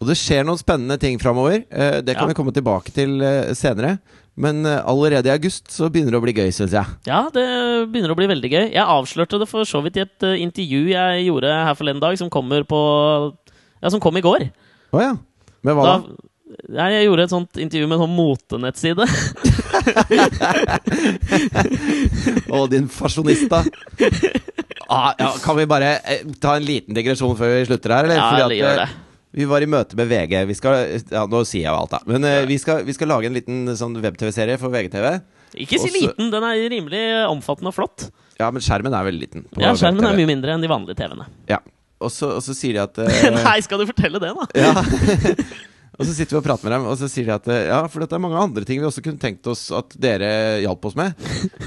Og 0.00 0.08
det 0.08 0.16
skjer 0.16 0.46
noen 0.48 0.60
spennende 0.60 0.96
ting 1.00 1.20
framover. 1.20 1.66
Eh, 1.68 2.00
det 2.00 2.14
kan 2.16 2.24
Ja. 2.24 2.32
vi 2.32 2.38
komme 2.38 2.54
tilbake 2.56 2.92
til 2.96 3.20
eh, 3.20 3.52
senere. 3.52 3.98
Men 4.34 4.64
eh, 4.64 4.80
allerede 4.80 5.28
i 5.28 5.36
august 5.36 5.68
så 5.68 5.90
begynner 5.92 6.12
det 6.12 6.20
å 6.20 6.24
bli 6.24 6.32
gøy, 6.32 6.48
syns 6.48 6.72
jeg. 6.72 6.86
Ja, 7.04 7.28
det 7.28 7.44
begynner 7.92 8.12
å 8.12 8.16
bli 8.16 8.26
veldig 8.26 8.50
gøy. 8.52 8.72
Jeg 8.72 8.84
avslørte 8.84 9.38
det 9.38 9.48
for 9.48 9.64
så 9.68 9.82
vidt 9.84 9.96
i 10.00 10.04
et 10.08 10.22
intervju 10.40 10.88
jeg 10.96 11.26
gjorde 11.28 11.52
her 11.52 11.74
forleden 11.76 12.00
dag, 12.00 12.16
som 12.16 12.30
på 12.30 13.36
Ja, 13.82 13.90
som 13.90 14.00
kom 14.00 14.16
i 14.16 14.22
går. 14.24 14.48
Å 14.96 15.00
ja. 15.02 15.12
Men 15.62 15.76
hva 15.76 15.84
da? 15.84 16.16
Jeg 16.46 17.06
gjorde 17.06 17.24
et 17.26 17.32
sånt 17.32 17.58
intervju 17.58 17.86
med 17.90 17.96
en 17.96 18.02
sånn 18.04 18.16
motenettside. 18.16 19.06
Å, 22.54 22.60
din 22.70 22.86
fasjonista. 22.92 23.64
Ah, 24.86 25.10
ja, 25.18 25.32
kan 25.42 25.58
vi 25.58 25.66
bare 25.66 25.96
eh, 26.06 26.22
ta 26.40 26.56
en 26.56 26.66
liten 26.66 26.94
digresjon 26.94 27.34
før 27.38 27.56
vi 27.56 27.66
slutter 27.66 27.96
her, 27.96 28.06
eller? 28.06 28.20
Ja, 28.20 28.28
Fordi 28.30 28.60
gjør 28.60 28.72
eh, 28.76 28.80
det. 28.84 28.88
Vi 29.36 29.44
var 29.50 29.60
i 29.64 29.68
møte 29.68 29.98
med 29.98 30.08
VG. 30.08 30.36
Vi 30.48 30.56
skal, 30.56 30.84
ja, 31.12 31.26
nå 31.28 31.42
sier 31.44 31.66
jeg 31.66 31.72
jo 31.72 31.80
alt, 31.80 31.96
da. 31.96 32.00
Men 32.08 32.24
eh, 32.24 32.44
vi, 32.48 32.56
skal, 32.62 32.86
vi 32.86 32.94
skal 32.96 33.10
lage 33.10 33.28
en 33.28 33.36
liten 33.36 33.66
sånn 33.76 33.98
web-TV-serie 34.00 34.56
for 34.62 34.72
VGTV. 34.72 35.10
Ikke 35.66 35.80
si 35.80 35.90
Også- 35.90 35.96
liten, 35.98 36.30
den 36.32 36.46
er 36.46 36.62
rimelig 36.70 37.02
omfattende 37.26 37.74
og 37.74 37.76
flott. 37.76 38.08
Ja, 38.38 38.50
men 38.52 38.62
skjermen 38.62 38.94
er 38.94 39.06
veldig 39.06 39.22
liten. 39.22 39.46
på 39.50 39.62
Ja, 39.64 39.74
Skjermen 39.76 40.04
er 40.06 40.16
mye 40.16 40.28
mindre 40.28 40.54
enn 40.54 40.62
de 40.62 40.70
vanlige 40.70 41.00
TV-ene. 41.00 41.26
Ja. 41.50 41.58
Og 41.96 42.10
så, 42.12 42.28
og 42.36 42.42
så 42.44 42.52
sier 42.54 42.76
de 42.76 42.82
at 42.84 42.98
eh, 43.04 43.30
Nei, 43.34 43.58
skal 43.64 43.80
du 43.80 43.88
fortelle 43.88 44.20
det, 44.22 44.34
da? 44.36 44.46
Ja. 44.54 44.74
og 45.96 46.04
så 46.04 46.12
sitter 46.12 46.36
vi 46.36 46.40
og 46.40 46.44
prater 46.46 46.68
med 46.68 46.74
dem, 46.76 46.86
og 46.90 46.98
så 47.00 47.08
sier 47.10 47.28
de 47.30 47.34
at 47.36 47.48
eh, 47.52 47.64
ja, 47.70 47.80
for 47.88 48.04
dette 48.04 48.16
er 48.18 48.22
mange 48.22 48.40
andre 48.40 48.66
ting 48.68 48.82
vi 48.82 48.88
også 48.88 49.04
kunne 49.04 49.20
tenkt 49.22 49.46
oss 49.48 49.68
at 49.74 49.96
dere 50.00 50.28
hjalp 50.64 50.84
oss 50.90 50.96
med. 50.98 51.16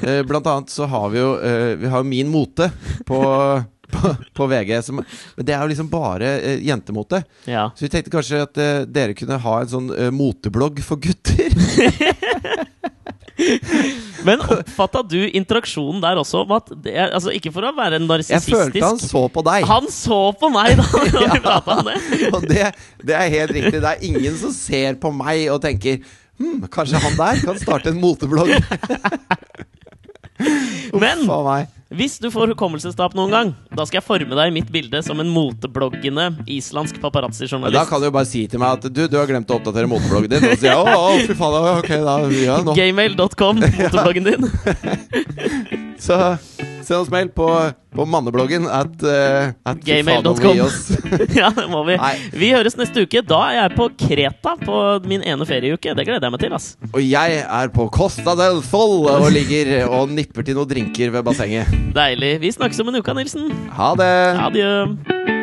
Eh, 0.03 0.21
blant 0.27 0.47
annet 0.49 0.73
så 0.73 0.85
har 0.89 1.09
vi 1.13 1.19
jo 1.21 1.31
eh, 1.43 1.73
Vi 1.81 1.89
har 1.91 2.05
Min 2.07 2.29
Mote 2.31 2.69
på, 3.09 3.19
på, 3.93 4.13
på 4.37 4.49
VG. 4.53 4.75
Som, 4.85 5.01
men 5.01 5.47
det 5.47 5.55
er 5.55 5.63
jo 5.65 5.71
liksom 5.73 5.89
bare 5.91 6.35
eh, 6.37 6.61
jentemote. 6.67 7.23
Ja. 7.49 7.69
Så 7.75 7.87
vi 7.87 7.91
tenkte 7.95 8.13
kanskje 8.13 8.43
at 8.45 8.61
eh, 8.61 8.85
dere 8.85 9.17
kunne 9.17 9.41
ha 9.41 9.57
en 9.63 9.73
sånn 9.73 9.89
eh, 9.95 10.13
moteblogg 10.13 10.83
for 10.85 11.01
gutter. 11.01 11.49
Men 14.27 14.41
oppfatta 14.43 15.01
du 15.07 15.17
interaksjonen 15.27 16.01
der 16.03 16.19
også? 16.19 16.43
Det 16.83 16.91
altså 17.05 17.31
Ikke 17.35 17.53
for 17.55 17.63
å 17.63 17.71
være 17.75 18.01
Jeg 18.27 18.43
følte 18.43 18.83
han 18.83 18.99
så 18.99 19.25
på 19.31 19.43
deg. 19.47 19.67
Han 19.69 19.87
så 19.93 20.19
på 20.39 20.51
meg 20.53 20.75
da 20.79 20.85
da 21.47 21.57
om 21.75 21.83
det! 21.87 21.97
Og 22.35 22.47
det, 22.49 22.69
det 23.05 23.15
er 23.15 23.33
helt 23.37 23.55
riktig. 23.55 23.79
Det 23.79 23.93
er 23.93 24.05
ingen 24.09 24.37
som 24.39 24.53
ser 24.55 24.99
på 24.99 25.11
meg 25.15 25.47
og 25.53 25.61
tenker 25.63 26.01
hm, 26.39 26.67
kanskje 26.71 27.01
han 27.03 27.17
der 27.19 27.43
kan 27.47 27.59
starte 27.61 27.93
en 27.93 28.01
moteblogg. 28.01 28.55
Men 30.99 31.27
a 31.29 31.43
meg. 31.47 31.78
Hvis 31.89 32.19
du 32.21 32.27
får 32.29 32.51
hukommelsestap 32.53 33.15
noen 33.17 33.31
gang, 33.33 33.51
da 33.73 33.85
skal 33.87 33.97
jeg 33.97 34.05
forme 34.05 34.37
deg 34.37 34.51
i 34.51 34.53
mitt 34.59 34.67
bilde 34.69 35.01
som 35.05 35.17
en 35.23 35.31
motebloggende 35.33 36.27
islandsk 36.45 36.99
paparazzi-journalist. 37.01 37.73
Da 37.73 37.85
kan 37.89 38.03
du 38.03 38.09
jo 38.09 38.13
bare 38.13 38.29
si 38.29 38.43
til 38.51 38.61
meg 38.61 38.77
at 38.77 38.93
du, 38.93 39.01
du 39.09 39.17
har 39.17 39.25
glemt 39.29 39.49
å 39.49 39.57
oppdatere 39.57 39.89
motebloggen 39.89 40.35
din. 40.35 40.45
Og 40.45 40.53
så 40.53 40.61
sier 40.61 40.75
jeg 40.75 40.85
å, 40.85 41.09
fy 41.25 41.37
faen, 41.39 41.69
ok, 41.79 41.91
da, 42.05 42.15
ja, 42.37 42.59
nå. 42.67 42.77
Gmail.com, 42.77 43.63
motebloggen 43.65 44.29
din. 44.29 44.49
Så 46.05 46.37
send 46.83 46.99
oss 47.01 47.11
mail 47.13 47.29
på, 47.35 47.47
på 47.95 48.05
mannebloggen 48.09 48.67
at, 48.69 48.95
uh, 49.03 49.51
at 49.69 49.81
Gmail.com. 49.85 50.61
Ja, 51.39 51.49
det 51.55 51.67
må 51.71 51.83
vi. 51.87 51.97
Nei. 51.99 52.13
Vi 52.33 52.51
høres 52.53 52.77
neste 52.79 53.05
uke. 53.05 53.23
Da 53.25 53.41
er 53.49 53.57
jeg 53.59 53.75
på 53.77 53.89
Kreta 53.99 54.55
på 54.61 54.81
min 55.09 55.25
ene 55.25 55.47
ferieuke. 55.49 55.95
Det 55.95 56.07
gleder 56.07 56.29
jeg 56.29 56.35
meg 56.35 56.43
til. 56.43 56.55
ass 56.57 56.69
Og 56.91 57.01
jeg 57.03 57.41
er 57.43 57.73
på 57.75 57.89
Costa 57.93 58.35
del 58.39 58.63
Sol 58.67 59.09
og 59.09 59.29
ligger 59.33 59.87
og 59.87 60.13
nipper 60.13 60.45
til 60.45 60.59
noen 60.59 60.69
drinker 60.69 61.13
ved 61.15 61.25
bassenget. 61.27 61.69
Deilig. 61.95 62.37
Vi 62.43 62.53
snakkes 62.55 62.81
om 62.83 62.93
en 62.93 63.01
uke, 63.01 63.17
Nilsen. 63.17 63.51
Ha 63.77 63.93
det! 63.99 64.15
Adjø. 64.49 65.38